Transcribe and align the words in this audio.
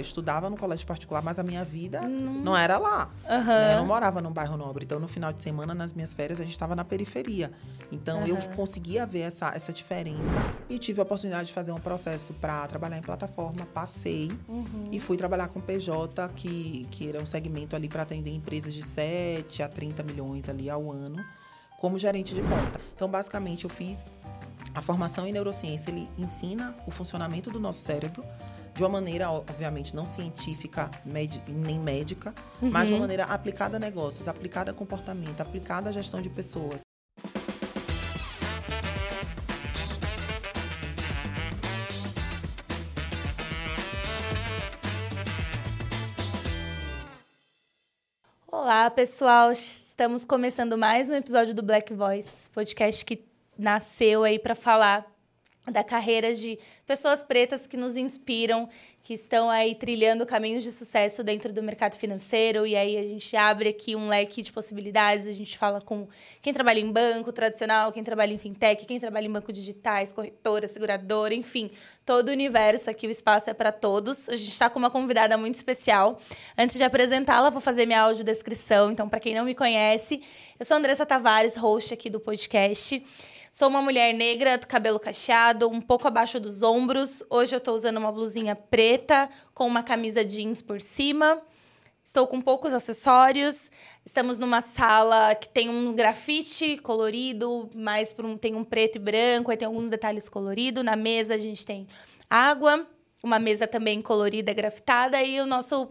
Eu 0.00 0.02
estudava 0.02 0.48
no 0.48 0.56
colégio 0.56 0.86
particular, 0.86 1.22
mas 1.22 1.38
a 1.38 1.42
minha 1.42 1.62
vida 1.62 2.00
não, 2.00 2.32
não 2.32 2.56
era 2.56 2.78
lá. 2.78 3.10
Uhum. 3.28 3.44
Né? 3.44 3.74
Eu 3.74 3.78
não 3.78 3.86
morava 3.86 4.22
num 4.22 4.32
bairro 4.32 4.56
nobre. 4.56 4.84
Então, 4.84 4.98
no 4.98 5.06
final 5.06 5.30
de 5.30 5.42
semana, 5.42 5.74
nas 5.74 5.92
minhas 5.92 6.14
férias, 6.14 6.40
a 6.40 6.42
gente 6.42 6.52
estava 6.52 6.74
na 6.74 6.84
periferia. 6.84 7.52
Então, 7.92 8.20
uhum. 8.20 8.26
eu 8.26 8.36
conseguia 8.56 9.04
ver 9.04 9.20
essa, 9.20 9.54
essa 9.54 9.72
diferença 9.72 10.22
e 10.70 10.78
tive 10.78 11.00
a 11.00 11.02
oportunidade 11.02 11.48
de 11.48 11.52
fazer 11.52 11.70
um 11.72 11.80
processo 11.80 12.32
para 12.34 12.66
trabalhar 12.66 12.96
em 12.96 13.02
plataforma. 13.02 13.66
Passei 13.66 14.32
uhum. 14.48 14.88
e 14.90 14.98
fui 14.98 15.18
trabalhar 15.18 15.48
com 15.48 15.60
PJ, 15.60 16.30
que, 16.30 16.86
que 16.90 17.08
era 17.08 17.20
um 17.20 17.26
segmento 17.26 17.76
ali 17.76 17.88
para 17.88 18.02
atender 18.02 18.30
empresas 18.30 18.72
de 18.72 18.82
7 18.82 19.62
a 19.62 19.68
30 19.68 20.02
milhões 20.02 20.48
ali 20.48 20.70
ao 20.70 20.90
ano, 20.90 21.22
como 21.78 21.98
gerente 21.98 22.34
de 22.34 22.40
conta. 22.40 22.80
Então, 22.96 23.06
basicamente, 23.06 23.64
eu 23.64 23.70
fiz 23.70 24.06
a 24.74 24.80
formação 24.80 25.26
em 25.26 25.32
neurociência, 25.32 25.90
ele 25.90 26.08
ensina 26.16 26.74
o 26.86 26.90
funcionamento 26.90 27.50
do 27.50 27.60
nosso 27.60 27.84
cérebro 27.84 28.24
de 28.74 28.82
uma 28.82 28.88
maneira, 28.88 29.30
obviamente, 29.30 29.94
não 29.94 30.06
científica 30.06 30.90
nem 31.04 31.78
médica, 31.78 32.34
uhum. 32.60 32.70
mas 32.70 32.88
de 32.88 32.94
uma 32.94 33.00
maneira 33.00 33.24
aplicada 33.24 33.76
a 33.76 33.80
negócios, 33.80 34.28
aplicada 34.28 34.70
a 34.70 34.74
comportamento, 34.74 35.40
aplicada 35.40 35.90
à 35.90 35.92
gestão 35.92 36.20
de 36.20 36.30
pessoas. 36.30 36.80
Olá, 48.46 48.88
pessoal. 48.90 49.50
Estamos 49.50 50.24
começando 50.24 50.78
mais 50.78 51.10
um 51.10 51.14
episódio 51.14 51.54
do 51.54 51.62
Black 51.62 51.92
Voice, 51.92 52.48
podcast 52.50 53.04
que 53.04 53.24
nasceu 53.58 54.22
aí 54.22 54.38
para 54.38 54.54
falar 54.54 55.09
da 55.70 55.84
carreira 55.84 56.34
de 56.34 56.58
pessoas 56.86 57.22
pretas 57.22 57.66
que 57.66 57.76
nos 57.76 57.96
inspiram, 57.96 58.68
que 59.02 59.14
estão 59.14 59.48
aí 59.48 59.74
trilhando 59.74 60.26
caminhos 60.26 60.62
de 60.62 60.70
sucesso 60.70 61.24
dentro 61.24 61.52
do 61.52 61.62
mercado 61.62 61.96
financeiro. 61.96 62.66
E 62.66 62.76
aí 62.76 62.98
a 62.98 63.02
gente 63.02 63.34
abre 63.36 63.70
aqui 63.70 63.96
um 63.96 64.08
leque 64.08 64.42
de 64.42 64.52
possibilidades. 64.52 65.26
A 65.26 65.32
gente 65.32 65.56
fala 65.56 65.80
com 65.80 66.06
quem 66.42 66.52
trabalha 66.52 66.80
em 66.80 66.92
banco 66.92 67.32
tradicional, 67.32 67.92
quem 67.92 68.04
trabalha 68.04 68.32
em 68.32 68.38
fintech, 68.38 68.84
quem 68.84 69.00
trabalha 69.00 69.26
em 69.26 69.32
banco 69.32 69.52
digitais, 69.52 70.12
corretora, 70.12 70.68
seguradora, 70.68 71.34
enfim, 71.34 71.70
todo 72.04 72.28
o 72.28 72.32
universo 72.32 72.90
aqui, 72.90 73.06
o 73.06 73.10
espaço 73.10 73.48
é 73.48 73.54
para 73.54 73.72
todos. 73.72 74.28
A 74.28 74.36
gente 74.36 74.50
está 74.50 74.68
com 74.68 74.78
uma 74.78 74.90
convidada 74.90 75.36
muito 75.38 75.54
especial. 75.54 76.18
Antes 76.56 76.76
de 76.76 76.84
apresentá-la, 76.84 77.48
vou 77.50 77.60
fazer 77.60 77.86
minha 77.86 78.02
audiodescrição. 78.02 78.92
Então, 78.92 79.08
para 79.08 79.20
quem 79.20 79.34
não 79.34 79.44
me 79.44 79.54
conhece, 79.54 80.22
eu 80.58 80.64
sou 80.66 80.76
Andressa 80.76 81.06
Tavares, 81.06 81.56
host 81.56 81.94
aqui 81.94 82.10
do 82.10 82.20
podcast. 82.20 83.02
Sou 83.50 83.66
uma 83.66 83.82
mulher 83.82 84.14
negra, 84.14 84.56
cabelo 84.58 85.00
cacheado, 85.00 85.68
um 85.68 85.80
pouco 85.80 86.06
abaixo 86.06 86.38
dos 86.38 86.62
ombros. 86.62 87.20
Hoje 87.28 87.52
eu 87.52 87.58
estou 87.58 87.74
usando 87.74 87.96
uma 87.96 88.12
blusinha 88.12 88.54
preta 88.54 89.28
com 89.52 89.66
uma 89.66 89.82
camisa 89.82 90.24
jeans 90.24 90.62
por 90.62 90.80
cima. 90.80 91.42
Estou 92.00 92.28
com 92.28 92.40
poucos 92.40 92.72
acessórios. 92.72 93.68
Estamos 94.06 94.38
numa 94.38 94.60
sala 94.60 95.34
que 95.34 95.48
tem 95.48 95.68
um 95.68 95.92
grafite 95.92 96.76
colorido, 96.76 97.68
mais 97.74 98.14
um, 98.22 98.36
tem 98.36 98.54
um 98.54 98.62
preto 98.62 98.96
e 98.96 98.98
branco, 99.00 99.50
aí 99.50 99.56
tem 99.56 99.66
alguns 99.66 99.90
detalhes 99.90 100.28
coloridos. 100.28 100.84
Na 100.84 100.94
mesa 100.94 101.34
a 101.34 101.38
gente 101.38 101.66
tem 101.66 101.88
água, 102.30 102.86
uma 103.20 103.40
mesa 103.40 103.66
também 103.66 104.00
colorida, 104.00 104.54
grafitada, 104.54 105.20
e 105.24 105.40
o 105.40 105.44
nosso 105.44 105.88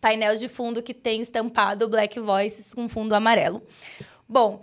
painel 0.00 0.34
de 0.34 0.48
fundo 0.48 0.82
que 0.82 0.94
tem 0.94 1.20
estampado 1.20 1.86
Black 1.90 2.18
Voices 2.18 2.72
com 2.72 2.88
fundo 2.88 3.12
amarelo. 3.14 3.62
Bom, 4.26 4.60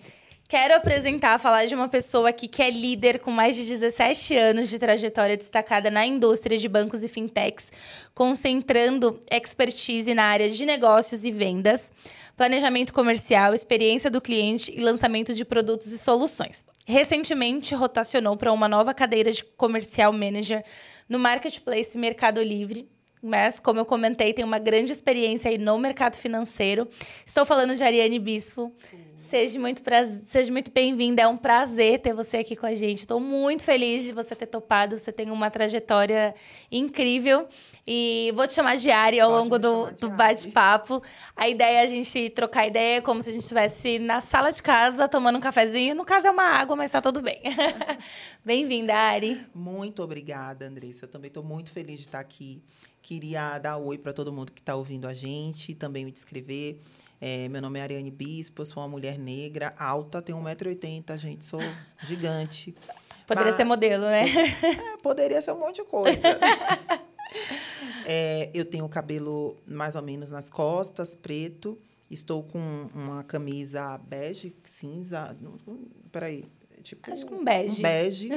Quero 0.49 0.75
apresentar, 0.75 1.37
falar 1.39 1.65
de 1.65 1.75
uma 1.75 1.89
pessoa 1.89 2.29
aqui 2.29 2.47
que 2.47 2.63
é 2.63 2.69
líder 2.69 3.19
com 3.19 3.29
mais 3.29 3.53
de 3.53 3.65
17 3.65 4.33
anos 4.37 4.69
de 4.69 4.79
trajetória 4.79 5.35
destacada 5.35 5.91
na 5.91 6.05
indústria 6.05 6.57
de 6.57 6.69
bancos 6.69 7.03
e 7.03 7.09
fintechs, 7.09 7.69
concentrando 8.15 9.21
expertise 9.29 10.13
na 10.13 10.23
área 10.23 10.49
de 10.49 10.65
negócios 10.65 11.25
e 11.25 11.31
vendas, 11.31 11.91
planejamento 12.37 12.93
comercial, 12.93 13.53
experiência 13.53 14.09
do 14.09 14.21
cliente 14.21 14.73
e 14.73 14.79
lançamento 14.79 15.33
de 15.33 15.43
produtos 15.43 15.91
e 15.91 15.97
soluções. 15.97 16.65
Recentemente 16.85 17.75
rotacionou 17.75 18.37
para 18.37 18.53
uma 18.53 18.69
nova 18.69 18.93
cadeira 18.93 19.33
de 19.33 19.43
comercial 19.43 20.13
manager 20.13 20.63
no 21.09 21.19
marketplace 21.19 21.97
Mercado 21.97 22.41
Livre, 22.41 22.87
mas, 23.21 23.59
como 23.59 23.81
eu 23.81 23.85
comentei, 23.85 24.31
tem 24.31 24.45
uma 24.45 24.59
grande 24.59 24.93
experiência 24.93 25.51
aí 25.51 25.57
no 25.57 25.77
mercado 25.77 26.15
financeiro. 26.15 26.87
Estou 27.25 27.45
falando 27.45 27.75
de 27.75 27.83
Ariane 27.83 28.17
Bispo. 28.17 28.73
Seja 29.27 29.59
muito, 29.59 29.81
Seja 30.27 30.49
muito 30.49 30.71
bem-vinda. 30.71 31.21
É 31.21 31.27
um 31.27 31.35
prazer 31.35 31.99
ter 31.99 32.13
você 32.13 32.37
aqui 32.37 32.55
com 32.55 32.65
a 32.65 32.73
gente. 32.73 32.99
Estou 32.99 33.19
muito 33.19 33.61
feliz 33.61 34.05
de 34.05 34.13
você 34.13 34.33
ter 34.33 34.45
topado. 34.45 34.97
Você 34.97 35.11
tem 35.11 35.29
uma 35.29 35.51
trajetória 35.51 36.33
incrível. 36.71 37.45
E 37.85 38.31
vou 38.35 38.47
te 38.47 38.53
chamar 38.53 38.77
de 38.77 38.89
Ari 38.89 39.19
ao 39.19 39.29
Pode 39.29 39.41
longo 39.41 39.59
do, 39.59 39.91
do 39.99 40.09
bate-papo. 40.09 41.03
A 41.35 41.49
ideia 41.49 41.79
é 41.79 41.83
a 41.83 41.87
gente 41.87 42.29
trocar 42.29 42.67
ideia 42.67 43.01
como 43.01 43.21
se 43.21 43.29
a 43.29 43.33
gente 43.33 43.41
estivesse 43.41 43.99
na 43.99 44.21
sala 44.21 44.49
de 44.49 44.63
casa 44.63 45.09
tomando 45.09 45.37
um 45.37 45.41
cafezinho. 45.41 45.93
No 45.93 46.05
caso 46.05 46.27
é 46.27 46.31
uma 46.31 46.45
água, 46.45 46.77
mas 46.77 46.85
está 46.85 47.01
tudo 47.01 47.21
bem. 47.21 47.41
Bem-vinda, 48.45 48.95
Ari. 48.95 49.45
Muito 49.53 50.01
obrigada, 50.01 50.67
Andressa. 50.67 51.03
Eu 51.03 51.09
também 51.09 51.27
estou 51.27 51.43
muito 51.43 51.69
feliz 51.71 51.99
de 51.99 52.05
estar 52.05 52.19
aqui. 52.21 52.61
Queria 53.07 53.57
dar 53.57 53.77
oi 53.77 53.97
para 53.97 54.11
todo 54.11 54.33
mundo 54.33 54.51
que 54.51 54.59
está 54.59 54.75
ouvindo 54.75 55.07
a 55.07 55.13
gente, 55.13 55.73
também 55.73 56.03
me 56.03 56.11
descrever. 56.11 56.81
É, 57.21 57.47
meu 57.47 57.61
nome 57.61 57.79
é 57.79 57.81
Ariane 57.81 58.11
Bispo, 58.11 58.63
eu 58.63 58.65
sou 58.65 58.83
uma 58.83 58.89
mulher 58.89 59.17
negra, 59.17 59.73
alta, 59.79 60.21
tenho 60.21 60.37
1,80m, 60.39 61.15
gente, 61.15 61.45
sou 61.45 61.61
gigante. 62.03 62.75
Poderia 63.25 63.51
Mas, 63.51 63.55
ser 63.55 63.63
modelo, 63.63 64.03
né? 64.03 64.25
É, 64.61 64.97
poderia 64.97 65.41
ser 65.41 65.53
um 65.53 65.59
monte 65.59 65.75
de 65.77 65.85
coisa. 65.85 66.19
é, 68.05 68.51
eu 68.53 68.65
tenho 68.65 68.89
cabelo 68.89 69.55
mais 69.65 69.95
ou 69.95 70.01
menos 70.01 70.29
nas 70.29 70.49
costas, 70.49 71.15
preto. 71.15 71.79
Estou 72.11 72.43
com 72.43 72.89
uma 72.93 73.23
camisa 73.23 73.97
bege, 73.99 74.53
cinza. 74.65 75.33
Peraí. 76.11 76.45
Tipo, 76.83 77.09
Acho 77.09 77.25
que 77.25 77.33
um 77.33 77.41
bege. 77.41 77.79
Um 77.79 77.83
bege. 77.83 78.29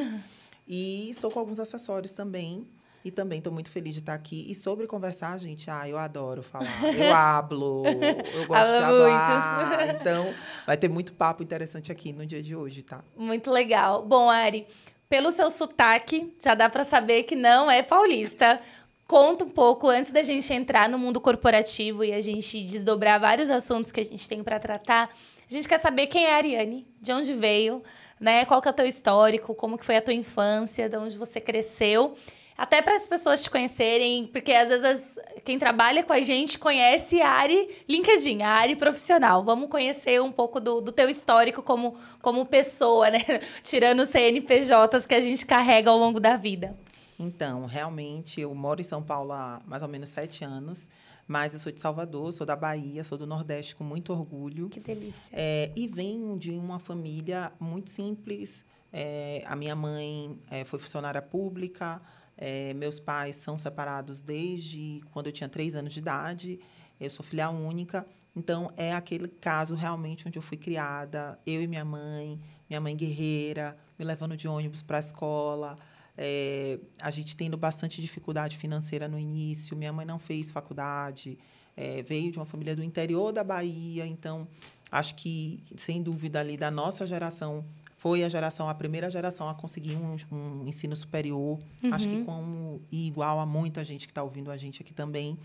e 0.69 1.11
estou 1.11 1.29
com 1.29 1.41
alguns 1.41 1.59
acessórios 1.59 2.13
também. 2.13 2.69
E 3.05 3.11
também 3.11 3.39
estou 3.39 3.53
muito 3.53 3.71
feliz 3.71 3.95
de 3.95 4.01
estar 4.01 4.13
aqui. 4.13 4.45
E 4.49 4.55
sobre 4.55 4.87
conversar, 4.87 5.39
gente, 5.39 5.71
ah, 5.71 5.89
eu 5.89 5.97
adoro 5.97 6.43
falar. 6.43 6.67
Eu 6.95 7.13
hablo, 7.15 7.83
eu 7.87 8.47
gosto 8.47 8.73
de 8.73 8.81
falar. 8.81 9.79
Muito. 9.79 10.01
Então, 10.01 10.35
vai 10.67 10.77
ter 10.77 10.89
muito 10.89 11.13
papo 11.15 11.43
interessante 11.43 11.91
aqui 11.91 12.13
no 12.13 12.27
dia 12.27 12.43
de 12.43 12.55
hoje, 12.55 12.83
tá? 12.83 13.03
Muito 13.17 13.51
legal. 13.51 14.03
Bom, 14.05 14.29
Ari, 14.29 14.67
pelo 15.09 15.31
seu 15.31 15.49
sotaque, 15.49 16.35
já 16.43 16.55
dá 16.55 16.69
para 16.69 16.85
saber 16.85 17.23
que 17.23 17.35
não 17.35 17.71
é 17.71 17.83
paulista. 17.83 18.61
Conta 19.07 19.45
um 19.45 19.49
pouco, 19.49 19.89
antes 19.89 20.13
da 20.13 20.23
gente 20.23 20.53
entrar 20.53 20.89
no 20.89 20.99
mundo 20.99 21.21
corporativo 21.21 22.05
e 22.05 22.13
a 22.13 22.21
gente 22.21 22.63
desdobrar 22.63 23.19
vários 23.19 23.49
assuntos 23.49 23.91
que 23.91 24.01
a 24.01 24.05
gente 24.05 24.29
tem 24.29 24.43
para 24.45 24.61
tratar, 24.61 25.09
a 25.09 25.53
gente 25.53 25.67
quer 25.67 25.81
saber 25.81 26.07
quem 26.07 26.27
é 26.27 26.35
a 26.35 26.37
Ariane, 26.37 26.87
de 27.01 27.13
onde 27.13 27.35
veio, 27.35 27.83
né? 28.21 28.45
Qual 28.45 28.61
que 28.61 28.69
é 28.69 28.71
o 28.71 28.75
teu 28.75 28.87
histórico, 28.87 29.55
como 29.55 29.79
que 29.79 29.85
foi 29.85 29.97
a 29.97 30.03
tua 30.03 30.15
infância, 30.15 30.89
de 30.89 30.97
onde 30.97 31.17
você 31.17 31.41
cresceu 31.41 32.15
até 32.61 32.83
para 32.83 32.95
as 32.95 33.09
pessoas 33.09 33.43
te 33.43 33.49
conhecerem, 33.49 34.27
porque 34.27 34.53
às 34.53 34.69
vezes 34.69 35.19
quem 35.47 35.59
trabalha 35.59 36.05
com 36.05 36.13
a 36.13 36.21
gente 36.21 36.59
conhece 36.59 37.19
a 37.19 37.31
área 37.31 37.67
LinkedIn, 37.89 38.43
a 38.43 38.51
área 38.51 38.77
profissional. 38.77 39.43
Vamos 39.43 39.71
conhecer 39.71 40.21
um 40.21 40.31
pouco 40.31 40.61
do, 40.61 40.83
do 40.83 40.93
teu 40.93 41.09
histórico 41.09 41.63
como, 41.63 41.97
como 42.21 42.45
pessoa, 42.45 43.09
né? 43.09 43.21
Tirando 43.65 44.01
os 44.01 44.11
CNPJs 44.11 45.07
que 45.07 45.15
a 45.15 45.21
gente 45.23 45.47
carrega 45.47 45.89
ao 45.89 45.97
longo 45.97 46.21
da 46.21 46.37
vida. 46.37 46.77
Então, 47.19 47.65
realmente, 47.65 48.43
eu 48.43 48.55
moro 48.55 48.79
em 48.79 48.85
São 48.85 49.03
Paulo 49.03 49.33
há 49.33 49.63
mais 49.67 49.83
ou 49.83 49.89
menos 49.89 50.11
sete 50.11 50.45
anos. 50.45 50.87
Mas 51.27 51.55
eu 51.55 51.61
sou 51.61 51.73
de 51.73 51.81
Salvador, 51.81 52.31
sou 52.31 52.47
da 52.47 52.57
Bahia, 52.57 53.03
sou 53.05 53.17
do 53.17 53.27
Nordeste 53.27 53.75
com 53.75 53.85
muito 53.85 54.13
orgulho. 54.13 54.69
Que 54.69 54.81
delícia. 54.81 55.31
É, 55.33 55.71
e 55.75 55.87
venho 55.87 56.39
de 56.39 56.51
uma 56.51 56.79
família 56.79 57.53
muito 57.59 57.89
simples. 57.89 58.67
É, 58.93 59.43
a 59.47 59.57
minha 59.57 59.75
mãe 59.75 60.39
é, 60.51 60.65
foi 60.65 60.79
funcionária 60.79 61.23
pública, 61.23 62.03
é, 62.41 62.73
meus 62.73 62.99
pais 62.99 63.37
são 63.37 63.59
separados 63.59 64.23
desde 64.23 65.03
quando 65.13 65.27
eu 65.27 65.33
tinha 65.33 65.49
três 65.49 65.75
anos 65.75 65.93
de 65.93 65.99
idade. 65.99 66.59
Eu 66.99 67.11
sou 67.11 67.23
filha 67.23 67.51
única. 67.51 68.07
Então, 68.35 68.73
é 68.79 68.95
aquele 68.95 69.29
caso 69.29 69.75
realmente 69.75 70.27
onde 70.27 70.39
eu 70.39 70.43
fui 70.43 70.57
criada, 70.57 71.39
eu 71.47 71.61
e 71.61 71.67
minha 71.67 71.85
mãe, 71.85 72.41
minha 72.69 72.81
mãe 72.81 72.97
guerreira, 72.97 73.77
me 73.99 74.05
levando 74.05 74.37
de 74.37 74.49
ônibus 74.49 74.83
para 74.83 74.97
a 74.97 75.01
escola. 75.01 75.77
É, 76.17 76.79
a 77.03 77.11
gente 77.11 77.37
tendo 77.37 77.59
bastante 77.59 78.01
dificuldade 78.01 78.57
financeira 78.57 79.07
no 79.07 79.19
início. 79.19 79.77
Minha 79.77 79.93
mãe 79.93 80.07
não 80.07 80.19
fez 80.19 80.51
faculdade, 80.51 81.39
é, 81.77 82.01
veio 82.03 82.33
de 82.33 82.39
uma 82.39 82.47
família 82.47 82.75
do 82.75 82.83
interior 82.83 83.33
da 83.33 83.45
Bahia. 83.45 84.07
Então, 84.07 84.49
acho 84.91 85.15
que, 85.15 85.63
sem 85.77 86.03
dúvida, 86.03 86.41
ali 86.41 86.57
da 86.57 86.71
nossa 86.71 87.07
geração, 87.07 87.65
foi 88.01 88.25
a 88.25 88.31
geração, 88.31 88.67
a 88.67 88.75
primeira 88.75 89.11
geração 89.11 89.47
a 89.47 89.55
conseguir 89.55 89.95
um, 89.95 90.17
um 90.33 90.67
ensino 90.67 90.97
superior. 90.97 91.59
Uhum. 91.85 91.93
Acho 91.93 92.09
que 92.09 92.25
como 92.25 92.81
e 92.91 93.07
igual 93.07 93.39
a 93.39 93.45
muita 93.45 93.85
gente 93.85 94.07
que 94.07 94.11
está 94.11 94.23
ouvindo 94.23 94.51
a 94.51 94.57
gente 94.57 94.81
aqui 94.81 94.95
também. 94.95 95.39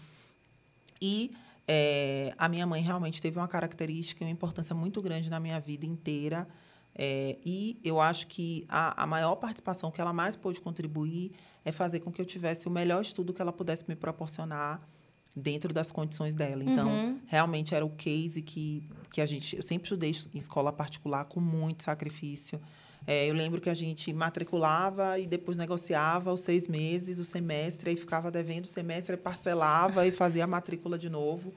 E 1.02 1.32
é, 1.68 2.34
a 2.38 2.48
minha 2.48 2.66
mãe 2.66 2.82
realmente 2.82 3.22
teve 3.22 3.38
uma 3.38 3.48
característica 3.50 4.24
e 4.24 4.28
uma 4.28 4.32
importância 4.32 4.74
muito 4.74 5.02
grande 5.02 5.30
na 5.30 5.38
minha 5.38 5.60
vida 5.60 5.86
inteira. 5.86 6.48
É, 6.98 7.38
e 7.46 7.78
eu 7.84 8.00
acho 8.00 8.26
que 8.28 8.66
a, 8.70 9.04
a 9.04 9.06
maior 9.06 9.36
participação 9.36 9.92
que 9.92 10.00
ela 10.00 10.14
mais 10.14 10.38
pôde 10.38 10.62
contribuir 10.62 11.34
é 11.66 11.74
fazer 11.74 12.00
com 12.00 12.10
que 12.10 12.22
eu 12.22 12.26
tivesse 12.26 12.70
o 12.70 12.72
melhor 12.72 13.02
estudo 13.02 13.34
que 13.34 13.42
ela 13.42 13.52
pudesse 13.52 13.84
me 13.86 13.98
proporcionar 13.98 14.82
dentro 15.36 15.74
das 15.74 15.92
condições 15.92 16.34
dela. 16.34 16.64
Então, 16.64 16.88
uhum. 16.88 17.20
realmente 17.26 17.76
era 17.76 17.86
o 17.86 17.90
case 17.90 18.42
que, 18.42 18.84
que 19.12 19.20
a 19.20 19.26
gente. 19.26 19.56
Eu 19.58 19.64
sempre 19.64 19.86
estudei 19.86 20.12
em 20.34 20.38
escola 20.38 20.72
particular 20.72 21.26
com 21.26 21.40
muito 21.40 21.84
sacrifício. 21.84 22.60
É, 23.08 23.30
eu 23.30 23.36
lembro 23.36 23.62
que 23.62 23.70
a 23.70 23.74
gente 23.76 24.12
matriculava 24.14 25.20
e 25.20 25.28
depois 25.28 25.58
negociava 25.58 26.34
os 26.34 26.42
seis 26.42 26.68
meses, 26.68 27.20
o 27.20 27.26
semestre, 27.26 27.92
aí 27.92 27.96
ficava 27.96 28.32
devendo 28.32 28.66
o 28.66 28.68
semestre, 28.68 29.16
parcelava 29.16 30.08
e 30.08 30.12
fazia 30.12 30.44
a 30.44 30.48
matrícula 30.48 30.98
de 30.98 31.10
novo. 31.10 31.54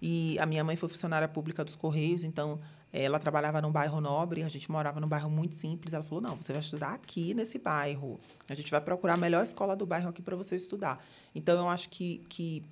E 0.00 0.38
a 0.38 0.46
minha 0.46 0.62
mãe 0.62 0.76
foi 0.76 0.88
funcionária 0.88 1.26
pública 1.26 1.64
dos 1.64 1.74
Correios, 1.74 2.22
então 2.22 2.60
ela 2.92 3.18
trabalhava 3.18 3.60
num 3.60 3.70
bairro 3.70 4.00
nobre, 4.00 4.42
a 4.42 4.48
gente 4.48 4.70
morava 4.70 5.00
num 5.00 5.08
bairro 5.08 5.28
muito 5.28 5.54
simples. 5.54 5.92
Ela 5.92 6.04
falou: 6.04 6.22
não, 6.22 6.36
você 6.36 6.52
vai 6.52 6.60
estudar 6.60 6.94
aqui 6.94 7.34
nesse 7.34 7.58
bairro. 7.58 8.20
A 8.48 8.54
gente 8.54 8.70
vai 8.70 8.80
procurar 8.80 9.14
a 9.14 9.16
melhor 9.16 9.42
escola 9.42 9.74
do 9.74 9.84
bairro 9.84 10.08
aqui 10.08 10.22
para 10.22 10.36
você 10.36 10.56
estudar. 10.56 11.04
Então, 11.34 11.58
eu 11.58 11.68
acho 11.68 11.90
que, 11.90 12.22
que 12.28 12.62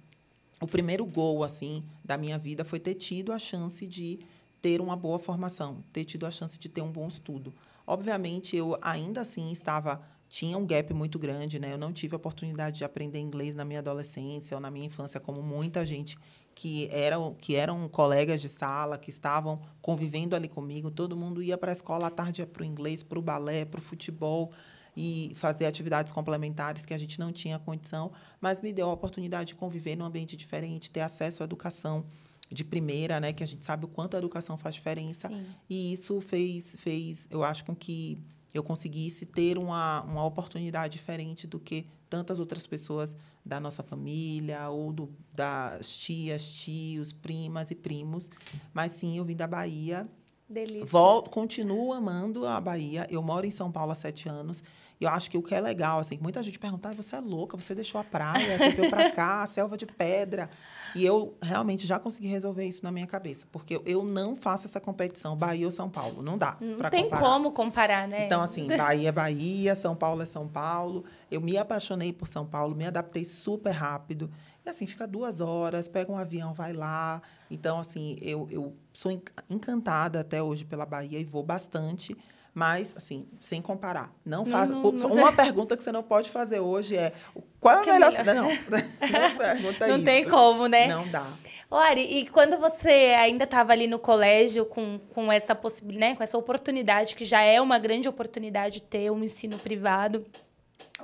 o 0.64 0.66
primeiro 0.66 1.04
gol 1.04 1.44
assim 1.44 1.84
da 2.02 2.16
minha 2.16 2.38
vida 2.38 2.64
foi 2.64 2.80
ter 2.80 2.94
tido 2.94 3.32
a 3.32 3.38
chance 3.38 3.86
de 3.86 4.18
ter 4.62 4.80
uma 4.80 4.96
boa 4.96 5.18
formação, 5.18 5.84
ter 5.92 6.04
tido 6.04 6.24
a 6.24 6.30
chance 6.30 6.58
de 6.58 6.70
ter 6.70 6.80
um 6.80 6.90
bom 6.90 7.06
estudo. 7.06 7.52
Obviamente, 7.86 8.56
eu 8.56 8.78
ainda 8.80 9.20
assim 9.20 9.52
estava 9.52 10.00
tinha 10.26 10.56
um 10.56 10.66
gap 10.66 10.92
muito 10.94 11.18
grande, 11.18 11.58
né? 11.60 11.74
Eu 11.74 11.78
não 11.78 11.92
tive 11.92 12.14
a 12.14 12.16
oportunidade 12.16 12.78
de 12.78 12.84
aprender 12.84 13.18
inglês 13.18 13.54
na 13.54 13.64
minha 13.64 13.80
adolescência 13.80 14.56
ou 14.56 14.60
na 14.60 14.70
minha 14.70 14.86
infância, 14.86 15.20
como 15.20 15.42
muita 15.42 15.84
gente 15.84 16.18
que 16.54 16.88
eram 16.90 17.34
que 17.34 17.54
eram 17.56 17.86
colegas 17.88 18.40
de 18.40 18.48
sala, 18.48 18.96
que 18.96 19.10
estavam 19.10 19.60
convivendo 19.82 20.34
ali 20.34 20.48
comigo. 20.48 20.90
Todo 20.90 21.14
mundo 21.14 21.42
ia 21.42 21.58
para 21.58 21.72
a 21.72 21.74
escola 21.74 22.06
à 22.06 22.10
tarde 22.10 22.44
para 22.46 22.62
o 22.62 22.64
inglês, 22.64 23.02
para 23.02 23.18
o 23.18 23.22
balé, 23.22 23.66
para 23.66 23.78
o 23.78 23.82
futebol 23.82 24.50
e 24.96 25.32
fazer 25.36 25.66
atividades 25.66 26.12
complementares 26.12 26.84
que 26.84 26.94
a 26.94 26.98
gente 26.98 27.18
não 27.18 27.32
tinha 27.32 27.58
condição, 27.58 28.12
mas 28.40 28.60
me 28.60 28.72
deu 28.72 28.88
a 28.88 28.92
oportunidade 28.92 29.48
de 29.48 29.54
conviver 29.54 29.96
num 29.96 30.04
ambiente 30.04 30.36
diferente, 30.36 30.90
ter 30.90 31.00
acesso 31.00 31.42
à 31.42 31.44
educação 31.44 32.04
de 32.50 32.64
primeira, 32.64 33.18
né, 33.18 33.32
que 33.32 33.42
a 33.42 33.46
gente 33.46 33.64
sabe 33.64 33.84
o 33.84 33.88
quanto 33.88 34.14
a 34.14 34.18
educação 34.18 34.56
faz 34.56 34.74
diferença. 34.74 35.28
Sim. 35.28 35.46
E 35.68 35.92
isso 35.94 36.20
fez 36.20 36.76
fez, 36.78 37.26
eu 37.30 37.42
acho 37.42 37.64
com 37.64 37.74
que 37.74 38.18
eu 38.52 38.62
conseguisse 38.62 39.26
ter 39.26 39.58
uma, 39.58 40.02
uma 40.02 40.24
oportunidade 40.24 40.92
diferente 40.92 41.46
do 41.46 41.58
que 41.58 41.86
tantas 42.08 42.38
outras 42.38 42.64
pessoas 42.64 43.16
da 43.44 43.58
nossa 43.58 43.82
família 43.82 44.68
ou 44.70 44.92
do, 44.92 45.12
das 45.34 45.96
tias, 45.96 46.54
tios, 46.54 47.12
primas 47.12 47.72
e 47.72 47.74
primos. 47.74 48.30
Mas 48.72 48.92
sim, 48.92 49.18
eu 49.18 49.24
vim 49.24 49.34
da 49.34 49.48
Bahia. 49.48 50.08
Delícia. 50.54 50.86
Volto, 50.86 51.30
continuo 51.30 51.92
amando 51.92 52.46
a 52.46 52.60
Bahia. 52.60 53.06
Eu 53.10 53.20
moro 53.20 53.44
em 53.44 53.50
São 53.50 53.72
Paulo 53.72 53.90
há 53.90 53.94
sete 53.94 54.28
anos. 54.28 54.62
E 55.00 55.04
eu 55.04 55.10
acho 55.10 55.28
que 55.28 55.36
o 55.36 55.42
que 55.42 55.54
é 55.54 55.60
legal, 55.60 55.98
assim, 55.98 56.18
muita 56.22 56.40
gente 56.42 56.58
pergunta, 56.58 56.88
ah, 56.88 56.94
você 56.94 57.16
é 57.16 57.20
louca, 57.20 57.56
você 57.56 57.74
deixou 57.74 58.00
a 58.00 58.04
praia, 58.04 58.56
você 58.56 58.70
veio 58.70 58.90
para 58.90 59.10
cá, 59.10 59.44
selva 59.46 59.76
de 59.76 59.86
pedra. 59.86 60.48
E 60.94 61.04
eu 61.04 61.34
realmente 61.42 61.84
já 61.84 61.98
consegui 61.98 62.28
resolver 62.28 62.64
isso 62.64 62.84
na 62.84 62.92
minha 62.92 63.06
cabeça, 63.06 63.44
porque 63.50 63.80
eu 63.84 64.04
não 64.04 64.36
faço 64.36 64.66
essa 64.66 64.80
competição 64.80 65.36
Bahia 65.36 65.66
ou 65.66 65.72
São 65.72 65.90
Paulo, 65.90 66.22
não 66.22 66.38
dá. 66.38 66.56
Não 66.60 66.88
tem 66.88 67.04
comparar. 67.04 67.22
como 67.22 67.50
comparar, 67.50 68.08
né? 68.08 68.26
Então 68.26 68.40
assim, 68.40 68.68
Bahia 68.78 69.08
é 69.08 69.12
Bahia, 69.12 69.74
São 69.74 69.96
Paulo 69.96 70.22
é 70.22 70.26
São 70.26 70.46
Paulo. 70.46 71.04
Eu 71.28 71.40
me 71.40 71.58
apaixonei 71.58 72.12
por 72.12 72.28
São 72.28 72.46
Paulo, 72.46 72.76
me 72.76 72.86
adaptei 72.86 73.24
super 73.24 73.72
rápido. 73.72 74.30
E 74.64 74.70
assim, 74.70 74.86
fica 74.86 75.06
duas 75.06 75.40
horas, 75.40 75.88
pega 75.88 76.10
um 76.10 76.16
avião, 76.16 76.54
vai 76.54 76.72
lá. 76.72 77.20
Então, 77.50 77.78
assim, 77.78 78.16
eu, 78.22 78.48
eu 78.50 78.74
sou 78.92 79.12
encantada 79.50 80.20
até 80.20 80.42
hoje 80.42 80.64
pela 80.64 80.86
Bahia 80.86 81.18
e 81.18 81.24
vou 81.24 81.42
bastante. 81.42 82.16
Mas, 82.54 82.94
assim, 82.96 83.26
sem 83.40 83.60
comparar. 83.60 84.14
Não 84.24 84.46
faz. 84.46 84.70
Não, 84.70 84.80
não, 84.80 85.12
uma 85.12 85.32
pergunta 85.32 85.76
que 85.76 85.82
você 85.82 85.90
não 85.90 86.04
pode 86.04 86.30
fazer 86.30 86.60
hoje 86.60 86.96
é 86.96 87.12
qual 87.60 87.82
é 87.82 87.90
a 87.90 87.92
melhor. 87.92 88.12
melhor? 88.12 88.24
Não, 88.34 88.48
não 88.48 89.36
pergunta 89.36 89.88
Não 89.88 89.96
isso. 89.96 90.04
tem 90.04 90.24
como, 90.28 90.66
né? 90.68 90.86
Não 90.86 91.08
dá. 91.08 91.26
Ô, 91.70 91.76
Ari, 91.76 92.02
e 92.02 92.28
quando 92.28 92.56
você 92.58 93.16
ainda 93.18 93.42
estava 93.42 93.72
ali 93.72 93.88
no 93.88 93.98
colégio 93.98 94.64
com, 94.64 95.00
com 95.12 95.32
essa 95.32 95.54
possibilidade, 95.56 96.10
né, 96.12 96.16
com 96.16 96.22
essa 96.22 96.38
oportunidade, 96.38 97.16
que 97.16 97.24
já 97.24 97.40
é 97.40 97.60
uma 97.60 97.78
grande 97.80 98.08
oportunidade 98.08 98.80
ter 98.80 99.10
um 99.10 99.24
ensino 99.24 99.58
privado, 99.58 100.24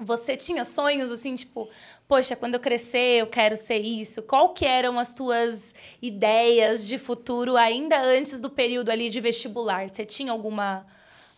você 0.00 0.36
tinha 0.36 0.64
sonhos 0.64 1.10
assim, 1.10 1.34
tipo, 1.34 1.68
poxa, 2.08 2.34
quando 2.34 2.54
eu 2.54 2.60
crescer 2.60 3.20
eu 3.20 3.26
quero 3.26 3.56
ser 3.56 3.78
isso? 3.78 4.22
Qual 4.22 4.54
que 4.54 4.64
eram 4.64 4.98
as 4.98 5.12
tuas 5.12 5.74
ideias 6.00 6.86
de 6.86 6.98
futuro 6.98 7.56
ainda 7.56 8.00
antes 8.02 8.40
do 8.40 8.50
período 8.50 8.90
ali 8.90 9.10
de 9.10 9.20
vestibular? 9.20 9.88
Você 9.88 10.04
tinha 10.04 10.32
alguma 10.32 10.86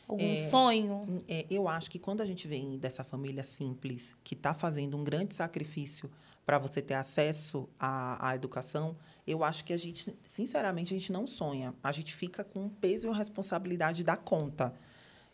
Algum 0.09 0.37
é, 0.37 0.49
sonho? 0.49 1.25
É, 1.26 1.47
eu 1.50 1.67
acho 1.69 1.91
que 1.91 1.99
quando 1.99 2.20
a 2.20 2.26
gente 2.26 2.47
vem 2.47 2.76
dessa 2.76 3.03
família 3.03 3.43
simples, 3.43 4.14
que 4.23 4.35
está 4.35 4.53
fazendo 4.53 4.97
um 4.97 5.03
grande 5.03 5.35
sacrifício 5.35 6.11
para 6.44 6.59
você 6.59 6.82
ter 6.82 6.94
acesso 6.94 7.69
à, 7.79 8.29
à 8.29 8.35
educação, 8.35 8.97
eu 9.26 9.44
acho 9.44 9.64
que 9.64 9.73
a 9.73 9.76
gente, 9.79 10.14
sinceramente, 10.25 10.93
a 10.93 10.99
gente 10.99 11.12
não 11.12 11.26
sonha. 11.26 11.73
A 11.82 11.93
gente 11.93 12.14
fica 12.14 12.43
com 12.43 12.64
um 12.64 12.69
peso 12.69 13.06
e 13.06 13.09
uma 13.09 13.17
responsabilidade 13.17 14.05
da 14.05 14.17
conta. 14.17 14.75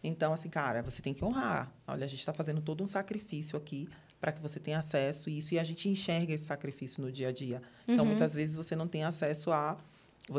Então, 0.03 0.33
assim, 0.33 0.49
cara, 0.49 0.83
você 0.83 1.03
tem 1.03 1.13
que 1.13 1.25
honrar. 1.25 1.73
Olha, 1.87 2.05
a 2.05 2.09
gente 2.09 2.21
está 2.21 2.33
fazendo 2.33 2.61
todo 2.61 2.83
um 2.85 2.87
sacrifício 2.87 3.57
aqui 3.57 3.89
para 4.21 4.33
que 4.33 4.41
você 4.41 4.59
tenha 4.59 4.79
acesso 4.79 5.29
a 5.29 5.33
isso 5.33 5.55
e 5.55 5.59
a 5.59 5.65
gente 5.65 5.89
enxerga 5.89 6.33
esse 6.33 6.45
sacrifício 6.45 7.03
no 7.03 7.11
dia 7.11 7.29
a 7.29 7.33
dia. 7.33 7.63
Então, 7.87 8.05
uhum. 8.05 8.11
muitas 8.11 8.35
vezes 8.35 8.57
você 8.57 8.75
não 8.75 8.89
tem 8.89 9.05
acesso 9.05 9.51
a 9.51 9.77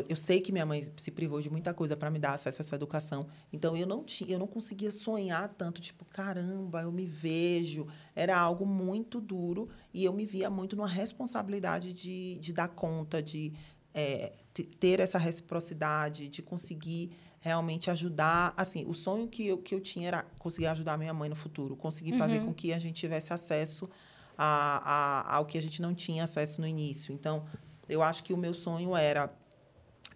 eu 0.08 0.14
sei 0.14 0.40
que 0.40 0.52
minha 0.52 0.64
mãe 0.64 0.86
se 0.96 1.10
privou 1.10 1.40
de 1.40 1.50
muita 1.50 1.74
coisa 1.74 1.96
para 1.96 2.10
me 2.10 2.18
dar 2.18 2.32
acesso 2.32 2.62
a 2.62 2.64
essa 2.64 2.76
educação. 2.76 3.26
Então 3.52 3.76
eu 3.76 3.86
não 3.86 4.04
tinha, 4.04 4.30
eu 4.30 4.38
não 4.38 4.46
conseguia 4.46 4.92
sonhar 4.92 5.48
tanto, 5.48 5.80
tipo, 5.80 6.04
caramba, 6.04 6.82
eu 6.82 6.92
me 6.92 7.06
vejo. 7.06 7.86
Era 8.14 8.38
algo 8.38 8.64
muito 8.64 9.20
duro 9.20 9.68
e 9.92 10.04
eu 10.04 10.12
me 10.12 10.24
via 10.24 10.48
muito 10.48 10.76
numa 10.76 10.88
responsabilidade 10.88 11.92
de, 11.92 12.38
de 12.38 12.52
dar 12.52 12.68
conta, 12.68 13.20
de 13.20 13.52
é, 13.92 14.32
ter 14.78 15.00
essa 15.00 15.18
reciprocidade, 15.18 16.28
de 16.28 16.40
conseguir 16.40 17.10
realmente 17.40 17.90
ajudar. 17.90 18.54
Assim, 18.56 18.84
o 18.86 18.94
sonho 18.94 19.26
que 19.26 19.46
eu, 19.46 19.58
que 19.58 19.74
eu 19.74 19.80
tinha 19.80 20.08
era 20.08 20.26
conseguir 20.38 20.66
ajudar 20.66 20.96
minha 20.96 21.12
mãe 21.12 21.28
no 21.28 21.36
futuro, 21.36 21.74
conseguir 21.74 22.16
fazer 22.16 22.38
uhum. 22.38 22.46
com 22.46 22.54
que 22.54 22.72
a 22.72 22.78
gente 22.78 23.00
tivesse 23.00 23.32
acesso 23.32 23.88
a, 24.36 25.30
a, 25.32 25.36
ao 25.36 25.46
que 25.46 25.58
a 25.58 25.62
gente 25.62 25.82
não 25.82 25.94
tinha 25.94 26.24
acesso 26.24 26.60
no 26.60 26.66
início. 26.66 27.12
Então, 27.12 27.44
eu 27.88 28.02
acho 28.02 28.22
que 28.22 28.32
o 28.32 28.36
meu 28.36 28.54
sonho 28.54 28.94
era 28.94 29.32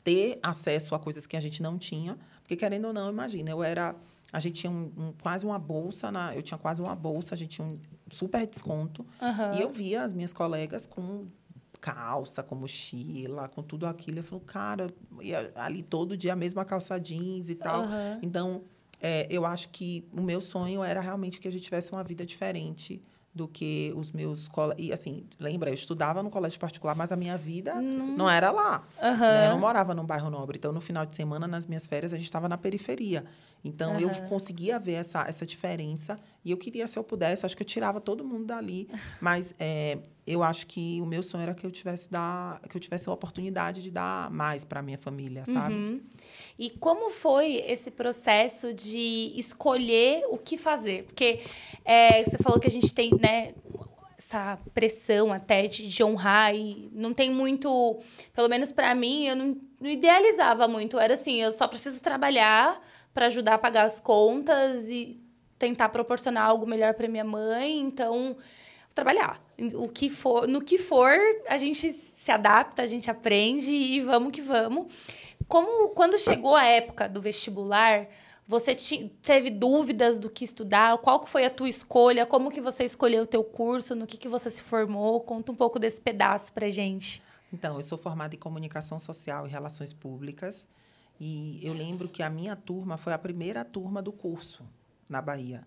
ter 0.04 0.38
acesso 0.42 0.94
a 0.94 0.98
coisas 0.98 1.26
que 1.26 1.36
a 1.36 1.40
gente 1.40 1.62
não 1.62 1.78
tinha. 1.78 2.16
Porque, 2.42 2.56
querendo 2.56 2.86
ou 2.86 2.92
não, 2.92 3.10
imagina, 3.10 3.50
eu 3.50 3.62
era. 3.62 3.96
A 4.30 4.40
gente 4.40 4.60
tinha 4.60 4.70
um, 4.70 4.92
um, 4.96 5.12
quase 5.22 5.46
uma 5.46 5.58
bolsa, 5.58 6.10
na, 6.12 6.34
eu 6.34 6.42
tinha 6.42 6.58
quase 6.58 6.82
uma 6.82 6.94
bolsa, 6.94 7.34
a 7.34 7.38
gente 7.38 7.56
tinha 7.56 7.66
um 7.66 7.78
super 8.10 8.46
desconto. 8.46 9.06
Uhum. 9.20 9.54
E 9.54 9.62
eu 9.62 9.70
via 9.70 10.02
as 10.02 10.12
minhas 10.12 10.32
colegas 10.32 10.84
com 10.84 11.26
calça, 11.84 12.42
com 12.42 12.54
mochila, 12.54 13.46
com 13.46 13.62
tudo 13.62 13.86
aquilo. 13.86 14.20
Eu 14.20 14.24
falo, 14.24 14.40
cara, 14.40 14.86
ali 15.54 15.82
todo 15.82 16.16
dia 16.16 16.32
a 16.32 16.36
mesma 16.36 16.64
calça 16.64 16.98
jeans 16.98 17.50
e 17.50 17.54
tal. 17.54 17.82
Uhum. 17.82 18.18
Então, 18.22 18.62
é, 19.02 19.26
eu 19.28 19.44
acho 19.44 19.68
que 19.68 20.08
o 20.10 20.22
meu 20.22 20.40
sonho 20.40 20.82
era 20.82 21.02
realmente 21.02 21.38
que 21.38 21.46
a 21.46 21.52
gente 21.52 21.64
tivesse 21.64 21.92
uma 21.92 22.02
vida 22.02 22.24
diferente 22.24 23.02
do 23.34 23.46
que 23.46 23.92
os 23.94 24.10
meus 24.10 24.48
colegas. 24.48 24.82
E, 24.82 24.94
assim, 24.94 25.26
lembra, 25.38 25.68
eu 25.68 25.74
estudava 25.74 26.22
no 26.22 26.30
colégio 26.30 26.58
particular, 26.58 26.94
mas 26.94 27.12
a 27.12 27.16
minha 27.16 27.36
vida 27.36 27.74
não, 27.74 28.06
não 28.16 28.30
era 28.30 28.50
lá. 28.50 28.82
Uhum. 29.02 29.18
Né? 29.18 29.46
Eu 29.48 29.50
não 29.50 29.60
morava 29.60 29.92
num 29.92 30.06
bairro 30.06 30.30
nobre. 30.30 30.56
Então, 30.56 30.72
no 30.72 30.80
final 30.80 31.04
de 31.04 31.14
semana, 31.14 31.46
nas 31.46 31.66
minhas 31.66 31.86
férias, 31.86 32.14
a 32.14 32.16
gente 32.16 32.24
estava 32.24 32.48
na 32.48 32.56
periferia. 32.56 33.26
Então, 33.64 33.94
uhum. 33.94 34.00
eu 34.00 34.10
conseguia 34.28 34.78
ver 34.78 34.92
essa, 34.92 35.24
essa 35.26 35.46
diferença. 35.46 36.18
E 36.44 36.50
eu 36.50 36.56
queria, 36.58 36.86
se 36.86 36.98
eu 36.98 37.02
pudesse, 37.02 37.46
acho 37.46 37.56
que 37.56 37.62
eu 37.62 37.66
tirava 37.66 37.98
todo 37.98 38.22
mundo 38.22 38.44
dali. 38.44 38.88
Mas 39.20 39.54
é, 39.58 39.98
eu 40.26 40.42
acho 40.42 40.66
que 40.66 41.00
o 41.00 41.06
meu 41.06 41.22
sonho 41.22 41.44
era 41.44 41.54
que 41.54 41.64
eu 41.64 41.70
tivesse, 41.70 42.10
dar, 42.10 42.60
que 42.68 42.76
eu 42.76 42.80
tivesse 42.80 43.08
a 43.08 43.12
oportunidade 43.12 43.82
de 43.82 43.90
dar 43.90 44.30
mais 44.30 44.66
para 44.66 44.80
a 44.80 44.82
minha 44.82 44.98
família, 44.98 45.44
sabe? 45.46 45.74
Uhum. 45.74 46.00
E 46.58 46.70
como 46.70 47.08
foi 47.08 47.56
esse 47.66 47.90
processo 47.90 48.74
de 48.74 49.32
escolher 49.34 50.24
o 50.28 50.36
que 50.36 50.58
fazer? 50.58 51.04
Porque 51.04 51.40
é, 51.84 52.22
você 52.22 52.36
falou 52.36 52.60
que 52.60 52.68
a 52.68 52.70
gente 52.70 52.94
tem, 52.94 53.10
né, 53.18 53.54
essa 54.18 54.58
pressão 54.72 55.32
até 55.32 55.66
de, 55.66 55.86
de, 55.86 56.02
honrar 56.02 56.54
e 56.54 56.88
não 56.92 57.12
tem 57.12 57.30
muito, 57.30 58.00
pelo 58.32 58.48
menos 58.48 58.72
para 58.72 58.94
mim, 58.94 59.26
eu 59.26 59.36
não, 59.36 59.56
não, 59.80 59.90
idealizava 59.90 60.66
muito. 60.66 60.98
Era 60.98 61.14
assim, 61.14 61.40
eu 61.42 61.52
só 61.52 61.68
preciso 61.68 62.02
trabalhar 62.02 62.80
para 63.14 63.26
ajudar 63.26 63.54
a 63.54 63.58
pagar 63.58 63.84
as 63.84 64.00
contas 64.00 64.90
e 64.90 65.18
tentar 65.58 65.88
proporcionar 65.88 66.44
algo 66.44 66.66
melhor 66.66 66.92
para 66.94 67.08
minha 67.08 67.24
mãe. 67.24 67.78
Então, 67.78 68.36
trabalhar. 68.94 69.40
O 69.74 69.88
que 69.88 70.10
for, 70.10 70.48
no 70.48 70.60
que 70.60 70.76
for, 70.76 71.16
a 71.48 71.56
gente 71.56 71.92
se 71.92 72.30
adapta, 72.30 72.82
a 72.82 72.86
gente 72.86 73.10
aprende 73.10 73.72
e 73.72 74.00
vamos 74.00 74.32
que 74.32 74.42
vamos. 74.42 74.92
Como 75.46 75.90
quando 75.90 76.18
chegou 76.18 76.56
a 76.56 76.64
época 76.64 77.08
do 77.08 77.20
vestibular, 77.20 78.08
você 78.46 78.74
teve 79.22 79.48
dúvidas 79.48 80.18
do 80.18 80.28
que 80.28 80.44
estudar? 80.44 80.98
Qual 80.98 81.20
que 81.20 81.30
foi 81.30 81.44
a 81.44 81.50
tua 81.50 81.68
escolha? 81.68 82.26
Como 82.26 82.50
que 82.50 82.60
você 82.60 82.84
escolheu 82.84 83.22
o 83.22 83.26
teu 83.26 83.44
curso? 83.44 83.94
No 83.94 84.06
que, 84.06 84.18
que 84.18 84.28
você 84.28 84.50
se 84.50 84.62
formou? 84.62 85.20
Conta 85.20 85.52
um 85.52 85.54
pouco 85.54 85.78
desse 85.78 86.00
pedaço 86.00 86.52
pra 86.52 86.68
gente. 86.68 87.22
Então, 87.52 87.76
eu 87.76 87.82
sou 87.82 87.96
formada 87.96 88.34
em 88.34 88.38
comunicação 88.38 88.98
social 88.98 89.46
e 89.46 89.50
relações 89.50 89.92
públicas. 89.92 90.66
E 91.18 91.60
eu 91.62 91.72
lembro 91.72 92.08
que 92.08 92.22
a 92.22 92.30
minha 92.30 92.56
turma 92.56 92.96
foi 92.96 93.12
a 93.12 93.18
primeira 93.18 93.64
turma 93.64 94.02
do 94.02 94.12
curso 94.12 94.64
na 95.08 95.22
Bahia. 95.22 95.66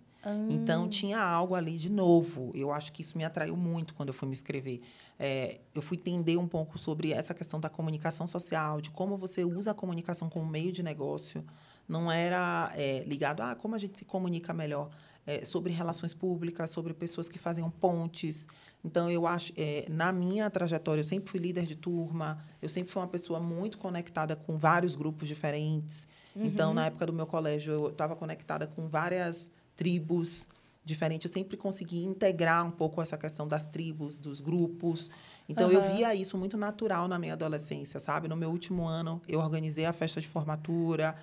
Então, 0.50 0.90
tinha 0.90 1.22
algo 1.22 1.56
ali 1.56 1.78
de 1.78 1.90
novo. 1.90 2.52
Eu 2.54 2.72
acho 2.72 2.92
que 2.92 3.02
isso 3.02 3.18
me 3.18 3.24
atraiu 3.24 3.56
muito 3.56 3.94
quando 3.94 4.10
eu 4.10 4.14
fui 4.14 4.28
me 4.28 4.34
inscrever. 4.34 4.82
É, 5.18 5.62
eu 5.74 5.82
fui 5.82 5.98
entender 5.98 6.38
um 6.38 6.48
pouco 6.48 6.78
sobre 6.78 7.14
essa 7.14 7.34
questão 7.34 7.60
da 7.60 7.70
comunicação 7.70 8.28
social, 8.28 8.82
de 8.82 8.92
como 8.92 9.16
você 9.16 9.46
usa 9.46 9.72
a 9.72 9.74
comunicação 9.74 10.30
como 10.30 10.46
meio 10.46 10.72
de 10.72 10.84
negócio. 10.84 11.42
Não 11.88 12.12
era 12.12 12.72
é, 12.76 13.04
ligado 13.06 13.42
a 13.42 13.52
ah, 13.52 13.56
como 13.56 13.76
a 13.76 13.78
gente 13.78 13.98
se 13.98 14.06
comunica 14.06 14.54
melhor. 14.54 14.90
É, 15.28 15.44
sobre 15.44 15.74
relações 15.74 16.14
públicas, 16.14 16.70
sobre 16.70 16.94
pessoas 16.94 17.28
que 17.28 17.38
faziam 17.38 17.70
pontes. 17.70 18.48
Então, 18.82 19.12
eu 19.12 19.28
acho, 19.28 19.52
é, 19.58 19.86
na 19.90 20.10
minha 20.10 20.50
trajetória, 20.50 21.02
eu 21.02 21.04
sempre 21.04 21.30
fui 21.30 21.38
líder 21.38 21.66
de 21.66 21.76
turma, 21.76 22.42
eu 22.62 22.70
sempre 22.70 22.94
fui 22.94 23.02
uma 23.02 23.10
pessoa 23.10 23.38
muito 23.38 23.78
conectada 23.78 24.38
com 24.38 24.58
vários 24.58 24.96
grupos 24.96 25.28
diferentes. 25.28 26.08
Uhum. 26.34 26.46
Então, 26.46 26.74
na 26.74 26.86
época 26.86 27.08
do 27.08 27.14
meu 27.14 27.26
colégio, 27.26 27.74
eu 27.74 27.90
estava 27.90 28.16
conectada 28.16 28.66
com 28.66 28.88
várias 28.88 29.50
tribos 29.76 30.48
diferentes. 30.88 31.30
Eu 31.30 31.34
sempre 31.34 31.58
consegui 31.58 32.04
integrar 32.04 32.66
um 32.66 32.72
pouco 32.72 33.02
essa 33.02 33.18
questão 33.18 33.48
das 33.48 33.66
tribos, 33.66 34.18
dos 34.18 34.40
grupos. 34.40 35.12
Então, 35.50 35.68
uhum. 35.68 35.74
eu 35.74 35.82
via 35.96 36.16
isso 36.16 36.38
muito 36.38 36.58
natural 36.58 37.08
na 37.08 37.20
minha 37.20 37.34
adolescência, 37.34 38.00
sabe? 38.00 38.28
No 38.28 38.36
meu 38.36 38.50
último 38.50 38.86
ano, 38.86 39.22
eu 39.28 39.40
organizei 39.40 39.86
a 39.86 39.94
festa 39.94 40.20
de 40.20 40.28
formatura, 40.28 41.16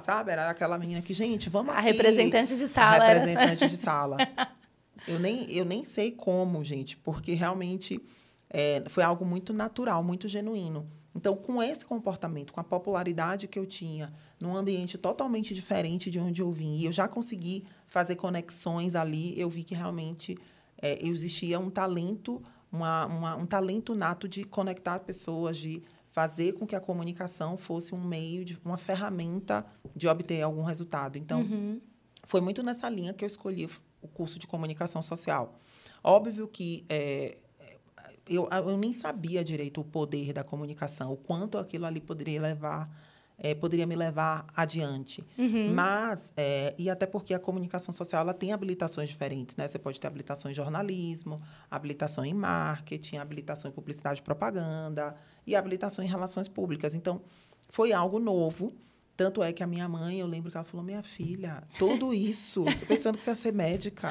sabe? 0.00 0.30
Era 0.30 0.50
aquela 0.50 0.78
menina 0.78 1.00
que, 1.00 1.14
gente, 1.14 1.48
vamos 1.48 1.74
a 1.74 1.78
aqui. 1.78 1.88
A 1.88 1.92
representante 1.92 2.56
de 2.56 2.68
sala. 2.68 3.04
A 3.04 3.08
representante 3.08 3.68
de 3.68 3.76
sala. 3.76 4.16
Eu 5.06 5.18
nem, 5.18 5.50
eu 5.50 5.64
nem 5.64 5.82
sei 5.82 6.12
como, 6.12 6.62
gente, 6.62 6.96
porque 6.96 7.32
realmente 7.32 8.00
é, 8.48 8.82
foi 8.88 9.02
algo 9.02 9.24
muito 9.24 9.52
natural, 9.52 10.02
muito 10.04 10.28
genuíno. 10.28 10.86
Então, 11.14 11.36
com 11.36 11.62
esse 11.62 11.84
comportamento, 11.84 12.52
com 12.52 12.60
a 12.60 12.64
popularidade 12.64 13.46
que 13.46 13.58
eu 13.58 13.66
tinha, 13.66 14.12
num 14.40 14.56
ambiente 14.56 14.96
totalmente 14.96 15.54
diferente 15.54 16.10
de 16.10 16.18
onde 16.18 16.40
eu 16.40 16.50
vim, 16.50 16.76
e 16.76 16.86
eu 16.86 16.92
já 16.92 17.06
consegui 17.06 17.64
fazer 17.92 18.16
conexões 18.16 18.94
ali, 18.94 19.38
eu 19.38 19.50
vi 19.50 19.62
que 19.62 19.74
realmente 19.74 20.38
é, 20.80 21.06
existia 21.06 21.60
um 21.60 21.68
talento, 21.68 22.42
uma, 22.72 23.04
uma, 23.04 23.36
um 23.36 23.44
talento 23.44 23.94
nato 23.94 24.26
de 24.26 24.44
conectar 24.44 24.98
pessoas, 25.00 25.58
de 25.58 25.82
fazer 26.10 26.54
com 26.54 26.66
que 26.66 26.74
a 26.74 26.80
comunicação 26.80 27.54
fosse 27.58 27.94
um 27.94 28.02
meio, 28.02 28.46
de 28.46 28.58
uma 28.64 28.78
ferramenta 28.78 29.66
de 29.94 30.08
obter 30.08 30.40
algum 30.40 30.62
resultado. 30.62 31.18
Então, 31.18 31.42
uhum. 31.42 31.82
foi 32.24 32.40
muito 32.40 32.62
nessa 32.62 32.88
linha 32.88 33.12
que 33.12 33.24
eu 33.24 33.26
escolhi 33.26 33.68
o 34.00 34.08
curso 34.08 34.38
de 34.38 34.46
comunicação 34.46 35.02
social. 35.02 35.58
Óbvio 36.02 36.48
que 36.48 36.86
é, 36.88 37.36
eu, 38.26 38.48
eu 38.50 38.78
nem 38.78 38.94
sabia 38.94 39.44
direito 39.44 39.82
o 39.82 39.84
poder 39.84 40.32
da 40.32 40.42
comunicação, 40.42 41.12
o 41.12 41.16
quanto 41.18 41.58
aquilo 41.58 41.84
ali 41.84 42.00
poderia 42.00 42.40
levar, 42.40 42.90
é, 43.38 43.54
poderia 43.54 43.86
me 43.86 43.96
levar 43.96 44.46
adiante. 44.54 45.24
Uhum. 45.36 45.72
Mas, 45.72 46.32
é, 46.36 46.74
e 46.78 46.88
até 46.88 47.06
porque 47.06 47.34
a 47.34 47.38
comunicação 47.38 47.92
social 47.92 48.22
ela 48.22 48.34
tem 48.34 48.52
habilitações 48.52 49.08
diferentes, 49.08 49.56
né? 49.56 49.66
Você 49.66 49.78
pode 49.78 50.00
ter 50.00 50.06
habilitação 50.06 50.50
em 50.50 50.54
jornalismo, 50.54 51.40
habilitação 51.70 52.24
em 52.24 52.34
marketing, 52.34 53.16
habilitação 53.16 53.70
em 53.70 53.74
publicidade 53.74 54.20
e 54.20 54.22
propaganda 54.22 55.14
e 55.46 55.56
habilitação 55.56 56.04
em 56.04 56.08
relações 56.08 56.48
públicas. 56.48 56.94
Então, 56.94 57.20
foi 57.68 57.92
algo 57.92 58.18
novo 58.18 58.72
tanto 59.16 59.42
é 59.42 59.52
que 59.52 59.62
a 59.62 59.66
minha 59.66 59.86
mãe, 59.88 60.20
eu 60.20 60.26
lembro 60.26 60.50
que 60.50 60.56
ela 60.56 60.64
falou: 60.64 60.84
minha 60.84 61.02
filha, 61.02 61.62
tudo 61.78 62.14
isso, 62.14 62.64
eu 62.66 62.86
pensando 62.86 63.16
que 63.16 63.22
você 63.22 63.30
ia 63.30 63.36
ser 63.36 63.52
médica. 63.52 64.10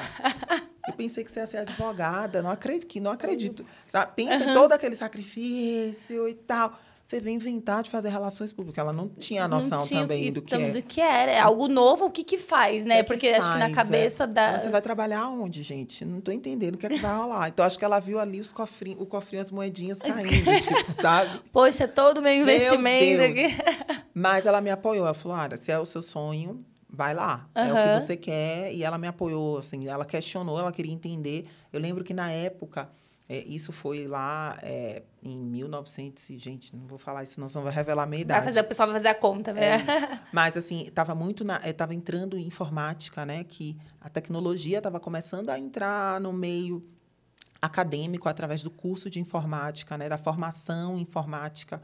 Eu 0.88 0.94
pensei 0.94 1.22
que 1.22 1.30
você 1.30 1.40
ia 1.40 1.46
ser 1.46 1.58
advogada, 1.58 2.42
não 2.42 2.50
acredito, 2.50 3.00
não 3.00 3.12
acredito. 3.12 3.64
Sabe? 3.86 4.14
Pensa 4.16 4.50
em 4.50 4.54
todo 4.54 4.72
aquele 4.72 4.96
sacrifício 4.96 6.28
e 6.28 6.34
tal 6.34 6.76
você 7.12 7.20
vem 7.20 7.36
inventar 7.36 7.82
de 7.82 7.90
fazer 7.90 8.08
relações 8.08 8.52
públicas. 8.52 8.78
Ela 8.78 8.92
não 8.92 9.06
tinha 9.06 9.46
noção 9.46 9.86
tinha, 9.86 10.00
também 10.00 10.32
do 10.32 10.40
que 10.40 10.54
é. 10.54 10.70
Do 10.70 10.82
que 10.82 11.00
era. 11.00 11.30
É 11.30 11.40
algo 11.40 11.68
novo, 11.68 12.06
o 12.06 12.10
que 12.10 12.24
que 12.24 12.38
faz, 12.38 12.86
né? 12.86 13.00
É 13.00 13.02
Porque 13.02 13.28
acho 13.28 13.52
que 13.52 13.58
na 13.58 13.70
cabeça 13.70 14.24
é. 14.24 14.26
da... 14.26 14.58
Você 14.58 14.70
vai 14.70 14.80
trabalhar 14.80 15.28
onde, 15.28 15.62
gente? 15.62 16.04
Não 16.06 16.20
estou 16.20 16.32
entendendo 16.32 16.76
o 16.76 16.78
que 16.78 16.86
é 16.86 16.88
que 16.88 16.98
vai 16.98 17.14
rolar. 17.14 17.48
Então, 17.48 17.66
acho 17.66 17.78
que 17.78 17.84
ela 17.84 18.00
viu 18.00 18.18
ali 18.18 18.40
os 18.40 18.50
cofrinhos, 18.50 19.00
o 19.00 19.04
cofrinho, 19.04 19.42
as 19.42 19.50
moedinhas 19.50 19.98
caindo, 20.02 20.60
tipo, 20.60 20.94
sabe? 20.94 21.40
Poxa, 21.52 21.86
todo 21.86 22.18
o 22.18 22.22
meu 22.22 22.32
investimento 22.32 23.18
meu 23.18 23.30
aqui. 23.30 23.56
Mas 24.14 24.46
ela 24.46 24.62
me 24.62 24.70
apoiou. 24.70 25.04
Ela 25.04 25.14
falou, 25.14 25.36
Ara, 25.36 25.58
se 25.58 25.70
é 25.70 25.78
o 25.78 25.84
seu 25.84 26.02
sonho, 26.02 26.64
vai 26.88 27.12
lá. 27.12 27.46
Uhum. 27.54 27.62
É 27.62 27.72
o 27.72 28.00
que 28.00 28.06
você 28.06 28.16
quer. 28.16 28.72
E 28.72 28.82
ela 28.82 28.96
me 28.96 29.06
apoiou, 29.06 29.58
assim. 29.58 29.86
Ela 29.86 30.06
questionou, 30.06 30.58
ela 30.58 30.72
queria 30.72 30.92
entender. 30.92 31.44
Eu 31.70 31.78
lembro 31.78 32.02
que, 32.02 32.14
na 32.14 32.30
época 32.30 32.88
é, 33.32 33.42
isso 33.46 33.72
foi 33.72 34.06
lá 34.06 34.58
é, 34.62 35.04
em 35.22 35.40
1900, 35.40 36.38
gente, 36.38 36.76
não 36.76 36.86
vou 36.86 36.98
falar 36.98 37.22
isso, 37.22 37.40
não, 37.40 37.48
senão 37.48 37.64
vai 37.64 37.72
revelar 37.72 38.02
a 38.02 38.06
minha 38.06 38.20
idade. 38.20 38.40
Vai 38.40 38.52
fazer, 38.52 38.60
o 38.60 38.68
pessoal 38.68 38.88
vai 38.88 38.96
fazer 38.96 39.08
a 39.08 39.14
conta, 39.14 39.54
né? 39.54 39.76
É, 39.76 40.20
mas, 40.30 40.54
assim, 40.54 40.82
estava 40.82 41.14
muito 41.14 41.42
na... 41.42 41.56
Estava 41.66 41.94
entrando 41.94 42.36
em 42.36 42.46
informática, 42.46 43.24
né? 43.24 43.42
Que 43.42 43.74
a 44.02 44.10
tecnologia 44.10 44.76
estava 44.76 45.00
começando 45.00 45.48
a 45.48 45.58
entrar 45.58 46.20
no 46.20 46.30
meio 46.30 46.82
acadêmico 47.62 48.28
através 48.28 48.62
do 48.62 48.70
curso 48.70 49.08
de 49.08 49.18
informática, 49.18 49.96
né? 49.96 50.10
Da 50.10 50.18
formação 50.18 50.98
informática. 50.98 51.80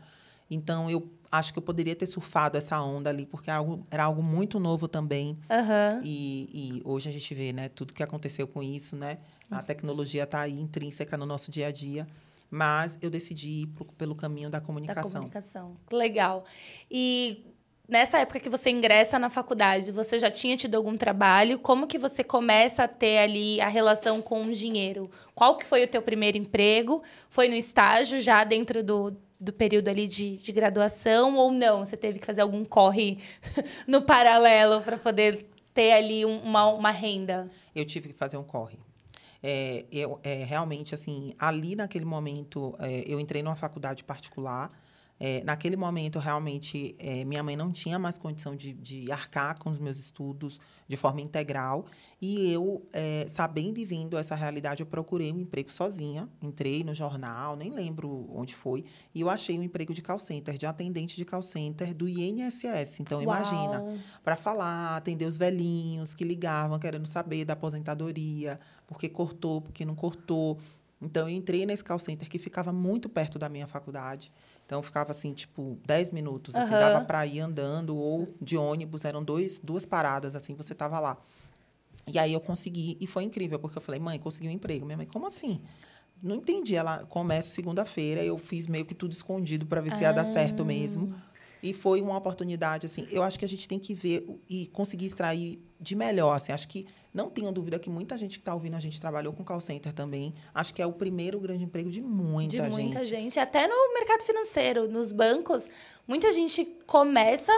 Então, 0.50 0.90
eu 0.90 1.10
acho 1.32 1.54
que 1.54 1.58
eu 1.58 1.62
poderia 1.62 1.96
ter 1.96 2.06
surfado 2.06 2.58
essa 2.58 2.78
onda 2.78 3.08
ali, 3.08 3.24
porque 3.24 3.48
era 3.48 3.58
algo, 3.58 3.86
era 3.90 4.04
algo 4.04 4.22
muito 4.22 4.60
novo 4.60 4.86
também. 4.86 5.38
Uhum. 5.48 6.02
E, 6.04 6.78
e, 6.78 6.82
hoje 6.84 7.08
a 7.08 7.12
gente 7.12 7.34
vê, 7.34 7.54
né, 7.54 7.70
tudo 7.70 7.94
que 7.94 8.02
aconteceu 8.02 8.46
com 8.46 8.62
isso, 8.62 8.96
né? 8.96 9.16
A 9.50 9.62
tecnologia 9.62 10.24
está 10.24 10.40
aí 10.40 10.58
intrínseca 10.58 11.16
no 11.16 11.24
nosso 11.24 11.50
dia 11.50 11.68
a 11.68 11.72
dia. 11.72 12.06
Mas 12.50 12.98
eu 13.02 13.10
decidi 13.10 13.62
ir 13.62 13.66
pro, 13.68 13.84
pelo 13.84 14.14
caminho 14.14 14.48
da 14.48 14.60
comunicação. 14.60 15.02
Da 15.02 15.10
comunicação. 15.10 15.76
Legal. 15.92 16.44
E 16.90 17.44
nessa 17.88 18.18
época 18.18 18.40
que 18.40 18.48
você 18.48 18.70
ingressa 18.70 19.18
na 19.18 19.28
faculdade, 19.28 19.90
você 19.90 20.18
já 20.18 20.30
tinha 20.30 20.56
tido 20.56 20.74
algum 20.74 20.96
trabalho? 20.96 21.58
Como 21.58 21.86
que 21.86 21.98
você 21.98 22.24
começa 22.24 22.84
a 22.84 22.88
ter 22.88 23.18
ali 23.18 23.60
a 23.60 23.68
relação 23.68 24.22
com 24.22 24.44
o 24.44 24.52
dinheiro? 24.52 25.10
Qual 25.34 25.56
que 25.56 25.64
foi 25.64 25.84
o 25.84 25.88
teu 25.88 26.02
primeiro 26.02 26.38
emprego? 26.38 27.02
Foi 27.28 27.48
no 27.48 27.54
estágio 27.54 28.20
já 28.20 28.44
dentro 28.44 28.82
do, 28.82 29.14
do 29.38 29.52
período 29.52 29.88
ali 29.88 30.06
de, 30.06 30.36
de 30.36 30.52
graduação 30.52 31.36
ou 31.36 31.50
não? 31.50 31.84
Você 31.84 31.96
teve 31.96 32.18
que 32.18 32.26
fazer 32.26 32.42
algum 32.42 32.64
corre 32.64 33.18
no 33.86 34.02
paralelo 34.02 34.80
para 34.80 34.96
poder 34.96 35.50
ter 35.74 35.92
ali 35.92 36.24
um, 36.24 36.38
uma, 36.38 36.66
uma 36.66 36.90
renda? 36.90 37.50
Eu 37.74 37.84
tive 37.84 38.08
que 38.08 38.14
fazer 38.14 38.36
um 38.36 38.44
corre. 38.44 38.78
É, 39.42 39.84
eu, 39.92 40.18
é, 40.22 40.44
realmente, 40.44 40.94
assim, 40.94 41.32
ali 41.38 41.76
naquele 41.76 42.04
momento, 42.04 42.74
é, 42.78 43.04
eu 43.06 43.20
entrei 43.20 43.42
numa 43.42 43.56
faculdade 43.56 44.02
particular, 44.04 44.70
é, 45.20 45.42
naquele 45.42 45.76
momento, 45.76 46.18
realmente, 46.20 46.94
é, 46.98 47.24
minha 47.24 47.42
mãe 47.42 47.56
não 47.56 47.72
tinha 47.72 47.98
mais 47.98 48.18
condição 48.18 48.54
de, 48.54 48.72
de, 48.72 49.10
arcar 49.10 49.58
com 49.58 49.68
os 49.68 49.78
meus 49.78 49.98
estudos 49.98 50.60
de 50.86 50.96
forma 50.96 51.20
integral. 51.20 51.86
E 52.22 52.52
eu, 52.52 52.86
é, 52.92 53.26
sabendo 53.28 53.78
e 53.78 53.84
vendo 53.84 54.16
essa 54.16 54.36
realidade, 54.36 54.80
eu 54.80 54.86
procurei 54.86 55.32
um 55.32 55.40
emprego 55.40 55.70
sozinha. 55.70 56.28
Entrei 56.40 56.84
no 56.84 56.94
jornal, 56.94 57.56
nem 57.56 57.70
lembro 57.70 58.28
onde 58.32 58.54
foi. 58.54 58.84
E 59.12 59.20
eu 59.20 59.28
achei 59.28 59.58
um 59.58 59.62
emprego 59.62 59.92
de 59.92 60.02
call 60.02 60.20
center, 60.20 60.56
de 60.56 60.66
atendente 60.66 61.16
de 61.16 61.24
call 61.24 61.42
center 61.42 61.92
do 61.92 62.08
INSS. 62.08 63.00
Então, 63.00 63.20
Uau. 63.20 63.36
imagina, 63.36 64.00
para 64.22 64.36
falar, 64.36 64.96
atender 64.96 65.26
os 65.26 65.36
velhinhos 65.36 66.14
que 66.14 66.22
ligavam 66.22 66.78
querendo 66.78 67.06
saber 67.06 67.44
da 67.44 67.54
aposentadoria, 67.54 68.56
porque 68.86 69.08
cortou, 69.08 69.60
porque 69.60 69.84
não 69.84 69.96
cortou. 69.96 70.58
Então, 71.02 71.28
eu 71.28 71.34
entrei 71.34 71.66
nesse 71.66 71.82
call 71.82 71.98
center 71.98 72.28
que 72.28 72.38
ficava 72.38 72.72
muito 72.72 73.08
perto 73.08 73.36
da 73.36 73.48
minha 73.48 73.66
faculdade. 73.66 74.32
Então, 74.68 74.82
ficava 74.82 75.12
assim, 75.12 75.32
tipo, 75.32 75.78
10 75.86 76.12
minutos. 76.12 76.54
Assim, 76.54 76.74
uhum. 76.74 76.78
Dava 76.78 77.02
para 77.02 77.24
ir 77.24 77.40
andando 77.40 77.96
ou 77.96 78.28
de 78.38 78.54
ônibus. 78.54 79.06
Eram 79.06 79.24
dois, 79.24 79.58
duas 79.58 79.86
paradas, 79.86 80.36
assim, 80.36 80.54
você 80.54 80.74
tava 80.74 81.00
lá. 81.00 81.16
E 82.06 82.18
aí 82.18 82.34
eu 82.34 82.40
consegui. 82.40 82.98
E 83.00 83.06
foi 83.06 83.22
incrível, 83.22 83.58
porque 83.58 83.78
eu 83.78 83.82
falei, 83.82 83.98
mãe, 83.98 84.18
consegui 84.18 84.46
um 84.46 84.50
emprego. 84.50 84.84
Minha 84.84 84.98
mãe, 84.98 85.06
como 85.06 85.26
assim? 85.26 85.62
Não 86.22 86.36
entendi. 86.36 86.76
Ela 86.76 86.98
começa 87.06 87.48
segunda-feira. 87.48 88.22
Eu 88.22 88.36
fiz 88.36 88.66
meio 88.66 88.84
que 88.84 88.94
tudo 88.94 89.12
escondido 89.12 89.64
para 89.64 89.80
ver 89.80 89.96
se 89.96 90.02
ia 90.02 90.12
dar 90.12 90.26
certo 90.26 90.66
mesmo. 90.66 91.08
Ah. 91.14 91.18
E 91.62 91.72
foi 91.72 92.02
uma 92.02 92.18
oportunidade, 92.18 92.84
assim. 92.84 93.08
Eu 93.10 93.22
acho 93.22 93.38
que 93.38 93.46
a 93.46 93.48
gente 93.48 93.66
tem 93.66 93.78
que 93.78 93.94
ver 93.94 94.26
e 94.50 94.66
conseguir 94.66 95.06
extrair 95.06 95.58
de 95.80 95.96
melhor, 95.96 96.34
assim. 96.34 96.52
Acho 96.52 96.68
que 96.68 96.86
não 97.12 97.30
tenho 97.30 97.50
dúvida 97.50 97.78
que 97.78 97.88
muita 97.88 98.16
gente 98.18 98.38
que 98.38 98.42
está 98.42 98.54
ouvindo 98.54 98.74
a 98.74 98.80
gente 98.80 99.00
trabalhou 99.00 99.32
com 99.32 99.42
call 99.44 99.60
center 99.60 99.92
também. 99.92 100.32
Acho 100.54 100.74
que 100.74 100.82
é 100.82 100.86
o 100.86 100.92
primeiro 100.92 101.40
grande 101.40 101.64
emprego 101.64 101.90
de 101.90 102.02
muita 102.02 102.56
gente. 102.56 102.64
De 102.64 102.70
muita 102.70 103.04
gente. 103.04 103.40
Até 103.40 103.66
no 103.66 103.94
mercado 103.94 104.22
financeiro, 104.22 104.88
nos 104.88 105.12
bancos, 105.12 105.68
muita 106.06 106.30
gente 106.30 106.64
começa 106.86 107.52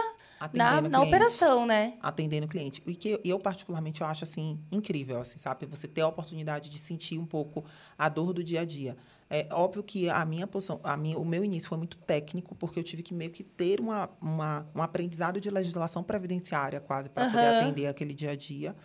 na, 0.53 0.81
na 0.81 1.01
operação, 1.01 1.65
né? 1.65 1.93
Atendendo 2.01 2.45
o 2.45 2.49
cliente. 2.49 2.81
E 2.85 2.95
que 2.95 3.19
eu, 3.23 3.39
particularmente, 3.39 4.01
eu 4.01 4.07
acho, 4.07 4.23
assim, 4.23 4.59
incrível, 4.71 5.19
assim, 5.19 5.37
sabe? 5.37 5.65
Você 5.67 5.87
ter 5.87 6.01
a 6.01 6.07
oportunidade 6.07 6.69
de 6.69 6.79
sentir 6.79 7.19
um 7.19 7.25
pouco 7.25 7.63
a 7.97 8.09
dor 8.09 8.33
do 8.33 8.43
dia 8.43 8.61
a 8.61 8.65
dia. 8.65 8.97
É 9.29 9.47
óbvio 9.51 9.81
que 9.81 10.09
a 10.09 10.25
minha 10.25 10.45
posição, 10.45 10.79
a 10.83 10.97
minha, 10.97 11.17
o 11.17 11.23
meu 11.23 11.43
início 11.43 11.69
foi 11.69 11.77
muito 11.77 11.97
técnico, 11.97 12.53
porque 12.55 12.79
eu 12.79 12.83
tive 12.83 13.01
que 13.01 13.13
meio 13.13 13.31
que 13.31 13.43
ter 13.43 13.79
uma, 13.79 14.09
uma 14.21 14.67
um 14.75 14.81
aprendizado 14.81 15.39
de 15.39 15.49
legislação 15.49 16.03
previdenciária, 16.03 16.81
quase, 16.81 17.07
para 17.07 17.25
uhum. 17.25 17.31
poder 17.31 17.47
atender 17.47 17.87
aquele 17.87 18.13
dia 18.13 18.31
a 18.31 18.35
dia. 18.35 18.75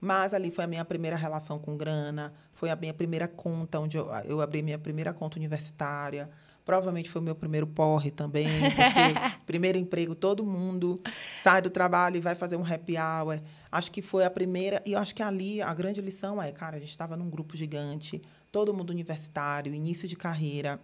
Mas 0.00 0.32
ali 0.32 0.50
foi 0.50 0.64
a 0.64 0.66
minha 0.66 0.84
primeira 0.84 1.16
relação 1.16 1.58
com 1.58 1.76
grana, 1.76 2.32
foi 2.54 2.70
a 2.70 2.76
minha 2.76 2.94
primeira 2.94 3.28
conta, 3.28 3.78
onde 3.78 3.96
eu, 3.98 4.08
eu 4.24 4.40
abri 4.40 4.62
minha 4.62 4.78
primeira 4.78 5.12
conta 5.12 5.38
universitária. 5.38 6.30
Provavelmente 6.64 7.10
foi 7.10 7.20
o 7.20 7.24
meu 7.24 7.34
primeiro 7.34 7.66
porre 7.66 8.10
também, 8.10 8.46
porque 8.46 9.36
primeiro 9.44 9.76
emprego, 9.76 10.14
todo 10.14 10.44
mundo 10.44 11.00
sai 11.42 11.60
do 11.60 11.68
trabalho 11.68 12.16
e 12.16 12.20
vai 12.20 12.34
fazer 12.34 12.56
um 12.56 12.64
happy 12.64 12.94
hour. 12.96 13.40
Acho 13.70 13.90
que 13.90 14.00
foi 14.00 14.24
a 14.24 14.30
primeira, 14.30 14.82
e 14.86 14.92
eu 14.92 14.98
acho 14.98 15.14
que 15.14 15.22
ali 15.22 15.60
a 15.60 15.72
grande 15.74 16.00
lição 16.00 16.40
é, 16.40 16.50
cara, 16.52 16.76
a 16.76 16.80
gente 16.80 16.90
estava 16.90 17.16
num 17.16 17.28
grupo 17.28 17.56
gigante, 17.56 18.22
todo 18.52 18.72
mundo 18.72 18.90
universitário, 18.90 19.74
início 19.74 20.08
de 20.08 20.16
carreira, 20.16 20.80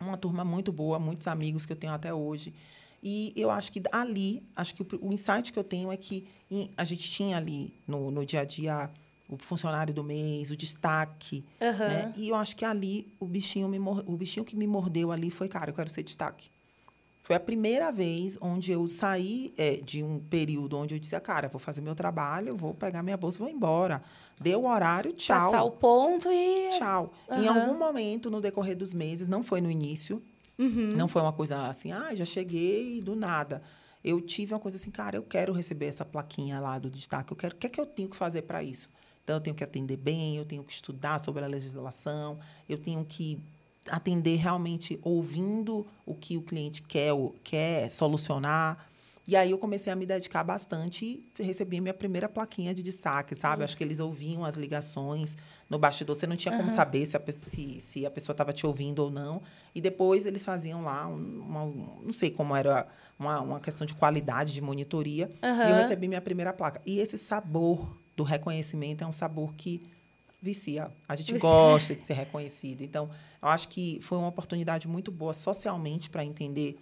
uma 0.00 0.16
turma 0.16 0.44
muito 0.44 0.72
boa, 0.72 0.98
muitos 0.98 1.26
amigos 1.26 1.66
que 1.66 1.72
eu 1.72 1.76
tenho 1.76 1.92
até 1.92 2.12
hoje. 2.12 2.54
E 3.02 3.32
eu 3.34 3.50
acho 3.50 3.72
que 3.72 3.82
ali, 3.90 4.42
acho 4.54 4.74
que 4.74 4.82
o, 4.82 4.86
o 5.08 5.12
insight 5.12 5.52
que 5.52 5.58
eu 5.58 5.64
tenho 5.64 5.90
é 5.90 5.96
que 5.96 6.26
a 6.76 6.84
gente 6.84 7.10
tinha 7.10 7.36
ali 7.36 7.72
no, 7.86 8.10
no 8.10 8.26
dia 8.26 8.40
a 8.40 8.44
dia 8.44 8.90
o 9.28 9.38
funcionário 9.38 9.94
do 9.94 10.02
mês, 10.02 10.50
o 10.50 10.56
destaque. 10.56 11.44
Uhum. 11.60 11.78
Né? 11.78 12.12
E 12.16 12.28
eu 12.28 12.34
acho 12.34 12.56
que 12.56 12.64
ali 12.64 13.06
o 13.20 13.26
bichinho, 13.26 13.68
me 13.68 13.78
o 13.78 14.16
bichinho 14.16 14.44
que 14.44 14.56
me 14.56 14.66
mordeu 14.66 15.12
ali 15.12 15.30
foi, 15.30 15.48
cara, 15.48 15.70
eu 15.70 15.74
quero 15.74 15.88
ser 15.88 16.02
destaque. 16.02 16.50
Foi 17.22 17.36
a 17.36 17.40
primeira 17.40 17.92
vez 17.92 18.36
onde 18.40 18.72
eu 18.72 18.88
saí 18.88 19.54
é, 19.56 19.76
de 19.76 20.02
um 20.02 20.18
período 20.18 20.76
onde 20.76 20.96
eu 20.96 20.98
dizia, 20.98 21.20
cara, 21.20 21.46
vou 21.46 21.60
fazer 21.60 21.80
meu 21.80 21.94
trabalho, 21.94 22.56
vou 22.56 22.74
pegar 22.74 23.04
minha 23.04 23.16
bolsa 23.16 23.38
vou 23.38 23.48
embora. 23.48 24.02
Deu 24.40 24.62
o 24.62 24.68
horário, 24.68 25.12
tchau. 25.12 25.38
Passar 25.38 25.62
o 25.62 25.70
ponto 25.70 26.28
e. 26.32 26.70
Tchau. 26.70 27.12
Uhum. 27.28 27.42
Em 27.42 27.46
algum 27.46 27.78
momento, 27.78 28.30
no 28.30 28.40
decorrer 28.40 28.76
dos 28.76 28.92
meses, 28.92 29.28
não 29.28 29.44
foi 29.44 29.60
no 29.60 29.70
início, 29.70 30.20
uhum. 30.60 30.90
não 30.94 31.08
foi 31.08 31.22
uma 31.22 31.32
coisa 31.32 31.66
assim, 31.68 31.90
ah, 31.90 32.14
já 32.14 32.24
cheguei 32.24 33.00
do 33.00 33.16
nada. 33.16 33.62
Eu 34.02 34.20
tive 34.20 34.54
uma 34.54 34.60
coisa 34.60 34.76
assim, 34.76 34.90
cara, 34.90 35.16
eu 35.16 35.22
quero 35.22 35.52
receber 35.52 35.86
essa 35.86 36.04
plaquinha 36.04 36.60
lá 36.60 36.78
do 36.78 36.88
destaque, 36.88 37.32
eu 37.32 37.36
quero, 37.36 37.54
o 37.54 37.58
que 37.58 37.66
é 37.66 37.70
que 37.70 37.80
eu 37.80 37.86
tenho 37.86 38.08
que 38.08 38.16
fazer 38.16 38.42
para 38.42 38.62
isso? 38.62 38.88
Então, 39.22 39.36
eu 39.36 39.40
tenho 39.40 39.54
que 39.54 39.62
atender 39.62 39.96
bem, 39.96 40.36
eu 40.36 40.44
tenho 40.44 40.64
que 40.64 40.72
estudar 40.72 41.20
sobre 41.20 41.44
a 41.44 41.46
legislação, 41.46 42.38
eu 42.68 42.78
tenho 42.78 43.04
que 43.04 43.38
atender 43.88 44.36
realmente 44.36 44.98
ouvindo 45.02 45.86
o 46.04 46.14
que 46.14 46.36
o 46.36 46.42
cliente 46.42 46.82
quer, 46.82 47.12
quer 47.42 47.90
solucionar. 47.90 48.89
E 49.30 49.36
aí 49.36 49.52
eu 49.52 49.58
comecei 49.58 49.92
a 49.92 49.94
me 49.94 50.04
dedicar 50.04 50.42
bastante 50.42 51.22
e 51.38 51.42
recebi 51.44 51.80
minha 51.80 51.94
primeira 51.94 52.28
plaquinha 52.28 52.74
de 52.74 52.82
destaque, 52.82 53.36
sabe? 53.36 53.60
Uhum. 53.60 53.64
Acho 53.64 53.76
que 53.76 53.84
eles 53.84 54.00
ouviam 54.00 54.44
as 54.44 54.56
ligações 54.56 55.36
no 55.68 55.78
bastidor. 55.78 56.16
Você 56.16 56.26
não 56.26 56.34
tinha 56.34 56.56
como 56.56 56.68
uhum. 56.68 56.74
saber 56.74 57.06
se 57.06 57.16
a, 57.16 57.22
se, 57.30 57.80
se 57.80 58.04
a 58.04 58.10
pessoa 58.10 58.34
estava 58.34 58.52
te 58.52 58.66
ouvindo 58.66 58.98
ou 58.98 59.08
não. 59.08 59.40
E 59.72 59.80
depois 59.80 60.26
eles 60.26 60.44
faziam 60.44 60.82
lá, 60.82 61.06
uma, 61.06 61.64
não 61.64 62.12
sei 62.12 62.32
como 62.32 62.56
era, 62.56 62.88
uma, 63.16 63.40
uma 63.40 63.60
questão 63.60 63.86
de 63.86 63.94
qualidade, 63.94 64.52
de 64.52 64.60
monitoria. 64.60 65.30
Uhum. 65.40 65.68
E 65.68 65.70
eu 65.70 65.76
recebi 65.76 66.08
minha 66.08 66.20
primeira 66.20 66.52
placa. 66.52 66.82
E 66.84 66.98
esse 66.98 67.16
sabor 67.16 67.96
do 68.16 68.24
reconhecimento 68.24 69.04
é 69.04 69.06
um 69.06 69.12
sabor 69.12 69.54
que 69.54 69.80
vicia. 70.42 70.90
A 71.08 71.14
gente 71.14 71.34
vicia. 71.34 71.48
gosta 71.48 71.94
de 71.94 72.04
ser 72.04 72.14
reconhecido. 72.14 72.82
Então, 72.82 73.08
eu 73.40 73.48
acho 73.48 73.68
que 73.68 74.00
foi 74.02 74.18
uma 74.18 74.26
oportunidade 74.26 74.88
muito 74.88 75.12
boa 75.12 75.32
socialmente 75.32 76.10
para 76.10 76.24
entender 76.24 76.76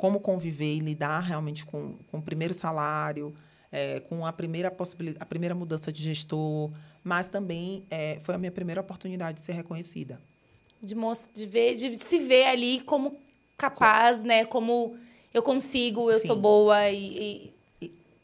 como 0.00 0.18
conviver 0.18 0.76
e 0.76 0.78
lidar 0.78 1.20
realmente 1.20 1.66
com, 1.66 1.92
com 2.10 2.16
o 2.16 2.22
primeiro 2.22 2.54
salário, 2.54 3.34
é, 3.70 4.00
com 4.00 4.24
a 4.24 4.32
primeira 4.32 4.70
possibilidade, 4.70 5.22
a 5.22 5.26
primeira 5.26 5.54
mudança 5.54 5.92
de 5.92 6.02
gestor, 6.02 6.70
mas 7.04 7.28
também 7.28 7.84
é, 7.90 8.18
foi 8.22 8.34
a 8.34 8.38
minha 8.38 8.50
primeira 8.50 8.80
oportunidade 8.80 9.40
de 9.40 9.44
ser 9.44 9.52
reconhecida. 9.52 10.18
De, 10.80 10.94
de, 11.34 11.46
ver, 11.46 11.74
de 11.74 11.94
se 11.96 12.18
ver 12.18 12.46
ali 12.46 12.80
como 12.80 13.14
capaz, 13.58 14.20
Com... 14.20 14.26
né? 14.26 14.46
Como 14.46 14.96
eu 15.34 15.42
consigo, 15.42 16.10
eu 16.10 16.18
Sim. 16.18 16.28
sou 16.28 16.36
boa 16.36 16.88
e, 16.88 17.52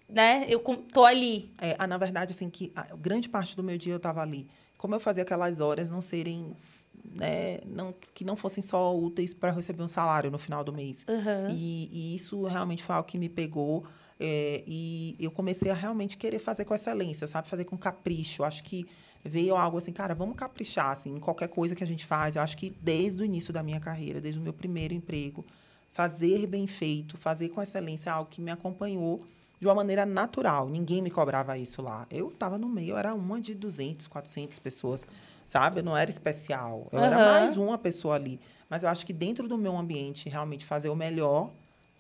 né? 0.09 0.47
Eu 0.49 0.61
tô 0.61 1.05
ali. 1.05 1.51
É, 1.59 1.87
na 1.87 1.99
verdade, 1.99 2.33
assim, 2.33 2.49
que 2.49 2.73
grande 2.99 3.29
parte 3.29 3.55
do 3.55 3.63
meu 3.63 3.77
dia 3.77 3.93
eu 3.93 3.99
estava 3.99 4.23
ali. 4.23 4.49
Como 4.79 4.95
eu 4.95 5.01
fazia 5.01 5.25
aquelas 5.25 5.61
horas 5.61 5.91
não 5.91 6.01
serem 6.01 6.57
né, 7.15 7.59
não, 7.67 7.95
que 8.15 8.25
não 8.25 8.37
fossem 8.37 8.63
só 8.63 8.97
úteis 8.97 9.35
para 9.35 9.51
receber 9.51 9.83
um 9.83 9.89
salário 9.89 10.31
no 10.31 10.39
final 10.39 10.65
do 10.65 10.73
mês. 10.73 10.99
Uhum. 11.09 11.51
E, 11.51 11.89
e, 11.93 12.17
isso 12.17 12.45
realmente 12.45 12.83
foi 12.83 12.95
algo 12.97 13.09
que 13.09 13.19
me 13.19 13.29
pegou. 13.29 13.85
É, 14.19 14.63
e 14.67 15.15
eu 15.21 15.31
comecei 15.31 15.71
a 15.71 15.75
realmente 15.75 16.17
querer 16.17 16.39
fazer 16.39 16.65
com 16.65 16.75
excelência, 16.75 17.27
sabe? 17.27 17.49
Fazer 17.49 17.65
com 17.65 17.77
capricho. 17.77 18.45
Acho 18.45 18.65
que 18.65 18.87
veio 19.25 19.57
algo 19.57 19.79
assim, 19.79 19.93
cara, 19.93 20.15
vamos 20.15 20.37
caprichar 20.37 20.91
assim, 20.91 21.15
em 21.15 21.21
qualquer 21.21 21.49
coisa 21.49 21.75
que 21.75 21.85
a 21.85 21.87
gente 21.87 22.07
faz. 22.07 22.37
Eu 22.37 22.43
acho 22.43 22.57
que 22.57 22.71
desde 22.81 23.23
o 23.23 23.25
início 23.25 23.53
da 23.53 23.63
minha 23.63 23.81
carreira, 23.81 24.21
desde 24.21 24.41
o 24.41 24.43
meu 24.43 24.53
primeiro 24.53 24.95
emprego, 24.95 25.45
fazer 25.93 26.47
bem 26.47 26.67
feito, 26.67 27.17
fazer 27.17 27.49
com 27.49 27.63
excelência 27.63 28.11
é 28.11 28.13
algo 28.13 28.31
que 28.31 28.41
me 28.41 28.51
acompanhou 28.51 29.21
de 29.59 29.67
uma 29.67 29.75
maneira 29.75 30.05
natural. 30.05 30.69
Ninguém 30.69 31.01
me 31.01 31.11
cobrava 31.11 31.57
isso 31.57 31.81
lá. 31.83 32.07
Eu 32.11 32.29
estava 32.29 32.59
no 32.59 32.69
meio, 32.69 32.97
era 32.97 33.15
uma 33.15 33.41
de 33.41 33.55
200, 33.55 34.07
400 34.07 34.59
pessoas, 34.59 35.05
sabe? 35.49 35.81
Eu 35.81 35.85
não 35.85 35.97
era 35.97 36.11
especial. 36.11 36.89
Eu 36.93 36.99
uhum. 36.99 37.05
era 37.05 37.17
mais 37.17 37.57
uma 37.57 37.79
pessoa 37.79 38.15
ali. 38.15 38.41
Mas 38.69 38.83
eu 38.83 38.89
acho 38.89 39.07
que 39.07 39.13
dentro 39.13 39.47
do 39.47 39.57
meu 39.57 39.77
ambiente, 39.77 40.29
realmente 40.29 40.65
fazer 40.65 40.89
o 40.89 40.97
melhor 40.97 41.51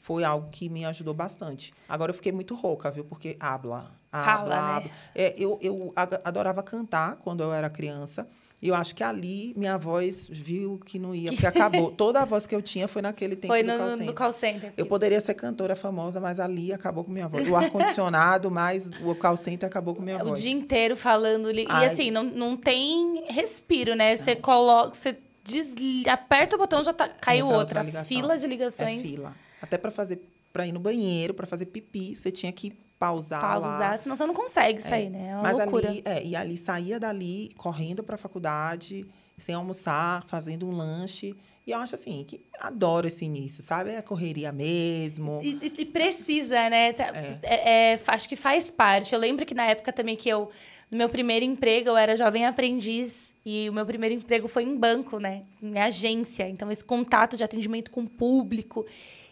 foi 0.00 0.24
algo 0.24 0.48
que 0.50 0.68
me 0.68 0.84
ajudou 0.84 1.14
bastante. 1.14 1.72
Agora 1.88 2.10
eu 2.10 2.14
fiquei 2.14 2.32
muito 2.32 2.54
rouca, 2.54 2.90
viu? 2.90 3.04
Porque 3.04 3.36
habla, 3.40 3.90
habla, 4.12 4.24
Fala, 4.24 4.56
habla. 4.56 4.88
Né? 4.88 4.90
É, 5.14 5.34
eu, 5.36 5.58
eu 5.60 5.92
adorava 6.24 6.62
cantar 6.62 7.16
quando 7.16 7.42
eu 7.42 7.52
era 7.52 7.68
criança. 7.68 8.26
E 8.66 8.68
eu 8.68 8.74
acho 8.74 8.96
que 8.96 9.04
ali 9.04 9.54
minha 9.56 9.78
voz 9.78 10.26
viu 10.28 10.80
que 10.84 10.98
não 10.98 11.14
ia, 11.14 11.30
porque 11.30 11.46
acabou. 11.46 11.92
Toda 11.92 12.20
a 12.20 12.24
voz 12.24 12.48
que 12.48 12.54
eu 12.54 12.60
tinha 12.60 12.88
foi 12.88 13.00
naquele 13.00 13.36
tempo 13.36 13.54
foi 13.54 13.62
no, 13.62 13.74
do 13.74 13.78
call 13.78 13.90
center. 13.90 14.14
call 14.14 14.32
center. 14.32 14.72
Eu 14.76 14.86
poderia 14.86 15.20
ser 15.20 15.34
cantora 15.34 15.76
famosa, 15.76 16.20
mas 16.20 16.40
ali 16.40 16.72
acabou 16.72 17.04
com 17.04 17.12
minha 17.12 17.28
voz. 17.28 17.48
O 17.48 17.54
ar-condicionado, 17.54 18.50
mais 18.50 18.88
o 19.04 19.14
call 19.14 19.36
center 19.36 19.68
acabou 19.68 19.94
com 19.94 20.02
minha 20.02 20.16
o 20.16 20.26
voz. 20.26 20.40
O 20.40 20.42
dia 20.42 20.50
inteiro 20.50 20.96
falando. 20.96 21.48
E 21.52 21.64
Ai. 21.68 21.86
assim, 21.86 22.10
não, 22.10 22.24
não 22.24 22.56
tem 22.56 23.24
respiro, 23.28 23.94
né? 23.94 24.16
Você 24.16 24.34
coloca. 24.34 24.94
Você 24.94 25.16
desli... 25.44 26.08
aperta 26.08 26.56
o 26.56 26.58
botão, 26.58 26.82
já 26.82 26.92
tá, 26.92 27.08
caiu 27.08 27.46
outra. 27.46 27.84
outra 27.84 28.04
fila 28.04 28.36
de 28.36 28.48
ligações. 28.48 28.98
É 28.98 29.02
fila. 29.02 29.32
Até 29.62 29.78
para 29.78 29.92
fazer 29.92 30.20
para 30.52 30.66
ir 30.66 30.72
no 30.72 30.80
banheiro, 30.80 31.34
para 31.34 31.46
fazer 31.46 31.66
pipi, 31.66 32.16
você 32.16 32.32
tinha 32.32 32.50
que 32.50 32.72
pausar, 32.98 33.40
pausar 33.40 33.90
lá. 33.90 33.96
senão 33.96 34.16
você 34.16 34.26
não 34.26 34.34
consegue 34.34 34.80
sair, 34.80 35.06
é. 35.06 35.10
né? 35.10 35.28
É 35.30 35.34
uma 35.34 35.42
Mas 35.42 35.58
loucura. 35.58 35.88
ali, 35.88 36.02
é, 36.04 36.24
e 36.24 36.36
ali 36.36 36.56
saía 36.56 36.98
dali 36.98 37.50
correndo 37.56 38.02
para 38.02 38.14
a 38.14 38.18
faculdade, 38.18 39.06
sem 39.38 39.54
almoçar, 39.54 40.24
fazendo 40.26 40.66
um 40.66 40.72
lanche. 40.72 41.36
E 41.66 41.72
eu 41.72 41.78
acho 41.80 41.96
assim, 41.96 42.24
que 42.26 42.40
adoro 42.60 43.08
esse 43.08 43.24
início, 43.24 43.62
sabe? 43.62 43.90
É 43.90 43.98
a 43.98 44.02
correria 44.02 44.52
mesmo. 44.52 45.40
E, 45.42 45.58
e 45.78 45.84
precisa, 45.84 46.70
né? 46.70 46.92
Tá, 46.92 47.04
é. 47.06 47.38
É, 47.42 47.92
é. 47.92 48.00
acho 48.06 48.28
que 48.28 48.36
faz 48.36 48.70
parte. 48.70 49.12
Eu 49.12 49.18
lembro 49.18 49.44
que 49.44 49.54
na 49.54 49.66
época 49.66 49.92
também 49.92 50.14
que 50.14 50.28
eu, 50.28 50.48
no 50.90 50.96
meu 50.96 51.08
primeiro 51.08 51.44
emprego, 51.44 51.88
eu 51.88 51.96
era 51.96 52.14
jovem 52.16 52.46
aprendiz. 52.46 53.34
E 53.44 53.68
o 53.68 53.72
meu 53.72 53.86
primeiro 53.86 54.14
emprego 54.14 54.48
foi 54.48 54.64
em 54.64 54.76
banco, 54.76 55.18
né? 55.18 55.44
Em 55.62 55.78
agência. 55.78 56.48
Então, 56.48 56.70
esse 56.70 56.82
contato 56.82 57.36
de 57.36 57.44
atendimento 57.44 57.90
com 57.90 58.02
o 58.02 58.08
público. 58.08 58.84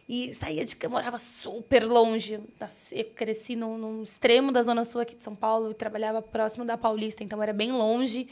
E 0.09 0.35
saía 0.35 0.64
de... 0.64 0.77
Eu 0.81 0.90
morava 0.90 1.19
super 1.19 1.85
longe. 1.85 2.38
Eu 2.93 3.05
cresci 3.14 3.57
no, 3.57 3.79
no 3.79 4.03
extremo 4.03 4.53
da 4.53 4.62
Zona 4.62 4.85
Sul 4.85 5.01
aqui 5.01 5.17
de 5.17 5.25
São 5.25 5.35
Paulo 5.35 5.71
e 5.71 5.75
trabalhava 5.75 6.21
próximo 6.21 6.64
da 6.64 6.77
Paulista, 6.77 7.25
então 7.25 7.43
era 7.43 7.53
bem 7.53 7.73
longe. 7.73 8.29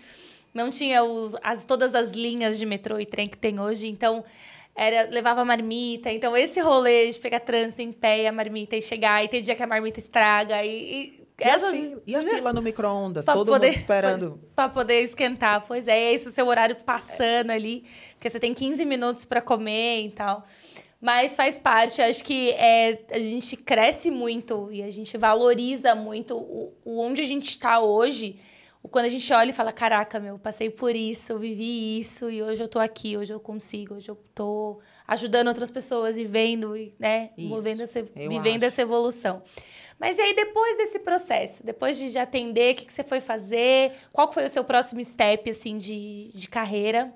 Não 0.52 0.68
tinha 0.68 1.02
os, 1.02 1.34
as, 1.42 1.64
todas 1.64 1.94
as 1.94 2.12
linhas 2.12 2.58
de 2.58 2.66
metrô 2.66 3.00
e 3.00 3.06
trem 3.06 3.26
que 3.26 3.38
tem 3.38 3.58
hoje, 3.58 3.88
então 3.88 4.22
era 4.74 5.08
levava 5.10 5.44
marmita. 5.44 6.10
Então, 6.10 6.36
esse 6.36 6.60
rolê 6.60 7.10
de 7.10 7.18
pegar 7.18 7.40
trânsito 7.40 7.82
em 7.82 7.92
pé 7.92 8.22
e 8.22 8.26
a 8.26 8.32
marmita 8.32 8.76
e 8.76 8.82
chegar, 8.82 9.24
e 9.24 9.28
tem 9.28 9.40
dia 9.40 9.54
que 9.54 9.62
a 9.62 9.66
marmita 9.66 9.98
estraga. 9.98 10.62
E, 10.62 10.68
e, 10.68 11.26
e, 11.40 11.44
essas... 11.44 11.70
a, 11.70 11.72
fila, 11.72 12.02
e 12.06 12.16
a 12.16 12.22
fila 12.22 12.52
no 12.52 12.62
micro-ondas, 12.62 13.24
todo 13.24 13.50
poder, 13.50 13.68
mundo 13.68 13.76
esperando. 13.76 14.40
Para 14.54 14.68
poder 14.68 15.00
esquentar. 15.00 15.64
Pois 15.66 15.88
é, 15.88 15.98
é 15.98 16.14
isso, 16.14 16.28
o 16.28 16.32
seu 16.32 16.46
horário 16.46 16.76
passando 16.76 17.50
é. 17.50 17.54
ali, 17.54 17.84
porque 18.14 18.28
você 18.28 18.38
tem 18.38 18.52
15 18.52 18.84
minutos 18.84 19.24
para 19.24 19.40
comer 19.40 20.06
e 20.06 20.10
tal. 20.10 20.46
Mas 21.02 21.34
faz 21.34 21.58
parte, 21.58 22.00
acho 22.00 22.22
que 22.22 22.50
é, 22.50 23.04
a 23.10 23.18
gente 23.18 23.56
cresce 23.56 24.08
muito 24.08 24.68
e 24.70 24.84
a 24.84 24.88
gente 24.88 25.18
valoriza 25.18 25.96
muito 25.96 26.36
o, 26.36 26.72
o 26.84 27.00
onde 27.00 27.20
a 27.20 27.24
gente 27.24 27.48
está 27.48 27.80
hoje. 27.80 28.38
Quando 28.88 29.06
a 29.06 29.08
gente 29.08 29.32
olha 29.32 29.50
e 29.50 29.52
fala, 29.52 29.72
caraca, 29.72 30.20
meu, 30.20 30.38
passei 30.38 30.70
por 30.70 30.94
isso, 30.94 31.36
vivi 31.40 31.98
isso 31.98 32.30
e 32.30 32.40
hoje 32.40 32.62
eu 32.62 32.68
tô 32.68 32.78
aqui, 32.78 33.16
hoje 33.16 33.32
eu 33.32 33.40
consigo, 33.40 33.96
hoje 33.96 34.08
eu 34.08 34.16
tô 34.32 34.80
ajudando 35.08 35.48
outras 35.48 35.72
pessoas 35.72 36.16
e 36.16 36.24
vendo, 36.24 36.74
né, 37.00 37.30
movendo 37.36 37.82
essa, 37.82 38.00
vivendo 38.02 38.62
acho. 38.62 38.66
essa 38.66 38.82
evolução. 38.82 39.42
Mas 39.98 40.18
e 40.18 40.20
aí, 40.20 40.34
depois 40.34 40.76
desse 40.76 41.00
processo, 41.00 41.66
depois 41.66 41.98
de, 41.98 42.10
de 42.10 42.18
atender, 42.18 42.74
o 42.74 42.76
que, 42.76 42.86
que 42.86 42.92
você 42.92 43.02
foi 43.02 43.20
fazer? 43.20 43.92
Qual 44.12 44.32
foi 44.32 44.46
o 44.46 44.48
seu 44.48 44.62
próximo 44.62 45.02
step, 45.02 45.50
assim, 45.50 45.78
de, 45.78 46.30
de 46.32 46.46
carreira? 46.48 47.12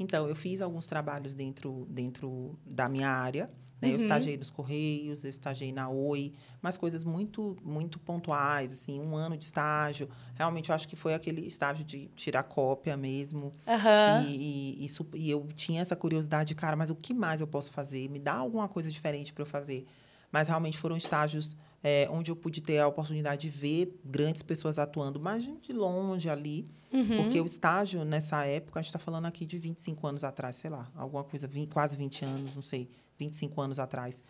Então, 0.00 0.26
eu 0.26 0.34
fiz 0.34 0.62
alguns 0.62 0.86
trabalhos 0.86 1.34
dentro, 1.34 1.86
dentro 1.90 2.58
da 2.64 2.88
minha 2.88 3.10
área. 3.10 3.50
Né? 3.80 3.88
Uhum. 3.88 3.94
Eu 3.94 3.96
estagiei 3.96 4.36
nos 4.36 4.50
Correios, 4.50 5.24
eu 5.24 5.30
estagiei 5.30 5.72
na 5.72 5.90
Oi, 5.90 6.32
mas 6.60 6.78
coisas 6.78 7.04
muito, 7.04 7.54
muito 7.62 7.98
pontuais, 7.98 8.72
assim, 8.72 8.98
um 8.98 9.14
ano 9.14 9.36
de 9.36 9.44
estágio. 9.44 10.08
Realmente, 10.34 10.70
eu 10.70 10.74
acho 10.74 10.88
que 10.88 10.96
foi 10.96 11.12
aquele 11.12 11.46
estágio 11.46 11.84
de 11.84 12.08
tirar 12.16 12.44
cópia 12.44 12.96
mesmo. 12.96 13.54
Uhum. 13.66 14.22
E, 14.22 14.80
e, 14.80 14.84
isso, 14.86 15.06
e 15.14 15.30
eu 15.30 15.46
tinha 15.54 15.82
essa 15.82 15.94
curiosidade, 15.94 16.54
cara, 16.54 16.76
mas 16.76 16.88
o 16.90 16.94
que 16.94 17.12
mais 17.12 17.40
eu 17.40 17.46
posso 17.46 17.70
fazer? 17.70 18.08
Me 18.08 18.18
dá 18.18 18.34
alguma 18.34 18.68
coisa 18.68 18.90
diferente 18.90 19.32
para 19.32 19.42
eu 19.42 19.46
fazer. 19.46 19.86
mas 20.32 20.48
realmente 20.48 20.78
foram 20.78 20.96
estágios 20.96 21.56
é, 21.82 22.08
onde 22.10 22.30
eu 22.30 22.36
pude 22.36 22.60
ter 22.60 22.78
a 22.78 22.86
oportunidade 22.86 23.42
de 23.42 23.50
ver 23.50 23.98
grandes 24.04 24.42
pessoas 24.42 24.78
atuando, 24.78 25.18
mas 25.18 25.44
de 25.44 25.72
longe 25.72 26.28
ali, 26.28 26.66
uhum. 26.92 27.24
porque 27.24 27.40
o 27.40 27.44
estágio 27.44 28.04
nessa 28.04 28.44
época, 28.46 28.80
a 28.80 28.82
gente 28.82 28.88
está 28.88 28.98
falando 28.98 29.26
aqui 29.26 29.46
de 29.46 29.58
25 29.58 30.06
anos 30.06 30.24
atrás, 30.24 30.56
sei 30.56 30.70
lá, 30.70 30.90
alguma 30.94 31.24
coisa, 31.24 31.46
20, 31.46 31.72
quase 31.72 31.96
20 31.96 32.24
anos, 32.24 32.54
não 32.54 32.62
sei, 32.62 32.88
25 33.18 33.60
anos 33.60 33.78
atrás. 33.78 34.20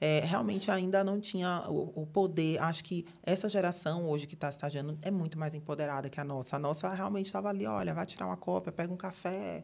É, 0.00 0.20
realmente 0.24 0.70
ainda 0.70 1.04
não 1.04 1.20
tinha 1.20 1.62
o, 1.68 2.02
o, 2.02 2.06
poder. 2.06 2.58
Acho 2.62 2.82
que 2.82 3.04
essa 3.22 3.50
geração 3.50 4.08
hoje 4.08 4.26
que 4.26 4.32
está 4.32 4.48
estagiando 4.48 4.94
é 5.02 5.10
muito 5.10 5.38
mais 5.38 5.52
empoderada 5.52 6.08
que 6.08 6.18
a 6.18 6.24
nossa. 6.24 6.56
A 6.56 6.58
nossa 6.58 6.88
realmente 6.88 7.26
estava 7.26 7.50
ali, 7.50 7.66
olha, 7.66 7.92
vai 7.92 8.06
tirar 8.06 8.24
uma 8.24 8.36
cópia, 8.36 8.72
pega 8.72 8.90
um 8.90 8.96
café, 8.96 9.62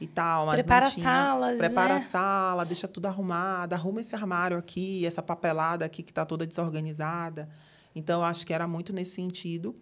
e 0.00 0.06
tal, 0.06 0.46
mas 0.46 0.56
prepara 0.56 0.86
não 0.86 0.92
tinha. 0.92 1.04
salas, 1.04 1.58
prepara 1.58 1.94
né? 1.94 2.00
a 2.00 2.04
sala, 2.04 2.64
deixa 2.64 2.86
tudo 2.86 3.06
arrumado, 3.06 3.72
arruma 3.74 4.00
esse 4.00 4.14
armário 4.14 4.56
aqui, 4.56 5.04
essa 5.04 5.22
papelada 5.22 5.84
aqui 5.84 6.02
que 6.02 6.10
está 6.10 6.24
toda 6.24 6.46
desorganizada. 6.46 7.48
Então, 7.94 8.20
eu 8.20 8.24
acho 8.24 8.46
que 8.46 8.54
era 8.54 8.68
muito 8.68 8.92
nesse 8.92 9.12
sentido. 9.12 9.74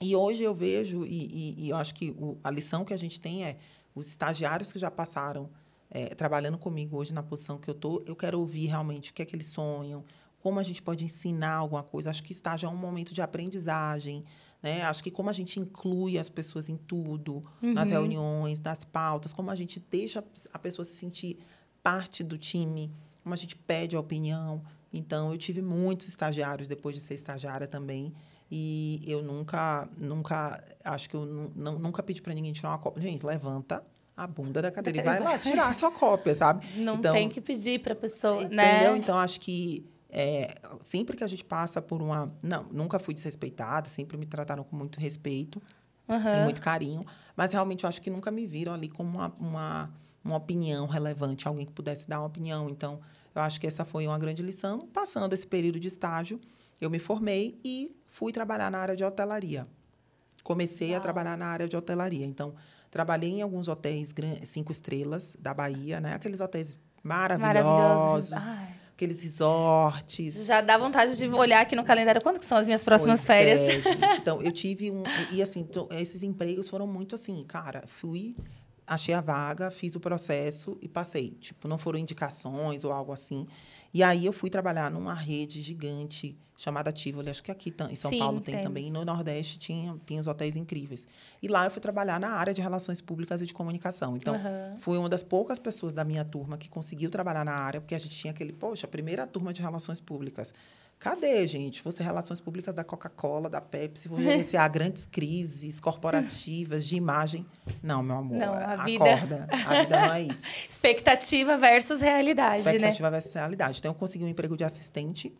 E 0.00 0.14
hoje 0.14 0.42
eu 0.42 0.54
vejo, 0.54 1.04
e, 1.04 1.26
e, 1.26 1.66
e 1.66 1.70
eu 1.70 1.76
acho 1.76 1.94
que 1.94 2.10
o, 2.10 2.38
a 2.42 2.50
lição 2.50 2.84
que 2.84 2.92
a 2.92 2.96
gente 2.96 3.20
tem 3.20 3.44
é 3.44 3.56
os 3.94 4.08
estagiários 4.08 4.72
que 4.72 4.78
já 4.78 4.90
passaram 4.90 5.50
é, 5.90 6.14
trabalhando 6.14 6.56
comigo 6.56 6.96
hoje 6.96 7.12
na 7.12 7.22
posição 7.22 7.58
que 7.58 7.68
eu 7.68 7.74
estou, 7.74 8.02
eu 8.06 8.14
quero 8.14 8.38
ouvir 8.38 8.66
realmente 8.66 9.10
o 9.10 9.14
que 9.14 9.22
é 9.22 9.24
que 9.24 9.34
eles 9.34 9.48
sonham, 9.48 10.04
como 10.38 10.58
a 10.58 10.62
gente 10.62 10.80
pode 10.80 11.04
ensinar 11.04 11.56
alguma 11.56 11.82
coisa. 11.82 12.10
Acho 12.10 12.22
que 12.22 12.32
estágio 12.32 12.66
é 12.66 12.70
um 12.70 12.76
momento 12.76 13.12
de 13.12 13.20
aprendizagem, 13.20 14.24
né? 14.62 14.82
Acho 14.82 15.02
que 15.02 15.10
como 15.10 15.30
a 15.30 15.32
gente 15.32 15.58
inclui 15.58 16.18
as 16.18 16.28
pessoas 16.28 16.68
em 16.68 16.76
tudo, 16.76 17.42
uhum. 17.62 17.72
nas 17.72 17.88
reuniões, 17.88 18.60
nas 18.60 18.84
pautas, 18.84 19.32
como 19.32 19.50
a 19.50 19.54
gente 19.54 19.80
deixa 19.90 20.22
a 20.52 20.58
pessoa 20.58 20.84
se 20.84 20.94
sentir 20.94 21.38
parte 21.82 22.22
do 22.22 22.36
time, 22.36 22.92
como 23.22 23.34
a 23.34 23.36
gente 23.36 23.56
pede 23.56 23.96
a 23.96 24.00
opinião. 24.00 24.62
Então, 24.92 25.32
eu 25.32 25.38
tive 25.38 25.62
muitos 25.62 26.08
estagiários 26.08 26.68
depois 26.68 26.94
de 26.94 27.00
ser 27.00 27.14
estagiária 27.14 27.66
também. 27.66 28.12
E 28.50 29.00
eu 29.06 29.22
nunca, 29.22 29.88
nunca, 29.96 30.62
acho 30.84 31.08
que 31.08 31.14
eu 31.14 31.24
nunca 31.24 32.02
pedi 32.02 32.20
para 32.20 32.34
ninguém 32.34 32.52
tirar 32.52 32.70
uma 32.70 32.78
cópia. 32.78 33.00
Gente, 33.00 33.24
levanta 33.24 33.82
a 34.16 34.26
bunda 34.26 34.60
da 34.60 34.70
cadeira 34.70 35.00
e 35.00 35.02
vai 35.02 35.20
lá 35.20 35.38
tirar 35.40 35.68
a 35.68 35.74
sua 35.74 35.92
cópia, 35.92 36.34
sabe? 36.34 36.66
Não 36.76 36.96
então, 36.96 37.14
tem 37.14 37.28
que 37.28 37.40
pedir 37.40 37.80
para 37.80 37.94
pessoa, 37.94 38.42
entendeu? 38.42 38.56
né? 38.56 38.76
Entendeu? 38.76 38.96
Então, 38.96 39.18
acho 39.18 39.40
que 39.40 39.88
é, 40.12 40.54
sempre 40.82 41.16
que 41.16 41.24
a 41.24 41.28
gente 41.28 41.44
passa 41.44 41.80
por 41.80 42.02
uma. 42.02 42.32
Não, 42.42 42.64
nunca 42.64 42.98
fui 42.98 43.14
desrespeitada, 43.14 43.88
sempre 43.88 44.16
me 44.16 44.26
trataram 44.26 44.64
com 44.64 44.74
muito 44.76 44.98
respeito 44.98 45.62
uhum. 46.08 46.34
e 46.34 46.44
muito 46.44 46.60
carinho. 46.60 47.04
Mas 47.36 47.52
realmente 47.52 47.84
eu 47.84 47.88
acho 47.88 48.02
que 48.02 48.10
nunca 48.10 48.30
me 48.30 48.46
viram 48.46 48.72
ali 48.74 48.88
como 48.88 49.18
uma, 49.18 49.32
uma, 49.38 49.90
uma 50.24 50.36
opinião 50.36 50.86
relevante, 50.86 51.46
alguém 51.46 51.64
que 51.64 51.72
pudesse 51.72 52.08
dar 52.08 52.20
uma 52.20 52.26
opinião. 52.26 52.68
Então, 52.68 53.00
eu 53.34 53.42
acho 53.42 53.60
que 53.60 53.66
essa 53.66 53.84
foi 53.84 54.06
uma 54.06 54.18
grande 54.18 54.42
lição. 54.42 54.80
Passando 54.92 55.32
esse 55.32 55.46
período 55.46 55.78
de 55.78 55.88
estágio, 55.88 56.40
eu 56.80 56.90
me 56.90 56.98
formei 56.98 57.58
e 57.64 57.94
fui 58.06 58.32
trabalhar 58.32 58.70
na 58.70 58.78
área 58.78 58.96
de 58.96 59.04
hotelaria. 59.04 59.66
Comecei 60.42 60.90
Uau. 60.90 60.98
a 60.98 61.00
trabalhar 61.00 61.36
na 61.36 61.46
área 61.46 61.68
de 61.68 61.76
hotelaria. 61.76 62.26
Então, 62.26 62.54
trabalhei 62.90 63.30
em 63.30 63.42
alguns 63.42 63.68
hotéis 63.68 64.12
cinco 64.44 64.72
estrelas 64.72 65.36
da 65.38 65.54
Bahia, 65.54 66.00
né? 66.00 66.14
Aqueles 66.14 66.40
hotéis 66.40 66.78
maravilhosos. 67.02 68.30
maravilhosos 68.30 68.79
aqueles 69.00 69.20
resorts. 69.22 70.46
Já 70.46 70.60
dá 70.60 70.76
vontade 70.76 71.16
de 71.16 71.26
olhar 71.28 71.62
aqui 71.62 71.74
no 71.74 71.82
calendário 71.82 72.20
quando 72.20 72.38
que 72.38 72.44
são 72.44 72.58
as 72.58 72.66
minhas 72.66 72.84
próximas 72.84 73.20
pois 73.20 73.26
férias. 73.26 73.60
É, 73.60 73.70
gente. 73.70 73.88
Então, 74.20 74.42
eu 74.42 74.52
tive 74.52 74.90
um. 74.90 75.02
E, 75.32 75.42
assim, 75.42 75.66
esses 75.92 76.22
empregos 76.22 76.68
foram 76.68 76.86
muito 76.86 77.14
assim, 77.14 77.42
cara, 77.44 77.84
fui, 77.86 78.36
achei 78.86 79.14
a 79.14 79.20
vaga, 79.22 79.70
fiz 79.70 79.96
o 79.96 80.00
processo 80.00 80.76
e 80.82 80.88
passei. 80.88 81.30
Tipo, 81.40 81.66
não 81.66 81.78
foram 81.78 81.98
indicações 81.98 82.84
ou 82.84 82.92
algo 82.92 83.12
assim. 83.12 83.46
E 83.92 84.02
aí 84.02 84.24
eu 84.24 84.32
fui 84.32 84.48
trabalhar 84.48 84.90
numa 84.90 85.14
rede 85.14 85.60
gigante 85.60 86.36
chamada 86.56 86.92
Tivoli. 86.92 87.30
Acho 87.30 87.42
que 87.42 87.50
aqui 87.50 87.74
em 87.90 87.94
São 87.94 88.10
Sim, 88.10 88.18
Paulo 88.18 88.40
tem 88.40 88.54
temos. 88.54 88.68
também. 88.68 88.86
E 88.88 88.90
no 88.90 89.04
Nordeste 89.04 89.58
tinha, 89.58 89.96
tinha 90.04 90.20
os 90.20 90.26
hotéis 90.26 90.56
incríveis. 90.56 91.06
E 91.42 91.48
lá 91.48 91.64
eu 91.64 91.70
fui 91.70 91.80
trabalhar 91.80 92.20
na 92.20 92.28
área 92.28 92.52
de 92.52 92.60
relações 92.60 93.00
públicas 93.00 93.40
e 93.40 93.46
de 93.46 93.54
comunicação. 93.54 94.16
Então, 94.16 94.34
uhum. 94.34 94.78
fui 94.78 94.98
uma 94.98 95.08
das 95.08 95.24
poucas 95.24 95.58
pessoas 95.58 95.92
da 95.92 96.04
minha 96.04 96.24
turma 96.24 96.58
que 96.58 96.68
conseguiu 96.68 97.10
trabalhar 97.10 97.44
na 97.44 97.54
área, 97.54 97.80
porque 97.80 97.94
a 97.94 97.98
gente 97.98 98.14
tinha 98.14 98.30
aquele, 98.30 98.52
poxa, 98.52 98.86
a 98.86 98.90
primeira 98.90 99.26
turma 99.26 99.52
de 99.52 99.62
relações 99.62 100.00
públicas. 100.00 100.52
Cadê, 101.00 101.46
gente? 101.46 101.82
Você 101.82 102.02
relações 102.02 102.42
públicas 102.42 102.74
da 102.74 102.84
Coca-Cola, 102.84 103.48
da 103.48 103.58
Pepsi, 103.58 104.06
vou 104.06 104.20
gerenciar 104.20 104.68
grandes 104.70 105.06
crises 105.06 105.80
corporativas 105.80 106.86
de 106.86 106.94
imagem. 106.94 107.46
Não, 107.82 108.02
meu 108.02 108.16
amor. 108.16 108.36
Não, 108.36 108.52
a 108.52 108.74
acorda. 108.74 108.84
vida. 108.84 109.48
A 109.50 109.80
vida 109.80 110.00
não 110.00 110.12
é 110.12 110.22
isso. 110.24 110.44
Expectativa 110.68 111.56
versus 111.56 112.02
realidade, 112.02 112.58
Expectativa 112.58 112.70
né? 112.70 112.92
Expectativa 112.92 113.10
versus 113.10 113.32
realidade. 113.32 113.78
Então, 113.78 113.92
eu 113.92 113.94
consegui 113.94 114.24
um 114.24 114.28
emprego 114.28 114.54
de 114.58 114.62
assistente 114.62 115.34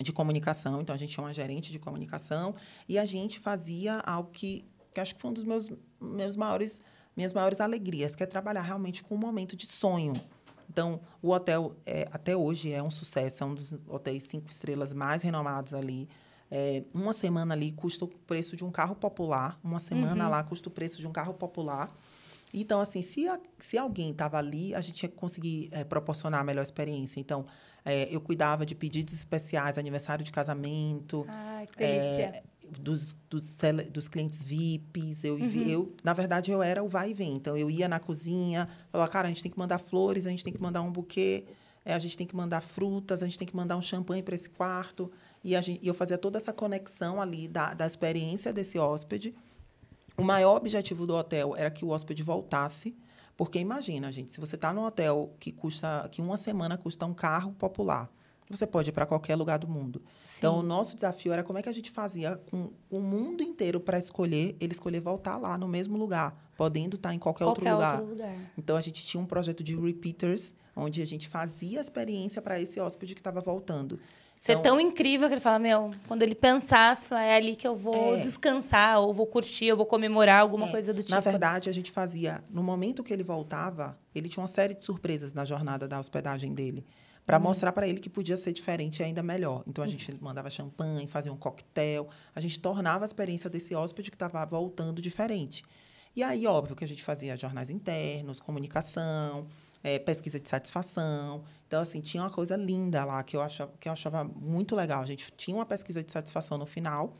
de 0.00 0.10
comunicação. 0.10 0.80
Então, 0.80 0.94
a 0.94 0.98
gente 0.98 1.12
tinha 1.12 1.22
uma 1.22 1.34
gerente 1.34 1.70
de 1.70 1.78
comunicação 1.78 2.54
e 2.88 2.98
a 2.98 3.04
gente 3.04 3.38
fazia 3.38 3.98
algo 3.98 4.30
que, 4.32 4.64
que 4.94 5.00
acho 5.00 5.14
que 5.14 5.20
foi 5.20 5.30
um 5.30 5.34
dos 5.34 5.44
meus, 5.44 5.70
meus 6.00 6.34
maiores, 6.34 6.80
minhas 7.14 7.34
maiores 7.34 7.60
alegrias, 7.60 8.16
que 8.16 8.22
é 8.22 8.26
trabalhar 8.26 8.62
realmente 8.62 9.02
com 9.02 9.16
um 9.16 9.18
momento 9.18 9.54
de 9.54 9.66
sonho. 9.66 10.14
Então, 10.68 11.00
o 11.22 11.30
hotel, 11.30 11.76
é, 11.86 12.08
até 12.12 12.36
hoje, 12.36 12.72
é 12.72 12.82
um 12.82 12.90
sucesso. 12.90 13.42
É 13.42 13.46
um 13.46 13.54
dos 13.54 13.72
hotéis 13.86 14.24
cinco 14.24 14.50
estrelas 14.50 14.92
mais 14.92 15.22
renomados 15.22 15.74
ali. 15.74 16.08
É, 16.50 16.82
uma 16.94 17.12
semana 17.12 17.54
ali 17.54 17.72
custa 17.72 18.04
o 18.04 18.08
preço 18.08 18.56
de 18.56 18.64
um 18.64 18.70
carro 18.70 18.94
popular. 18.94 19.58
Uma 19.62 19.80
semana 19.80 20.24
uhum. 20.24 20.30
lá 20.30 20.42
custa 20.42 20.68
o 20.68 20.72
preço 20.72 20.98
de 20.98 21.06
um 21.06 21.12
carro 21.12 21.34
popular. 21.34 21.90
Então, 22.52 22.80
assim, 22.80 23.02
se, 23.02 23.28
a, 23.28 23.38
se 23.58 23.76
alguém 23.76 24.10
estava 24.10 24.38
ali, 24.38 24.74
a 24.74 24.80
gente 24.80 25.02
ia 25.02 25.08
conseguir 25.08 25.68
é, 25.70 25.84
proporcionar 25.84 26.40
a 26.40 26.44
melhor 26.44 26.62
experiência. 26.62 27.20
Então, 27.20 27.44
é, 27.84 28.08
eu 28.10 28.20
cuidava 28.20 28.64
de 28.64 28.74
pedidos 28.74 29.14
especiais, 29.14 29.78
aniversário 29.78 30.24
de 30.24 30.32
casamento. 30.32 31.24
Ai, 31.28 31.66
que 31.66 31.78
delícia. 31.78 32.42
Dos, 32.70 33.14
dos, 33.30 33.56
dos, 33.90 34.08
clientes 34.08 34.42
VIPs. 34.42 35.24
Eu, 35.24 35.34
uhum. 35.34 35.68
eu, 35.68 35.96
na 36.02 36.12
verdade, 36.12 36.50
eu 36.50 36.62
era 36.62 36.82
o 36.82 36.88
vai 36.88 37.10
e 37.10 37.14
vem. 37.14 37.34
Então, 37.34 37.56
eu 37.56 37.70
ia 37.70 37.88
na 37.88 37.98
cozinha, 37.98 38.68
falava, 38.90 39.10
cara, 39.10 39.26
a 39.26 39.30
gente 39.30 39.42
tem 39.42 39.52
que 39.52 39.58
mandar 39.58 39.78
flores, 39.78 40.26
a 40.26 40.30
gente 40.30 40.44
tem 40.44 40.52
que 40.52 40.60
mandar 40.60 40.82
um 40.82 40.90
buquê, 40.90 41.44
é, 41.84 41.94
a 41.94 41.98
gente 41.98 42.16
tem 42.16 42.26
que 42.26 42.36
mandar 42.36 42.60
frutas, 42.60 43.22
a 43.22 43.26
gente 43.26 43.38
tem 43.38 43.46
que 43.48 43.56
mandar 43.56 43.76
um 43.76 43.82
champanhe 43.82 44.22
para 44.22 44.34
esse 44.34 44.50
quarto. 44.50 45.10
E, 45.42 45.60
gente, 45.62 45.80
e 45.82 45.88
eu 45.88 45.94
fazia 45.94 46.18
toda 46.18 46.38
essa 46.38 46.52
conexão 46.52 47.20
ali 47.20 47.48
da, 47.48 47.74
da 47.74 47.86
experiência 47.86 48.52
desse 48.52 48.78
hóspede. 48.78 49.34
O 50.16 50.22
maior 50.22 50.56
objetivo 50.56 51.06
do 51.06 51.14
hotel 51.14 51.54
era 51.56 51.70
que 51.70 51.84
o 51.84 51.88
hóspede 51.88 52.22
voltasse 52.22 52.96
porque 53.38 53.60
imagina, 53.60 54.10
gente, 54.10 54.32
se 54.32 54.40
você 54.40 54.56
está 54.56 54.72
num 54.72 54.84
hotel 54.84 55.32
que 55.38 55.52
custa, 55.52 56.08
que 56.10 56.20
uma 56.20 56.36
semana 56.36 56.76
custa 56.76 57.06
um 57.06 57.14
carro 57.14 57.52
popular, 57.52 58.10
você 58.50 58.66
pode 58.66 58.90
ir 58.90 58.92
para 58.92 59.06
qualquer 59.06 59.36
lugar 59.36 59.58
do 59.58 59.68
mundo. 59.68 60.02
Sim. 60.24 60.34
Então, 60.38 60.58
o 60.58 60.62
nosso 60.62 60.94
desafio 60.94 61.32
era 61.32 61.42
como 61.42 61.58
é 61.58 61.62
que 61.62 61.68
a 61.68 61.72
gente 61.72 61.90
fazia 61.90 62.36
com 62.50 62.70
o 62.90 63.00
mundo 63.00 63.42
inteiro 63.42 63.80
para 63.80 63.98
escolher, 63.98 64.56
ele 64.60 64.72
escolher 64.72 65.00
voltar 65.00 65.36
lá 65.36 65.58
no 65.58 65.68
mesmo 65.68 65.96
lugar, 65.96 66.36
podendo 66.56 66.96
estar 66.96 67.10
tá 67.10 67.14
em 67.14 67.18
qualquer, 67.18 67.44
qualquer 67.44 67.72
outro, 67.72 67.86
lugar. 67.86 68.00
outro 68.00 68.14
lugar. 68.14 68.52
Então, 68.56 68.76
a 68.76 68.80
gente 68.80 69.04
tinha 69.04 69.22
um 69.22 69.26
projeto 69.26 69.62
de 69.62 69.76
repeaters, 69.76 70.54
onde 70.74 71.02
a 71.02 71.06
gente 71.06 71.28
fazia 71.28 71.80
a 71.80 71.82
experiência 71.82 72.40
para 72.40 72.60
esse 72.60 72.80
hóspede 72.80 73.14
que 73.14 73.20
estava 73.20 73.40
voltando. 73.40 73.98
Ser 74.38 74.52
então, 74.52 74.62
tão 74.62 74.80
incrível 74.80 75.26
que 75.26 75.34
ele 75.34 75.40
fala, 75.40 75.58
meu, 75.58 75.90
quando 76.06 76.22
ele 76.22 76.36
pensasse, 76.36 77.12
é 77.12 77.34
ali 77.34 77.56
que 77.56 77.66
eu 77.66 77.74
vou 77.74 78.16
é, 78.16 78.20
descansar, 78.20 79.00
ou 79.00 79.12
vou 79.12 79.26
curtir, 79.26 79.72
ou 79.72 79.76
vou 79.76 79.84
comemorar 79.84 80.40
alguma 80.40 80.68
é, 80.68 80.70
coisa 80.70 80.94
do 80.94 81.02
tipo. 81.02 81.10
Na 81.12 81.18
verdade, 81.18 81.68
a 81.68 81.72
gente 81.72 81.90
fazia, 81.90 82.40
no 82.48 82.62
momento 82.62 83.02
que 83.02 83.12
ele 83.12 83.24
voltava, 83.24 83.98
ele 84.14 84.28
tinha 84.28 84.40
uma 84.40 84.48
série 84.48 84.74
de 84.74 84.84
surpresas 84.84 85.34
na 85.34 85.44
jornada 85.44 85.88
da 85.88 85.98
hospedagem 85.98 86.54
dele, 86.54 86.86
para 87.28 87.36
uhum. 87.36 87.42
mostrar 87.42 87.72
para 87.72 87.86
ele 87.86 88.00
que 88.00 88.08
podia 88.08 88.38
ser 88.38 88.54
diferente 88.54 89.00
e 89.00 89.02
ainda 89.02 89.22
melhor. 89.22 89.62
Então, 89.66 89.84
a 89.84 89.86
gente 89.86 90.18
mandava 90.18 90.48
champanhe, 90.48 91.06
fazia 91.06 91.30
um 91.30 91.36
coquetel, 91.36 92.08
a 92.34 92.40
gente 92.40 92.58
tornava 92.58 93.04
a 93.04 93.06
experiência 93.06 93.50
desse 93.50 93.74
hóspede 93.74 94.10
que 94.10 94.14
estava 94.14 94.42
voltando 94.46 95.02
diferente. 95.02 95.62
E 96.16 96.22
aí, 96.22 96.46
óbvio 96.46 96.74
que 96.74 96.82
a 96.82 96.88
gente 96.88 97.04
fazia 97.04 97.36
jornais 97.36 97.68
internos, 97.68 98.40
comunicação, 98.40 99.46
é, 99.84 99.98
pesquisa 99.98 100.40
de 100.40 100.48
satisfação. 100.48 101.44
Então, 101.66 101.82
assim, 101.82 102.00
tinha 102.00 102.22
uma 102.22 102.30
coisa 102.30 102.56
linda 102.56 103.04
lá 103.04 103.22
que 103.22 103.36
eu, 103.36 103.42
achava, 103.42 103.74
que 103.78 103.90
eu 103.90 103.92
achava 103.92 104.24
muito 104.24 104.74
legal. 104.74 105.02
A 105.02 105.06
gente 105.06 105.30
tinha 105.36 105.54
uma 105.54 105.66
pesquisa 105.66 106.02
de 106.02 106.10
satisfação 106.10 106.56
no 106.56 106.64
final. 106.64 107.12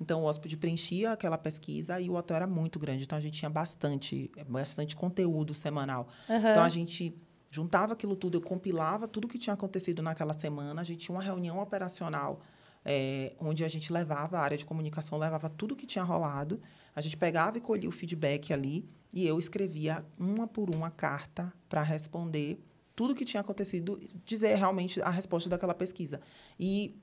Então, 0.00 0.22
o 0.22 0.26
hóspede 0.26 0.56
preenchia 0.56 1.10
aquela 1.10 1.36
pesquisa 1.36 2.00
e 2.00 2.08
o 2.08 2.14
hotel 2.14 2.36
era 2.36 2.46
muito 2.46 2.78
grande. 2.78 3.02
Então, 3.02 3.18
a 3.18 3.20
gente 3.20 3.36
tinha 3.36 3.50
bastante, 3.50 4.30
bastante 4.48 4.94
conteúdo 4.94 5.54
semanal. 5.54 6.06
Uhum. 6.28 6.36
Então, 6.36 6.62
a 6.62 6.68
gente 6.68 7.12
juntava 7.56 7.94
aquilo 7.94 8.14
tudo, 8.14 8.36
eu 8.36 8.42
compilava 8.42 9.08
tudo 9.08 9.26
que 9.26 9.38
tinha 9.38 9.54
acontecido 9.54 10.02
naquela 10.02 10.34
semana. 10.34 10.82
A 10.82 10.84
gente 10.84 11.06
tinha 11.06 11.16
uma 11.16 11.22
reunião 11.22 11.58
operacional 11.58 12.42
é, 12.84 13.34
onde 13.40 13.64
a 13.64 13.68
gente 13.68 13.90
levava, 13.90 14.38
a 14.38 14.42
área 14.42 14.58
de 14.58 14.66
comunicação 14.66 15.18
levava 15.18 15.48
tudo 15.48 15.74
que 15.74 15.86
tinha 15.86 16.04
rolado. 16.04 16.60
A 16.94 17.00
gente 17.00 17.16
pegava 17.16 17.56
e 17.56 17.60
colhia 17.62 17.88
o 17.88 17.92
feedback 17.92 18.52
ali 18.52 18.86
e 19.10 19.26
eu 19.26 19.38
escrevia 19.38 20.04
uma 20.18 20.46
por 20.46 20.68
uma 20.74 20.90
carta 20.90 21.50
para 21.66 21.80
responder 21.80 22.62
tudo 22.94 23.14
que 23.14 23.24
tinha 23.24 23.40
acontecido, 23.40 23.98
dizer 24.24 24.54
realmente 24.54 25.00
a 25.00 25.10
resposta 25.10 25.48
daquela 25.48 25.74
pesquisa. 25.74 26.20
E 26.60 26.94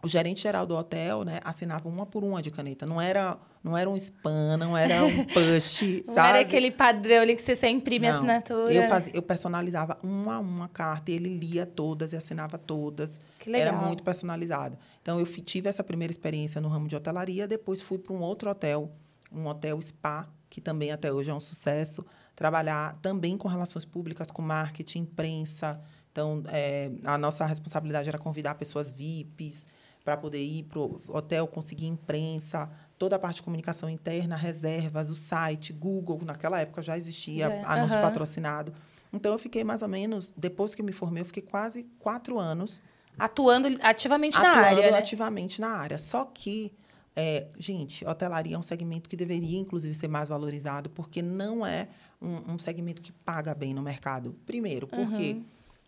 o 0.00 0.06
gerente 0.06 0.42
geral 0.42 0.64
do 0.64 0.76
hotel, 0.76 1.24
né, 1.24 1.40
assinava 1.42 1.88
uma 1.88 2.06
por 2.06 2.22
uma 2.22 2.40
de 2.40 2.52
caneta. 2.52 2.86
Não 2.86 3.00
era 3.00 3.36
Não 3.62 3.76
era 3.76 3.88
um 3.90 3.96
spam, 3.96 4.56
não 4.56 4.76
era 4.76 5.04
um 5.04 5.24
push, 5.26 6.04
Não 6.06 6.14
sabe? 6.14 6.28
era 6.28 6.40
aquele 6.40 6.70
padrão 6.70 7.22
ali 7.22 7.34
que 7.34 7.42
você 7.42 7.56
só 7.56 7.66
imprime 7.66 8.06
a 8.06 8.10
Não. 8.12 8.18
assinatura. 8.18 8.72
Eu, 8.72 8.82
fazia, 8.84 9.12
eu 9.14 9.22
personalizava 9.22 9.98
uma 10.02 10.36
a 10.36 10.38
uma 10.38 10.68
carta 10.68 11.10
e 11.10 11.14
ele 11.14 11.28
lia 11.28 11.66
todas 11.66 12.12
e 12.12 12.16
assinava 12.16 12.56
todas. 12.56 13.18
Que 13.38 13.50
legal. 13.50 13.68
Era 13.74 13.76
muito 13.86 14.02
personalizado. 14.02 14.78
Então, 15.02 15.18
eu 15.18 15.26
tive 15.26 15.68
essa 15.68 15.82
primeira 15.82 16.10
experiência 16.12 16.60
no 16.60 16.68
ramo 16.68 16.86
de 16.88 16.94
hotelaria, 16.96 17.46
depois 17.48 17.82
fui 17.82 17.98
para 17.98 18.12
um 18.12 18.20
outro 18.20 18.48
hotel, 18.50 18.90
um 19.32 19.46
hotel 19.46 19.80
spa, 19.82 20.28
que 20.48 20.60
também 20.60 20.90
até 20.92 21.12
hoje 21.12 21.30
é 21.30 21.34
um 21.34 21.40
sucesso. 21.40 22.04
Trabalhar 22.36 22.96
também 23.02 23.36
com 23.36 23.48
relações 23.48 23.84
públicas, 23.84 24.30
com 24.30 24.40
marketing, 24.40 25.00
imprensa. 25.00 25.80
Então, 26.12 26.42
eh, 26.50 26.90
a 27.04 27.18
nossa 27.18 27.44
responsabilidade 27.44 28.08
era 28.08 28.18
convidar 28.18 28.54
pessoas 28.54 28.90
VIPs 28.92 29.66
para 30.04 30.16
poder 30.16 30.42
ir 30.42 30.62
para 30.64 30.78
o 30.78 31.00
hotel, 31.08 31.46
conseguir 31.46 31.86
imprensa, 31.86 32.70
toda 32.98 33.16
a 33.16 33.18
parte 33.18 33.36
de 33.36 33.42
comunicação 33.42 33.88
interna, 33.88 34.34
reservas, 34.36 35.08
o 35.10 35.14
site, 35.14 35.72
Google, 35.72 36.20
naquela 36.24 36.60
época 36.60 36.82
já 36.82 36.96
existia 36.98 37.44
Já, 37.48 37.72
anúncio 37.72 37.96
aham. 37.96 38.00
patrocinado. 38.02 38.72
Então, 39.12 39.32
eu 39.32 39.38
fiquei 39.38 39.62
mais 39.64 39.80
ou 39.82 39.88
menos, 39.88 40.32
depois 40.36 40.74
que 40.74 40.82
eu 40.82 40.86
me 40.86 40.92
formei, 40.92 41.22
eu 41.22 41.26
fiquei 41.26 41.42
quase 41.42 41.84
quatro 41.98 42.38
anos 42.38 42.80
Atuando 43.18 43.68
ativamente 43.82 44.38
na 44.38 44.50
atuando 44.50 44.66
área, 44.80 44.90
né? 44.92 44.98
ativamente 44.98 45.60
na 45.60 45.68
área. 45.70 45.98
Só 45.98 46.24
que, 46.24 46.72
é, 47.16 47.48
gente, 47.58 48.04
hotelaria 48.06 48.54
é 48.54 48.58
um 48.58 48.62
segmento 48.62 49.08
que 49.08 49.16
deveria, 49.16 49.58
inclusive, 49.58 49.92
ser 49.94 50.06
mais 50.08 50.28
valorizado, 50.28 50.88
porque 50.90 51.20
não 51.20 51.66
é 51.66 51.88
um, 52.22 52.52
um 52.52 52.58
segmento 52.58 53.02
que 53.02 53.10
paga 53.10 53.54
bem 53.56 53.74
no 53.74 53.82
mercado. 53.82 54.36
Primeiro, 54.46 54.86
porque 54.86 55.32
Uhum. 55.32 55.44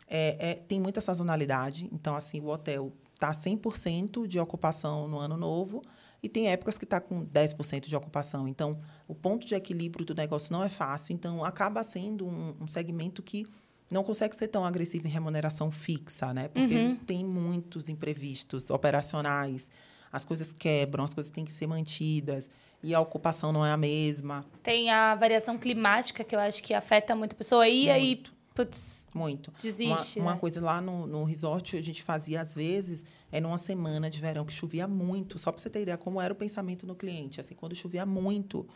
é, 0.09 0.51
é, 0.51 0.55
tem 0.55 0.81
muita 0.81 1.01
sazonalidade. 1.01 1.88
Então, 1.92 2.16
assim, 2.16 2.40
o 2.40 2.49
hotel 2.49 2.92
está 3.14 3.33
100% 3.33 4.27
de 4.27 4.40
ocupação 4.40 5.07
no 5.07 5.18
ano 5.18 5.37
novo 5.37 5.83
e 6.22 6.28
tem 6.28 6.48
épocas 6.48 6.76
que 6.76 6.85
está 6.85 7.00
com 7.00 7.24
10% 7.26 7.87
de 7.88 7.96
ocupação. 7.96 8.46
Então, 8.46 8.78
o 9.09 9.14
ponto 9.14 9.46
de 9.46 9.54
equilíbrio 9.54 10.04
do 10.04 10.14
negócio 10.14 10.52
não 10.52 10.62
é 10.62 10.68
fácil. 10.68 11.12
Então, 11.14 11.44
acaba 11.44 11.83
sendo 11.83 12.26
um, 12.26 12.54
um 12.61 12.68
segmento 12.68 13.22
que 13.22 13.46
não 13.90 14.04
consegue 14.04 14.37
ser 14.37 14.48
tão 14.48 14.64
agressivo 14.64 15.06
em 15.06 15.11
remuneração 15.11 15.70
fixa, 15.70 16.33
né? 16.33 16.48
Porque 16.48 16.74
Uhum. 16.76 16.96
tem 16.96 17.24
muitos 17.24 17.88
imprevistos 17.88 18.70
operacionais. 18.70 19.66
As 20.12 20.24
coisas 20.24 20.52
quebram, 20.52 21.04
as 21.04 21.14
coisas 21.14 21.30
têm 21.30 21.44
que 21.44 21.52
ser 21.52 21.66
mantidas. 21.66 22.48
E 22.83 22.94
a 22.94 23.00
ocupação 23.00 23.52
não 23.52 23.64
é 23.64 23.72
a 23.72 23.76
mesma. 23.76 24.44
Tem 24.62 24.90
a 24.90 25.14
variação 25.14 25.59
climática, 25.59 26.24
que 26.24 26.35
eu 26.35 26.40
acho 26.40 26.62
que 26.62 26.72
afeta 26.72 27.14
muito 27.14 27.35
a 27.35 27.37
pessoa. 27.37 27.68
E 27.68 27.90
aí, 27.90 28.22
putz, 28.54 29.06
Muito. 29.14 29.52
desiste, 29.61 30.18
Uma, 30.18 30.26
uma 30.28 30.35
né? 30.35 30.40
coisa 30.40 30.61
lá 30.61 30.80
no, 30.80 31.06
no 31.06 31.24
resort, 31.24 31.76
a 31.76 31.83
gente 31.83 32.02
fazia 32.02 32.40
às 32.40 32.54
vezes, 32.54 33.04
é 33.33 33.40
numa 33.40 33.59
semana 33.59 34.11
de 34.11 34.21
verão 34.21 34.45
que 34.45 34.53
chovia 34.53 34.87
muito. 34.88 35.38
Só 35.38 35.53
para 35.53 35.61
você 35.61 35.71
ter 35.71 35.83
ideia 35.83 35.97
como 35.99 36.21
era 36.21 36.33
o 36.33 36.37
pensamento 36.37 36.87
no 36.87 36.95
cliente. 36.95 37.40
Assim, 37.40 37.55
quando 37.55 37.75
chovia 37.75 38.05
muito, 38.05 38.66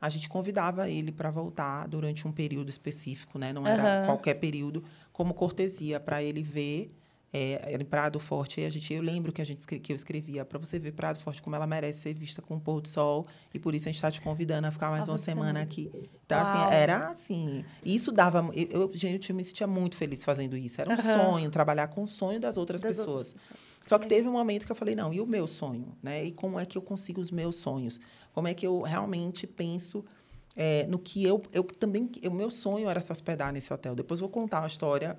a 0.00 0.08
gente 0.08 0.28
convidava 0.28 0.88
ele 0.88 1.10
para 1.12 1.30
voltar 1.30 1.88
durante 1.88 2.26
um 2.26 2.32
período 2.32 2.68
específico, 2.68 3.38
né? 3.38 3.52
Não 3.52 3.66
era 3.66 3.82
Aham. 3.82 4.06
qualquer 4.06 4.34
período, 4.34 4.84
como 5.12 5.34
cortesia, 5.34 5.98
para 5.98 6.22
ele 6.22 6.42
ver. 6.42 6.90
É, 7.36 7.72
era 7.72 7.82
em 7.82 7.86
Prado 7.86 8.20
Forte, 8.20 8.60
e 8.60 8.64
a 8.64 8.70
gente, 8.70 8.94
eu 8.94 9.02
lembro 9.02 9.32
que, 9.32 9.42
a 9.42 9.44
gente, 9.44 9.66
que 9.66 9.92
eu 9.92 9.96
escrevia 9.96 10.44
para 10.44 10.56
você 10.56 10.78
ver 10.78 10.92
Prado 10.92 11.18
Forte 11.18 11.42
como 11.42 11.56
ela 11.56 11.66
merece 11.66 11.98
ser 11.98 12.14
vista 12.14 12.40
com 12.40 12.54
o 12.54 12.60
pôr 12.60 12.80
do 12.80 12.86
sol, 12.86 13.26
e 13.52 13.58
por 13.58 13.74
isso 13.74 13.86
a 13.86 13.90
gente 13.90 13.96
está 13.96 14.08
te 14.08 14.20
convidando 14.20 14.68
a 14.68 14.70
ficar 14.70 14.88
mais 14.88 15.08
Ah, 15.08 15.12
uma 15.12 15.18
semana 15.18 15.60
aqui. 15.60 15.90
Então, 16.24 16.38
Uau. 16.38 16.46
assim, 16.46 16.72
era 16.72 17.08
assim. 17.08 17.64
Isso 17.84 18.12
dava. 18.12 18.48
Eu, 18.54 18.88
gente, 18.94 19.30
eu 19.30 19.36
me 19.36 19.42
sentia 19.42 19.66
muito 19.66 19.96
feliz 19.96 20.22
fazendo 20.22 20.56
isso. 20.56 20.80
Era 20.80 20.90
um 20.90 20.92
Aham. 20.92 21.32
sonho, 21.32 21.50
trabalhar 21.50 21.88
com 21.88 22.04
o 22.04 22.06
sonho 22.06 22.38
das 22.38 22.56
outras 22.56 22.80
das 22.80 22.96
pessoas. 22.96 23.26
outras 23.26 23.32
pessoas. 23.32 23.60
Só 23.84 23.98
que 23.98 24.06
teve 24.06 24.28
um 24.28 24.32
momento 24.32 24.64
que 24.64 24.70
eu 24.70 24.76
falei, 24.76 24.94
não, 24.94 25.12
e 25.12 25.20
o 25.20 25.26
meu 25.26 25.48
sonho? 25.48 25.88
Né? 26.00 26.24
E 26.26 26.30
como 26.30 26.60
é 26.60 26.64
que 26.64 26.78
eu 26.78 26.82
consigo 26.82 27.20
os 27.20 27.32
meus 27.32 27.56
sonhos? 27.56 28.00
Como 28.32 28.46
é 28.46 28.54
que 28.54 28.64
eu 28.64 28.80
realmente 28.82 29.44
penso 29.44 30.04
é, 30.54 30.86
no 30.88 31.00
que 31.00 31.24
eu, 31.24 31.42
eu 31.52 31.64
também... 31.64 32.08
O 32.26 32.30
meu 32.30 32.48
sonho 32.48 32.88
era 32.88 33.00
se 33.00 33.10
hospedar 33.10 33.52
nesse 33.52 33.72
hotel. 33.74 33.96
Depois 33.96 34.20
vou 34.20 34.28
contar 34.28 34.60
uma 34.60 34.68
história 34.68 35.18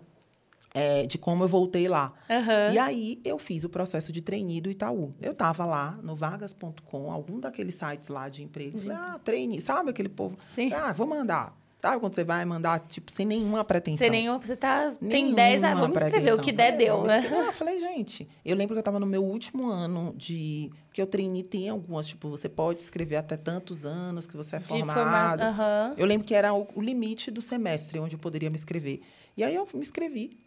é, 0.76 1.08
de 1.08 1.18
como 1.18 1.46
eu 1.46 1.48
voltei 1.48 1.88
lá. 1.88 2.12
Aham. 2.30 2.74
E 2.74 2.78
aí, 2.78 3.22
eu 3.24 3.40
fiz 3.40 3.64
o 3.64 3.70
processo 3.70 4.12
de 4.12 4.22
trainee 4.22 4.60
do 4.60 4.70
Itaú. 4.70 5.12
Eu 5.22 5.32
estava 5.32 5.66
lá 5.66 5.98
no 6.04 6.16
vagas.com, 6.16 7.10
algum 7.10 7.40
daqueles 7.40 7.76
sites 7.76 8.10
lá 8.10 8.28
de 8.28 8.44
emprego. 8.44 8.78
Falei, 8.78 8.98
ah, 8.98 9.20
trainee, 9.24 9.62
sabe 9.62 9.92
aquele 9.92 10.10
povo? 10.10 10.36
Sim. 10.38 10.74
Ah, 10.74 10.92
vou 10.92 11.08
mandar. 11.08 11.56
Sabe 11.82 12.00
quando 12.00 12.16
você 12.16 12.24
vai 12.24 12.44
mandar, 12.46 12.80
tipo, 12.80 13.12
sem 13.12 13.26
nenhuma 13.28 13.64
pretensão? 13.64 14.06
Você 14.08 14.10
nenhum, 14.10 14.40
você 14.40 14.56
tá, 14.56 14.90
tem 15.00 15.08
Nenhuma 15.26 15.36
10, 15.36 15.64
ah, 15.64 15.74
vamos 15.76 15.98
escrever. 15.98 16.18
O 16.34 16.38
pretensão. 16.38 16.44
que 16.44 16.52
der, 16.52 16.74
É, 16.74 16.78
deu, 16.78 17.04
né? 17.04 17.46
Ah, 17.48 17.54
falei, 17.54 17.80
gente, 17.80 18.28
eu 18.44 18.56
lembro 18.56 18.74
que 18.74 18.80
eu 18.80 18.82
estava 18.82 19.00
no 19.00 19.06
meu 19.06 19.24
último 19.24 19.70
ano 19.70 20.14
de. 20.18 20.72
Que 20.92 21.02
eu 21.02 21.06
treinei, 21.06 21.44
tem 21.44 21.70
algumas, 21.70 22.08
tipo, 22.08 22.28
você 22.28 22.50
pode 22.50 22.80
escrever 22.80 23.18
até 23.18 23.38
tantos 23.38 23.86
anos 23.86 24.26
que 24.26 24.36
você 24.36 24.56
é 24.56 24.60
De 24.60 24.68
formado. 24.68 25.42
Aham. 25.42 25.94
Eu 25.96 26.08
lembro 26.08 26.26
que 26.26 26.34
era 26.34 26.54
o, 26.54 26.68
o 26.74 26.82
limite 26.82 27.30
do 27.30 27.42
semestre 27.42 28.00
onde 28.00 28.16
eu 28.16 28.20
poderia 28.20 28.50
me 28.50 28.56
inscrever. 28.56 29.02
E 29.38 29.44
aí 29.44 29.54
eu 29.54 29.68
me 29.72 29.82
inscrevi. 29.82 30.40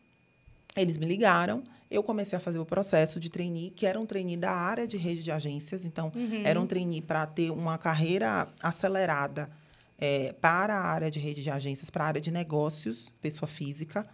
Eles 0.81 0.97
me 0.99 1.07
ligaram, 1.07 1.63
eu 1.91 2.03
comecei 2.03 2.37
a 2.37 2.41
fazer 2.41 2.59
o 2.59 2.65
processo 2.67 3.19
de 3.19 3.29
trainee, 3.31 3.71
que 3.71 3.87
era 3.87 3.99
um 3.99 4.07
trainee 4.07 4.37
da 4.37 4.51
área 4.53 4.87
de 4.87 4.97
rede 4.97 5.23
de 5.23 5.31
agências. 5.33 5.85
Então, 5.85 6.13
Uhum. 6.15 6.43
era 6.45 6.61
um 6.61 6.67
trainee 6.67 7.01
para 7.03 7.27
ter 7.27 7.51
uma 7.51 7.77
carreira 7.79 8.49
acelerada 8.63 9.51
eh, 10.01 10.33
para 10.41 10.77
a 10.77 10.85
área 10.85 11.11
de 11.11 11.19
rede 11.19 11.43
de 11.43 11.51
agências, 11.51 11.91
para 11.91 12.05
a 12.05 12.07
área 12.07 12.21
de 12.21 12.31
negócios, 12.31 13.11
pessoa 13.21 13.49
física. 13.49 14.07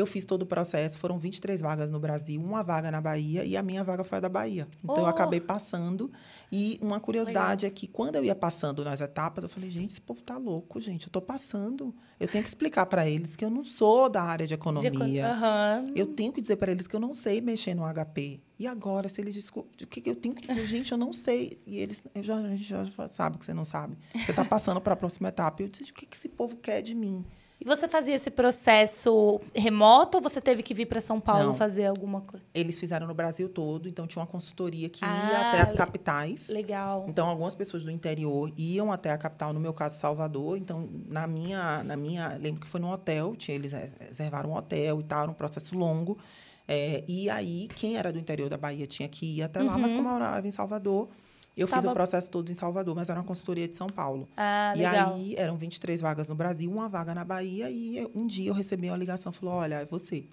Eu 0.00 0.06
fiz 0.06 0.24
todo 0.24 0.42
o 0.42 0.46
processo, 0.46 0.98
foram 0.98 1.18
23 1.18 1.60
vagas 1.60 1.90
no 1.90 2.00
Brasil, 2.00 2.40
uma 2.40 2.62
vaga 2.62 2.90
na 2.90 3.00
Bahia 3.00 3.44
e 3.44 3.56
a 3.56 3.62
minha 3.62 3.84
vaga 3.84 4.02
foi 4.02 4.18
a 4.18 4.20
da 4.22 4.28
Bahia. 4.28 4.66
Então, 4.82 4.96
eu 4.96 5.02
Oh! 5.04 5.06
acabei 5.06 5.40
passando. 5.40 6.10
E 6.50 6.78
uma 6.82 6.98
curiosidade 6.98 7.66
é 7.66 7.70
que 7.70 7.86
quando 7.86 8.16
eu 8.16 8.24
ia 8.24 8.34
passando 8.34 8.82
nas 8.82 9.00
etapas, 9.00 9.44
eu 9.44 9.50
falei, 9.50 9.70
gente, 9.70 9.90
esse 9.90 10.00
povo 10.00 10.22
tá 10.22 10.36
louco, 10.38 10.80
gente. 10.80 11.06
Eu 11.06 11.12
tô 11.12 11.20
passando. 11.20 11.94
Eu 12.18 12.26
tenho 12.26 12.42
que 12.42 12.48
explicar 12.48 12.86
para 12.86 13.08
eles 13.08 13.36
que 13.36 13.44
eu 13.44 13.50
não 13.50 13.62
sou 13.62 14.08
da 14.08 14.22
área 14.22 14.46
de 14.46 14.50
De 14.50 14.54
economia. 14.54 15.28
Aham. 15.32 15.92
Eu 15.94 16.06
tenho 16.06 16.32
que 16.32 16.40
dizer 16.40 16.56
para 16.56 16.72
eles 16.72 16.86
que 16.86 16.96
eu 16.96 17.00
não 17.00 17.12
sei 17.14 17.40
mexer 17.40 17.74
no 17.74 17.82
HP. 17.84 18.40
E 18.58 18.66
agora, 18.66 19.08
se 19.08 19.20
eles 19.20 19.34
descobrem. 19.34 19.70
O 19.82 19.86
que 19.86 20.08
eu 20.08 20.16
tenho 20.16 20.34
que 20.34 20.46
dizer? 20.48 20.66
Gente, 20.66 20.92
eu 20.92 20.98
não 20.98 21.12
sei. 21.12 21.58
E 21.66 21.78
eles. 21.78 22.02
Eu 22.14 22.22
já, 22.22 22.36
a 22.36 22.48
gente 22.48 22.64
já 22.64 22.84
sabe 23.10 23.38
que 23.38 23.44
você 23.44 23.54
não 23.54 23.64
sabe. 23.64 23.96
Você 24.14 24.32
está 24.32 24.44
passando 24.44 24.80
para 24.80 24.94
a 24.94 24.96
próxima 24.96 25.28
etapa. 25.28 25.62
Eu 25.62 25.68
disse: 25.68 25.90
o 25.90 25.94
que, 25.94 26.06
que 26.06 26.16
esse 26.16 26.28
povo 26.28 26.56
quer 26.56 26.82
de 26.82 26.94
mim? 26.94 27.24
E 27.60 27.64
você 27.66 27.86
fazia 27.86 28.14
esse 28.14 28.30
processo 28.30 29.38
remoto 29.54 30.16
ou 30.16 30.22
você 30.22 30.40
teve 30.40 30.62
que 30.62 30.72
vir 30.72 30.86
para 30.86 30.98
São 30.98 31.20
Paulo 31.20 31.48
Não. 31.48 31.54
fazer 31.54 31.84
alguma 31.84 32.22
coisa? 32.22 32.42
Eles 32.54 32.78
fizeram 32.78 33.06
no 33.06 33.12
Brasil 33.12 33.50
todo, 33.50 33.86
então 33.86 34.06
tinha 34.06 34.22
uma 34.22 34.26
consultoria 34.26 34.88
que 34.88 35.04
ia 35.04 35.10
Ah, 35.10 35.48
até 35.48 35.60
as 35.60 35.72
capitais. 35.74 36.48
Legal. 36.48 37.04
Então, 37.06 37.28
algumas 37.28 37.54
pessoas 37.54 37.84
do 37.84 37.90
interior 37.90 38.50
iam 38.56 38.90
até 38.90 39.10
a 39.10 39.18
capital, 39.18 39.52
no 39.52 39.60
meu 39.60 39.74
caso, 39.74 39.98
Salvador. 40.00 40.56
Então, 40.56 40.88
na 41.10 41.26
minha, 41.26 41.84
na 41.84 41.96
minha 41.96 42.38
lembro 42.40 42.62
que 42.62 42.66
foi 42.66 42.80
num 42.80 42.90
hotel, 42.90 43.36
tinha, 43.36 43.54
eles 43.54 43.72
reservaram 43.72 44.50
um 44.50 44.56
hotel 44.56 44.98
e 45.00 45.04
tal, 45.04 45.22
era 45.24 45.30
um 45.30 45.34
processo 45.34 45.76
longo. 45.76 46.16
É, 46.66 47.04
e 47.06 47.28
aí, 47.28 47.68
quem 47.74 47.96
era 47.96 48.10
do 48.10 48.18
interior 48.18 48.48
da 48.48 48.56
Bahia 48.56 48.86
tinha 48.86 49.08
que 49.08 49.38
ir 49.38 49.42
até 49.42 49.62
lá, 49.62 49.76
mas 49.76 49.92
como 49.92 50.08
eu 50.08 50.12
morava 50.12 50.46
em 50.48 50.52
Salvador, 50.52 51.08
eu 51.56 51.66
fiz 51.66 51.76
Tava- 51.76 51.90
o 51.90 51.94
processo 51.94 52.30
todo 52.30 52.50
em 52.50 52.54
Salvador, 52.54 52.94
mas 52.94 53.08
era 53.08 53.18
uma 53.20 53.26
consultoria 53.26 53.66
de 53.68 53.76
São 53.76 53.88
Paulo. 53.88 54.28
Ah, 54.36 54.72
e 54.74 54.78
legal. 54.78 55.14
aí, 55.14 55.34
eram 55.36 55.56
23 55.56 56.00
vagas 56.00 56.28
no 56.28 56.34
Brasil, 56.34 56.70
uma 56.70 56.88
vaga 56.88 57.14
na 57.14 57.24
Bahia, 57.24 57.70
e 57.70 58.06
um 58.14 58.26
dia 58.26 58.48
eu 58.50 58.54
recebi 58.54 58.88
uma 58.88 58.96
ligação, 58.96 59.32
falou, 59.32 59.54
olha, 59.56 59.76
é 59.76 59.84
você. 59.84 60.24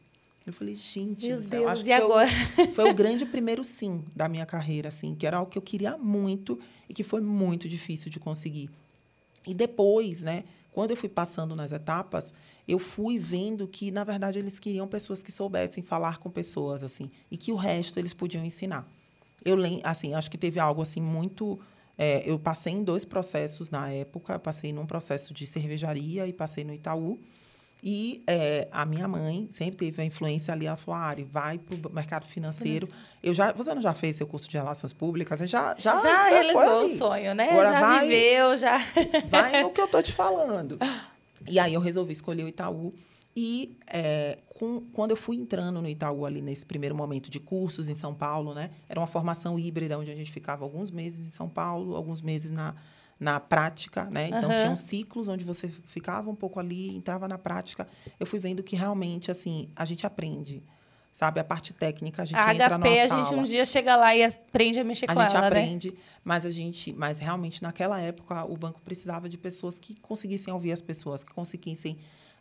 Eu 0.46 0.54
falei, 0.54 0.76
gente 0.76 1.28
Meu 1.28 1.38
do 1.38 1.44
céu, 1.44 1.50
Deus, 1.50 1.72
acho 1.72 1.82
e 1.82 1.84
que 1.86 1.96
foi 1.96 2.06
agora? 2.06 2.30
foi 2.74 2.90
o 2.90 2.94
grande 2.94 3.26
primeiro 3.26 3.64
sim 3.66 4.04
da 4.16 4.30
minha 4.30 4.46
carreira, 4.46 4.88
assim, 4.88 5.14
que 5.14 5.28
era 5.28 5.38
algo 5.38 5.52
que 5.52 5.58
eu 5.58 5.62
queria 5.62 5.98
muito 5.98 6.58
e 6.88 6.94
que 6.94 7.04
foi 7.04 7.20
muito 7.20 7.68
difícil 7.68 8.10
de 8.10 8.18
conseguir. 8.20 8.70
E 9.46 9.54
depois, 9.54 10.22
né, 10.22 10.46
quando 10.72 10.92
eu 10.92 10.98
fui 10.98 11.10
passando 11.10 11.56
nas 11.56 11.72
etapas, 11.74 12.34
eu 12.68 12.80
fui 12.80 13.18
vendo 13.18 13.68
que, 13.68 13.92
na 13.92 14.04
verdade, 14.06 14.40
eles 14.40 14.58
queriam 14.60 14.88
pessoas 14.88 15.22
que 15.24 15.32
soubessem 15.32 15.84
falar 15.84 16.18
com 16.18 16.30
pessoas, 16.30 16.82
assim, 16.84 17.10
e 17.32 17.36
que 17.38 17.52
o 17.52 17.56
resto 17.56 17.98
eles 18.00 18.14
podiam 18.14 18.46
ensinar. 18.46 18.88
Eu 19.50 19.58
assim, 19.84 20.14
acho 20.14 20.30
que 20.30 20.38
teve 20.38 20.60
algo 20.60 20.82
assim 20.82 21.02
muito. 21.02 21.60
é, 21.98 22.24
eu 22.26 22.38
passei 22.38 22.74
em 22.74 22.84
dois 22.84 23.06
processos 23.06 23.70
na 23.70 23.90
época. 23.92 24.34
Eu 24.34 24.40
passei 24.40 24.72
num 24.74 24.86
processo 24.86 25.34
de 25.34 25.48
cervejaria 25.48 26.28
e 26.28 26.34
passei 26.34 26.64
no 26.64 26.74
Itaú. 26.74 27.20
E 27.84 28.24
é, 28.26 28.68
a 28.72 28.86
minha 28.86 29.08
mãe 29.08 29.48
sempre 29.52 29.78
teve 29.78 30.02
a 30.02 30.06
influência 30.06 30.52
ali. 30.54 30.66
Ela 30.66 30.78
falou: 30.78 31.00
Ari, 31.00 31.24
vai 31.24 31.60
para 31.60 31.90
o 31.90 31.94
mercado 31.94 32.26
financeiro. 32.26 32.90
Eu 33.22 33.34
já, 33.34 33.52
você 33.54 33.74
não 33.76 33.82
já 33.82 33.94
fez 33.94 34.16
seu 34.16 34.26
curso 34.26 34.50
de 34.50 34.58
relações 34.58 34.94
públicas? 34.94 35.38
Você 35.40 35.48
já, 35.48 35.76
já, 35.78 35.96
Já, 36.02 36.28
realizou 36.28 36.84
o 36.86 36.88
sonho, 36.88 37.36
né? 37.36 37.52
Agora 37.52 37.72
já 37.72 37.80
vai- 37.80 38.08
viveu, 38.08 38.58
já. 38.58 38.78
Vai 39.28 39.62
no 39.62 39.70
que 39.70 39.80
eu 39.82 39.88
tô 39.88 40.02
te 40.02 40.12
falando. 40.14 40.80
E 41.48 41.60
aí 41.60 41.74
eu 41.76 41.80
resolvi 41.82 42.14
escolher 42.14 42.44
o 42.44 42.48
Itaú. 42.48 42.94
E 43.36 43.78
é, 43.86 44.40
com- 44.58 44.82
quando 44.94 45.12
eu 45.12 45.18
fui 45.18 45.36
entrando 45.38 45.82
no 45.82 45.88
Itaú 45.88 46.26
ali 46.26 46.42
nesse 46.42 46.66
primeiro 46.66 46.96
momento 46.96 47.30
de 47.30 47.40
cursos 47.40 47.88
em 47.88 47.96
São 47.96 48.14
Paulo, 48.14 48.54
né? 48.54 48.72
Era 48.90 49.00
uma 49.00 49.08
formação 49.08 49.58
híbrida 49.60 49.98
onde 49.98 50.12
a 50.12 50.16
gente 50.16 50.32
ficava 50.32 50.64
alguns 50.64 50.90
meses 50.92 51.26
em 51.28 51.32
São 51.32 51.48
Paulo, 51.48 51.96
alguns 51.96 52.22
meses 52.22 52.50
na, 52.52 52.74
na 53.20 53.40
prática, 53.40 54.06
né? 54.06 54.28
Então 54.30 54.50
Aham. 54.50 54.60
tinham 54.60 54.76
ciclos 54.76 55.28
onde 55.28 55.44
você 55.44 55.68
ficava 55.68 56.30
um 56.30 56.36
pouco 56.36 56.60
ali, 56.60 56.96
entrava 56.96 57.28
na 57.28 57.38
prática. 57.38 57.88
Eu 58.20 58.26
fui 58.26 58.40
vendo 58.40 58.64
que 58.64 58.76
realmente 58.76 59.30
assim 59.32 59.70
a 59.76 59.86
gente 59.86 60.06
aprende. 60.06 60.64
sabe? 61.14 61.40
A 61.40 61.44
parte 61.44 61.74
técnica, 61.74 62.22
a 62.22 62.26
gente 62.26 62.38
A 62.38 62.54
entra 62.54 62.78
HP, 62.78 62.78
numa 62.78 63.02
a 63.04 63.08
gente 63.08 63.30
sala. 63.30 63.42
um 63.42 63.44
dia 63.44 63.66
chega 63.66 63.96
lá 63.96 64.16
e 64.16 64.24
aprende 64.24 64.80
a 64.80 64.84
mexer 64.84 65.10
A 65.10 65.14
com 65.16 65.22
gente 65.22 65.32
ela, 65.32 65.42
né? 65.42 65.48
aprende, 65.48 65.96
mas 66.24 66.46
a 66.46 66.52
gente, 66.52 66.94
mas 66.94 67.18
realmente 67.18 67.64
naquela 67.64 68.00
época 68.00 68.46
o 68.46 68.56
banco 68.56 68.80
precisava 68.82 69.28
de 69.28 69.36
pessoas 69.36 69.80
que 69.80 69.96
conseguissem 70.00 70.54
ouvir 70.54 70.72
as 70.72 70.82
pessoas, 70.82 71.24
que 71.24 71.34
conseguissem 71.34 71.98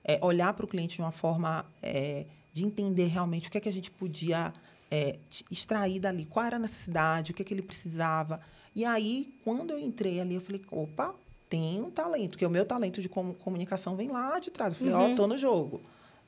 é, 0.08 0.18
olhar 0.22 0.54
para 0.54 0.64
o 0.64 0.68
cliente 0.68 0.96
de 0.96 1.02
uma 1.02 1.10
forma 1.12 1.66
é, 1.82 2.24
de 2.52 2.64
entender 2.64 3.06
realmente 3.08 3.48
o 3.48 3.50
que 3.50 3.58
é 3.58 3.60
que 3.60 3.68
a 3.68 3.72
gente 3.72 3.90
podia 3.90 4.52
é, 4.90 5.18
extrair 5.50 5.98
dali, 5.98 6.24
qual 6.24 6.46
era 6.46 6.56
a 6.56 6.58
necessidade, 6.60 7.32
o 7.32 7.34
que 7.34 7.42
é 7.42 7.44
que 7.44 7.52
ele 7.52 7.62
precisava. 7.62 8.40
E 8.74 8.84
aí, 8.84 9.34
quando 9.44 9.72
eu 9.72 9.78
entrei 9.78 10.20
ali, 10.20 10.36
eu 10.36 10.40
falei, 10.40 10.62
opa, 10.70 11.14
tem 11.48 11.80
um 11.82 11.90
talento, 11.90 12.30
porque 12.30 12.46
o 12.46 12.50
meu 12.50 12.64
talento 12.64 13.00
de 13.02 13.08
comu- 13.08 13.34
comunicação 13.34 13.96
vem 13.96 14.08
lá 14.08 14.38
de 14.38 14.50
trás. 14.50 14.74
Eu 14.74 14.78
falei, 14.78 14.94
ó, 14.94 15.14
tô 15.16 15.26
no 15.26 15.36
jogo. 15.36 15.80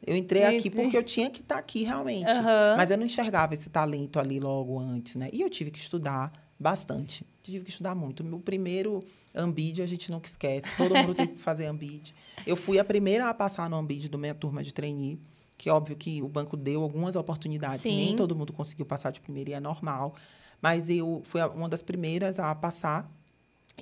Eu 0.06 0.16
entrei 0.16 0.42
aqui 0.44 0.70
porque 0.70 0.96
eu 0.96 1.02
tinha 1.02 1.28
que 1.28 1.40
estar 1.40 1.58
aqui 1.58 1.82
realmente. 1.84 2.30
Aham. 2.30 2.74
Mas 2.76 2.90
eu 2.90 2.96
não 2.96 3.04
enxergava 3.04 3.54
esse 3.54 3.68
talento 3.68 4.18
ali 4.20 4.38
logo 4.40 4.78
antes, 4.78 5.14
né? 5.16 5.28
E 5.32 5.40
eu 5.40 5.50
tive 5.50 5.70
que 5.72 5.78
estudar 5.78 6.32
bastante. 6.58 7.24
Tive 7.42 7.64
que 7.64 7.70
estudar 7.70 7.94
muito. 7.94 8.22
Meu 8.24 8.38
primeiro 8.38 9.00
Ambid, 9.38 9.80
a 9.80 9.86
gente 9.86 10.10
nunca 10.10 10.28
esquece. 10.28 10.66
Todo 10.76 10.94
mundo 10.96 11.14
tem 11.14 11.26
que 11.28 11.38
fazer 11.38 11.66
Ambid. 11.66 12.12
Eu 12.44 12.56
fui 12.56 12.78
a 12.78 12.84
primeira 12.84 13.28
a 13.28 13.34
passar 13.34 13.70
no 13.70 13.76
Ambid 13.76 14.08
do 14.08 14.18
minha 14.18 14.34
turma 14.34 14.62
de 14.62 14.74
trainee, 14.74 15.18
que 15.56 15.68
é 15.68 15.72
óbvio 15.72 15.96
que 15.96 16.20
o 16.22 16.28
banco 16.28 16.56
deu 16.56 16.82
algumas 16.82 17.14
oportunidades. 17.14 17.82
Sim. 17.82 17.96
Nem 17.96 18.16
todo 18.16 18.34
mundo 18.34 18.52
conseguiu 18.52 18.84
passar 18.84 19.10
de 19.10 19.20
primeira 19.20 19.50
e 19.50 19.52
é 19.52 19.60
normal. 19.60 20.14
Mas 20.60 20.88
eu 20.88 21.22
fui 21.24 21.40
uma 21.54 21.68
das 21.68 21.82
primeiras 21.82 22.38
a 22.38 22.54
passar. 22.54 23.10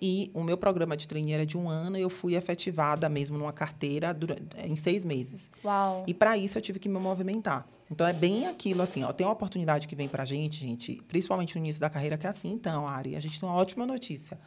E 0.01 0.31
o 0.35 0.43
meu 0.43 0.59
programa 0.59 0.95
de 0.95 1.09
trainee 1.09 1.33
era 1.33 1.47
de 1.47 1.57
um 1.57 1.71
ano 1.71 1.97
e 1.97 2.03
eu 2.03 2.11
fui 2.11 2.35
efetivada 2.35 3.09
mesmo 3.09 3.39
numa 3.39 3.53
carteira 3.53 4.13
durante, 4.13 4.43
em 4.63 4.77
seis 4.77 5.07
meses. 5.07 5.51
Uau. 5.65 6.05
E 6.07 6.13
para 6.13 6.37
isso 6.37 6.59
eu 6.59 6.63
tive 6.63 6.79
que 6.79 6.87
me 6.87 6.99
movimentar. 6.99 7.67
Então 7.91 8.07
é 8.07 8.13
bem 8.13 8.47
aquilo 8.47 8.83
assim, 8.83 9.05
ó, 9.05 9.13
tem 9.13 9.27
uma 9.27 9.33
oportunidade 9.33 9.89
que 9.89 9.97
vem 9.97 10.07
pra 10.07 10.27
gente, 10.27 10.61
gente, 10.61 11.01
principalmente 11.09 11.55
no 11.55 11.65
início 11.65 11.81
da 11.81 11.89
carreira 11.89 12.19
que 12.19 12.27
é 12.27 12.31
assim, 12.31 12.53
então, 12.53 12.87
Ari, 12.87 13.17
a 13.17 13.21
gente 13.21 13.41
tem 13.41 13.49
uma 13.49 13.57
ótima 13.57 13.87
notícia. 13.87 14.39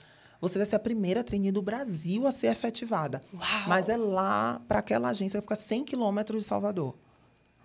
Você 0.42 0.58
vai 0.58 0.66
ser 0.68 0.76
a 0.78 0.80
primeira 0.80 1.24
trainee 1.24 1.52
do 1.52 1.62
Brasil 1.62 2.26
a 2.26 2.32
ser 2.32 2.48
efetivada. 2.48 3.22
Uau. 3.34 3.44
Mas 3.68 3.90
é 3.90 3.98
lá 3.98 4.62
para 4.68 4.80
aquela 4.80 5.10
agência 5.10 5.42
que 5.42 5.46
fica 5.48 5.56
100 5.56 5.84
quilômetros 5.84 6.44
de 6.44 6.48
Salvador. 6.50 6.96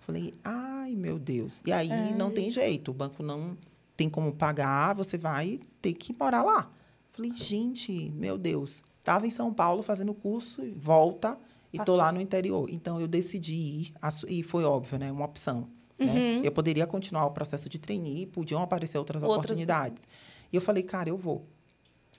Falei, 0.01 0.33
ai, 0.43 0.93
meu 0.95 1.17
Deus. 1.17 1.61
E 1.65 1.71
aí 1.71 2.13
não 2.15 2.29
tem 2.31 2.51
jeito, 2.51 2.91
o 2.91 2.93
banco 2.93 3.23
não 3.23 3.57
tem 3.97 4.09
como 4.09 4.31
pagar, 4.33 4.93
você 4.93 5.17
vai 5.17 5.59
ter 5.81 5.93
que 5.93 6.13
morar 6.19 6.43
lá. 6.43 6.69
Falei, 7.13 7.31
gente, 7.33 8.11
meu 8.11 8.37
Deus. 8.37 8.83
Tava 9.03 9.25
em 9.25 9.31
São 9.31 9.53
Paulo 9.53 9.81
fazendo 9.81 10.13
curso, 10.13 10.63
e 10.63 10.71
volta 10.71 11.37
e 11.71 11.77
tô 11.77 11.83
Passou. 11.85 11.95
lá 11.95 12.11
no 12.11 12.19
interior. 12.19 12.67
Então 12.69 12.99
eu 12.99 13.07
decidi 13.07 13.53
ir, 13.53 13.93
e 14.27 14.43
foi 14.43 14.63
óbvio, 14.65 14.99
né, 14.99 15.11
uma 15.11 15.25
opção. 15.25 15.69
Uhum. 15.97 16.07
Né? 16.07 16.41
Eu 16.43 16.51
poderia 16.51 16.85
continuar 16.85 17.25
o 17.25 17.31
processo 17.31 17.69
de 17.69 17.79
trainee, 17.79 18.25
podiam 18.25 18.61
aparecer 18.61 18.97
outras, 18.97 19.23
Outras- 19.23 19.37
oportunidades. 19.45 20.03
E 20.51 20.55
eu 20.55 20.61
falei, 20.61 20.83
cara, 20.83 21.09
eu 21.09 21.17
vou. 21.17 21.47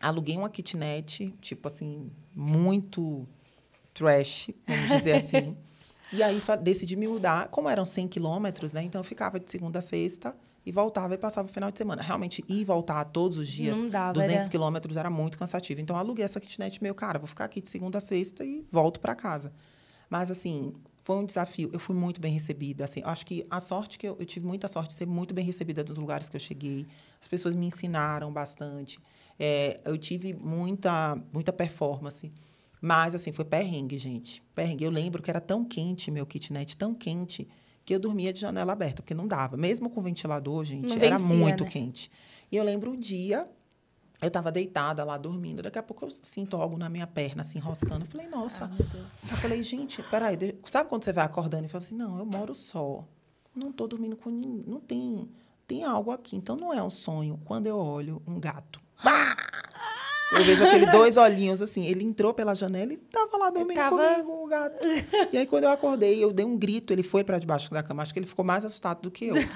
Aluguei 0.00 0.36
uma 0.36 0.50
kitnet, 0.50 1.34
tipo 1.40 1.68
assim, 1.68 2.10
muito 2.34 3.26
trash, 3.94 4.50
vamos 4.66 4.88
dizer 4.90 5.12
assim. 5.16 5.56
E 6.12 6.22
aí 6.22 6.40
decidi 6.62 6.96
me 6.96 7.08
mudar. 7.08 7.48
Como 7.48 7.68
eram 7.68 7.84
100 7.84 8.06
quilômetros, 8.08 8.72
né? 8.72 8.82
Então 8.82 9.00
eu 9.00 9.04
ficava 9.04 9.40
de 9.40 9.50
segunda 9.50 9.78
a 9.78 9.82
sexta 9.82 10.36
e 10.64 10.70
voltava 10.72 11.14
e 11.14 11.18
passava 11.18 11.48
o 11.48 11.52
final 11.52 11.70
de 11.70 11.78
semana. 11.78 12.02
Realmente, 12.02 12.44
ir 12.48 12.60
e 12.60 12.64
voltar 12.64 13.04
todos 13.06 13.38
os 13.38 13.48
dias, 13.48 13.76
Não 13.76 13.88
dava, 13.88 14.12
200 14.14 14.34
era- 14.34 14.48
quilômetros, 14.48 14.96
era 14.96 15.10
muito 15.10 15.38
cansativo. 15.38 15.80
Então 15.80 15.96
eu 15.96 16.00
aluguei 16.00 16.24
essa 16.24 16.38
kitnet 16.40 16.82
meu, 16.82 16.94
cara, 16.94 17.18
vou 17.18 17.26
ficar 17.26 17.44
aqui 17.46 17.60
de 17.60 17.68
segunda 17.70 17.98
a 17.98 18.00
sexta 18.00 18.44
e 18.44 18.64
volto 18.70 19.00
para 19.00 19.14
casa. 19.14 19.52
Mas, 20.08 20.30
assim, 20.30 20.72
foi 21.02 21.16
um 21.16 21.24
desafio. 21.24 21.68
Eu 21.72 21.80
fui 21.80 21.96
muito 21.96 22.20
bem 22.20 22.32
recebida. 22.32 22.84
Assim, 22.84 23.00
acho 23.04 23.26
que 23.26 23.44
a 23.50 23.60
sorte 23.60 23.98
que 23.98 24.06
eu, 24.06 24.16
eu 24.20 24.24
tive 24.26 24.46
muita 24.46 24.68
sorte 24.68 24.90
de 24.90 24.94
ser 24.94 25.06
muito 25.06 25.34
bem 25.34 25.44
recebida 25.44 25.82
dos 25.82 25.98
lugares 25.98 26.28
que 26.28 26.36
eu 26.36 26.40
cheguei. 26.40 26.86
As 27.20 27.26
pessoas 27.26 27.56
me 27.56 27.66
ensinaram 27.66 28.32
bastante. 28.32 29.00
É, 29.38 29.80
eu 29.84 29.98
tive 29.98 30.34
muita, 30.36 31.16
muita 31.32 31.52
performance. 31.52 32.32
Mas, 32.80 33.14
assim, 33.14 33.32
foi 33.32 33.44
perrengue, 33.44 33.98
gente. 33.98 34.42
Perrengue. 34.54 34.84
Eu 34.84 34.90
lembro 34.90 35.22
que 35.22 35.30
era 35.30 35.40
tão 35.40 35.64
quente, 35.64 36.10
meu 36.10 36.26
kitnet, 36.26 36.76
tão 36.76 36.94
quente, 36.94 37.48
que 37.84 37.94
eu 37.94 37.98
dormia 38.00 38.32
de 38.32 38.40
janela 38.40 38.72
aberta, 38.72 39.02
porque 39.02 39.14
não 39.14 39.26
dava. 39.26 39.56
Mesmo 39.56 39.88
com 39.88 40.02
ventilador, 40.02 40.64
gente, 40.64 40.88
Não 40.88 40.96
era 40.96 41.16
vencia, 41.16 41.36
muito 41.36 41.64
né? 41.64 41.70
quente. 41.70 42.10
E 42.50 42.56
eu 42.56 42.64
lembro 42.64 42.90
um 42.92 42.96
dia, 42.96 43.48
eu 44.20 44.28
estava 44.28 44.50
deitada 44.52 45.04
lá 45.04 45.16
dormindo, 45.18 45.62
daqui 45.62 45.78
a 45.78 45.82
pouco 45.82 46.04
eu 46.04 46.10
sinto 46.22 46.56
algo 46.56 46.76
na 46.76 46.88
minha 46.88 47.06
perna, 47.06 47.42
assim, 47.42 47.58
enroscando. 47.58 48.04
Eu 48.04 48.08
falei, 48.08 48.28
nossa. 48.28 48.66
Deus. 48.66 49.30
Eu 49.30 49.36
falei, 49.36 49.62
gente, 49.62 50.02
peraí, 50.04 50.36
sabe 50.64 50.88
quando 50.88 51.04
você 51.04 51.12
vai 51.12 51.24
acordando 51.24 51.66
e 51.66 51.68
fala 51.68 51.84
assim, 51.84 51.94
não, 51.94 52.18
eu 52.18 52.26
moro 52.26 52.54
só. 52.54 53.04
Não 53.54 53.72
tô 53.72 53.86
dormindo 53.86 54.16
com 54.16 54.30
ninguém. 54.30 54.64
Não 54.66 54.80
tem, 54.80 55.28
tem 55.66 55.84
algo 55.84 56.10
aqui. 56.10 56.36
Então 56.36 56.56
não 56.56 56.72
é 56.72 56.82
um 56.82 56.90
sonho. 56.90 57.40
Quando 57.44 57.66
eu 57.66 57.78
olho 57.78 58.22
um 58.26 58.38
gato. 58.38 58.80
Pá! 59.02 59.36
Eu 60.32 60.44
vejo 60.44 60.64
aquele 60.64 60.86
dois 60.86 61.16
olhinhos 61.16 61.62
assim. 61.62 61.86
Ele 61.86 62.04
entrou 62.04 62.34
pela 62.34 62.54
janela 62.54 62.92
e 62.92 62.96
tava 62.96 63.36
lá 63.36 63.50
dormindo 63.50 63.76
Tava- 63.76 63.96
comigo, 63.96 64.44
o 64.44 64.46
gato. 64.46 64.76
E 65.32 65.38
aí, 65.38 65.46
quando 65.46 65.64
eu 65.64 65.70
acordei, 65.70 66.22
eu 66.22 66.32
dei 66.32 66.44
um 66.44 66.56
grito, 66.56 66.92
ele 66.92 67.02
foi 67.02 67.22
para 67.22 67.38
debaixo 67.38 67.70
da 67.70 67.82
cama. 67.82 68.02
Acho 68.02 68.12
que 68.12 68.18
ele 68.18 68.26
ficou 68.26 68.44
mais 68.44 68.64
assustado 68.64 69.02
do 69.02 69.10
que 69.10 69.26
eu. 69.26 69.34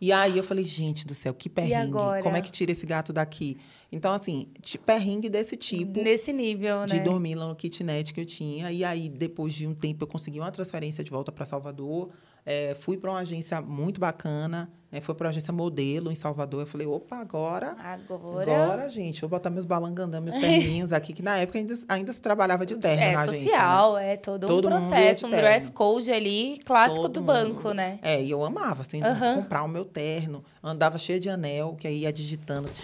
E 0.00 0.12
aí 0.12 0.38
eu 0.38 0.44
falei, 0.44 0.64
gente 0.64 1.04
do 1.04 1.12
céu, 1.12 1.34
que 1.34 1.48
perrengue. 1.48 1.90
Como 2.22 2.36
é 2.36 2.40
que 2.40 2.52
tira 2.52 2.70
esse 2.70 2.86
gato 2.86 3.12
daqui? 3.12 3.58
Então, 3.90 4.12
assim, 4.12 4.48
perrengue 4.86 5.28
desse 5.28 5.56
tipo 5.56 6.00
Nesse 6.00 6.32
nível, 6.32 6.80
né? 6.80 6.86
de 6.86 7.00
dormir 7.00 7.34
lá 7.34 7.48
no 7.48 7.56
kitnet 7.56 8.14
que 8.14 8.20
eu 8.20 8.26
tinha. 8.26 8.70
E 8.70 8.84
aí, 8.84 9.08
depois 9.08 9.52
de 9.52 9.66
um 9.66 9.74
tempo, 9.74 10.04
eu 10.04 10.06
consegui 10.06 10.38
uma 10.38 10.52
transferência 10.52 11.02
de 11.02 11.10
volta 11.10 11.32
para 11.32 11.44
Salvador. 11.44 12.10
É, 12.46 12.76
fui 12.76 12.96
para 12.96 13.10
uma 13.10 13.18
agência 13.20 13.60
muito 13.60 13.98
bacana. 13.98 14.70
Né? 14.90 15.00
Foi 15.00 15.14
para 15.14 15.28
agência 15.28 15.52
modelo 15.52 16.10
em 16.10 16.14
Salvador. 16.14 16.62
Eu 16.62 16.66
falei, 16.66 16.86
opa, 16.86 17.16
agora... 17.16 17.76
Agora. 17.78 18.50
Agora, 18.64 18.88
gente, 18.90 19.20
vou 19.20 19.28
botar 19.28 19.50
meus 19.50 19.66
balangandã, 19.66 20.20
meus 20.20 20.34
terninhos 20.40 20.92
aqui, 20.92 21.12
que 21.12 21.22
na 21.22 21.36
época 21.36 21.58
ainda, 21.58 21.78
ainda 21.88 22.12
se 22.12 22.20
trabalhava 22.20 22.64
de 22.64 22.76
terno 22.76 23.02
é 23.02 23.12
na 23.12 23.20
agência. 23.20 23.40
né? 23.40 23.50
social, 23.50 23.98
é 23.98 24.16
todo, 24.16 24.46
Todo 24.46 24.68
um 24.68 24.70
processo, 24.70 25.26
um 25.26 25.30
dress 25.30 25.70
code 25.70 26.10
ali, 26.10 26.58
clássico 26.64 27.02
Todo 27.02 27.12
do 27.14 27.20
mundo. 27.20 27.26
banco, 27.54 27.72
né? 27.72 27.98
É, 28.02 28.22
e 28.22 28.30
eu 28.30 28.42
amava, 28.44 28.80
assim, 28.80 29.02
Aham. 29.02 29.42
comprar 29.42 29.62
o 29.62 29.68
meu 29.68 29.84
terno. 29.84 30.42
Andava 30.62 30.98
cheia 30.98 31.20
de 31.20 31.28
anel, 31.28 31.76
que 31.78 31.86
aí 31.86 31.98
ia 32.00 32.12
digitando. 32.12 32.68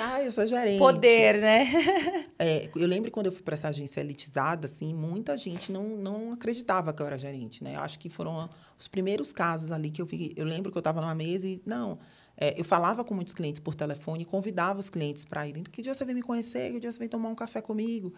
Ai, 0.00 0.26
eu 0.26 0.32
sou 0.32 0.46
gerente. 0.46 0.78
Poder, 0.78 1.40
né? 1.40 1.68
É, 2.36 2.68
eu 2.74 2.86
lembro 2.86 3.10
quando 3.10 3.26
eu 3.26 3.32
fui 3.32 3.42
para 3.42 3.54
essa 3.54 3.68
agência 3.68 4.00
elitizada, 4.00 4.66
assim, 4.66 4.92
muita 4.92 5.36
gente 5.38 5.70
não, 5.70 5.84
não 5.84 6.30
acreditava 6.32 6.92
que 6.92 7.00
eu 7.00 7.06
era 7.06 7.16
gerente, 7.16 7.62
né? 7.62 7.76
Eu 7.76 7.80
acho 7.80 7.98
que 7.98 8.08
foram 8.08 8.50
os 8.84 8.88
primeiros 8.88 9.32
casos 9.32 9.70
ali 9.70 9.90
que 9.90 10.00
eu 10.02 10.06
vi. 10.06 10.32
Eu 10.36 10.44
lembro 10.44 10.70
que 10.70 10.76
eu 10.76 10.80
estava 10.80 11.00
numa 11.00 11.14
mesa 11.14 11.46
e, 11.46 11.60
não, 11.64 11.98
é, 12.36 12.58
eu 12.60 12.64
falava 12.64 13.02
com 13.02 13.14
muitos 13.14 13.32
clientes 13.32 13.58
por 13.60 13.74
telefone 13.74 14.22
e 14.22 14.26
convidava 14.26 14.78
os 14.78 14.90
clientes 14.90 15.24
para 15.24 15.46
irem. 15.48 15.62
Que 15.64 15.80
dia 15.82 15.94
você 15.94 16.04
vem 16.04 16.14
me 16.14 16.22
conhecer? 16.22 16.70
Que 16.72 16.78
dia 16.80 16.92
você 16.92 16.98
vem 16.98 17.08
tomar 17.08 17.28
um 17.30 17.34
café 17.34 17.60
comigo? 17.62 18.12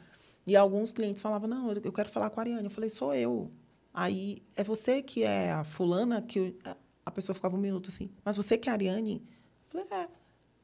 E 0.47 0.57
alguns 0.57 0.91
clientes 0.93 1.23
falavam, 1.23 1.49
não, 1.49 1.73
eu 1.73 1.93
quero 1.93 2.09
falar 2.09 2.31
com 2.31 2.41
a 2.41 2.43
Ariane. 2.43 2.65
Eu 2.65 2.71
falei, 2.71 2.91
sou 2.91 3.15
eu. 3.15 3.51
Aí, 3.95 4.43
é 4.57 4.63
você 4.65 5.03
que 5.03 5.23
é 5.23 5.53
a 5.53 5.65
fulana 5.65 6.21
que... 6.21 6.39
eu- 6.39 6.55
a- 6.65 6.77
A 7.07 7.11
pessoa 7.13 7.35
ficava 7.35 7.57
um 7.57 7.61
minuto 7.61 7.89
assim, 7.89 8.11
mas 8.25 8.37
você 8.37 8.59
que 8.59 8.69
é 8.69 8.73
a 8.73 8.75
Ariane? 8.75 9.23
Eu 9.73 9.85
falei, 9.85 9.87
é. 10.03 10.09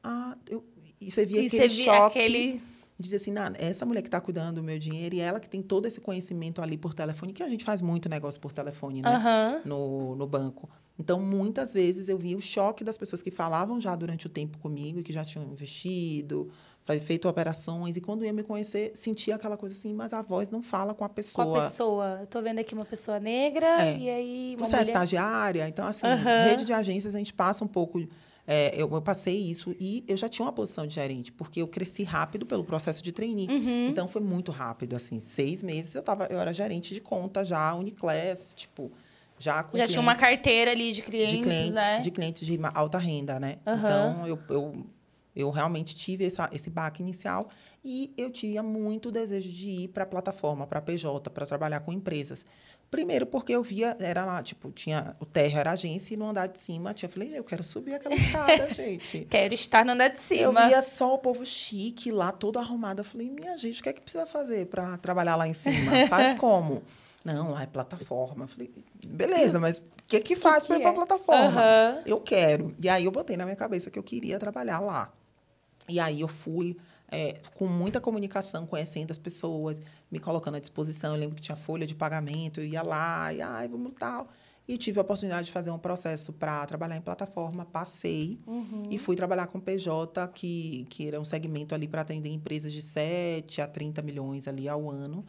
Ah, 0.03 0.37
eu... 0.49 0.63
E 0.99 1.09
você 1.09 1.25
via 1.25 1.41
E 1.41 1.47
aquele 1.47 1.69
você 1.69 1.75
via 1.75 1.85
choque 1.85 2.19
aquele. 2.19 2.61
Diz 2.99 3.13
assim, 3.13 3.31
"Não, 3.31 3.51
essa 3.55 3.85
mulher 3.85 4.01
que 4.01 4.07
está 4.07 4.21
cuidando 4.21 4.55
do 4.55 4.63
meu 4.63 4.77
dinheiro 4.79 5.15
e 5.15 5.19
ela 5.19 5.39
que 5.39 5.49
tem 5.49 5.61
todo 5.61 5.85
esse 5.87 5.99
conhecimento 5.99 6.61
ali 6.61 6.77
por 6.77 6.93
telefone, 6.93 7.33
que 7.33 7.43
a 7.43 7.49
gente 7.49 7.63
faz 7.63 7.81
muito 7.81 8.07
negócio 8.09 8.39
por 8.39 8.51
telefone, 8.51 9.01
né? 9.01 9.09
Aham. 9.15 9.61
No, 9.65 10.15
no 10.15 10.27
banco. 10.27 10.69
Então, 10.99 11.19
muitas 11.19 11.73
vezes 11.73 12.07
eu 12.07 12.17
via 12.19 12.37
o 12.37 12.41
choque 12.41 12.83
das 12.83 12.97
pessoas 12.97 13.21
que 13.23 13.31
falavam 13.31 13.81
já 13.81 13.95
durante 13.95 14.27
o 14.27 14.29
tempo 14.29 14.57
comigo, 14.59 15.01
que 15.01 15.11
já 15.11 15.25
tinham 15.25 15.43
investido, 15.45 16.49
feito 17.03 17.27
operações, 17.27 17.95
e 17.97 18.01
quando 18.01 18.23
ia 18.25 18.33
me 18.33 18.43
conhecer, 18.43 18.91
sentia 18.95 19.35
aquela 19.35 19.57
coisa 19.57 19.73
assim, 19.73 19.93
mas 19.93 20.13
a 20.13 20.21
voz 20.21 20.51
não 20.51 20.61
fala 20.61 20.93
com 20.93 21.03
a 21.03 21.09
Com 21.09 21.15
pessoa. 21.15 21.59
a 21.59 21.61
pessoa. 21.63 22.17
Eu 22.21 22.27
tô 22.27 22.41
vendo 22.41 22.59
aqui 22.59 22.75
uma 22.75 22.85
pessoa 22.85 23.19
negra 23.19 23.65
É. 23.81 23.97
e 23.97 24.09
aí 24.09 24.55
uma 24.57 24.67
Você 24.67 24.75
é 24.75 24.79
mulher. 24.79 24.91
estagiária, 24.91 25.67
então, 25.67 25.87
assim, 25.87 26.05
Aham. 26.05 26.43
rede 26.43 26.65
de 26.65 26.73
agências, 26.73 27.15
a 27.15 27.17
gente 27.17 27.33
passa 27.33 27.63
um 27.65 27.67
pouco. 27.67 27.99
É, 28.45 28.71
eu, 28.75 28.89
eu 28.93 29.01
passei 29.01 29.37
isso 29.37 29.73
e 29.79 30.03
eu 30.07 30.17
já 30.17 30.27
tinha 30.27 30.45
uma 30.45 30.51
posição 30.51 30.85
de 30.85 30.93
gerente, 30.93 31.31
porque 31.31 31.61
eu 31.61 31.67
cresci 31.67 32.03
rápido 32.03 32.45
pelo 32.45 32.63
processo 32.63 33.01
de 33.01 33.11
trainee. 33.11 33.47
Uhum. 33.49 33.87
Então, 33.87 34.07
foi 34.07 34.21
muito 34.21 34.51
rápido, 34.51 34.95
assim. 34.95 35.19
Seis 35.21 35.63
meses 35.63 35.95
eu, 35.95 36.01
tava, 36.03 36.25
eu 36.29 36.39
era 36.39 36.51
gerente 36.51 36.93
de 36.93 36.99
conta 37.01 37.43
já, 37.43 37.73
Uniclass, 37.73 38.53
tipo, 38.55 38.91
já 39.39 39.65
Já 39.73 39.87
tinha 39.87 39.99
uma 40.01 40.13
clientes- 40.15 40.19
carteira 40.21 40.71
ali 40.71 40.91
de 40.91 41.01
clientes, 41.01 41.35
de 41.37 41.41
clientes, 41.41 41.73
né? 41.73 41.99
de 41.99 42.11
clientes 42.11 42.45
de 42.45 42.59
alta 42.73 42.97
renda, 42.97 43.39
né? 43.39 43.59
Aham. 43.65 43.77
Então, 43.77 44.27
eu, 44.27 44.39
eu, 44.49 44.85
eu 45.35 45.49
realmente 45.49 45.95
tive 45.95 46.25
essa, 46.25 46.49
esse 46.53 46.69
baque 46.69 47.01
inicial 47.01 47.49
e 47.83 48.13
eu 48.17 48.29
tinha 48.29 48.61
muito 48.61 49.11
desejo 49.11 49.51
de 49.51 49.67
ir 49.69 49.87
para 49.87 50.03
a 50.03 50.07
plataforma, 50.07 50.67
para 50.67 50.79
a 50.79 50.81
PJ, 50.81 51.29
para 51.29 51.45
trabalhar 51.45 51.79
com 51.79 51.91
empresas. 51.91 52.45
Primeiro 52.93 53.25
porque 53.25 53.51
eu 53.51 53.63
via, 53.63 53.97
era 53.99 54.23
lá, 54.23 54.43
tipo, 54.43 54.71
tinha 54.71 55.15
o 55.19 55.25
térreo 55.25 55.57
era 55.57 55.71
agência 55.71 56.13
e 56.13 56.17
no 56.17 56.29
andar 56.29 56.45
de 56.45 56.59
cima 56.59 56.93
tinha, 56.93 57.09
eu 57.09 57.11
falei, 57.11 57.35
eu 57.35 57.43
quero 57.43 57.63
subir 57.63 57.95
aquela 57.95 58.13
escada, 58.13 58.69
gente. 58.71 59.25
Quero 59.27 59.51
estar 59.55 59.83
no 59.83 59.93
andar 59.93 60.09
de 60.09 60.19
cima. 60.19 60.43
Eu 60.43 60.53
via 60.53 60.83
só 60.83 61.15
o 61.15 61.17
povo 61.17 61.43
chique 61.43 62.11
lá, 62.11 62.31
todo 62.31 62.59
arrumado. 62.59 62.99
Eu 62.99 63.03
falei, 63.03 63.31
minha 63.31 63.57
gente, 63.57 63.79
o 63.79 63.83
que 63.83 63.89
é 63.89 63.93
que 63.93 64.01
precisa 64.01 64.27
fazer 64.27 64.67
para 64.67 64.95
trabalhar 64.99 65.35
lá 65.35 65.47
em 65.47 65.55
cima? 65.55 66.07
Faz 66.07 66.35
como? 66.39 66.83
Não, 67.25 67.49
lá 67.49 67.63
é 67.63 67.65
plataforma. 67.65 68.43
Eu 68.43 68.47
falei, 68.47 68.71
beleza, 69.03 69.59
mas 69.59 69.77
o 69.77 69.81
que 70.07 70.19
que 70.19 70.35
faz 70.35 70.67
para 70.67 70.77
ir 70.77 70.81
pra 70.81 70.91
é? 70.91 70.93
plataforma? 70.93 71.47
Aham. 71.47 72.03
Eu 72.05 72.21
quero. 72.21 72.75
E 72.77 72.87
aí 72.87 73.05
eu 73.05 73.11
botei 73.11 73.35
na 73.35 73.45
minha 73.45 73.55
cabeça 73.55 73.89
que 73.89 73.97
eu 73.97 74.03
queria 74.03 74.37
trabalhar 74.37 74.79
lá. 74.79 75.11
E 75.89 75.99
aí 75.99 76.21
eu 76.21 76.27
fui 76.27 76.77
é, 77.11 77.39
com 77.55 77.67
muita 77.67 78.01
comunicação, 78.01 78.65
conhecendo 78.65 79.11
as 79.11 79.17
pessoas, 79.17 79.77
me 80.11 80.19
colocando 80.19 80.55
à 80.55 80.59
disposição. 80.59 81.13
Eu 81.13 81.19
lembro 81.19 81.35
que 81.35 81.41
tinha 81.41 81.55
folha 81.55 81.85
de 81.85 81.95
pagamento, 81.95 82.59
eu 82.59 82.65
ia 82.65 82.81
lá, 82.81 83.33
e 83.33 83.41
ai, 83.41 83.67
vamos 83.67 83.93
tal. 83.97 84.27
E 84.65 84.77
tive 84.77 84.97
a 84.97 85.01
oportunidade 85.01 85.47
de 85.47 85.51
fazer 85.51 85.71
um 85.71 85.77
processo 85.77 86.31
para 86.31 86.65
trabalhar 86.65 86.95
em 86.95 87.01
plataforma, 87.01 87.65
passei 87.65 88.39
e 88.89 88.97
fui 88.97 89.13
trabalhar 89.13 89.47
com 89.47 89.59
PJ, 89.59 90.25
que, 90.29 90.85
que 90.89 91.05
era 91.05 91.19
um 91.19 91.25
segmento 91.25 91.75
ali 91.75 91.85
para 91.85 92.01
atender 92.01 92.29
empresas 92.29 92.71
de 92.71 92.81
7 92.81 93.61
a 93.61 93.67
30 93.67 94.01
milhões 94.01 94.47
ali 94.47 94.69
ao 94.69 94.89
ano, 94.89 95.25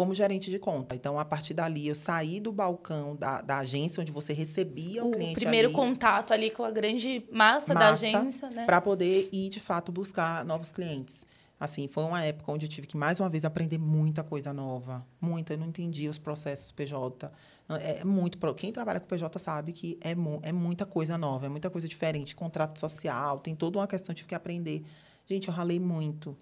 como 0.00 0.14
gerente 0.14 0.50
de 0.50 0.58
conta. 0.58 0.94
Então, 0.94 1.18
a 1.18 1.26
partir 1.26 1.52
dali, 1.52 1.86
eu 1.86 1.94
saí 1.94 2.40
do 2.40 2.50
balcão 2.50 3.14
da, 3.16 3.42
da 3.42 3.58
agência, 3.58 4.00
onde 4.00 4.10
você 4.10 4.32
recebia 4.32 5.04
o, 5.04 5.08
O 5.08 5.10
cliente 5.10 5.34
primeiro 5.34 5.68
ali, 5.68 5.74
contato 5.74 6.32
ali 6.32 6.48
com 6.48 6.64
a 6.64 6.70
grande 6.70 7.22
massa, 7.30 7.74
da 7.74 7.80
massa 7.80 8.06
agência, 8.06 8.48
né? 8.48 8.64
para 8.64 8.80
poder 8.80 9.28
ir 9.30 9.50
de 9.50 9.60
fato 9.60 9.92
buscar 9.92 10.42
novos 10.42 10.70
clientes. 10.70 11.22
Assim, 11.60 11.86
foi 11.86 12.02
uma 12.02 12.24
época 12.24 12.50
onde 12.50 12.64
eu 12.64 12.70
tive 12.70 12.86
que 12.86 12.96
mais 12.96 13.20
uma 13.20 13.28
vez 13.28 13.44
aprender 13.44 13.76
muita 13.76 14.24
coisa 14.24 14.54
nova, 14.54 15.06
muita. 15.20 15.52
Eu 15.52 15.58
não 15.58 15.66
entendia 15.66 16.08
os 16.08 16.18
processos 16.18 16.72
PJ. 16.72 17.30
É 17.68 17.98
é 17.98 18.04
muito 18.04 18.38
quem 18.54 18.72
trabalha 18.72 19.00
com 19.00 19.06
PJ 19.06 19.38
sabe 19.38 19.72
que 19.72 19.98
é, 20.00 20.12
é 20.48 20.50
muita 20.50 20.86
coisa 20.86 21.18
nova, 21.18 21.44
é 21.44 21.50
muita 21.50 21.68
coisa 21.68 21.86
diferente, 21.86 22.34
contrato 22.34 22.78
social, 22.78 23.38
tem 23.38 23.54
toda 23.54 23.78
uma 23.78 23.86
questão 23.86 24.14
tive 24.14 24.28
que 24.28 24.34
aprender. 24.34 24.82
Gente, 25.26 25.48
eu 25.48 25.52
ralei 25.52 25.78
muito. 25.78 26.34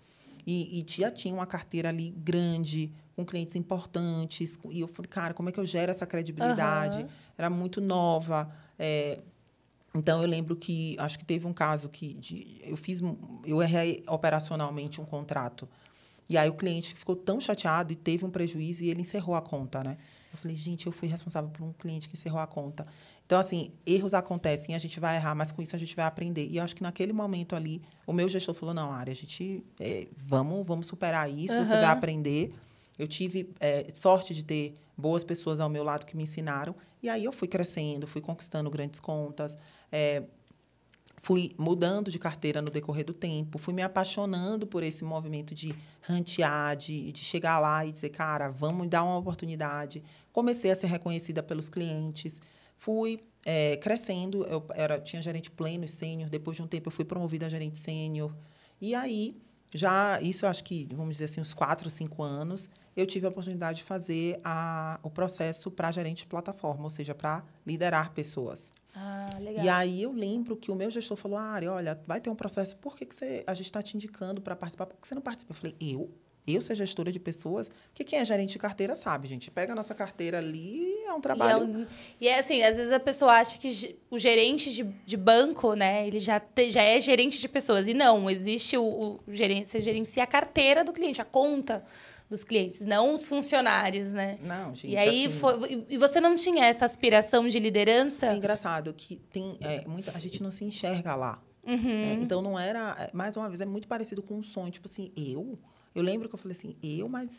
E, 0.51 0.81
e 0.81 0.87
já 0.91 1.11
tinha 1.11 1.35
uma 1.35 1.45
carteira 1.47 1.91
ali 1.91 2.09
grande, 2.17 2.91
com 3.15 3.23
clientes 3.23 3.55
importantes. 3.55 4.59
E 4.71 4.81
eu 4.81 4.89
falei, 4.89 5.09
cara, 5.09 5.35
como 5.35 5.51
é 5.51 5.53
que 5.53 5.61
eu 5.61 5.67
gero 5.67 5.91
essa 5.93 6.07
credibilidade? 6.07 7.01
Aham. 7.01 7.09
Era 7.37 7.51
muito 7.51 7.81
nova. 7.83 8.49
é, 8.79 9.21
então, 9.95 10.23
eu 10.23 10.29
lembro 10.29 10.55
que, 10.57 10.97
acho 10.99 11.19
que 11.19 11.25
teve 11.25 11.47
um 11.47 11.53
caso 11.53 11.89
que 11.89 12.15
de- 12.15 12.61
eu 12.63 12.77
fiz, 12.77 13.01
eu 13.45 13.61
errei 13.63 14.03
operacionalmente 14.07 15.01
um 15.01 15.05
contrato. 15.05 15.69
E 16.29 16.37
aí 16.37 16.49
o 16.49 16.55
cliente 16.55 16.95
ficou 16.95 17.17
tão 17.17 17.41
chateado 17.41 17.93
e 17.93 17.97
teve 17.97 18.25
um 18.25 18.31
prejuízo 18.31 18.85
e 18.85 18.91
ele 18.91 19.01
encerrou 19.01 19.35
a 19.35 19.41
conta, 19.43 19.83
né? 19.83 19.97
Eu 20.31 20.39
falei, 20.39 20.55
gente, 20.57 20.87
eu 20.87 20.93
fui 20.93 21.09
responsável 21.09 21.49
por 21.51 21.65
um 21.65 21.73
cliente 21.73 22.07
que 22.07 22.15
encerrou 22.15 22.39
a 22.39 22.47
conta. 22.47 22.87
Então, 23.29 23.39
assim, 23.39 23.72
erros 23.85 24.14
acontecem, 24.14 24.74
a 24.74 24.79
gente 24.79 24.99
vai 24.99 25.16
errar, 25.16 25.35
mas 25.35 25.53
com 25.53 25.61
isso 25.61 25.76
a 25.76 25.79
gente 25.79 25.95
vai 25.95 26.07
aprender. 26.07 26.47
E 26.47 26.57
eu 26.57 26.64
acho 26.64 26.74
que 26.74 26.83
naquele 26.83 27.12
momento 27.12 27.55
ali, 27.55 27.83
o 28.07 28.12
meu 28.14 28.26
gestor 28.26 28.55
falou, 28.55 28.74
não, 28.74 28.91
Ari, 28.91 29.11
a 29.11 29.14
gente, 29.14 29.62
é, 29.79 30.09
vamos, 30.16 30.66
vamos 30.66 30.87
superar 30.87 31.31
isso, 31.31 31.53
você 31.53 31.74
vai 31.74 31.85
aprender. 31.85 32.55
Eu 32.99 33.07
tive 33.07 33.53
é, 33.61 33.87
sorte 33.95 34.33
de 34.33 34.43
ter 34.43 34.72
boas 34.97 35.24
pessoas 35.24 35.61
ao 35.61 35.68
meu 35.68 35.85
lado 35.85 36.07
que 36.07 36.16
me 36.16 36.22
ensinaram. 36.22 36.74
E 37.03 37.09
aí 37.11 37.22
eu 37.22 37.31
fui 37.31 37.47
crescendo, 37.47 38.07
fui 38.07 38.22
conquistando 38.22 38.70
grandes 38.70 38.99
contas. 38.99 39.55
é, 39.93 40.22
fui 41.20 41.53
mudando 41.59 42.11
de 42.11 42.18
carteira 42.18 42.62
no 42.62 42.70
decorrer 42.70 43.05
do 43.05 43.12
tempo, 43.12 43.59
fui 43.59 43.74
me 43.74 43.83
apaixonando 43.83 44.66
por 44.66 44.83
esse 44.83 45.05
movimento 45.05 45.55
de 45.55 45.74
rantear, 46.01 46.76
de, 46.76 47.12
de 47.12 47.24
chegar 47.24 47.59
lá 47.59 47.85
e 47.85 47.93
dizer, 47.93 48.09
cara, 48.09 48.49
vamos 48.49 48.89
dar 48.89 49.05
uma 49.05 49.18
oportunidade. 49.18 50.03
Comecei 50.33 50.70
a 50.70 50.76
ser 50.76 50.87
reconhecida 50.87 51.43
pelos 51.43 51.68
clientes, 51.68 52.41
fui 52.79 53.20
é, 53.45 53.76
crescendo, 53.76 54.45
eu 54.45 54.64
era, 54.74 55.01
tinha 55.01 55.20
gerente 55.20 55.51
pleno 55.51 55.85
e 55.85 55.89
sênior, 55.89 56.31
depois 56.31 56.57
de 56.57 56.62
um 56.62 56.66
tempo 56.66 56.89
eu 56.89 56.93
fui 56.93 57.05
promovida 57.05 57.47
a 57.47 57.49
gerente 57.49 57.79
sênior. 57.79 58.35
E 58.81 58.95
aí, 58.95 59.41
já, 59.74 60.20
isso 60.20 60.47
eu 60.47 60.51
acho 60.51 60.64
que, 60.64 60.89
vamos 60.93 61.16
dizer 61.16 61.26
assim, 61.26 61.41
uns 61.41 61.53
quatro, 61.53 61.91
cinco 61.91 62.22
anos, 62.22 62.70
eu 62.97 63.07
tive 63.07 63.26
a 63.26 63.29
oportunidade 63.29 63.79
de 63.79 63.85
fazer 63.85 64.41
a, 64.43 64.99
o 65.03 65.11
processo 65.11 65.70
para 65.70 65.91
gerente 65.93 66.18
de 66.18 66.26
plataforma, 66.26 66.85
ou 66.85 66.91
seja, 66.91 67.14
para 67.14 67.45
liderar 67.66 68.12
pessoas. 68.12 68.72
Ah, 68.95 69.37
legal. 69.41 69.64
E 69.64 69.68
aí 69.68 70.03
eu 70.03 70.12
lembro 70.12 70.57
que 70.57 70.70
o 70.70 70.74
meu 70.74 70.91
gestor 70.91 71.16
falou, 71.16 71.39
Ari, 71.39 71.68
olha, 71.68 72.01
vai 72.07 72.20
ter 72.20 72.31
um 72.31 72.35
processo, 72.35 72.76
por 72.76 72.97
que, 72.97 73.07
que 73.07 73.14
você, 73.14 73.45
a 73.47 73.55
gente 73.55 73.66
está 73.66 73.83
te 73.83 73.97
indicando 73.97 74.41
para 74.41 74.57
participar, 74.57 74.87
por 74.87 74.97
que 74.97 75.07
você 75.07 75.14
não 75.14 75.22
participa? 75.22 75.53
Eu 75.53 75.57
falei, 75.57 75.76
eu? 75.81 76.11
Eu 76.55 76.61
ser 76.63 76.75
gestora 76.75 77.13
de 77.13 77.19
pessoas? 77.21 77.69
Porque 77.91 78.03
quem 78.05 78.19
é 78.19 78.25
gerente 78.25 78.53
de 78.53 78.59
carteira 78.59 78.95
sabe, 78.97 79.29
gente. 79.29 79.51
Pega 79.51 79.73
a 79.73 79.77
nossa 79.77 79.95
carteira 79.95 80.39
ali, 80.39 80.95
é 81.05 81.13
um 81.13 81.17
E 81.17 81.19
é, 81.19 81.21
trabalho... 81.21 81.65
um- 81.65 81.87
e 82.21 82.27
é 82.29 82.39
assim, 82.39 82.63
às 82.63 82.77
vezes 82.77 82.91
a 82.91 82.99
pessoa 82.99 83.33
acha 83.33 83.59
que 83.59 83.97
o 84.11 84.19
gerente 84.19 84.73
de, 84.73 84.83
de 84.83 85.17
banco, 85.17 85.75
né, 85.75 86.07
ele 86.07 86.19
já, 86.19 86.41
te- 86.41 86.71
já 86.71 86.83
é 86.83 86.99
gerente 86.99 87.39
de 87.41 87.49
pessoas. 87.49 87.87
E 87.87 87.95
não, 87.95 88.31
existe 88.31 88.77
o, 88.79 89.21
o 89.27 89.33
gerente, 89.33 89.69
você 89.69 89.81
gerencia 89.81 90.23
a 90.23 90.27
carteira 90.27 90.83
do 90.83 90.93
cliente, 90.93 91.21
a 91.21 91.25
conta 91.25 91.85
dos 92.31 92.45
clientes, 92.45 92.81
não 92.83 93.15
os 93.15 93.27
funcionários, 93.27 94.13
né? 94.13 94.39
Não, 94.43 94.75
gente, 94.75 94.93
e 94.93 94.97
aí, 94.99 95.27
assim, 95.27 95.39
foi, 95.39 95.87
e- 95.89 95.97
você 95.97 96.21
não 96.21 96.37
tinha 96.37 96.65
essa 96.67 96.85
aspiração 96.85 97.49
de 97.49 97.57
É 97.57 97.61
liderança? 97.61 98.33
engraçado 98.35 98.93
que 98.95 99.17
tem 99.17 99.57
é, 99.61 99.87
muita, 99.89 100.13
a 100.15 100.19
gente 100.21 100.43
não 100.43 100.51
se 100.51 100.65
enxerga 100.65 101.15
lá. 101.15 101.43
Uhum. 101.67 101.91
É, 102.05 102.13
então 102.15 102.41
não 102.41 102.59
era, 102.59 102.97
é, 102.99 103.11
mais 103.17 103.37
uma 103.37 103.49
vez, 103.49 103.61
é 103.61 103.67
muito 103.67 103.87
parecido 103.89 104.23
com 104.23 104.35
um 104.35 104.43
sonho. 104.43 104.71
Tipo 104.71 104.89
assim, 104.89 105.11
eu? 105.17 105.59
Eu 105.95 106.03
lembro 106.03 106.28
que 106.28 106.34
eu 106.34 106.39
falei 106.39 106.57
assim, 106.57 106.76
eu, 106.82 107.09
mas 107.09 107.30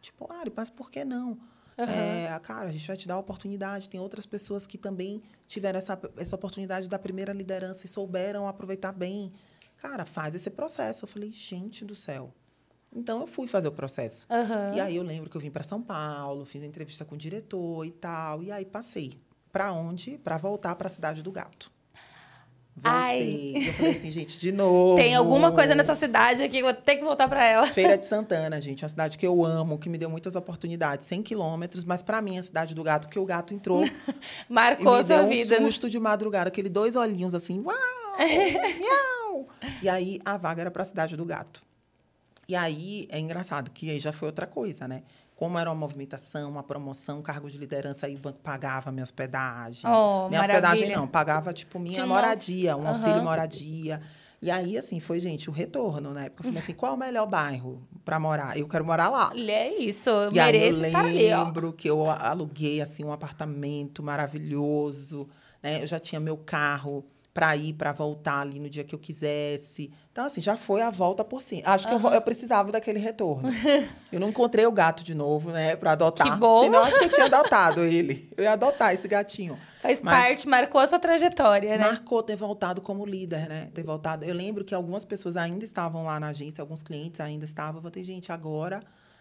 tipo, 0.00 0.32
Ari, 0.32 0.52
mas 0.54 0.70
por 0.70 0.90
que 0.90 1.04
não? 1.04 1.38
É, 1.76 2.38
cara, 2.42 2.68
a 2.68 2.72
gente 2.72 2.86
vai 2.86 2.96
te 2.96 3.06
dar 3.06 3.14
a 3.14 3.18
oportunidade. 3.18 3.88
Tem 3.88 4.00
outras 4.00 4.24
pessoas 4.24 4.66
que 4.66 4.78
também 4.78 5.22
tiveram 5.46 5.78
essa, 5.78 5.98
essa 6.16 6.34
oportunidade 6.34 6.88
da 6.88 6.98
primeira 6.98 7.32
liderança 7.32 7.84
e 7.84 7.88
souberam 7.88 8.48
aproveitar 8.48 8.92
bem. 8.92 9.32
Cara, 9.76 10.06
faz 10.06 10.34
esse 10.34 10.48
processo. 10.48 11.04
Eu 11.04 11.08
falei, 11.08 11.30
gente 11.32 11.84
do 11.84 11.94
céu. 11.94 12.32
Então 12.94 13.20
eu 13.20 13.26
fui 13.26 13.46
fazer 13.46 13.68
o 13.68 13.72
processo. 13.72 14.26
Aham. 14.30 14.72
E 14.74 14.80
aí 14.80 14.96
eu 14.96 15.02
lembro 15.02 15.28
que 15.28 15.36
eu 15.36 15.40
vim 15.40 15.50
para 15.50 15.62
São 15.62 15.82
Paulo, 15.82 16.46
fiz 16.46 16.62
entrevista 16.62 17.04
com 17.04 17.14
o 17.14 17.18
diretor 17.18 17.84
e 17.84 17.90
tal, 17.90 18.42
e 18.42 18.50
aí 18.50 18.64
passei. 18.64 19.12
Para 19.52 19.70
onde? 19.72 20.16
Para 20.16 20.38
voltar 20.38 20.74
para 20.76 20.86
a 20.86 20.90
cidade 20.90 21.22
do 21.22 21.30
gato. 21.30 21.70
Ai. 22.84 23.18
Voltei. 23.52 23.68
Eu 23.68 23.72
falei 23.74 23.92
assim, 23.92 24.10
gente, 24.10 24.38
de 24.38 24.52
novo. 24.52 24.96
Tem 24.96 25.14
alguma 25.14 25.50
coisa 25.52 25.74
nessa 25.74 25.94
cidade 25.94 26.42
aqui 26.42 26.56
que 26.56 26.58
eu 26.58 26.64
vou 26.64 26.74
ter 26.74 26.96
que 26.96 27.04
voltar 27.04 27.26
pra 27.28 27.44
ela. 27.44 27.66
Feira 27.68 27.96
de 27.96 28.04
Santana, 28.06 28.60
gente, 28.60 28.82
uma 28.84 28.88
cidade 28.88 29.16
que 29.16 29.26
eu 29.26 29.44
amo, 29.44 29.78
que 29.78 29.88
me 29.88 29.96
deu 29.98 30.10
muitas 30.10 30.34
oportunidades, 30.36 31.06
100 31.06 31.22
quilômetros, 31.22 31.84
mas 31.84 32.02
para 32.02 32.20
mim 32.20 32.36
é 32.36 32.40
a 32.40 32.42
cidade 32.42 32.74
do 32.74 32.82
gato, 32.82 33.06
porque 33.06 33.18
o 33.18 33.24
gato 33.24 33.54
entrou 33.54 33.84
e 33.86 33.92
Marcou 34.48 34.92
me 34.94 35.00
a 35.00 35.04
sua 35.04 35.16
deu 35.16 35.26
um 35.26 35.28
vida. 35.28 35.58
né? 35.58 35.66
susto 35.66 35.88
de 35.88 35.98
madrugada, 35.98 36.48
aquele 36.48 36.68
dois 36.68 36.96
olhinhos 36.96 37.34
assim, 37.34 37.60
uau, 37.60 37.74
miau. 38.18 39.48
E 39.82 39.88
aí 39.88 40.20
a 40.24 40.36
vaga 40.36 40.62
era 40.62 40.70
para 40.70 40.82
a 40.82 40.86
cidade 40.86 41.16
do 41.16 41.24
gato. 41.24 41.62
E 42.48 42.54
aí 42.54 43.08
é 43.10 43.18
engraçado 43.18 43.70
que 43.70 43.90
aí 43.90 43.98
já 43.98 44.12
foi 44.12 44.28
outra 44.28 44.46
coisa, 44.46 44.86
né? 44.86 45.02
Como 45.36 45.58
era 45.58 45.70
uma 45.70 45.76
movimentação, 45.78 46.48
uma 46.50 46.62
promoção, 46.62 47.20
cargo 47.20 47.50
de 47.50 47.58
liderança, 47.58 48.06
aí 48.06 48.16
o 48.16 48.18
banco 48.18 48.40
pagava 48.42 48.90
minha 48.90 49.04
hospedagem. 49.04 49.88
Oh, 49.88 50.28
minha 50.30 50.40
hospedagem 50.40 50.62
maravilha. 50.62 50.96
não, 50.96 51.06
pagava 51.06 51.52
tipo 51.52 51.78
minha 51.78 51.92
Tinha 51.92 52.06
moradia, 52.06 52.74
um 52.76 52.88
auxílio. 52.88 53.16
Aham. 53.16 53.24
moradia. 53.24 54.00
E 54.40 54.50
aí, 54.50 54.78
assim, 54.78 54.98
foi, 54.98 55.20
gente, 55.20 55.48
o 55.50 55.52
retorno, 55.52 56.10
né? 56.12 56.30
Porque 56.30 56.40
eu 56.40 56.44
falei 56.52 56.62
assim, 56.62 56.72
qual 56.74 56.92
é 56.92 56.94
o 56.94 56.98
melhor 56.98 57.26
bairro 57.26 57.86
para 58.04 58.18
morar? 58.18 58.58
Eu 58.58 58.66
quero 58.66 58.84
morar 58.84 59.08
lá. 59.10 59.30
É 59.34 59.74
isso. 59.78 60.08
Eu 60.08 60.32
E 60.32 60.40
aí 60.40 60.54
eu 60.54 60.60
mereço 60.60 60.84
estar 60.84 61.00
ali, 61.00 61.34
lembro 61.34 61.72
que 61.72 61.88
eu 61.88 62.08
aluguei 62.10 62.80
assim 62.80 63.04
um 63.04 63.12
apartamento 63.12 64.02
maravilhoso, 64.02 65.28
né? 65.62 65.82
Eu 65.82 65.86
já 65.86 65.98
tinha 65.98 66.20
meu 66.20 66.36
carro 66.36 67.04
para 67.36 67.54
ir, 67.54 67.74
para 67.74 67.92
voltar 67.92 68.40
ali 68.40 68.58
no 68.58 68.70
dia 68.70 68.82
que 68.82 68.94
eu 68.94 68.98
quisesse. 68.98 69.92
Então 70.10 70.24
assim, 70.24 70.40
já 70.40 70.56
foi 70.56 70.80
a 70.80 70.88
volta 70.88 71.22
por 71.22 71.42
cima. 71.42 71.60
Acho 71.66 71.86
que 71.86 71.92
eu, 71.92 72.00
eu 72.00 72.22
precisava 72.22 72.72
daquele 72.72 72.98
retorno. 72.98 73.50
eu 74.10 74.18
não 74.18 74.30
encontrei 74.30 74.64
o 74.64 74.72
gato 74.72 75.04
de 75.04 75.14
novo, 75.14 75.50
né, 75.50 75.76
para 75.76 75.92
adotar. 75.92 76.32
Que 76.32 76.38
bom. 76.38 76.62
Senão 76.62 76.82
acho 76.82 76.98
que 76.98 77.04
eu 77.04 77.08
tinha 77.10 77.26
adotado 77.26 77.84
ele. 77.84 78.32
Eu 78.38 78.44
ia 78.44 78.52
adotar 78.52 78.94
esse 78.94 79.06
gatinho. 79.06 79.58
Faz 79.82 80.00
Mas- 80.00 80.16
parte, 80.16 80.48
marcou 80.48 80.80
a 80.80 80.86
sua 80.86 80.98
trajetória, 80.98 81.76
né? 81.76 81.84
Marcou 81.84 82.22
ter 82.22 82.36
voltado 82.36 82.80
como 82.80 83.04
líder, 83.04 83.50
né? 83.50 83.68
Ter 83.74 83.82
voltado. 83.82 84.24
Eu 84.24 84.34
lembro 84.34 84.64
que 84.64 84.74
algumas 84.74 85.04
pessoas 85.04 85.36
ainda 85.36 85.62
estavam 85.62 86.04
lá 86.04 86.18
na 86.18 86.28
agência, 86.28 86.62
alguns 86.62 86.82
clientes 86.82 87.20
ainda 87.20 87.44
estavam. 87.44 87.82
Eu 87.82 87.90
falei, 87.90 88.02
gente, 88.02 88.32
agora 88.32 88.80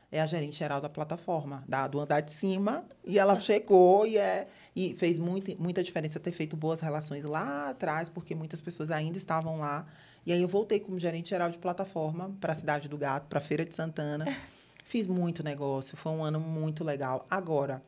é 0.10 0.22
a 0.22 0.26
gerente 0.26 0.56
geral 0.56 0.80
da 0.80 0.88
plataforma, 0.88 1.66
da, 1.68 1.86
do 1.86 2.00
andar 2.00 2.22
de 2.22 2.32
cima. 2.32 2.86
E 3.06 3.20
ela 3.20 3.38
chegou 3.38 4.08
e, 4.08 4.18
é, 4.18 4.48
e 4.76 4.94
fez 4.98 5.18
muito, 5.18 5.56
muita 5.62 5.82
diferença 5.82 6.20
ter 6.20 6.32
feito 6.32 6.56
boas 6.58 6.82
relações 6.82 7.24
lá 7.24 7.70
atrás, 7.70 8.10
porque 8.10 8.36
muitas 8.36 8.62
pessoas 8.62 8.92
ainda 8.92 9.18
estavam 9.18 9.60
lá. 9.60 9.86
E 10.26 10.34
aí 10.34 10.42
eu 10.42 10.48
voltei 10.48 10.80
como 10.80 11.00
gerente 11.00 11.30
geral 11.30 11.50
de 11.50 11.58
plataforma 11.58 12.36
para 12.42 12.52
a 12.52 12.56
Cidade 12.56 12.90
do 12.90 12.98
Gato, 12.98 13.28
para 13.28 13.40
a 13.40 13.42
Feira 13.42 13.64
de 13.64 13.74
Santana. 13.74 14.26
Fiz 14.84 15.08
muito 15.08 15.44
negócio, 15.44 15.96
foi 15.98 16.12
um 16.12 16.24
ano 16.24 16.40
muito 16.40 16.84
legal. 16.84 17.26
Agora, 17.30 17.82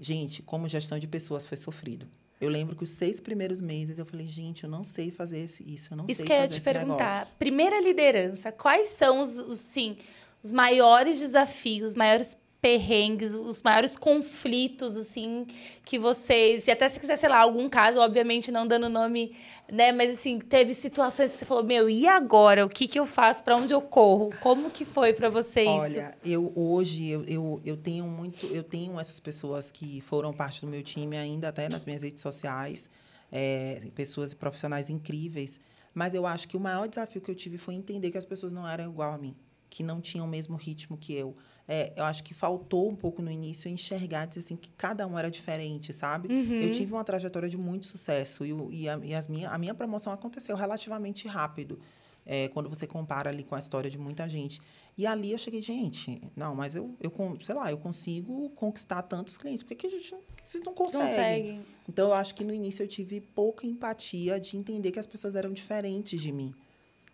gente, 0.00 0.42
como 0.42 0.66
gestão 0.68 0.98
de 0.98 1.06
pessoas 1.06 1.46
foi 1.46 1.56
sofrido. 1.58 2.06
Eu 2.40 2.48
lembro 2.48 2.74
que 2.74 2.82
os 2.82 2.90
seis 2.90 3.20
primeiros 3.20 3.60
meses 3.60 3.98
eu 3.98 4.04
falei, 4.06 4.26
gente, 4.26 4.64
eu 4.64 4.70
não 4.70 4.82
sei 4.82 5.10
fazer 5.12 5.38
esse- 5.38 5.62
isso, 5.62 5.92
eu 5.92 5.96
não 5.96 6.06
Isso 6.08 6.18
sei 6.18 6.26
que 6.26 6.32
eu 6.32 6.36
ia 6.36 6.42
fazer 6.42 6.54
te 6.58 6.60
perguntar. 6.60 7.14
negócio. 7.20 7.34
Primeira 7.38 7.80
liderança, 7.80 8.50
quais 8.50 8.88
são 8.88 9.20
os, 9.20 9.38
os, 9.38 9.60
sim, 9.60 9.96
os 10.42 10.50
maiores 10.50 11.20
desafios, 11.20 11.90
os 11.90 11.94
maiores 11.94 12.36
perrengues, 12.62 13.34
os 13.34 13.60
maiores 13.60 13.96
conflitos, 13.96 14.96
assim, 14.96 15.44
que 15.84 15.98
vocês. 15.98 16.68
E 16.68 16.70
até 16.70 16.88
se 16.88 17.00
quiser, 17.00 17.16
sei 17.16 17.28
lá, 17.28 17.40
algum 17.40 17.68
caso, 17.68 17.98
obviamente 17.98 18.52
não 18.52 18.64
dando 18.64 18.88
nome, 18.88 19.34
né? 19.70 19.90
Mas 19.90 20.12
assim, 20.12 20.38
teve 20.38 20.72
situações 20.72 21.32
que 21.32 21.38
você 21.38 21.44
falou, 21.44 21.64
meu, 21.64 21.90
e 21.90 22.06
agora? 22.06 22.64
O 22.64 22.68
que, 22.68 22.86
que 22.86 23.00
eu 23.00 23.04
faço? 23.04 23.42
Para 23.42 23.56
onde 23.56 23.74
eu 23.74 23.82
corro? 23.82 24.30
Como 24.40 24.70
que 24.70 24.84
foi 24.84 25.12
para 25.12 25.28
você 25.28 25.62
isso? 25.62 25.70
Olha, 25.72 26.14
eu 26.24 26.52
hoje 26.54 27.08
eu, 27.08 27.24
eu, 27.24 27.60
eu 27.64 27.76
tenho 27.76 28.06
muito, 28.06 28.46
eu 28.46 28.62
tenho 28.62 28.98
essas 29.00 29.18
pessoas 29.18 29.72
que 29.72 30.00
foram 30.02 30.32
parte 30.32 30.60
do 30.60 30.68
meu 30.68 30.84
time 30.84 31.16
ainda 31.16 31.48
até 31.48 31.68
nas 31.68 31.84
minhas 31.84 32.02
redes 32.02 32.22
sociais, 32.22 32.88
é, 33.32 33.82
pessoas 33.92 34.34
profissionais 34.34 34.88
incríveis. 34.88 35.58
Mas 35.92 36.14
eu 36.14 36.24
acho 36.24 36.46
que 36.46 36.56
o 36.56 36.60
maior 36.60 36.86
desafio 36.86 37.20
que 37.20 37.30
eu 37.30 37.34
tive 37.34 37.58
foi 37.58 37.74
entender 37.74 38.12
que 38.12 38.18
as 38.18 38.24
pessoas 38.24 38.52
não 38.52 38.66
eram 38.66 38.88
igual 38.88 39.12
a 39.12 39.18
mim, 39.18 39.34
que 39.68 39.82
não 39.82 40.00
tinham 40.00 40.24
o 40.26 40.28
mesmo 40.28 40.56
ritmo 40.56 40.96
que 40.96 41.12
eu 41.12 41.36
é, 41.68 41.92
eu 41.96 42.04
acho 42.04 42.24
que 42.24 42.34
faltou 42.34 42.90
um 42.90 42.96
pouco 42.96 43.22
no 43.22 43.30
início 43.30 43.68
enxergar, 43.68 44.26
dizer 44.26 44.40
assim, 44.40 44.56
que 44.56 44.70
cada 44.70 45.06
um 45.06 45.18
era 45.18 45.30
diferente, 45.30 45.92
sabe? 45.92 46.32
Uhum. 46.32 46.62
Eu 46.62 46.72
tive 46.72 46.92
uma 46.92 47.04
trajetória 47.04 47.48
de 47.48 47.56
muito 47.56 47.86
sucesso 47.86 48.44
e, 48.44 48.50
e, 48.70 48.88
a, 48.88 48.98
e 49.02 49.14
as 49.14 49.28
minha, 49.28 49.50
a 49.50 49.58
minha 49.58 49.74
promoção 49.74 50.12
aconteceu 50.12 50.56
relativamente 50.56 51.28
rápido, 51.28 51.78
é, 52.26 52.48
quando 52.48 52.68
você 52.68 52.86
compara 52.86 53.30
ali 53.30 53.44
com 53.44 53.54
a 53.54 53.58
história 53.58 53.88
de 53.88 53.98
muita 53.98 54.28
gente. 54.28 54.60
E 54.96 55.06
ali 55.06 55.32
eu 55.32 55.38
cheguei, 55.38 55.62
gente, 55.62 56.20
não, 56.36 56.54
mas 56.54 56.74
eu, 56.74 56.94
eu 57.00 57.12
sei 57.42 57.54
lá, 57.54 57.70
eu 57.70 57.78
consigo 57.78 58.50
conquistar 58.50 59.02
tantos 59.02 59.38
clientes, 59.38 59.62
por 59.62 59.74
que, 59.74 59.86
a 59.86 59.90
gente 59.90 60.12
não, 60.12 60.20
vocês 60.42 60.62
não 60.62 60.74
conseguem? 60.74 61.08
Consegue. 61.08 61.60
Então, 61.88 62.08
eu 62.08 62.14
acho 62.14 62.34
que 62.34 62.44
no 62.44 62.52
início 62.52 62.82
eu 62.82 62.88
tive 62.88 63.20
pouca 63.20 63.66
empatia 63.66 64.38
de 64.38 64.56
entender 64.56 64.92
que 64.92 64.98
as 64.98 65.06
pessoas 65.06 65.34
eram 65.34 65.52
diferentes 65.52 66.20
de 66.20 66.30
mim. 66.30 66.54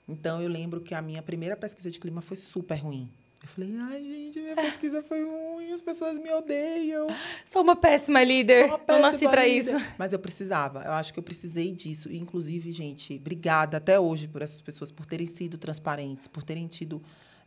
Então, 0.09 0.43
eu 0.43 0.49
lembro 0.49 0.81
que 0.81 0.95
a 0.95 1.03
minha 1.03 1.23
primeira 1.23 1.57
pesquisa 1.57 1.91
de 1.91 2.01
clima 2.01 2.21
foi 2.21 2.37
super 2.37 2.77
ruim. 2.77 3.09
Eu 3.41 3.49
falei, 3.49 3.77
ai, 3.79 4.03
gente, 4.03 4.41
minha 4.41 4.57
pesquisa 4.57 5.03
foi 5.03 5.25
ruim, 5.25 5.73
as 5.73 5.81
pessoas 5.81 6.19
me 6.19 6.31
odeiam. 6.33 7.07
Sou 7.47 7.63
uma 7.63 7.77
péssima 7.77 8.23
líder. 8.25 8.67
Uma 8.67 8.79
péssima 8.79 9.07
Não 9.07 9.13
nasci 9.13 9.29
para 9.29 9.47
isso. 9.47 9.71
Mas 9.97 10.13
eu 10.13 10.19
precisava, 10.19 10.83
eu 10.83 10.93
acho 10.93 11.13
que 11.13 11.19
eu 11.19 11.23
precisei 11.23 11.73
disso. 11.73 12.11
E, 12.11 12.19
inclusive, 12.19 12.73
gente, 12.73 13.15
obrigada 13.15 13.77
até 13.77 13.99
hoje 13.99 14.27
por 14.27 14.43
essas 14.43 14.61
pessoas, 14.61 14.91
por 14.91 15.07
terem 15.07 15.27
sido 15.27 15.57
transparentes, 15.57 16.27
por 16.27 16.43
terem 16.43 16.67
tido 16.67 17.01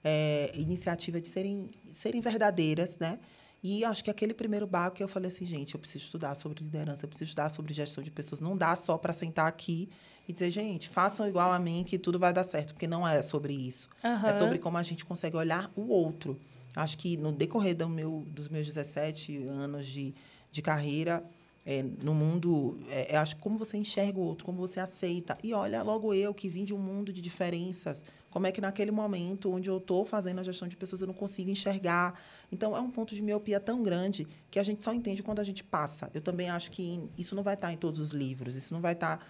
é, 0.04 0.52
iniciativa 0.56 1.20
de 1.20 1.28
serem, 1.28 1.70
serem 1.94 2.22
verdadeiras, 2.22 2.98
né? 2.98 3.20
E 3.64 3.86
acho 3.86 4.03
que 4.03 4.09
aquele 4.09 4.34
primeiro 4.34 4.66
barco 4.66 4.97
que 4.97 5.03
eu 5.03 5.07
falei 5.07 5.30
assim, 5.30 5.45
gente, 5.45 5.76
eu 5.76 5.80
preciso 5.80 6.05
estudar 6.05 6.36
sobre 6.36 6.64
liderança, 6.64 7.05
eu 7.05 7.09
preciso 7.09 7.30
estudar 7.30 7.49
sobre 7.49 7.74
gestão 7.74 8.03
de 8.03 8.09
pessoas. 8.09 8.41
Não 8.41 8.57
dá 8.57 8.76
só 8.76 8.97
para 8.97 9.14
sentar 9.14 9.47
aqui 9.47 9.88
e 10.28 10.34
dizer, 10.34 10.49
gente, 10.49 10.89
façam 10.89 11.28
igual 11.28 11.51
a 11.51 11.59
mim 11.59 11.84
que 11.86 11.99
tudo 11.99 12.18
vai 12.18 12.34
dar 12.34 12.43
certo, 12.43 12.74
porque 12.74 12.88
não 12.88 13.07
é 13.07 13.22
sobre 13.22 13.53
isso. 13.53 13.88
Uhum. 14.03 14.28
É 14.28 14.34
sobre 14.34 14.57
como 14.57 14.78
a 14.78 14.84
gente 14.84 15.05
consegue 15.05 15.38
olhar 15.38 15.72
o 15.76 15.89
outro. 15.89 16.39
Acho 16.76 16.97
que 16.97 17.18
no 17.18 17.32
decorrer 17.32 17.76
do 17.76 17.88
meu, 17.88 18.26
dos 18.28 18.49
meus 18.49 18.66
17 18.66 19.45
anos 19.47 19.86
de, 19.86 20.14
de 20.51 20.62
carreira, 20.62 21.24
é, 21.66 21.84
no 21.84 22.14
mundo, 22.16 22.80
é, 22.89 23.16
acho 23.16 23.36
como 23.38 23.57
você 23.57 23.78
enxerga 23.78 24.20
o 24.20 24.24
outro, 24.24 24.45
como 24.45 24.57
você 24.57 24.80
aceita. 24.80 25.38
E 25.43 25.53
olha, 25.53 25.84
logo 25.84 26.14
eu 26.14 26.34
que 26.34 26.49
vim 26.49 26.66
de 26.66 26.74
um 26.74 26.80
mundo 26.80 27.14
de 27.14 27.22
diferenças, 27.22 28.03
como 28.32 28.47
é 28.47 28.51
que 28.51 28.61
naquele 28.61 28.91
momento 28.91 29.51
onde 29.51 29.69
eu 29.69 29.77
estou 29.77 30.05
fazendo 30.05 30.39
a 30.39 30.43
gestão 30.43 30.67
de 30.67 30.75
pessoas 30.75 31.01
eu 31.01 31.07
não 31.07 31.13
consigo 31.13 31.49
enxergar? 31.49 32.19
Então, 32.51 32.75
é 32.75 32.79
um 32.79 32.89
ponto 32.89 33.13
de 33.13 33.21
miopia 33.21 33.59
tão 33.59 33.84
grande 33.84 34.25
que 34.49 34.57
a 34.57 34.63
gente 34.63 34.84
só 34.84 34.93
entende 34.93 35.21
quando 35.21 35.39
a 35.39 35.43
gente 35.43 35.63
passa. 35.63 36.09
Eu 36.13 36.21
também 36.21 36.49
acho 36.49 36.71
que 36.71 37.01
isso 37.17 37.36
não 37.36 37.43
vai 37.43 37.55
estar 37.55 37.71
em 37.71 37.77
todos 37.77 37.99
os 37.99 38.11
livros, 38.11 38.55
isso 38.55 38.73
não 38.73 38.82
vai 38.82 38.93
estar 38.93 39.27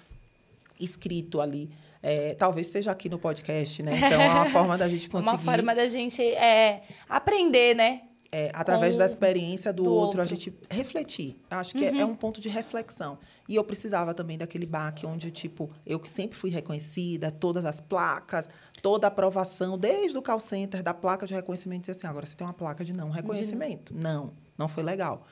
escrito 0.79 1.41
ali. 1.41 1.69
É, 2.01 2.35
talvez 2.35 2.67
seja 2.67 2.91
aqui 2.91 3.09
no 3.09 3.17
podcast, 3.17 3.81
né? 3.81 3.97
Então, 3.97 4.21
é 4.21 4.29
uma 4.29 4.45
forma 4.51 4.77
da 4.77 4.87
gente 4.87 5.09
conseguir... 5.09 5.29
Uma 5.29 5.37
forma 5.37 5.73
da 5.75 5.87
gente 5.87 6.21
é, 6.21 6.83
aprender, 7.09 7.75
né? 7.75 8.03
É, 8.33 8.49
através 8.53 8.95
da 8.95 9.05
experiência 9.05 9.73
do, 9.73 9.83
do 9.83 9.89
outro, 9.89 10.03
outro, 10.03 10.21
a 10.21 10.23
gente 10.23 10.57
refletir. 10.69 11.35
Acho 11.49 11.75
que 11.75 11.83
uhum. 11.83 11.97
é, 11.97 11.99
é, 11.99 12.05
um 12.05 12.15
ponto 12.15 12.39
de 12.39 12.47
reflexão. 12.47 13.17
E 13.47 13.57
eu 13.57 13.63
precisava 13.63 14.13
também 14.13 14.37
daquele 14.37 14.65
baque 14.65 15.05
onde, 15.05 15.29
tipo, 15.31 15.69
eu 15.85 15.99
que 15.99 16.07
sempre 16.07 16.37
fui 16.37 16.49
reconhecida, 16.49 17.29
todas 17.29 17.65
as 17.65 17.81
placas, 17.81 18.47
toda 18.81 19.07
a 19.07 19.09
aprovação, 19.09 19.77
desde 19.77 20.17
o 20.17 20.21
call 20.21 20.39
center, 20.39 20.81
da 20.81 20.93
placa 20.93 21.25
de 21.25 21.33
reconhecimento, 21.33 21.81
dizer 21.81 21.97
assim, 21.97 22.07
agora 22.07 22.25
você 22.25 22.35
tem 22.35 22.45
uma 22.45 22.53
placa 22.53 22.83
de 22.83 22.93
não 22.93 23.09
reconhecimento. 23.09 23.93
Não, 23.95 24.33
não 24.57 24.67
foi 24.67 24.83
legal. 24.83 25.25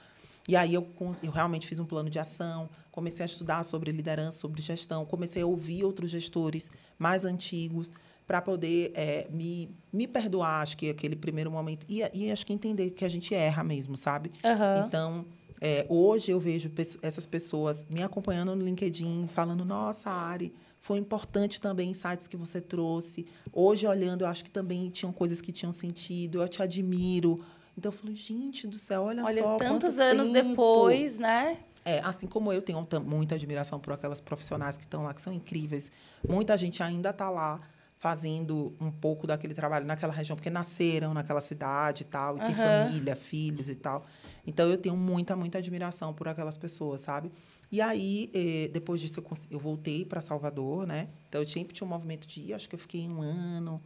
E 0.47 0.55
aí 0.55 0.73
eu, 0.73 0.87
eu 1.21 1.31
realmente 1.31 1.67
fiz 1.67 1.79
um 1.79 1.85
plano 1.85 2.09
de 2.09 2.17
ação, 2.17 2.69
comecei 2.91 3.23
a 3.23 3.25
estudar 3.25 3.63
sobre 3.63 3.91
liderança, 3.91 4.39
sobre 4.39 4.61
gestão, 4.61 5.05
comecei 5.05 5.43
a 5.43 5.45
ouvir 5.45 5.83
outros 5.83 6.09
gestores 6.09 6.69
mais 6.97 7.23
antigos 7.23 7.91
para 8.25 8.41
poder 8.41 8.91
é, 8.93 9.27
me, 9.31 9.75
me 9.91 10.07
perdoar, 10.07 10.61
acho 10.61 10.77
que 10.77 10.89
aquele 10.89 11.15
primeiro 11.15 11.51
momento. 11.51 11.85
E, 11.89 12.01
e 12.13 12.31
acho 12.31 12.45
que 12.45 12.53
entender 12.53 12.91
que 12.91 13.03
a 13.03 13.09
gente 13.09 13.33
erra 13.33 13.63
mesmo, 13.63 13.97
sabe? 13.97 14.29
Uhum. 14.43 14.85
Então, 14.85 15.25
é, 15.61 15.85
hoje 15.89 16.31
eu 16.31 16.39
vejo 16.39 16.71
essas 17.01 17.25
pessoas 17.25 17.85
me 17.89 18.01
acompanhando 18.01 18.55
no 18.55 18.63
LinkedIn, 18.63 19.27
falando, 19.27 19.65
nossa, 19.65 20.09
Ari, 20.09 20.53
foi 20.79 20.97
importante 20.97 21.59
também 21.59 21.89
insights 21.91 22.27
que 22.27 22.37
você 22.37 22.61
trouxe. 22.61 23.27
Hoje, 23.51 23.85
olhando, 23.85 24.23
eu 24.23 24.27
acho 24.27 24.43
que 24.43 24.49
também 24.49 24.89
tinham 24.89 25.11
coisas 25.11 25.41
que 25.41 25.51
tinham 25.51 25.73
sentido, 25.73 26.41
eu 26.41 26.47
te 26.47 26.63
admiro. 26.63 27.43
Então, 27.77 27.91
eu 27.91 27.97
falo, 27.97 28.15
gente 28.15 28.65
do 28.65 28.77
céu, 28.77 29.03
olha, 29.03 29.23
olha 29.23 29.43
só. 29.43 29.57
tantos 29.57 29.99
anos 29.99 30.29
tempo. 30.29 30.49
depois, 30.49 31.19
né? 31.19 31.57
É, 31.85 31.99
assim 31.99 32.27
como 32.27 32.51
eu 32.51 32.61
tenho 32.61 32.85
muita 33.05 33.35
admiração 33.35 33.79
por 33.79 33.93
aquelas 33.93 34.21
profissionais 34.21 34.77
que 34.77 34.83
estão 34.83 35.03
lá, 35.03 35.13
que 35.13 35.21
são 35.21 35.33
incríveis. 35.33 35.91
Muita 36.27 36.57
gente 36.57 36.81
ainda 36.81 37.09
está 37.09 37.29
lá 37.29 37.59
fazendo 37.97 38.73
um 38.79 38.91
pouco 38.91 39.27
daquele 39.27 39.53
trabalho 39.53 39.85
naquela 39.85 40.13
região, 40.13 40.35
porque 40.35 40.49
nasceram 40.49 41.13
naquela 41.13 41.41
cidade 41.41 42.03
e 42.03 42.05
tal, 42.05 42.37
e 42.37 42.39
uhum. 42.39 42.45
tem 42.45 42.55
família, 42.55 43.15
filhos 43.15 43.69
e 43.69 43.75
tal. 43.75 44.03
Então, 44.47 44.69
eu 44.69 44.77
tenho 44.77 44.95
muita, 44.95 45.35
muita 45.35 45.57
admiração 45.57 46.13
por 46.13 46.27
aquelas 46.29 46.57
pessoas, 46.57 47.01
sabe? 47.01 47.29
E 47.71 47.81
aí, 47.81 48.31
eh, 48.33 48.69
depois 48.73 48.99
disso, 48.99 49.19
eu, 49.19 49.37
eu 49.51 49.59
voltei 49.59 50.03
para 50.03 50.21
Salvador, 50.21 50.87
né? 50.87 51.07
Então, 51.27 51.41
eu 51.41 51.47
sempre 51.47 51.73
tinha 51.73 51.85
um 51.85 51.89
movimento 51.89 52.27
de 52.27 52.41
ir, 52.41 52.53
acho 52.53 52.67
que 52.67 52.75
eu 52.75 52.79
fiquei 52.79 53.07
um 53.07 53.21
ano, 53.21 53.81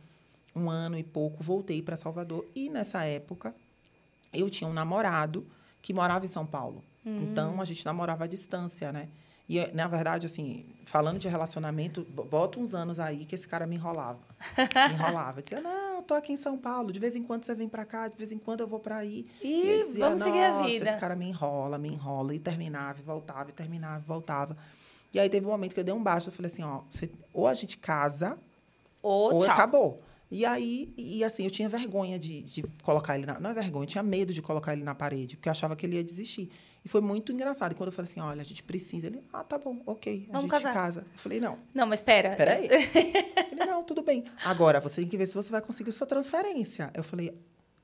um 0.56 0.70
ano 0.70 0.98
e 0.98 1.04
pouco, 1.04 1.44
voltei 1.44 1.82
para 1.82 1.98
Salvador. 1.98 2.46
E 2.56 2.70
nessa 2.70 3.04
época, 3.04 3.54
eu 4.34 4.50
tinha 4.50 4.70
um 4.70 4.74
namorado 4.74 5.46
que 5.82 5.94
morava 5.94 6.26
em 6.26 6.30
São 6.30 6.46
Paulo. 6.46 6.84
Hum. 7.06 7.28
Então, 7.30 7.60
a 7.60 7.66
gente 7.66 7.86
namorava 7.86 8.24
à 8.24 8.28
distância, 8.28 8.92
né? 8.92 9.10
E, 9.48 9.60
na 9.74 9.88
verdade, 9.88 10.26
assim, 10.26 10.66
falando 10.86 11.20
de 11.20 11.28
relacionamento, 11.28 12.04
bota 12.04 12.60
uns 12.60 12.74
anos 12.74 13.00
aí 13.00 13.26
que 13.26 13.36
esse 13.36 13.48
cara 13.48 13.68
me 13.68 13.76
enrolava. 13.76 14.20
Me 14.58 14.94
enrolava. 14.94 15.40
Eu 15.40 15.44
dizia, 15.44 15.62
não, 15.62 16.02
tô 16.02 16.14
aqui 16.14 16.32
em 16.32 16.38
São 16.38 16.58
Paulo, 16.58 16.92
de 16.92 17.00
vez 17.00 17.16
em 17.16 17.24
quando 17.24 17.44
você 17.44 17.54
vem 17.54 17.68
para 17.68 17.86
cá, 17.86 18.08
de 18.08 18.16
vez 18.16 18.32
em 18.32 18.38
quando 18.38 18.62
eu 18.62 18.68
vou 18.68 18.80
para 18.80 18.98
aí. 18.98 19.28
E, 19.42 19.48
e 19.48 19.84
dizia, 19.84 20.06
vamos 20.06 20.24
seguir 20.24 20.44
a 20.44 20.62
vida. 20.62 20.90
esse 20.90 21.00
cara 21.00 21.16
me 21.16 21.28
enrola, 21.28 21.78
me 21.78 21.90
enrola. 21.90 22.34
E 22.34 22.40
terminava, 22.40 23.00
e 23.00 23.04
voltava, 23.04 23.50
e 23.50 23.54
terminava, 23.54 24.02
e 24.04 24.08
voltava. 24.08 24.58
E 25.14 25.20
aí 25.20 25.30
teve 25.30 25.46
um 25.46 25.50
momento 25.50 25.74
que 25.74 25.80
eu 25.80 25.84
dei 25.84 25.94
um 25.94 26.02
baixo, 26.02 26.30
eu 26.30 26.34
falei 26.34 26.52
assim, 26.52 26.64
ó, 26.64 26.82
você, 26.90 27.10
ou 27.34 27.48
a 27.48 27.54
gente 27.54 27.78
casa, 27.78 28.38
ou, 29.02 29.34
ou 29.36 29.44
acabou. 29.44 30.02
E 30.32 30.46
aí, 30.46 30.92
e 30.98 31.24
assim, 31.24 31.44
eu 31.44 31.52
tinha 31.52 31.70
vergonha 31.70 32.18
de, 32.18 32.42
de 32.42 32.64
colocar 32.82 33.16
ele 33.16 33.26
na. 33.26 33.40
Não 33.40 33.52
é 33.52 33.54
vergonha, 33.54 33.84
eu 33.84 33.90
tinha 33.90 34.04
medo 34.04 34.34
de 34.34 34.42
colocar 34.42 34.74
ele 34.74 34.84
na 34.84 34.96
parede, 34.96 35.36
porque 35.36 35.48
eu 35.48 35.52
achava 35.52 35.76
que 35.76 35.86
ele 35.86 35.98
ia 35.98 36.04
desistir. 36.04 36.50
E 36.86 36.90
foi 36.90 37.00
muito 37.00 37.32
engraçado. 37.32 37.72
E 37.72 37.76
quando 37.76 37.88
eu 37.88 37.94
falei 37.94 38.12
assim, 38.12 38.20
olha, 38.20 38.42
a 38.42 38.46
gente 38.46 38.62
precisa, 38.62 39.08
ele, 39.08 39.24
ah, 39.32 39.44
tá 39.44 39.58
bom, 39.58 39.82
ok, 39.86 40.28
a 40.30 40.34
Vamos 40.34 40.42
gente 40.44 40.52
casar. 40.52 40.74
casa. 40.74 41.00
Eu 41.00 41.20
falei, 41.20 41.40
não. 41.40 41.58
Não, 41.74 41.88
mas 41.88 42.00
espera. 42.00 42.36
Peraí. 42.36 42.68
ele, 42.70 43.66
não, 43.66 43.84
tudo 43.84 44.02
bem. 44.02 44.26
Agora, 44.44 44.82
você 44.82 45.02
tem 45.02 45.08
que 45.08 45.18
ver 45.18 45.28
se 45.28 45.34
você 45.34 45.50
vai 45.50 45.62
conseguir 45.62 45.92
sua 45.94 46.06
transferência. 46.06 46.92
Eu 46.94 47.04
falei, 47.04 47.34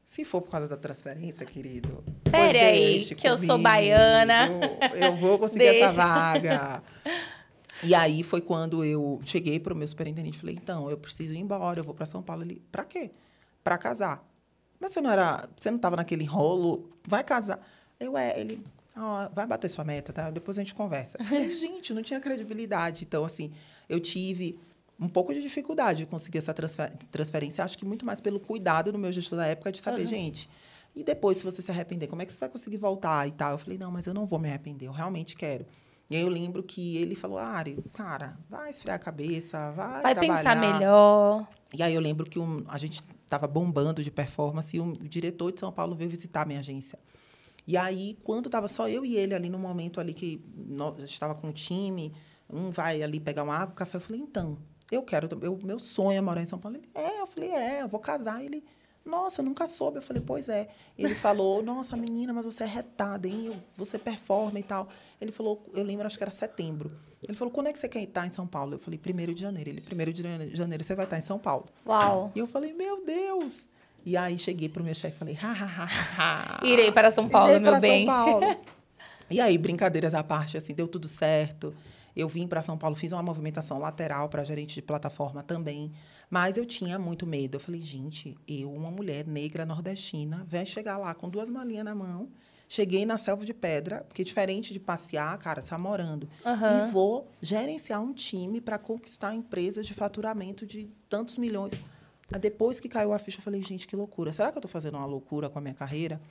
se 0.06 0.26
for 0.26 0.42
por 0.42 0.50
causa 0.50 0.68
da 0.68 0.76
transferência, 0.76 1.46
querido. 1.46 2.04
Pera 2.30 2.60
aí, 2.60 3.06
que 3.06 3.28
eu 3.28 3.38
sou 3.38 3.58
baiana. 3.58 4.50
Eu 4.96 5.16
vou 5.16 5.40
conseguir 5.40 5.60
deixa. 5.60 5.86
essa 5.86 6.06
vaga. 6.06 6.84
E 7.82 7.96
aí 7.96 8.24
foi 8.24 8.42
quando 8.42 8.84
eu 8.84 9.22
cheguei 9.24 9.58
para 9.58 9.74
o 9.74 9.76
meu 9.76 9.88
superintendente 9.88 10.36
e 10.36 10.40
falei, 10.40 10.60
então, 10.62 10.90
eu 10.90 10.98
preciso 10.98 11.34
ir 11.34 11.38
embora, 11.38 11.80
eu 11.80 11.84
vou 11.84 11.94
para 11.94 12.06
São 12.06 12.22
Paulo. 12.22 12.44
Ele, 12.44 12.62
para 12.70 12.84
quê? 12.84 13.10
Para 13.64 13.78
casar. 13.78 14.22
Mas 14.80 14.92
você 14.92 15.00
não 15.00 15.10
era, 15.10 15.48
você 15.58 15.72
não 15.72 15.78
estava 15.78 15.96
naquele 15.96 16.26
rolo, 16.26 16.90
vai 17.08 17.24
casar. 17.24 17.66
Eu, 17.98 18.18
é, 18.18 18.38
ele, 18.38 18.62
oh, 18.96 19.34
vai 19.34 19.46
bater 19.48 19.70
sua 19.70 19.84
meta, 19.84 20.12
tá? 20.12 20.30
Depois 20.30 20.58
a 20.58 20.62
gente 20.62 20.74
conversa. 20.76 21.18
gente, 21.52 21.94
não 21.94 22.02
tinha 22.02 22.20
credibilidade. 22.20 23.06
Então, 23.06 23.24
assim, 23.26 23.52
eu 23.88 24.00
tive 24.00 24.60
um 25.00 25.08
pouco 25.08 25.34
de 25.34 25.42
dificuldade 25.42 26.00
de 26.00 26.06
conseguir 26.06 26.40
essa 26.40 26.54
transfer 26.54 26.92
transferência. 27.12 27.64
Acho 27.64 27.78
que 27.78 27.86
muito 27.86 28.06
mais 28.06 28.20
pelo 28.20 28.40
cuidado 28.40 28.92
do 28.92 28.98
meu 28.98 29.12
gestor 29.12 29.38
da 29.38 29.46
época 29.46 29.72
de 29.72 29.80
saber, 29.80 30.02
uhum. 30.02 30.08
gente, 30.08 30.50
e 30.96 31.04
depois, 31.04 31.38
se 31.38 31.46
você 31.46 31.62
se 31.62 31.72
arrepender, 31.72 32.08
como 32.08 32.22
é 32.22 32.26
que 32.26 32.34
você 32.34 32.40
vai 32.40 32.50
conseguir 32.50 32.78
voltar 32.78 33.28
e 33.28 33.32
tal? 33.32 33.54
Eu 33.54 33.58
falei, 33.58 33.78
não, 33.78 33.92
mas 33.92 34.06
eu 34.06 34.14
não 34.14 34.26
vou 34.26 34.40
me 34.40 34.50
arrepender, 34.50 34.88
eu 34.88 34.92
realmente 34.92 35.36
quero. 35.36 35.66
E 36.10 36.16
aí 36.16 36.24
eu 36.24 36.30
lembro 36.30 36.64
que 36.64 36.98
ele 36.98 37.16
falou, 37.16 37.38
Ari, 37.38 37.78
cara, 37.94 38.38
vai 38.50 38.72
esfriar 38.72 38.96
a 38.96 39.00
cabeça, 39.00 39.72
vai 39.72 40.02
Vai 40.02 40.16
trabalhar. 40.16 40.38
pensar 40.38 40.56
melhor. 40.56 41.48
E 41.72 41.84
aí 41.84 41.94
eu 41.94 42.02
lembro 42.02 42.28
que 42.28 42.40
um, 42.40 42.66
a 42.68 42.80
gente 42.80 43.04
estava 43.24 43.48
bombando 43.48 44.04
de 44.04 44.10
performance 44.10 44.76
e 44.76 44.80
um, 44.80 44.90
o 44.90 45.08
diretor 45.08 45.52
de 45.52 45.60
São 45.60 45.72
Paulo 45.72 45.96
veio 45.96 46.10
visitar 46.10 46.42
a 46.42 46.46
minha 46.46 46.60
agência. 46.60 46.98
E 47.68 47.78
aí, 47.78 48.18
quando 48.24 48.48
estava 48.48 48.68
só 48.68 48.90
eu 48.90 49.06
e 49.06 49.16
ele 49.16 49.36
ali 49.36 49.50
no 49.50 49.60
momento 49.60 50.00
ali 50.00 50.14
que 50.14 50.44
nós 50.56 51.04
estava 51.04 51.36
com 51.36 51.50
o 51.50 51.54
time, 51.54 52.14
um 52.50 52.72
vai 52.72 53.04
ali 53.04 53.20
pegar 53.20 53.44
uma 53.44 53.56
água, 53.56 53.74
um 53.74 53.76
café, 53.76 53.98
eu 53.98 54.02
falei, 54.02 54.22
então, 54.22 54.58
eu 54.92 55.04
quero, 55.04 55.28
eu, 55.42 55.60
meu 55.64 55.78
sonho 55.78 56.18
é 56.18 56.22
morar 56.22 56.42
em 56.42 56.48
São 56.48 56.58
Paulo. 56.58 56.78
Ele, 56.78 56.90
é, 56.96 57.22
eu 57.22 57.28
falei, 57.28 57.52
é, 57.52 57.82
eu 57.84 57.88
vou 57.88 58.00
casar. 58.00 58.44
Ele, 58.44 58.64
Nossa, 59.06 59.42
nunca 59.42 59.66
soube. 59.68 59.98
Eu 59.98 60.02
falei, 60.02 60.22
pois 60.26 60.50
é. 60.50 60.70
Ele 60.98 61.16
falou, 61.16 61.64
nossa, 61.64 61.96
menina, 61.96 62.34
mas 62.34 62.46
você 62.46 62.64
é 62.64 62.68
retada, 62.68 63.28
hein? 63.28 63.62
Você 63.76 63.98
performa 63.98 64.60
e 64.60 64.64
tal. 64.64 64.88
Ele 65.20 65.32
falou, 65.32 65.64
eu 65.74 65.84
lembro, 65.84 66.06
acho 66.06 66.18
que 66.18 66.24
era 66.24 66.32
setembro. 66.32 66.92
Ele 67.22 67.36
falou, 67.36 67.54
quando 67.54 67.68
é 67.68 67.74
que 67.74 67.80
você 67.80 67.90
quer 67.90 68.02
estar 68.02 68.26
em 68.28 68.32
São 68.32 68.48
Paulo? 68.48 68.76
Eu 68.76 68.80
falei, 68.80 68.98
primeiro 68.98 69.34
de 69.34 69.42
janeiro. 69.42 69.70
Ele, 69.70 69.82
primeiro 69.82 70.14
de 70.14 70.22
janeiro 70.56 70.84
você 70.84 70.96
vai 70.96 71.06
estar 71.06 71.18
em 71.18 71.22
São 71.22 71.38
Paulo. 71.38 71.66
Uau. 71.86 72.32
E 72.36 72.40
eu 72.40 72.48
falei, 72.48 72.74
meu 72.74 73.06
Deus. 73.06 73.68
E 74.06 74.16
aí 74.18 74.38
cheguei 74.38 74.70
pro 74.70 74.84
meu 74.84 74.94
chefe 74.94 75.16
e 75.16 75.20
falei, 75.20 75.38
ha, 75.42 75.52
ha, 75.52 75.84
ha, 75.84 75.88
ha. 76.18 76.66
Irei 76.66 76.92
para 76.92 77.12
São 77.12 77.28
Paulo, 77.28 77.50
Irei 77.50 77.60
meu 77.60 77.72
para 77.72 77.80
bem. 77.82 78.06
São 78.06 78.16
Paulo. 78.16 78.58
e 79.30 79.40
aí, 79.40 79.58
brincadeiras 79.58 80.14
à 80.14 80.24
parte, 80.24 80.58
assim, 80.58 80.74
deu 80.74 80.88
tudo 80.88 81.08
certo. 81.08 81.74
Eu 82.16 82.28
vim 82.28 82.48
para 82.48 82.62
São 82.62 82.78
Paulo, 82.78 82.96
fiz 82.96 83.12
uma 83.12 83.24
movimentação 83.24 83.80
lateral 83.80 84.30
para 84.30 84.44
gerente 84.44 84.76
de 84.76 84.82
plataforma 84.82 85.44
também. 85.44 85.92
Mas 86.30 86.58
eu 86.58 86.66
tinha 86.66 87.00
muito 87.00 87.26
medo. 87.26 87.56
Eu 87.56 87.60
falei, 87.60 87.82
gente, 87.82 88.38
eu, 88.48 88.72
uma 88.72 88.92
mulher 88.92 89.26
negra 89.26 89.66
nordestina, 89.66 90.46
vai 90.50 90.66
chegar 90.66 90.98
lá 90.98 91.14
com 91.14 91.30
duas 91.30 91.50
malinhas 91.50 91.86
na 91.86 91.96
mão. 91.96 92.30
Cheguei 92.68 93.04
na 93.04 93.18
selva 93.18 93.44
de 93.44 93.54
pedra, 93.54 94.06
porque 94.08 94.24
diferente 94.24 94.72
de 94.72 94.80
passear, 94.80 95.36
cara, 95.40 95.60
você 95.60 95.70
tá 95.70 95.78
morando. 95.78 96.30
Aham. 96.46 96.88
E 96.88 96.92
vou 96.92 97.28
gerenciar 97.42 98.00
um 98.00 98.14
time 98.14 98.62
para 98.62 98.78
conquistar 98.78 99.34
empresas 99.34 99.88
de 99.88 99.94
faturamento 99.96 100.68
de 100.68 100.88
tantos 101.10 101.36
milhões. 101.36 101.74
Depois 102.38 102.80
que 102.80 102.88
caiu 102.88 103.14
a 103.14 103.20
ficha, 103.20 103.40
eu 103.40 103.44
falei, 103.44 103.64
gente, 103.64 103.88
que 103.88 103.96
loucura. 103.96 104.32
Será 104.32 104.52
que 104.52 104.58
eu 104.58 104.60
estou 104.60 104.70
fazendo 104.70 104.96
uma 104.96 105.06
loucura 105.06 105.50
com 105.50 105.58
a 105.58 105.62
minha 105.62 105.74
carreira? 105.74 106.22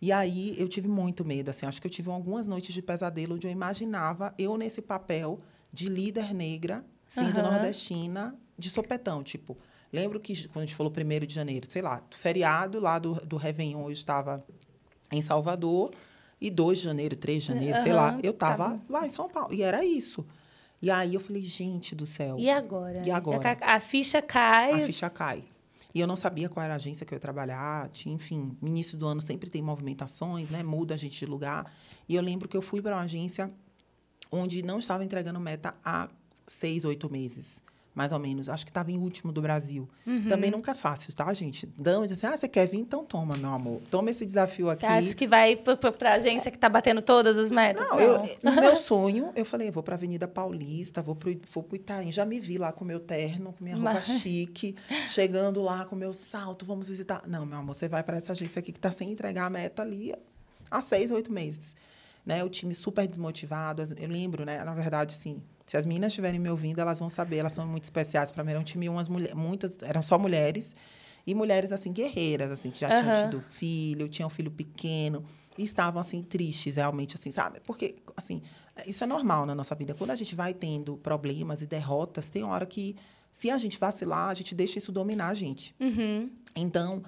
E 0.00 0.12
aí 0.12 0.54
eu 0.58 0.68
tive 0.68 0.88
muito 0.88 1.24
medo, 1.24 1.48
assim. 1.50 1.66
Acho 1.66 1.80
que 1.80 1.86
eu 1.86 1.90
tive 1.90 2.10
algumas 2.10 2.46
noites 2.46 2.74
de 2.74 2.82
pesadelo 2.82 3.34
onde 3.34 3.46
eu 3.46 3.50
imaginava 3.50 4.34
eu 4.38 4.56
nesse 4.56 4.80
papel 4.82 5.38
de 5.72 5.88
líder 5.88 6.34
negra, 6.34 6.84
sendo 7.08 7.40
Aham. 7.40 7.50
nordestina, 7.52 8.36
de 8.56 8.70
sopetão. 8.70 9.22
Tipo, 9.22 9.56
lembro 9.92 10.20
que 10.20 10.46
quando 10.48 10.64
a 10.64 10.66
gente 10.66 10.76
falou 10.76 10.92
primeiro 10.92 11.26
de 11.26 11.34
janeiro, 11.34 11.66
sei 11.70 11.82
lá, 11.82 12.02
feriado 12.10 12.78
lá 12.78 12.98
do, 12.98 13.14
do 13.26 13.36
Réveillon, 13.36 13.84
eu 13.84 13.92
estava 13.92 14.44
em 15.10 15.22
Salvador. 15.22 15.92
E 16.40 16.50
2 16.50 16.78
de 16.78 16.84
janeiro, 16.84 17.16
3 17.16 17.42
de 17.42 17.48
janeiro, 17.48 17.82
sei 17.82 17.92
lá, 17.92 18.16
eu 18.22 18.30
estava 18.30 18.70
tava. 18.70 18.82
lá 18.88 19.04
em 19.04 19.10
São 19.10 19.28
Paulo. 19.28 19.52
E 19.52 19.60
era 19.60 19.84
isso. 19.84 20.24
E 20.80 20.90
aí 20.90 21.14
eu 21.14 21.20
falei, 21.20 21.42
gente 21.42 21.94
do 21.94 22.06
céu. 22.06 22.36
E 22.38 22.48
agora? 22.48 23.02
E 23.04 23.10
agora? 23.10 23.56
A, 23.60 23.76
a 23.76 23.80
ficha 23.80 24.22
cai. 24.22 24.82
A 24.82 24.86
ficha 24.86 25.10
cai. 25.10 25.42
E 25.94 26.00
eu 26.00 26.06
não 26.06 26.16
sabia 26.16 26.48
qual 26.48 26.62
era 26.62 26.74
a 26.74 26.76
agência 26.76 27.04
que 27.04 27.12
eu 27.12 27.16
ia 27.16 27.20
trabalhar. 27.20 27.88
Tinha, 27.88 28.14
enfim, 28.14 28.56
no 28.60 28.68
início 28.68 28.96
do 28.96 29.06
ano 29.06 29.20
sempre 29.20 29.50
tem 29.50 29.60
movimentações, 29.60 30.48
né? 30.50 30.62
Muda 30.62 30.94
a 30.94 30.96
gente 30.96 31.18
de 31.18 31.26
lugar. 31.26 31.72
E 32.08 32.14
eu 32.14 32.22
lembro 32.22 32.48
que 32.48 32.56
eu 32.56 32.62
fui 32.62 32.80
para 32.80 32.94
uma 32.94 33.02
agência 33.02 33.50
onde 34.30 34.62
não 34.62 34.78
estava 34.78 35.04
entregando 35.04 35.40
meta 35.40 35.74
há 35.84 36.08
seis, 36.46 36.84
oito 36.84 37.10
meses. 37.10 37.62
Mais 37.98 38.12
ou 38.12 38.18
menos. 38.20 38.48
Acho 38.48 38.64
que 38.64 38.70
estava 38.70 38.92
em 38.92 38.96
último 38.96 39.32
do 39.32 39.42
Brasil. 39.42 39.88
Uhum. 40.06 40.28
Também 40.28 40.52
nunca 40.52 40.70
é 40.70 40.74
fácil, 40.76 41.12
tá, 41.12 41.32
gente? 41.32 41.66
Dão 41.76 42.04
e 42.04 42.06
dizem 42.06 42.28
assim, 42.28 42.36
ah, 42.36 42.38
você 42.38 42.46
quer 42.46 42.68
vir? 42.68 42.78
Então 42.78 43.04
toma, 43.04 43.36
meu 43.36 43.50
amor. 43.50 43.82
Toma 43.90 44.08
esse 44.12 44.24
desafio 44.24 44.70
aqui. 44.70 44.82
Você 44.82 44.86
acha 44.86 45.16
que 45.16 45.26
vai 45.26 45.56
para 45.56 46.12
a 46.12 46.14
agência 46.14 46.48
que 46.48 46.56
está 46.56 46.68
batendo 46.68 47.02
todas 47.02 47.36
as 47.36 47.50
metas? 47.50 47.84
Não, 47.88 47.98
eu, 47.98 48.22
no 48.40 48.52
meu 48.54 48.76
sonho, 48.76 49.32
eu 49.34 49.44
falei, 49.44 49.66
eu 49.66 49.72
vou 49.72 49.82
para 49.82 49.96
Avenida 49.96 50.28
Paulista, 50.28 51.02
vou 51.02 51.16
pro, 51.16 51.36
vou 51.52 51.64
pro 51.64 51.74
Itaim. 51.74 52.12
Já 52.12 52.24
me 52.24 52.38
vi 52.38 52.56
lá 52.56 52.70
com 52.70 52.84
meu 52.84 53.00
terno, 53.00 53.52
com 53.52 53.64
minha 53.64 53.74
roupa 53.74 53.94
Mas- 53.94 54.04
chique, 54.20 54.76
chegando 55.08 55.60
lá 55.60 55.84
com 55.84 55.96
meu 55.96 56.14
salto, 56.14 56.64
vamos 56.64 56.86
visitar. 56.86 57.22
Não, 57.26 57.44
meu 57.44 57.58
amor, 57.58 57.74
você 57.74 57.88
vai 57.88 58.04
para 58.04 58.18
essa 58.18 58.30
agência 58.30 58.60
aqui 58.60 58.70
que 58.70 58.78
está 58.78 58.92
sem 58.92 59.10
entregar 59.10 59.46
a 59.46 59.50
meta 59.50 59.82
ali 59.82 60.14
há 60.70 60.80
seis, 60.80 61.10
oito 61.10 61.32
meses. 61.32 61.74
Né? 62.24 62.44
O 62.44 62.48
time 62.48 62.76
super 62.76 63.08
desmotivado. 63.08 63.82
Eu 63.96 64.08
lembro, 64.08 64.44
né? 64.44 64.62
Na 64.62 64.74
verdade, 64.74 65.14
sim. 65.14 65.42
Se 65.68 65.76
as 65.76 65.84
meninas 65.84 66.12
estiverem 66.12 66.40
me 66.40 66.48
ouvindo, 66.48 66.80
elas 66.80 66.98
vão 66.98 67.10
saber, 67.10 67.36
elas 67.36 67.52
são 67.52 67.66
muito 67.66 67.84
especiais. 67.84 68.30
Para 68.32 68.42
mim, 68.42 68.52
era 68.52 68.58
um 68.58 68.64
time, 68.64 68.88
umas 68.88 69.06
mulheres, 69.06 69.34
muitas, 69.36 69.76
eram 69.82 70.00
só 70.00 70.18
mulheres. 70.18 70.74
E 71.26 71.34
mulheres, 71.34 71.70
assim, 71.70 71.92
guerreiras, 71.92 72.50
assim, 72.50 72.70
que 72.70 72.78
já 72.78 72.88
tinham 72.88 73.14
Aham. 73.14 73.24
tido 73.24 73.44
filho, 73.50 74.08
tinham 74.08 74.28
um 74.28 74.30
filho 74.30 74.50
pequeno. 74.50 75.26
E 75.58 75.62
estavam, 75.62 76.00
assim, 76.00 76.22
tristes, 76.22 76.76
realmente, 76.76 77.16
assim, 77.16 77.30
sabe? 77.30 77.60
Porque, 77.66 77.96
assim, 78.16 78.40
isso 78.86 79.04
é 79.04 79.06
normal 79.06 79.44
na 79.44 79.54
nossa 79.54 79.74
vida. 79.74 79.92
Quando 79.92 80.10
a 80.10 80.14
gente 80.14 80.34
vai 80.34 80.54
tendo 80.54 80.96
problemas 80.96 81.60
e 81.60 81.66
derrotas, 81.66 82.30
tem 82.30 82.42
hora 82.44 82.64
que, 82.64 82.96
se 83.30 83.50
a 83.50 83.58
gente 83.58 83.78
vacilar, 83.78 84.30
a 84.30 84.34
gente 84.34 84.54
deixa 84.54 84.78
isso 84.78 84.90
dominar 84.90 85.28
a 85.28 85.34
gente. 85.34 85.74
Uhum. 85.78 86.30
Então, 86.56 87.02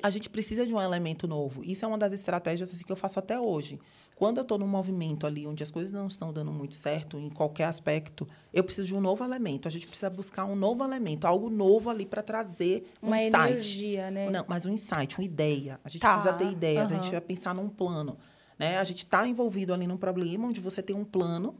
a 0.00 0.10
gente 0.10 0.30
precisa 0.30 0.64
de 0.64 0.72
um 0.72 0.80
elemento 0.80 1.26
novo. 1.26 1.60
Isso 1.64 1.84
é 1.84 1.88
uma 1.88 1.98
das 1.98 2.12
estratégias 2.12 2.72
assim, 2.72 2.84
que 2.84 2.92
eu 2.92 2.96
faço 2.96 3.18
até 3.18 3.40
hoje. 3.40 3.80
Quando 4.16 4.38
eu 4.38 4.42
estou 4.42 4.56
num 4.56 4.66
movimento 4.66 5.26
ali 5.26 5.46
onde 5.46 5.62
as 5.62 5.70
coisas 5.70 5.92
não 5.92 6.06
estão 6.06 6.32
dando 6.32 6.50
muito 6.50 6.74
certo, 6.74 7.18
em 7.18 7.28
qualquer 7.28 7.64
aspecto, 7.64 8.26
eu 8.50 8.64
preciso 8.64 8.88
de 8.88 8.94
um 8.94 9.00
novo 9.00 9.22
elemento. 9.22 9.68
A 9.68 9.70
gente 9.70 9.86
precisa 9.86 10.08
buscar 10.08 10.46
um 10.46 10.56
novo 10.56 10.82
elemento, 10.82 11.26
algo 11.26 11.50
novo 11.50 11.90
ali 11.90 12.06
para 12.06 12.22
trazer 12.22 12.90
um 13.02 13.08
Uma 13.08 13.18
insight. 13.22 13.42
energia, 13.42 14.10
né? 14.10 14.30
Não, 14.30 14.42
mas 14.48 14.64
um 14.64 14.70
insight, 14.70 15.18
uma 15.18 15.24
ideia. 15.24 15.78
A 15.84 15.88
gente 15.90 16.00
Tá, 16.00 16.14
precisa 16.14 16.32
ter 16.32 16.50
ideias, 16.50 16.90
a 16.90 16.94
aham. 16.94 17.02
gente 17.02 17.12
vai 17.12 17.20
pensar 17.20 17.54
num 17.54 17.68
plano. 17.68 18.16
Né? 18.58 18.78
A 18.78 18.84
gente 18.84 19.04
está 19.04 19.26
envolvido 19.28 19.74
ali 19.74 19.86
num 19.86 19.98
problema 19.98 20.48
onde 20.48 20.62
você 20.62 20.82
tem 20.82 20.96
um 20.96 21.04
plano, 21.04 21.54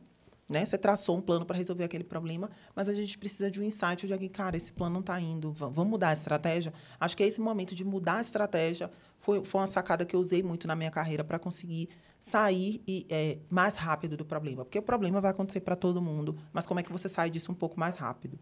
né? 0.51 0.65
Você 0.65 0.79
traçou 0.79 1.19
um 1.19 1.21
plano 1.21 1.45
para 1.45 1.59
resolver 1.59 1.85
aquele 1.85 2.05
problema, 2.05 2.49
mas 2.75 2.89
a 2.89 2.95
gente 2.95 3.19
precisa 3.19 3.51
de 3.51 3.61
um 3.61 3.65
insight 3.65 4.07
de 4.07 4.15
alguém, 4.15 4.31
cara, 4.31 4.57
esse 4.57 4.73
plano 4.73 4.95
não 4.95 5.01
está 5.01 5.21
indo, 5.21 5.53
va- 5.53 5.69
vamos 5.69 5.91
mudar 5.91 6.09
a 6.09 6.13
estratégia. 6.15 6.73
Acho 6.99 7.15
que 7.15 7.23
esse 7.23 7.39
momento 7.39 7.75
de 7.75 7.85
mudar 7.85 8.15
a 8.17 8.21
estratégia 8.23 8.91
foi, 9.19 9.45
foi 9.45 9.61
uma 9.61 9.67
sacada 9.67 10.07
que 10.07 10.17
eu 10.17 10.21
usei 10.21 10.43
muito 10.43 10.67
na 10.67 10.75
minha 10.75 10.91
carreira 10.91 11.23
para 11.23 11.39
conseguir 11.39 11.91
sair 12.31 12.83
e, 12.89 13.07
é, 13.09 13.39
mais 13.49 13.77
rápido 13.77 14.16
do 14.16 14.24
problema. 14.24 14.64
Porque 14.64 14.79
o 14.79 14.83
problema 14.83 15.20
vai 15.20 15.31
acontecer 15.31 15.61
para 15.61 15.77
todo 15.77 16.03
mundo, 16.03 16.37
mas 16.53 16.66
como 16.66 16.81
é 16.81 16.83
que 16.83 16.91
você 16.91 17.09
sai 17.09 17.31
disso 17.31 17.53
um 17.53 17.55
pouco 17.55 17.79
mais 17.79 17.95
rápido? 17.95 18.37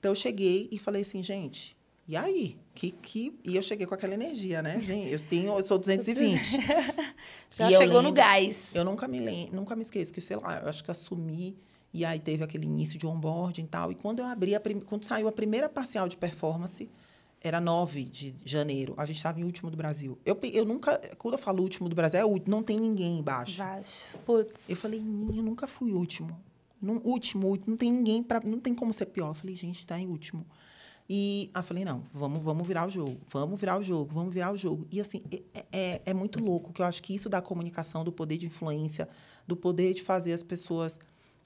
Então, 0.00 0.10
eu 0.10 0.14
cheguei 0.16 0.68
e 0.72 0.78
falei 0.78 1.02
assim, 1.02 1.22
gente, 1.22 1.76
e 2.08 2.16
aí? 2.16 2.58
Que, 2.74 2.90
que... 2.90 3.38
E 3.44 3.54
eu 3.54 3.62
cheguei 3.62 3.86
com 3.86 3.94
aquela 3.94 4.14
energia, 4.14 4.60
né? 4.60 4.80
Gente, 4.80 5.12
eu, 5.12 5.20
tenho, 5.20 5.56
eu 5.56 5.62
sou 5.62 5.78
220. 5.78 6.58
Já 7.54 7.70
E 7.70 7.76
chegou 7.76 8.02
no 8.02 8.08
lembro- 8.08 8.12
gás. 8.14 8.74
Eu 8.74 8.84
nunca 8.84 9.06
me 9.06 9.20
lembro, 9.20 9.54
nunca 9.54 9.76
me 9.76 9.82
esqueço 9.82 10.12
que, 10.12 10.20
sei 10.20 10.36
lá, 10.36 10.58
eu 10.60 10.68
acho 10.68 10.82
que 10.82 10.90
assumi 10.90 11.56
e 11.94 12.04
aí 12.04 12.18
teve 12.18 12.42
aquele 12.42 12.64
início 12.66 12.98
de 12.98 13.06
onboarding 13.06 13.62
e 13.62 13.68
tal. 13.68 13.92
E 13.92 13.94
quando 13.94 14.18
eu 14.18 14.26
abri, 14.26 14.58
prim... 14.58 14.80
quando 14.80 15.04
saiu 15.04 15.28
a 15.28 15.32
primeira 15.32 15.68
parcial 15.68 16.08
de 16.08 16.16
performance, 16.16 16.90
era 17.48 17.60
9 17.60 18.04
de 18.04 18.34
janeiro. 18.44 18.94
A 18.96 19.04
gente 19.04 19.16
estava 19.16 19.40
em 19.40 19.44
último 19.44 19.70
do 19.70 19.76
Brasil. 19.76 20.18
Eu, 20.24 20.38
eu 20.42 20.64
nunca, 20.64 21.00
quando 21.16 21.34
eu 21.34 21.38
falo 21.38 21.62
último 21.62 21.88
do 21.88 21.96
Brasil, 21.96 22.20
é 22.20 22.24
último, 22.24 22.54
não 22.54 22.62
tem 22.62 22.78
ninguém 22.78 23.18
embaixo. 23.18 23.58
Baixo. 23.58 24.18
Putz. 24.24 24.68
Eu 24.68 24.76
falei, 24.76 25.00
"Ninguém, 25.00 25.38
eu 25.38 25.42
nunca 25.42 25.66
fui 25.66 25.92
último. 25.92 26.38
Não, 26.80 27.00
último, 27.04 27.48
último, 27.48 27.70
não 27.70 27.76
tem 27.76 27.92
ninguém 27.92 28.22
para, 28.22 28.40
não 28.40 28.60
tem 28.60 28.74
como 28.74 28.92
ser 28.92 29.06
pior. 29.06 29.28
Eu 29.30 29.34
falei, 29.34 29.56
gente, 29.56 29.80
está 29.80 29.98
em 29.98 30.06
último. 30.06 30.46
E 31.10 31.50
eu 31.54 31.62
falei, 31.62 31.84
não, 31.84 32.04
vamos, 32.12 32.40
vamos 32.42 32.66
virar 32.66 32.86
o 32.86 32.90
jogo, 32.90 33.18
vamos 33.30 33.58
virar 33.58 33.78
o 33.78 33.82
jogo, 33.82 34.12
vamos 34.12 34.32
virar 34.32 34.52
o 34.52 34.56
jogo. 34.58 34.86
E 34.90 35.00
assim, 35.00 35.22
é, 35.54 35.64
é, 35.72 36.02
é 36.04 36.14
muito 36.14 36.38
louco, 36.38 36.70
que 36.70 36.82
eu 36.82 36.86
acho 36.86 37.02
que 37.02 37.14
isso 37.14 37.30
da 37.30 37.40
comunicação, 37.40 38.04
do 38.04 38.12
poder 38.12 38.36
de 38.36 38.46
influência, 38.46 39.08
do 39.46 39.56
poder 39.56 39.94
de 39.94 40.02
fazer 40.02 40.34
as 40.34 40.42
pessoas 40.42 40.98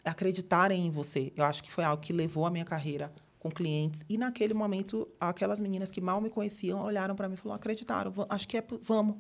acreditarem 0.05 0.85
em 0.85 0.91
você. 0.91 1.33
Eu 1.37 1.45
acho 1.45 1.63
que 1.63 1.71
foi 1.71 1.85
algo 1.85 2.03
que 2.03 2.13
levou 2.13 2.45
a 2.45 2.51
minha 2.51 2.65
carreira 2.65 3.13
com 3.43 3.51
clientes. 3.51 4.05
E 4.09 4.17
naquele 4.17 4.55
momento, 4.55 5.09
aquelas 5.19 5.59
meninas 5.59 5.91
que 5.91 6.01
mal 6.01 6.21
me 6.21 6.31
conheciam 6.31 6.81
olharam 6.81 7.17
para 7.17 7.29
mim 7.29 7.35
e 7.35 7.37
falaram, 7.37 7.57
acreditaram, 7.57 8.15
acho 8.29 8.47
que 8.47 8.57
é, 8.57 8.65
vamos. 8.83 9.17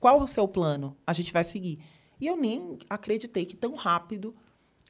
Qual 0.00 0.22
o 0.22 0.26
seu 0.26 0.48
plano? 0.48 0.96
A 1.06 1.12
gente 1.12 1.34
vai 1.34 1.44
seguir. 1.44 1.78
E 2.18 2.26
eu 2.26 2.34
nem 2.34 2.78
acreditei 2.88 3.44
que 3.44 3.54
tão 3.54 3.74
rápido 3.74 4.34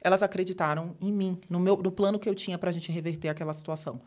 elas 0.01 0.23
acreditaram 0.23 0.95
em 1.01 1.11
mim, 1.11 1.37
no, 1.49 1.59
meu, 1.59 1.75
no 1.75 1.91
plano 1.91 2.17
que 2.17 2.29
eu 2.29 2.33
tinha 2.33 2.57
para 2.57 2.69
a 2.69 2.73
gente 2.73 2.89
reverter 2.89 3.27
aquela 3.27 3.51
situação. 3.51 3.99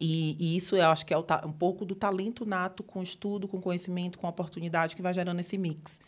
E, 0.00 0.36
e 0.38 0.56
isso 0.56 0.76
eu 0.76 0.86
acho 0.88 1.04
que 1.04 1.12
é 1.12 1.18
um 1.18 1.52
pouco 1.52 1.84
do 1.84 1.96
talento 1.96 2.46
nato 2.46 2.84
com 2.84 3.02
estudo, 3.02 3.48
com 3.48 3.60
conhecimento, 3.60 4.16
com 4.16 4.28
oportunidade 4.28 4.94
que 4.94 5.02
vai 5.02 5.12
gerando 5.12 5.40
esse 5.40 5.58
mix. 5.58 5.98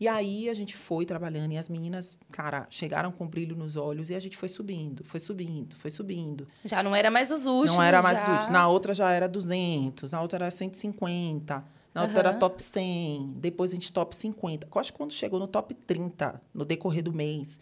E 0.00 0.06
aí 0.06 0.48
a 0.48 0.54
gente 0.54 0.76
foi 0.76 1.04
trabalhando 1.04 1.52
e 1.52 1.58
as 1.58 1.68
meninas, 1.68 2.16
cara, 2.30 2.66
chegaram 2.70 3.10
com 3.10 3.26
brilho 3.26 3.56
nos 3.56 3.74
olhos 3.76 4.10
e 4.10 4.14
a 4.14 4.20
gente 4.20 4.36
foi 4.36 4.48
subindo, 4.48 5.02
foi 5.02 5.18
subindo, 5.18 5.74
foi 5.74 5.90
subindo. 5.90 6.46
Já 6.64 6.82
não 6.84 6.94
era 6.94 7.10
mais 7.10 7.30
os 7.32 7.46
últimos. 7.46 7.76
Não 7.76 7.82
era 7.82 8.00
mais 8.00 8.20
já. 8.20 8.38
útil. 8.38 8.52
Na 8.52 8.68
outra 8.68 8.94
já 8.94 9.10
era 9.10 9.28
200, 9.28 10.12
na 10.12 10.22
outra 10.22 10.44
era 10.44 10.50
150, 10.52 11.64
na 11.92 12.02
outra 12.02 12.20
era 12.20 12.34
top 12.34 12.62
100, 12.62 13.34
depois 13.38 13.72
a 13.72 13.74
gente 13.74 13.92
top 13.92 14.14
50. 14.14 14.68
Eu 14.72 14.80
acho 14.80 14.92
que 14.92 14.98
quando 14.98 15.12
chegou 15.12 15.40
no 15.40 15.48
top 15.48 15.74
30, 15.74 16.40
no 16.54 16.64
decorrer 16.64 17.02
do 17.02 17.12
mês, 17.12 17.58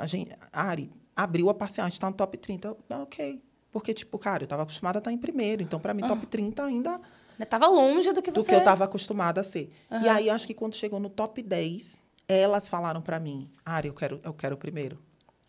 a 0.00 0.06
gente, 0.06 0.32
Ari, 0.52 0.90
abriu 1.14 1.48
a 1.50 1.54
parcial, 1.54 1.86
a 1.86 1.88
gente 1.90 2.00
tá 2.00 2.10
no 2.10 2.16
top 2.16 2.36
30. 2.36 2.66
Eu, 2.68 2.78
"Ah, 2.90 3.02
ok. 3.02 3.40
Porque, 3.70 3.94
tipo, 3.94 4.18
cara, 4.18 4.42
eu 4.42 4.48
tava 4.48 4.62
acostumada 4.64 4.98
a 4.98 5.00
estar 5.00 5.12
em 5.12 5.18
primeiro. 5.18 5.62
Então, 5.62 5.78
para 5.78 5.94
mim, 5.94 6.02
top 6.02 6.26
30 6.26 6.64
ainda 6.64 6.98
Ainda 7.40 7.46
Tava 7.46 7.66
longe 7.68 8.12
do 8.12 8.20
que 8.20 8.30
do 8.30 8.42
você... 8.42 8.48
que 8.50 8.54
eu 8.54 8.58
estava 8.58 8.84
acostumada 8.84 9.40
a 9.40 9.44
ser. 9.44 9.72
E 9.90 9.94
Aham. 9.94 10.12
aí, 10.12 10.28
acho 10.28 10.46
que 10.46 10.52
quando 10.52 10.74
chegou 10.74 11.00
no 11.00 11.08
top 11.08 11.42
10, 11.42 11.98
elas 12.28 12.68
falaram 12.68 13.00
para 13.00 13.18
mim, 13.18 13.48
Ari, 13.64 13.88
eu 13.88 13.94
quero, 13.94 14.20
eu 14.22 14.34
quero 14.34 14.56
o 14.56 14.58
primeiro. 14.58 14.98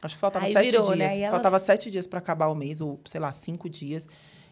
Acho 0.01 0.15
que 0.15 0.21
faltava 0.21 0.45
Aí 0.45 0.53
sete 0.53 0.71
virou, 0.71 0.85
dias. 0.85 0.97
né? 0.97 1.19
Elas- 1.19 1.31
Faltava 1.31 1.59
sete 1.59 1.91
dias 1.91 2.07
para 2.07 2.19
acabar 2.19 2.47
o 2.47 2.55
mês, 2.55 2.79
ou, 2.79 2.97
sei 3.05 3.19
lá, 3.19 3.31
cinco 3.33 3.69
dias. 3.69 4.07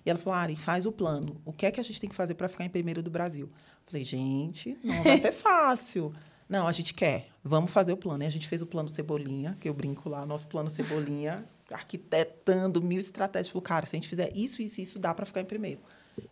E 0.06 0.10
ela 0.10 0.20
falou, 0.20 0.38
Ari, 0.38 0.56
faz 0.58 0.86
o 0.86 0.92
plano. 0.92 1.42
O 1.46 1.54
que 1.54 1.66
é 1.66 1.72
que 1.72 1.80
a 1.80 1.84
gente 1.84 2.00
tem 2.02 2.10
que 2.10 2.16
fazer 2.16 2.34
para 2.36 2.50
ficar 2.50 2.66
em 2.66 2.70
primeiro 2.70 3.02
do 3.02 3.10
Brasil? 3.10 3.46
Eu 3.48 3.92
falei, 3.92 4.04
gente, 4.04 4.78
não 4.84 5.02
vai 5.02 5.20
ser 5.22 5.32
fácil. 5.34 6.14
Não, 6.48 6.68
a 6.68 6.72
gente 6.74 6.94
quer. 6.94 7.28
Vamos 7.42 7.72
fazer 7.72 7.94
o 7.94 7.98
plano. 7.98 8.24
E 8.24 8.28
a 8.28 8.30
gente 8.30 8.50
fez 8.50 8.62
o 8.62 8.66
plano 8.68 8.90
Cebolinha, 8.90 9.58
que 9.62 9.70
eu 9.70 9.74
brinco 9.74 10.10
lá, 10.10 10.26
nosso 10.26 10.46
plano 10.48 10.70
Cebolinha, 10.70 11.48
arquitetando 11.72 12.82
mil 12.82 13.00
estratégias. 13.00 13.48
Falou, 13.50 13.62
cara, 13.62 13.86
se 13.86 13.96
a 13.96 13.98
gente 13.98 14.10
fizer 14.10 14.30
isso, 14.36 14.62
isso 14.62 14.80
e 14.82 14.84
isso, 14.84 15.00
dá 15.00 15.14
para 15.14 15.26
ficar 15.26 15.40
em 15.42 15.46
primeiro. 15.46 15.80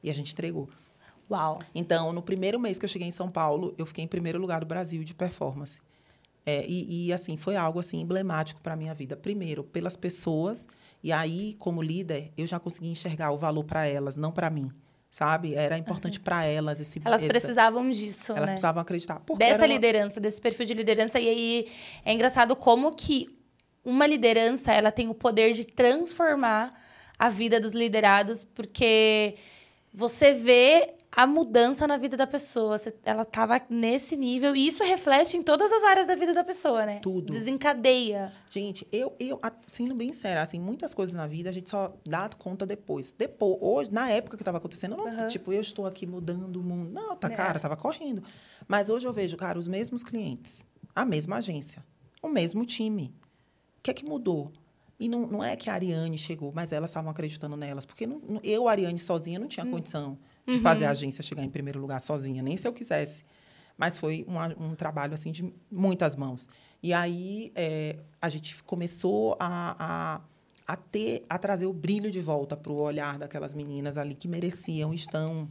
E 0.03 0.09
a 0.09 0.13
gente 0.13 0.33
entregou. 0.33 0.69
Uau. 1.29 1.59
Então, 1.75 2.13
no 2.13 2.21
primeiro 2.21 2.59
mês 2.59 2.79
que 2.79 2.85
eu 2.85 2.89
cheguei 2.89 3.07
em 3.07 3.11
São 3.11 3.29
Paulo, 3.29 3.73
eu 3.77 3.85
fiquei 3.85 4.03
em 4.03 4.07
primeiro 4.07 4.39
lugar 4.39 4.61
do 4.61 4.65
Brasil 4.65 5.03
de 5.03 5.13
performance. 5.13 5.79
É, 6.45 6.65
e, 6.65 7.07
e, 7.07 7.13
assim, 7.13 7.35
foi 7.35 7.57
algo 7.57 7.79
assim 7.79 7.99
emblemático 7.99 8.61
para 8.61 8.73
a 8.73 8.77
minha 8.77 8.93
vida. 8.93 9.17
Primeiro, 9.17 9.65
pelas 9.65 9.97
pessoas, 9.97 10.65
e 11.03 11.11
aí, 11.11 11.55
como 11.59 11.81
líder, 11.81 12.31
eu 12.37 12.47
já 12.47 12.57
consegui 12.57 12.87
enxergar 12.87 13.31
o 13.31 13.37
valor 13.37 13.65
para 13.65 13.85
elas, 13.85 14.15
não 14.15 14.31
para 14.31 14.49
mim. 14.49 14.71
Sabe? 15.11 15.55
Era 15.55 15.77
importante 15.77 16.19
uhum. 16.19 16.23
para 16.23 16.45
elas 16.45 16.79
esse 16.79 17.01
Elas 17.03 17.21
essa, 17.21 17.27
precisavam 17.27 17.89
disso, 17.89 18.31
Elas 18.31 18.41
né? 18.41 18.47
precisavam 18.47 18.81
acreditar. 18.81 19.21
Dessa 19.37 19.59
uma... 19.59 19.67
liderança, 19.67 20.21
desse 20.21 20.39
perfil 20.39 20.65
de 20.65 20.73
liderança. 20.73 21.19
E 21.19 21.27
aí, 21.27 21.67
é 22.05 22.13
engraçado 22.13 22.55
como 22.55 22.95
que 22.95 23.27
uma 23.83 24.05
liderança, 24.05 24.71
ela 24.71 24.91
tem 24.91 25.09
o 25.09 25.13
poder 25.13 25.53
de 25.53 25.65
transformar 25.65 26.73
a 27.17 27.29
vida 27.29 27.59
dos 27.59 27.73
liderados, 27.73 28.43
porque 28.43 29.35
você 29.93 30.33
vê 30.33 30.96
a 31.17 31.25
mudança 31.25 31.87
na 31.87 31.97
vida 31.97 32.15
da 32.15 32.27
pessoa. 32.27 32.77
Ela 33.03 33.23
estava 33.23 33.59
nesse 33.71 34.15
nível. 34.15 34.55
E 34.55 34.67
isso 34.67 34.83
reflete 34.83 35.35
em 35.35 35.41
todas 35.41 35.71
as 35.71 35.81
áreas 35.81 36.05
da 36.05 36.13
vida 36.13 36.31
da 36.31 36.43
pessoa, 36.43 36.85
né? 36.85 36.99
Tudo. 36.99 37.33
Desencadeia. 37.33 38.31
Gente, 38.51 38.87
eu, 38.91 39.15
eu 39.19 39.41
sendo 39.71 39.95
bem 39.95 40.13
séria, 40.13 40.43
assim, 40.43 40.59
muitas 40.59 40.93
coisas 40.93 41.15
na 41.15 41.25
vida 41.25 41.49
a 41.49 41.51
gente 41.51 41.71
só 41.71 41.91
dá 42.05 42.29
conta 42.37 42.67
depois. 42.67 43.11
Depois, 43.17 43.57
hoje, 43.59 43.91
na 43.91 44.11
época 44.11 44.37
que 44.37 44.43
estava 44.43 44.59
acontecendo, 44.59 44.95
não, 44.95 45.05
uhum. 45.05 45.27
tipo, 45.27 45.51
eu 45.51 45.59
estou 45.59 45.87
aqui 45.87 46.05
mudando 46.05 46.57
o 46.57 46.63
mundo. 46.63 46.91
Não, 46.91 47.15
tá, 47.15 47.29
é. 47.29 47.31
cara, 47.31 47.57
tava 47.57 47.75
correndo. 47.75 48.21
Mas 48.67 48.87
hoje 48.87 49.07
eu 49.07 49.11
vejo, 49.11 49.35
cara, 49.35 49.57
os 49.57 49.67
mesmos 49.67 50.03
clientes, 50.03 50.67
a 50.93 51.03
mesma 51.03 51.37
agência, 51.37 51.83
o 52.21 52.29
mesmo 52.29 52.63
time. 52.63 53.11
O 53.79 53.81
que 53.81 53.89
é 53.89 53.93
que 53.95 54.05
mudou? 54.05 54.51
E 54.99 55.09
não, 55.09 55.25
não 55.25 55.43
é 55.43 55.55
que 55.55 55.67
a 55.67 55.73
Ariane 55.73 56.17
chegou, 56.17 56.51
mas 56.53 56.71
elas 56.71 56.91
estavam 56.91 57.09
acreditando 57.09 57.57
nelas. 57.57 57.87
Porque 57.87 58.05
não, 58.05 58.21
eu, 58.43 58.67
Ariane, 58.67 58.99
sozinha, 58.99 59.39
não 59.39 59.47
tinha 59.47 59.65
hum. 59.65 59.71
condição 59.71 60.19
de 60.47 60.53
uhum. 60.53 60.61
fazer 60.61 60.85
a 60.85 60.91
agência 60.91 61.21
chegar 61.21 61.43
em 61.43 61.49
primeiro 61.49 61.79
lugar 61.79 61.99
sozinha, 61.99 62.41
nem 62.41 62.55
se 62.55 62.67
eu 62.67 62.73
quisesse. 62.73 63.25
Mas 63.77 63.99
foi 63.99 64.25
um, 64.27 64.67
um 64.69 64.75
trabalho, 64.75 65.13
assim, 65.13 65.31
de 65.31 65.53
muitas 65.69 66.15
mãos. 66.15 66.47
E 66.81 66.93
aí, 66.93 67.51
é, 67.53 67.97
a 68.21 68.29
gente 68.29 68.63
começou 68.63 69.35
a, 69.39 69.75
a, 69.77 70.21
a, 70.65 70.75
ter, 70.75 71.25
a 71.29 71.37
trazer 71.37 71.67
o 71.67 71.73
brilho 71.73 72.09
de 72.09 72.21
volta 72.21 72.57
para 72.57 72.71
o 72.71 72.77
olhar 72.77 73.19
daquelas 73.19 73.53
meninas 73.53 73.97
ali 73.97 74.15
que 74.15 74.27
mereciam, 74.27 74.93
estão 74.93 75.47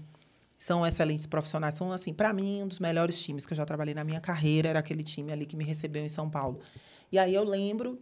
são 0.58 0.84
excelentes 0.86 1.26
profissionais. 1.26 1.74
São, 1.74 1.92
assim, 1.92 2.12
para 2.12 2.32
mim, 2.32 2.62
um 2.62 2.68
dos 2.68 2.80
melhores 2.80 3.22
times 3.22 3.44
que 3.44 3.52
eu 3.52 3.56
já 3.56 3.64
trabalhei 3.64 3.94
na 3.94 4.02
minha 4.02 4.20
carreira 4.20 4.70
era 4.70 4.78
aquele 4.78 5.04
time 5.04 5.30
ali 5.30 5.44
que 5.46 5.56
me 5.56 5.62
recebeu 5.62 6.02
em 6.02 6.08
São 6.08 6.28
Paulo. 6.28 6.60
E 7.12 7.18
aí 7.18 7.34
eu 7.34 7.44
lembro 7.44 8.00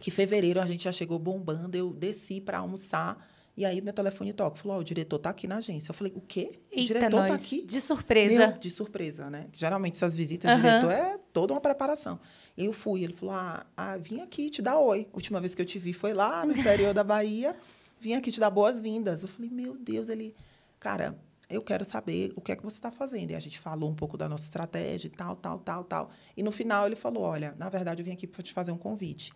que 0.00 0.10
fevereiro 0.10 0.60
a 0.60 0.66
gente 0.66 0.84
já 0.84 0.92
chegou 0.92 1.18
bombando, 1.18 1.76
eu 1.76 1.92
desci 1.92 2.40
para 2.40 2.58
almoçar. 2.58 3.18
E 3.60 3.64
aí 3.66 3.82
meu 3.82 3.92
telefone 3.92 4.32
toca, 4.32 4.56
falou: 4.56 4.78
oh, 4.78 4.80
o 4.80 4.84
diretor 4.84 5.18
tá 5.18 5.28
aqui 5.28 5.46
na 5.46 5.56
agência. 5.56 5.90
Eu 5.90 5.94
falei: 5.94 6.14
"O 6.16 6.20
quê? 6.22 6.50
O 6.74 6.78
Eita 6.78 6.94
diretor 6.94 7.20
nós. 7.20 7.28
tá 7.28 7.34
aqui?" 7.34 7.60
De 7.60 7.78
surpresa. 7.78 8.46
Meu, 8.48 8.58
de 8.58 8.70
surpresa, 8.70 9.28
né? 9.28 9.48
Geralmente 9.52 9.96
essas 9.96 10.16
visitas 10.16 10.56
de 10.56 10.62
diretor 10.62 10.90
é 10.90 11.18
toda 11.30 11.52
uma 11.52 11.60
preparação. 11.60 12.18
Eu 12.56 12.72
fui, 12.72 13.04
ele 13.04 13.12
falou: 13.12 13.34
"Ah, 13.34 13.66
ah, 13.76 13.98
vim 13.98 14.22
aqui 14.22 14.48
te 14.48 14.62
dar 14.62 14.78
oi. 14.78 15.06
A 15.12 15.14
última 15.14 15.40
vez 15.40 15.54
que 15.54 15.60
eu 15.60 15.66
te 15.66 15.78
vi 15.78 15.92
foi 15.92 16.14
lá 16.14 16.46
no 16.46 16.52
interior 16.52 16.94
da 16.94 17.04
Bahia. 17.04 17.54
Vim 18.02 18.14
aqui 18.14 18.32
te 18.32 18.40
dar 18.40 18.48
boas-vindas." 18.48 19.20
Eu 19.20 19.28
falei: 19.28 19.50
"Meu 19.50 19.76
Deus, 19.76 20.08
ele, 20.08 20.34
cara, 20.78 21.14
eu 21.50 21.60
quero 21.60 21.84
saber 21.84 22.32
o 22.34 22.40
que 22.40 22.52
é 22.52 22.56
que 22.56 22.62
você 22.62 22.76
está 22.76 22.90
fazendo. 22.90 23.32
E 23.32 23.34
a 23.34 23.40
gente 23.40 23.58
falou 23.58 23.90
um 23.90 23.94
pouco 23.94 24.16
da 24.16 24.26
nossa 24.26 24.44
estratégia 24.44 25.08
e 25.08 25.10
tal, 25.10 25.36
tal, 25.36 25.58
tal, 25.58 25.84
tal. 25.84 26.10
E 26.34 26.42
no 26.42 26.50
final 26.50 26.86
ele 26.86 26.96
falou: 26.96 27.24
olha, 27.24 27.54
na 27.58 27.68
verdade 27.68 28.00
eu 28.00 28.06
vim 28.06 28.12
aqui 28.12 28.26
para 28.26 28.42
te 28.42 28.54
fazer 28.54 28.72
um 28.72 28.78
convite. 28.78 29.34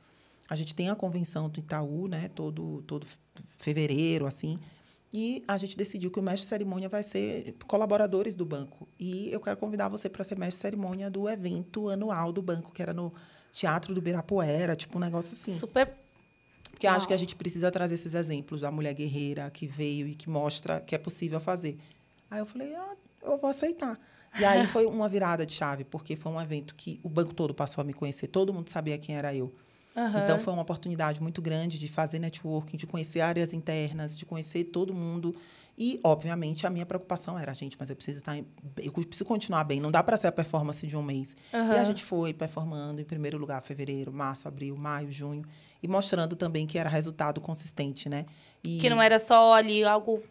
A 0.48 0.56
gente 0.56 0.74
tem 0.74 0.90
a 0.90 0.94
convenção 0.94 1.48
do 1.48 1.58
Itaú, 1.60 2.06
né? 2.06 2.28
Todo, 2.28 2.82
todo 2.86 3.06
fevereiro, 3.58 4.26
assim. 4.26 4.58
E 5.12 5.44
a 5.46 5.56
gente 5.56 5.76
decidiu 5.76 6.10
que 6.10 6.18
o 6.18 6.22
mestre 6.22 6.42
de 6.42 6.48
cerimônia 6.48 6.88
vai 6.88 7.02
ser 7.02 7.54
colaboradores 7.66 8.34
do 8.34 8.44
banco. 8.44 8.88
E 8.98 9.30
eu 9.32 9.40
quero 9.40 9.56
convidar 9.56 9.88
você 9.88 10.08
para 10.08 10.24
ser 10.24 10.36
mestre 10.36 10.56
de 10.56 10.62
cerimônia 10.62 11.08
do 11.08 11.28
evento 11.28 11.88
anual 11.88 12.32
do 12.32 12.42
banco, 12.42 12.72
que 12.72 12.82
era 12.82 12.92
no 12.92 13.12
Teatro 13.52 13.94
do 13.94 14.02
Birapuera, 14.02 14.74
tipo 14.74 14.98
um 14.98 15.00
negócio 15.00 15.32
assim. 15.32 15.52
Super. 15.52 15.94
Porque 16.72 16.88
acho 16.88 17.06
que 17.06 17.14
a 17.14 17.16
gente 17.16 17.36
precisa 17.36 17.70
trazer 17.70 17.94
esses 17.94 18.12
exemplos 18.12 18.62
da 18.62 18.70
mulher 18.70 18.92
guerreira 18.92 19.48
que 19.50 19.66
veio 19.66 20.08
e 20.08 20.14
que 20.16 20.28
mostra 20.28 20.80
que 20.80 20.96
é 20.96 20.98
possível 20.98 21.38
fazer. 21.38 21.78
Aí 22.28 22.40
eu 22.40 22.46
falei, 22.46 22.74
ah, 22.74 22.96
eu 23.22 23.38
vou 23.38 23.48
aceitar. 23.48 23.96
E 24.38 24.44
aí 24.44 24.66
foi 24.66 24.84
uma 24.84 25.08
virada 25.08 25.46
de 25.46 25.52
chave, 25.52 25.84
porque 25.84 26.16
foi 26.16 26.32
um 26.32 26.40
evento 26.40 26.74
que 26.74 26.98
o 27.04 27.08
banco 27.08 27.32
todo 27.32 27.54
passou 27.54 27.82
a 27.82 27.84
me 27.84 27.94
conhecer, 27.94 28.26
todo 28.26 28.52
mundo 28.52 28.68
sabia 28.68 28.98
quem 28.98 29.14
era 29.14 29.32
eu. 29.32 29.54
Uhum. 29.96 30.24
Então 30.24 30.38
foi 30.40 30.52
uma 30.52 30.62
oportunidade 30.62 31.22
muito 31.22 31.40
grande 31.40 31.78
de 31.78 31.88
fazer 31.88 32.18
networking, 32.18 32.76
de 32.76 32.86
conhecer 32.86 33.20
áreas 33.20 33.52
internas, 33.52 34.16
de 34.16 34.26
conhecer 34.26 34.64
todo 34.64 34.92
mundo. 34.92 35.34
E, 35.76 35.98
obviamente, 36.04 36.66
a 36.66 36.70
minha 36.70 36.86
preocupação 36.86 37.36
era, 37.36 37.52
gente, 37.52 37.76
mas 37.78 37.90
eu 37.90 37.96
preciso 37.96 38.18
estar. 38.18 38.36
Em, 38.36 38.46
eu 38.80 38.92
preciso 38.92 39.24
continuar 39.24 39.64
bem, 39.64 39.80
não 39.80 39.90
dá 39.90 40.02
para 40.02 40.16
ser 40.16 40.28
a 40.28 40.32
performance 40.32 40.86
de 40.86 40.96
um 40.96 41.02
mês. 41.02 41.34
Uhum. 41.52 41.72
E 41.72 41.78
a 41.78 41.84
gente 41.84 42.04
foi 42.04 42.32
performando 42.32 43.00
em 43.00 43.04
primeiro 43.04 43.38
lugar, 43.38 43.60
fevereiro, 43.62 44.12
março, 44.12 44.46
abril, 44.46 44.76
maio, 44.80 45.10
junho, 45.10 45.44
e 45.82 45.88
mostrando 45.88 46.36
também 46.36 46.66
que 46.66 46.78
era 46.78 46.88
resultado 46.88 47.40
consistente, 47.40 48.08
né? 48.08 48.24
E 48.62 48.78
que 48.78 48.88
não 48.88 49.02
era 49.02 49.18
só 49.18 49.52
ali 49.52 49.82
algo 49.84 50.22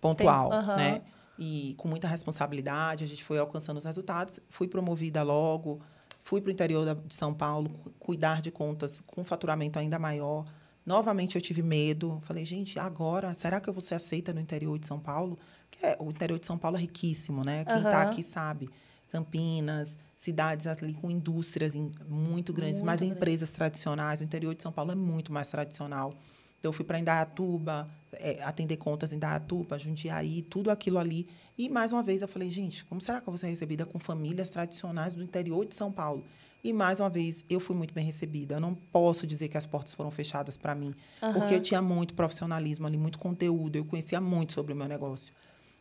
pontual, 0.00 0.50
uhum. 0.50 0.76
né? 0.76 1.02
E 1.38 1.74
com 1.78 1.86
muita 1.86 2.08
responsabilidade, 2.08 3.04
a 3.04 3.06
gente 3.06 3.22
foi 3.22 3.38
alcançando 3.38 3.78
os 3.78 3.84
resultados. 3.84 4.40
Fui 4.48 4.66
promovida 4.66 5.22
logo, 5.22 5.80
Fui 6.28 6.42
para 6.42 6.50
o 6.50 6.52
interior 6.52 6.94
de 7.06 7.14
São 7.14 7.32
Paulo 7.32 7.70
cuidar 7.98 8.42
de 8.42 8.50
contas 8.50 9.00
com 9.06 9.24
faturamento 9.24 9.78
ainda 9.78 9.98
maior. 9.98 10.44
Novamente 10.84 11.36
eu 11.36 11.40
tive 11.40 11.62
medo. 11.62 12.20
Falei, 12.22 12.44
gente, 12.44 12.78
agora, 12.78 13.34
será 13.38 13.58
que 13.58 13.66
eu 13.70 13.72
vou 13.72 13.80
ser 13.80 13.94
aceita 13.94 14.30
no 14.34 14.38
interior 14.38 14.78
de 14.78 14.86
São 14.86 15.00
Paulo? 15.00 15.38
Porque 15.70 15.86
é, 15.86 15.96
o 15.98 16.10
interior 16.10 16.38
de 16.38 16.44
São 16.44 16.58
Paulo 16.58 16.76
é 16.76 16.80
riquíssimo, 16.80 17.42
né? 17.42 17.64
Quem 17.64 17.76
está 17.78 18.02
uhum. 18.02 18.10
aqui 18.10 18.22
sabe. 18.22 18.68
Campinas, 19.10 19.96
cidades 20.18 20.66
ali 20.66 20.92
com 20.92 21.10
indústrias 21.10 21.72
muito 22.06 22.52
grandes, 22.52 22.82
muito 22.82 22.84
mas 22.84 23.00
grande. 23.00 23.14
empresas 23.14 23.50
tradicionais. 23.52 24.20
O 24.20 24.24
interior 24.24 24.54
de 24.54 24.60
São 24.60 24.70
Paulo 24.70 24.92
é 24.92 24.94
muito 24.94 25.32
mais 25.32 25.48
tradicional. 25.48 26.12
Então, 26.58 26.68
eu 26.68 26.74
fui 26.74 26.84
para 26.84 26.98
Indaiatuba, 26.98 27.88
é, 28.12 28.42
atender 28.42 28.76
contas 28.76 29.12
em 29.12 29.16
Indaiatuba, 29.16 29.78
Jundiaí, 29.78 30.42
tudo 30.42 30.70
aquilo 30.70 30.98
ali. 30.98 31.28
E, 31.56 31.68
mais 31.68 31.92
uma 31.92 32.02
vez, 32.02 32.22
eu 32.22 32.28
falei, 32.28 32.50
gente, 32.50 32.84
como 32.84 33.00
será 33.00 33.20
que 33.20 33.28
eu 33.28 33.32
vou 33.32 33.38
ser 33.38 33.48
recebida 33.48 33.84
com 33.84 33.98
famílias 33.98 34.50
tradicionais 34.50 35.14
do 35.14 35.22
interior 35.22 35.66
de 35.66 35.74
São 35.74 35.92
Paulo? 35.92 36.24
E, 36.62 36.72
mais 36.72 37.00
uma 37.00 37.08
vez, 37.08 37.44
eu 37.48 37.60
fui 37.60 37.76
muito 37.76 37.94
bem 37.94 38.04
recebida. 38.04 38.56
Eu 38.56 38.60
não 38.60 38.74
posso 38.74 39.26
dizer 39.26 39.48
que 39.48 39.56
as 39.56 39.66
portas 39.66 39.94
foram 39.94 40.10
fechadas 40.10 40.56
para 40.56 40.74
mim, 40.74 40.94
uhum. 41.22 41.32
porque 41.32 41.54
eu 41.54 41.60
tinha 41.60 41.80
muito 41.80 42.14
profissionalismo 42.14 42.86
ali, 42.86 42.96
muito 42.96 43.18
conteúdo, 43.18 43.76
eu 43.76 43.84
conhecia 43.84 44.20
muito 44.20 44.52
sobre 44.52 44.72
o 44.72 44.76
meu 44.76 44.88
negócio. 44.88 45.32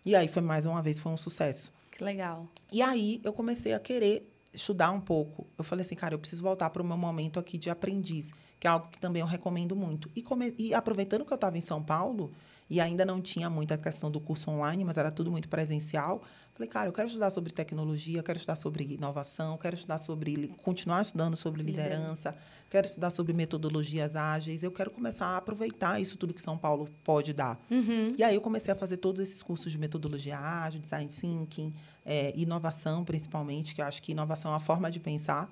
E 0.05 0.15
aí, 0.15 0.27
foi 0.27 0.41
mais 0.41 0.65
uma 0.65 0.81
vez, 0.81 0.99
foi 0.99 1.11
um 1.11 1.17
sucesso. 1.17 1.71
Que 1.91 2.03
legal. 2.03 2.47
E 2.71 2.81
aí, 2.81 3.19
eu 3.23 3.33
comecei 3.33 3.73
a 3.73 3.79
querer 3.79 4.31
estudar 4.53 4.91
um 4.91 5.01
pouco. 5.01 5.47
Eu 5.57 5.63
falei 5.63 5.85
assim, 5.85 5.95
cara, 5.95 6.15
eu 6.15 6.19
preciso 6.19 6.43
voltar 6.43 6.69
para 6.69 6.81
o 6.81 6.85
meu 6.85 6.97
momento 6.97 7.39
aqui 7.39 7.57
de 7.57 7.69
aprendiz 7.69 8.31
que 8.59 8.67
é 8.67 8.69
algo 8.69 8.87
que 8.89 8.99
também 8.99 9.21
eu 9.21 9.27
recomendo 9.27 9.75
muito. 9.75 10.09
E, 10.15 10.21
come... 10.21 10.53
e 10.57 10.73
aproveitando 10.73 11.25
que 11.25 11.31
eu 11.31 11.35
estava 11.35 11.57
em 11.57 11.61
São 11.61 11.81
Paulo, 11.81 12.31
e 12.69 12.81
ainda 12.81 13.05
não 13.05 13.21
tinha 13.21 13.49
muita 13.49 13.77
questão 13.77 14.11
do 14.11 14.19
curso 14.19 14.51
online, 14.51 14.83
mas 14.83 14.97
era 14.97 15.09
tudo 15.09 15.31
muito 15.31 15.47
presencial, 15.47 16.21
falei, 16.53 16.67
cara, 16.67 16.89
eu 16.89 16.93
quero 16.93 17.07
estudar 17.07 17.29
sobre 17.29 17.53
tecnologia, 17.53 18.21
quero 18.23 18.37
estudar 18.37 18.55
sobre 18.55 18.83
inovação, 18.83 19.57
quero 19.57 19.75
estudar 19.75 19.99
sobre 19.99 20.49
continuar 20.63 21.01
estudando 21.01 21.35
sobre 21.35 21.61
liderança, 21.61 22.35
quero 22.69 22.87
estudar 22.87 23.11
sobre 23.11 23.31
metodologias 23.31 24.15
ágeis, 24.15 24.63
eu 24.63 24.71
quero 24.71 24.91
começar 24.91 25.27
a 25.27 25.37
aproveitar 25.37 26.01
isso 26.01 26.17
tudo 26.17 26.33
que 26.33 26.41
São 26.41 26.57
Paulo 26.57 26.89
pode 27.03 27.31
dar. 27.31 27.59
Uhum. 27.69 28.13
E 28.17 28.23
aí 28.23 28.35
eu 28.35 28.41
comecei 28.41 28.73
a 28.73 28.75
fazer 28.75 28.97
todos 28.97 29.21
esses 29.21 29.41
cursos 29.41 29.71
de 29.71 29.77
metodologia 29.77 30.37
ágil, 30.37 30.81
design 30.81 31.09
thinking, 31.09 31.73
é, 32.05 32.33
inovação 32.35 33.05
principalmente, 33.05 33.75
que 33.75 33.81
eu 33.81 33.85
acho 33.85 34.01
que 34.01 34.11
inovação 34.11 34.51
é 34.51 34.55
a 34.55 34.59
forma 34.59 34.89
de 34.91 34.99
pensar. 34.99 35.49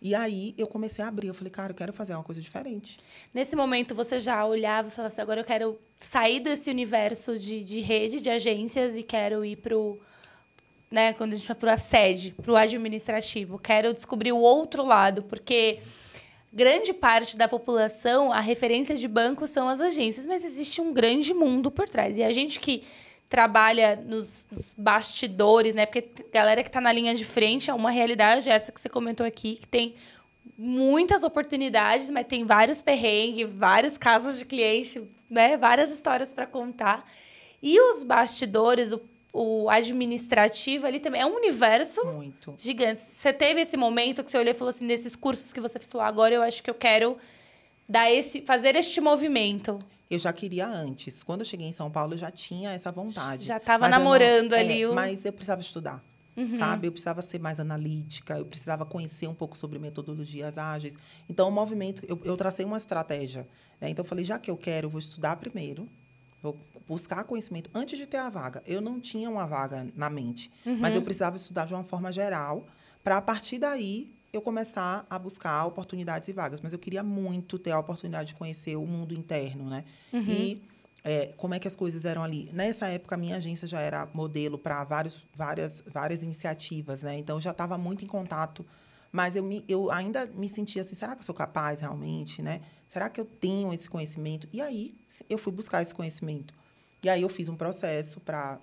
E 0.00 0.14
aí 0.14 0.54
eu 0.56 0.66
comecei 0.66 1.04
a 1.04 1.08
abrir. 1.08 1.28
Eu 1.28 1.34
falei, 1.34 1.50
cara, 1.50 1.72
eu 1.72 1.76
quero 1.76 1.92
fazer 1.92 2.14
uma 2.14 2.22
coisa 2.22 2.40
diferente. 2.40 2.98
Nesse 3.34 3.56
momento 3.56 3.94
você 3.94 4.18
já 4.18 4.44
olhava 4.46 4.88
e 4.88 4.90
falava 4.90 5.12
assim, 5.12 5.20
agora 5.20 5.40
eu 5.40 5.44
quero 5.44 5.78
sair 6.00 6.40
desse 6.40 6.70
universo 6.70 7.38
de, 7.38 7.62
de 7.62 7.80
rede, 7.80 8.20
de 8.20 8.30
agências 8.30 8.96
e 8.96 9.02
quero 9.02 9.44
ir 9.44 9.56
pro. 9.56 9.98
Né, 10.90 11.12
quando 11.12 11.34
a 11.34 11.36
gente 11.36 11.46
vai 11.46 11.56
para 11.56 11.74
a 11.74 11.78
sede, 11.78 12.34
para 12.40 12.50
o 12.50 12.56
administrativo. 12.56 13.58
Quero 13.58 13.92
descobrir 13.92 14.32
o 14.32 14.38
outro 14.38 14.82
lado, 14.82 15.22
porque 15.22 15.80
grande 16.50 16.94
parte 16.94 17.36
da 17.36 17.46
população, 17.46 18.32
a 18.32 18.40
referência 18.40 18.96
de 18.96 19.06
banco 19.06 19.46
são 19.46 19.68
as 19.68 19.82
agências, 19.82 20.24
mas 20.24 20.42
existe 20.44 20.80
um 20.80 20.90
grande 20.94 21.34
mundo 21.34 21.70
por 21.70 21.86
trás. 21.90 22.16
E 22.16 22.22
a 22.22 22.32
gente 22.32 22.58
que 22.58 22.84
trabalha 23.28 23.96
nos, 23.96 24.46
nos, 24.50 24.74
bastidores, 24.74 25.74
né? 25.74 25.84
Porque 25.84 26.08
galera 26.32 26.62
que 26.62 26.68
está 26.68 26.80
na 26.80 26.92
linha 26.92 27.14
de 27.14 27.24
frente 27.24 27.70
é 27.70 27.74
uma 27.74 27.90
realidade, 27.90 28.48
essa 28.48 28.72
que 28.72 28.80
você 28.80 28.88
comentou 28.88 29.26
aqui, 29.26 29.56
que 29.56 29.68
tem 29.68 29.94
muitas 30.56 31.22
oportunidades, 31.22 32.10
mas 32.10 32.26
tem 32.26 32.44
vários 32.44 32.80
perrengues, 32.80 33.48
vários 33.50 33.98
casos 33.98 34.38
de 34.38 34.44
cliente, 34.44 35.02
né? 35.28 35.56
Várias 35.56 35.90
histórias 35.90 36.32
para 36.32 36.46
contar. 36.46 37.08
E 37.62 37.78
os 37.78 38.02
bastidores, 38.02 38.92
o, 38.92 39.00
o, 39.32 39.68
administrativo 39.68 40.86
ali 40.86 40.98
também 40.98 41.20
é 41.20 41.26
um 41.26 41.36
universo 41.36 42.04
Muito. 42.06 42.54
gigante. 42.56 43.00
Você 43.00 43.32
teve 43.32 43.60
esse 43.60 43.76
momento 43.76 44.24
que 44.24 44.30
você 44.30 44.38
olhou 44.38 44.52
e 44.52 44.56
falou 44.56 44.70
assim, 44.70 44.86
nesses 44.86 45.14
cursos 45.14 45.52
que 45.52 45.60
você 45.60 45.78
fez, 45.78 45.94
agora 45.96 46.34
eu 46.34 46.42
acho 46.42 46.62
que 46.62 46.70
eu 46.70 46.74
quero 46.74 47.18
dar 47.86 48.10
esse, 48.10 48.40
fazer 48.42 48.74
este 48.74 49.00
movimento. 49.00 49.78
Eu 50.10 50.18
já 50.18 50.32
queria 50.32 50.66
antes. 50.66 51.22
Quando 51.22 51.40
eu 51.40 51.44
cheguei 51.44 51.66
em 51.66 51.72
São 51.72 51.90
Paulo, 51.90 52.14
eu 52.14 52.18
já 52.18 52.30
tinha 52.30 52.72
essa 52.72 52.90
vontade. 52.90 53.46
Já 53.46 53.58
estava 53.58 53.88
namorando 53.88 54.50
não- 54.50 54.58
ali 54.58 54.82
é, 54.82 54.88
o. 54.88 54.94
Mas 54.94 55.24
eu 55.24 55.32
precisava 55.32 55.60
estudar. 55.60 56.04
Sabe? 56.56 56.86
Eu 56.86 56.92
precisava 56.92 57.20
ser 57.20 57.40
mais 57.40 57.58
analítica, 57.58 58.38
eu 58.38 58.44
precisava 58.44 58.86
conhecer 58.86 59.26
um 59.26 59.34
pouco 59.34 59.58
sobre 59.58 59.76
metodologias 59.76 60.56
ágeis. 60.56 60.94
Então, 61.28 61.48
o 61.48 61.50
movimento, 61.50 62.04
eu, 62.06 62.20
eu 62.24 62.36
tracei 62.36 62.64
uma 62.64 62.76
estratégia. 62.76 63.48
Né? 63.80 63.90
Então, 63.90 64.04
eu 64.04 64.08
falei, 64.08 64.24
já 64.24 64.38
que 64.38 64.48
eu 64.48 64.56
quero, 64.56 64.86
eu 64.86 64.90
vou 64.90 65.00
estudar 65.00 65.34
primeiro, 65.34 65.88
vou 66.40 66.56
buscar 66.86 67.24
conhecimento 67.24 67.68
antes 67.74 67.98
de 67.98 68.06
ter 68.06 68.18
a 68.18 68.30
vaga. 68.30 68.62
Eu 68.64 68.80
não 68.80 69.00
tinha 69.00 69.28
uma 69.28 69.46
vaga 69.48 69.88
na 69.96 70.08
mente, 70.08 70.48
mas 70.78 70.94
eu 70.94 71.02
precisava 71.02 71.36
estudar 71.36 71.66
de 71.66 71.74
uma 71.74 71.82
forma 71.82 72.12
geral, 72.12 72.68
para 73.02 73.16
a 73.16 73.22
partir 73.22 73.58
daí 73.58 74.08
eu 74.32 74.40
começar 74.40 75.06
a 75.08 75.18
buscar 75.18 75.64
oportunidades 75.66 76.28
e 76.28 76.32
vagas. 76.32 76.60
Mas 76.60 76.72
eu 76.72 76.78
queria 76.78 77.02
muito 77.02 77.58
ter 77.58 77.70
a 77.70 77.78
oportunidade 77.78 78.28
de 78.28 78.34
conhecer 78.34 78.76
o 78.76 78.86
mundo 78.86 79.14
interno, 79.14 79.68
né? 79.68 79.84
E 80.28 80.62
é, 81.04 81.32
como 81.36 81.54
é 81.54 81.58
que 81.58 81.68
as 81.68 81.74
coisas 81.74 82.04
eram 82.04 82.22
ali. 82.22 82.50
Nessa 82.52 82.88
época, 82.88 83.14
a 83.14 83.18
minha 83.18 83.36
agência 83.36 83.66
já 83.66 83.80
era 83.80 84.06
modelo 84.12 84.58
para 84.58 84.84
várias, 84.84 85.22
várias 85.86 86.22
iniciativas, 86.22 87.02
né? 87.02 87.16
Então, 87.16 87.36
eu 87.36 87.40
já 87.40 87.52
estava 87.52 87.78
muito 87.78 88.04
em 88.04 88.08
contato. 88.08 88.64
Mas 89.10 89.34
eu, 89.34 89.42
me, 89.42 89.64
eu 89.66 89.90
ainda 89.90 90.26
me 90.26 90.48
sentia 90.48 90.82
assim, 90.82 90.94
será 90.94 91.14
que 91.14 91.22
eu 91.22 91.24
sou 91.24 91.34
capaz 91.34 91.80
realmente, 91.80 92.42
né? 92.42 92.60
Será 92.88 93.08
que 93.08 93.20
eu 93.20 93.24
tenho 93.24 93.72
esse 93.72 93.88
conhecimento? 93.88 94.46
E 94.52 94.60
aí, 94.60 94.94
eu 95.30 95.38
fui 95.38 95.52
buscar 95.52 95.82
esse 95.82 95.94
conhecimento. 95.94 96.52
E 97.02 97.08
aí, 97.08 97.22
eu 97.22 97.28
fiz 97.28 97.48
um 97.48 97.56
processo 97.56 98.20
para 98.20 98.58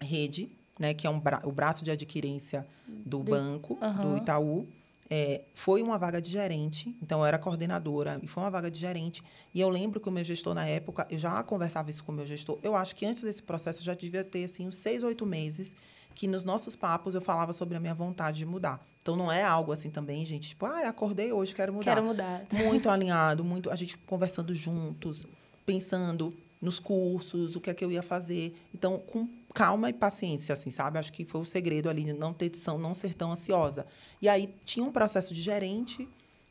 rede, 0.00 0.50
né? 0.78 0.94
Que 0.94 1.06
é 1.06 1.10
um 1.10 1.20
bra 1.20 1.40
o 1.44 1.52
braço 1.52 1.84
de 1.84 1.90
adquirência 1.90 2.66
do 2.86 3.18
banco, 3.18 3.78
do 4.00 4.16
Itaú. 4.16 4.66
É, 5.08 5.44
foi 5.54 5.82
uma 5.82 5.96
vaga 5.96 6.20
de 6.20 6.30
gerente, 6.30 6.96
então 7.00 7.20
eu 7.20 7.26
era 7.26 7.38
coordenadora 7.38 8.18
e 8.22 8.26
foi 8.26 8.42
uma 8.42 8.50
vaga 8.50 8.70
de 8.70 8.78
gerente. 8.78 9.22
E 9.54 9.60
eu 9.60 9.68
lembro 9.68 10.00
que 10.00 10.08
o 10.08 10.12
meu 10.12 10.24
gestor 10.24 10.54
na 10.54 10.66
época, 10.66 11.06
eu 11.10 11.18
já 11.18 11.42
conversava 11.42 11.90
isso 11.90 12.02
com 12.02 12.12
o 12.12 12.14
meu 12.14 12.26
gestor. 12.26 12.58
Eu 12.62 12.74
acho 12.74 12.94
que 12.94 13.06
antes 13.06 13.22
desse 13.22 13.42
processo 13.42 13.82
já 13.82 13.94
devia 13.94 14.24
ter 14.24 14.44
assim 14.44 14.66
uns 14.66 14.76
seis, 14.76 15.02
oito 15.02 15.24
meses 15.24 15.72
que 16.14 16.26
nos 16.26 16.42
nossos 16.42 16.74
papos 16.74 17.14
eu 17.14 17.20
falava 17.20 17.52
sobre 17.52 17.76
a 17.76 17.80
minha 17.80 17.94
vontade 17.94 18.38
de 18.38 18.46
mudar. 18.46 18.84
Então 19.02 19.14
não 19.14 19.30
é 19.30 19.42
algo 19.42 19.70
assim 19.70 19.90
também, 19.90 20.24
gente, 20.26 20.48
tipo, 20.48 20.66
ah, 20.66 20.88
acordei 20.88 21.30
hoje, 21.30 21.54
quero 21.54 21.72
mudar. 21.72 21.84
Quero 21.84 22.04
mudar. 22.04 22.44
Muito 22.64 22.88
alinhado, 22.88 23.44
muito 23.44 23.70
a 23.70 23.76
gente 23.76 23.96
conversando 23.98 24.54
juntos, 24.54 25.26
pensando 25.64 26.34
nos 26.60 26.80
cursos, 26.80 27.54
o 27.54 27.60
que 27.60 27.70
é 27.70 27.74
que 27.74 27.84
eu 27.84 27.92
ia 27.92 28.02
fazer. 28.02 28.56
Então, 28.74 28.98
com 28.98 29.28
calma 29.56 29.88
e 29.88 29.92
paciência, 29.94 30.52
assim, 30.52 30.70
sabe? 30.70 30.98
Acho 30.98 31.10
que 31.10 31.24
foi 31.24 31.40
o 31.40 31.44
segredo 31.46 31.88
ali 31.88 32.04
de 32.04 32.12
não 32.12 32.34
ter 32.34 32.50
tão, 32.50 32.76
não 32.76 32.92
ser 32.92 33.14
tão 33.14 33.32
ansiosa. 33.32 33.86
E 34.20 34.28
aí 34.28 34.54
tinha 34.66 34.84
um 34.84 34.92
processo 34.92 35.32
de 35.32 35.40
gerente, 35.40 36.06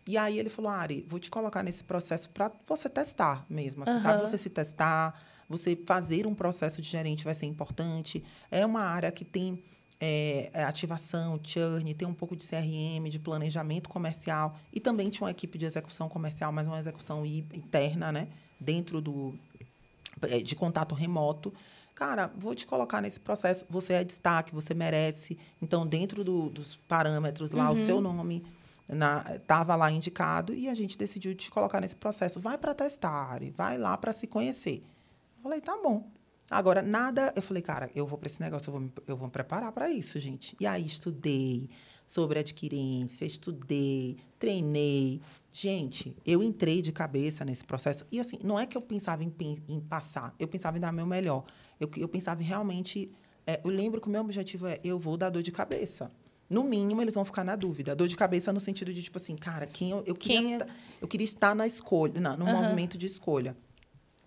e 0.07 0.17
aí 0.17 0.39
ele 0.39 0.49
falou: 0.49 0.71
"Ari, 0.71 1.05
vou 1.07 1.19
te 1.19 1.29
colocar 1.29 1.61
nesse 1.61 1.83
processo 1.83 2.27
para 2.31 2.51
você 2.67 2.89
testar 2.89 3.45
mesmo, 3.47 3.83
assim, 3.83 3.99
sabe? 3.99 4.21
Aham. 4.21 4.31
Você 4.31 4.39
se 4.39 4.49
testar, 4.49 5.23
você 5.47 5.75
fazer 5.75 6.25
um 6.25 6.33
processo 6.33 6.81
de 6.81 6.89
gerente 6.89 7.23
vai 7.23 7.35
ser 7.35 7.45
importante. 7.45 8.23
É 8.49 8.65
uma 8.65 8.81
área 8.81 9.11
que 9.11 9.23
tem 9.23 9.63
é, 9.99 10.49
é, 10.51 10.63
ativação, 10.63 11.39
churn, 11.43 11.93
tem 11.93 12.07
um 12.07 12.13
pouco 12.13 12.35
de 12.35 12.43
CRM, 12.47 13.07
de 13.07 13.19
planejamento 13.19 13.87
comercial 13.87 14.57
e 14.73 14.79
também 14.79 15.11
tinha 15.11 15.25
uma 15.25 15.31
equipe 15.31 15.59
de 15.59 15.67
execução 15.67 16.09
comercial, 16.09 16.51
mas 16.51 16.67
uma 16.67 16.79
execução 16.79 17.23
interna, 17.23 18.11
né? 18.11 18.29
Dentro 18.59 18.99
do 18.99 19.37
é, 20.23 20.39
de 20.39 20.55
contato 20.55 20.95
remoto. 20.95 21.53
Cara, 21.95 22.29
vou 22.37 22.53
te 22.53 22.67
colocar 22.67 23.01
nesse 23.01 23.19
processo. 23.19 23.65
Você 23.69 23.93
é 23.93 24.03
destaque, 24.03 24.53
você 24.53 24.73
merece. 24.73 25.37
Então, 25.61 25.87
dentro 25.87 26.23
do- 26.25 26.49
dos 26.49 26.75
parâmetros 26.75 27.51
lá, 27.51 27.71
o 27.71 27.75
seu 27.77 28.01
nome 28.01 28.43
estava 29.33 29.75
lá 29.75 29.89
indicado 29.91 30.53
e 30.53 30.67
a 30.67 30.73
gente 30.73 30.97
decidiu 30.97 31.33
te 31.33 31.49
colocar 31.49 31.79
nesse 31.81 31.95
processo. 31.95 32.39
Vai 32.39 32.57
para 32.57 32.73
testar, 32.73 33.39
vai 33.55 33.77
lá 33.77 33.97
para 33.97 34.13
se 34.13 34.27
conhecer. 34.27 34.83
Eu 35.37 35.43
falei, 35.43 35.61
tá 35.61 35.77
bom. 35.81 36.07
Agora, 36.49 36.81
nada. 36.81 37.33
Eu 37.35 37.41
falei, 37.41 37.63
cara, 37.63 37.89
eu 37.95 38.05
vou 38.05 38.17
para 38.19 38.27
esse 38.27 38.39
negócio, 38.41 38.67
eu 38.69 38.71
vou 38.73 38.81
me, 38.81 38.91
eu 39.07 39.17
vou 39.17 39.27
me 39.27 39.31
preparar 39.31 39.71
para 39.71 39.89
isso, 39.89 40.19
gente. 40.19 40.55
E 40.59 40.67
aí, 40.67 40.85
estudei 40.85 41.69
sobre 42.07 42.37
adquirência, 42.37 43.25
estudei, 43.25 44.15
treinei. 44.37 45.19
Gente, 45.51 46.15
eu 46.25 46.43
entrei 46.43 46.81
de 46.83 46.91
cabeça 46.91 47.43
nesse 47.43 47.63
processo. 47.63 48.05
E, 48.11 48.19
assim, 48.19 48.37
não 48.43 48.59
é 48.59 48.67
que 48.67 48.77
eu 48.77 48.81
pensava 48.81 49.23
em, 49.23 49.33
em 49.67 49.79
passar, 49.79 50.35
eu 50.37 50.47
pensava 50.47 50.77
em 50.77 50.81
dar 50.81 50.91
meu 50.91 51.05
melhor. 51.07 51.43
Eu, 51.79 51.89
eu 51.97 52.07
pensava 52.07 52.41
realmente. 52.41 53.11
é, 53.45 53.59
eu 53.63 53.69
lembro 53.69 53.99
que 54.01 54.07
o 54.07 54.11
meu 54.11 54.21
objetivo 54.21 54.67
é: 54.67 54.79
eu 54.83 54.97
vou 54.99 55.17
dar 55.17 55.29
dor 55.29 55.41
de 55.43 55.51
cabeça. 55.51 56.11
No 56.49 56.63
mínimo, 56.63 57.01
eles 57.01 57.15
vão 57.15 57.25
ficar 57.25 57.43
na 57.43 57.55
dúvida. 57.55 57.95
Dor 57.95 58.07
de 58.07 58.15
cabeça 58.15 58.53
no 58.53 58.59
sentido 58.59 58.93
de, 58.93 59.01
tipo 59.01 59.17
assim, 59.17 59.35
cara, 59.35 59.65
quem 59.65 59.89
eu, 59.89 60.03
eu, 60.05 60.13
queria, 60.13 60.59
Quem 60.59 60.75
eu 61.01 61.07
queria 61.07 61.25
estar 61.25 61.55
na 61.55 61.65
escolha, 61.65 62.21
na, 62.21 62.37
no 62.37 62.45
Aham. 62.45 62.61
movimento 62.61 62.97
de 62.99 63.07
escolha. 63.07 63.57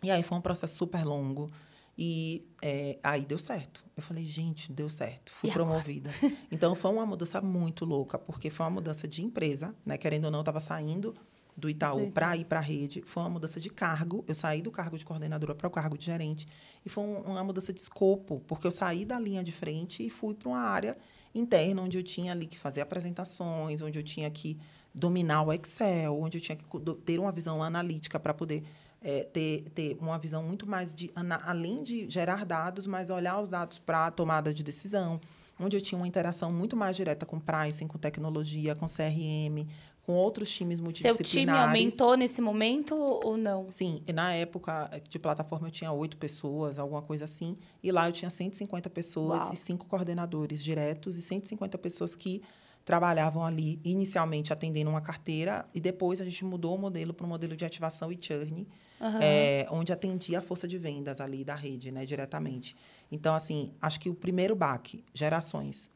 E 0.02 0.10
aí 0.10 0.22
foi 0.24 0.36
um 0.36 0.40
processo 0.40 0.76
super 0.76 1.04
longo. 1.04 1.48
E 1.96 2.44
é, 2.62 2.98
aí 3.02 3.24
deu 3.24 3.38
certo. 3.38 3.84
Eu 3.96 4.02
falei, 4.02 4.24
gente, 4.24 4.72
deu 4.72 4.88
certo. 4.88 5.32
Fui 5.32 5.48
E 5.48 5.52
agora? 5.52 5.68
promovida. 5.68 6.10
Então 6.50 6.74
foi 6.74 6.90
uma 6.92 7.04
mudança 7.06 7.40
muito 7.40 7.84
louca, 7.84 8.18
porque 8.18 8.50
foi 8.50 8.64
uma 8.66 8.70
mudança 8.70 9.06
de 9.08 9.24
empresa, 9.24 9.74
né? 9.86 9.96
Querendo 9.98 10.26
ou 10.26 10.30
não, 10.30 10.38
eu 10.40 10.42
estava 10.42 10.60
saindo 10.60 11.14
do 11.58 11.68
Itaú 11.68 12.10
para 12.12 12.36
ir 12.36 12.44
para 12.44 12.60
a 12.60 12.62
rede. 12.62 13.02
Foi 13.04 13.22
uma 13.24 13.30
mudança 13.30 13.58
de 13.58 13.68
cargo. 13.68 14.24
Eu 14.28 14.34
saí 14.34 14.62
do 14.62 14.70
cargo 14.70 14.96
de 14.96 15.04
coordenadora 15.04 15.54
para 15.54 15.66
o 15.66 15.70
cargo 15.70 15.98
de 15.98 16.04
gerente. 16.06 16.46
E 16.86 16.88
foi 16.88 17.02
um- 17.04 17.20
uma 17.22 17.42
mudança 17.42 17.72
de 17.72 17.80
escopo, 17.80 18.40
porque 18.46 18.66
eu 18.66 18.70
saí 18.70 19.04
da 19.04 19.18
linha 19.18 19.42
de 19.42 19.50
frente 19.50 20.06
e 20.06 20.08
fui 20.08 20.34
para 20.34 20.48
uma 20.48 20.60
área 20.60 20.96
interna, 21.34 21.82
onde 21.82 21.98
eu 21.98 22.02
tinha 22.02 22.32
ali 22.32 22.46
que 22.46 22.58
fazer 22.58 22.80
apresentações, 22.80 23.82
onde 23.82 23.98
eu 23.98 24.02
tinha 24.02 24.30
que 24.30 24.56
dominar 24.94 25.42
o 25.42 25.52
Excel, 25.52 26.18
onde 26.20 26.38
eu 26.38 26.42
tinha 26.42 26.56
que 26.56 26.64
ter 27.04 27.18
uma 27.18 27.32
visão 27.32 27.62
analítica 27.62 28.18
para 28.20 28.32
poder 28.32 28.62
é, 29.00 29.22
ter, 29.22 29.62
ter 29.72 29.96
uma 30.00 30.18
visão 30.18 30.42
muito 30.42 30.68
mais 30.68 30.92
de, 30.92 31.08
além 31.44 31.84
de 31.84 32.10
gerar 32.10 32.44
dados, 32.44 32.84
mas 32.84 33.10
olhar 33.10 33.40
os 33.40 33.48
dados 33.48 33.78
para 33.78 34.06
a 34.08 34.10
tomada 34.10 34.52
de 34.52 34.64
decisão, 34.64 35.20
onde 35.60 35.76
eu 35.76 35.80
tinha 35.80 35.96
uma 35.96 36.08
interação 36.08 36.50
muito 36.52 36.76
mais 36.76 36.96
direta 36.96 37.24
com 37.24 37.38
pricing, 37.38 37.86
com 37.86 37.96
tecnologia, 37.96 38.74
com 38.74 38.86
CRM, 38.88 39.68
com 40.08 40.14
outros 40.14 40.50
times 40.50 40.78
Seu 40.78 40.84
multidisciplinares. 40.84 41.30
time 41.30 41.50
aumentou 41.50 42.16
nesse 42.16 42.40
momento 42.40 42.94
ou 42.96 43.36
não? 43.36 43.70
Sim, 43.70 44.02
na 44.14 44.32
época 44.32 44.90
de 45.06 45.18
plataforma 45.18 45.68
eu 45.68 45.70
tinha 45.70 45.92
oito 45.92 46.16
pessoas, 46.16 46.78
alguma 46.78 47.02
coisa 47.02 47.26
assim. 47.26 47.58
E 47.82 47.92
lá 47.92 48.08
eu 48.08 48.12
tinha 48.12 48.30
150 48.30 48.88
pessoas 48.88 49.42
Uau. 49.42 49.52
e 49.52 49.56
cinco 49.56 49.84
coordenadores 49.84 50.64
diretos 50.64 51.18
e 51.18 51.20
150 51.20 51.76
pessoas 51.76 52.16
que 52.16 52.40
trabalhavam 52.86 53.44
ali 53.44 53.78
inicialmente 53.84 54.50
atendendo 54.50 54.88
uma 54.88 55.02
carteira 55.02 55.68
e 55.74 55.80
depois 55.80 56.22
a 56.22 56.24
gente 56.24 56.42
mudou 56.42 56.74
o 56.76 56.78
modelo 56.78 57.12
para 57.12 57.26
um 57.26 57.28
modelo 57.28 57.54
de 57.54 57.66
ativação 57.66 58.10
e 58.10 58.16
churn, 58.18 58.66
Aham. 58.98 59.20
é, 59.22 59.66
onde 59.70 59.92
atendia 59.92 60.38
a 60.38 60.42
força 60.42 60.66
de 60.66 60.78
vendas 60.78 61.20
ali 61.20 61.44
da 61.44 61.54
rede, 61.54 61.92
né, 61.92 62.06
diretamente. 62.06 62.74
Então, 63.12 63.34
assim, 63.34 63.74
acho 63.78 64.00
que 64.00 64.08
o 64.08 64.14
primeiro 64.14 64.56
baque, 64.56 65.04
gerações. 65.12 65.90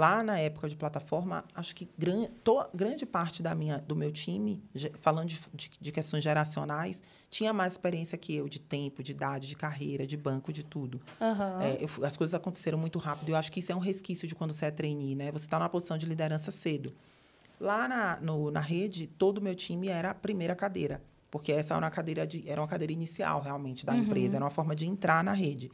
Lá 0.00 0.22
na 0.22 0.38
época 0.38 0.66
de 0.66 0.76
plataforma, 0.76 1.44
acho 1.54 1.74
que 1.74 1.86
gran, 1.98 2.24
to- 2.42 2.66
grande 2.72 3.04
parte 3.04 3.42
da 3.42 3.54
minha, 3.54 3.76
do 3.76 3.94
meu 3.94 4.10
time, 4.10 4.62
falando 5.02 5.28
de, 5.28 5.38
de, 5.52 5.70
de 5.78 5.92
questões 5.92 6.24
geracionais, 6.24 7.02
tinha 7.28 7.52
mais 7.52 7.74
experiência 7.74 8.16
que 8.16 8.34
eu, 8.34 8.48
de 8.48 8.58
tempo, 8.58 9.02
de 9.02 9.12
idade, 9.12 9.46
de 9.46 9.54
carreira, 9.54 10.06
de 10.06 10.16
banco, 10.16 10.54
de 10.54 10.64
tudo. 10.64 11.02
Aham. 11.20 11.58
É, 11.60 11.84
eu 11.84 12.04
as 12.06 12.16
coisas 12.16 12.32
aconteceram 12.32 12.78
muito 12.78 12.98
rápido. 12.98 13.28
Eu 13.28 13.36
acho 13.36 13.52
que 13.52 13.60
isso 13.60 13.72
é 13.72 13.76
um 13.76 13.78
resquício 13.78 14.26
de 14.26 14.34
quando 14.34 14.54
você 14.54 14.64
é 14.64 14.70
trainee, 14.70 15.14
né? 15.14 15.30
Você 15.32 15.44
está 15.44 15.58
numa 15.58 15.68
posição 15.68 15.98
de 15.98 16.06
liderança 16.06 16.50
cedo. 16.50 16.90
Lá 17.60 17.86
na, 17.86 18.18
no- 18.22 18.50
na 18.50 18.60
rede, 18.60 19.06
todo 19.06 19.36
o 19.36 19.42
meu 19.42 19.54
time 19.54 19.88
era 19.88 20.12
a 20.12 20.14
primeira 20.14 20.56
cadeira. 20.56 21.02
Porque 21.30 21.52
essa 21.52 21.74
era 21.74 21.84
uma 21.84 21.90
cadeira, 21.90 22.26
de, 22.26 22.42
era 22.48 22.58
uma 22.58 22.66
cadeira 22.66 22.90
inicial, 22.92 23.42
realmente, 23.42 23.84
da 23.84 23.94
empresa. 23.94 24.36
Era 24.36 24.44
uma 24.46 24.50
forma 24.50 24.74
de 24.74 24.86
entrar 24.88 25.22
na 25.22 25.32
rede. 25.34 25.70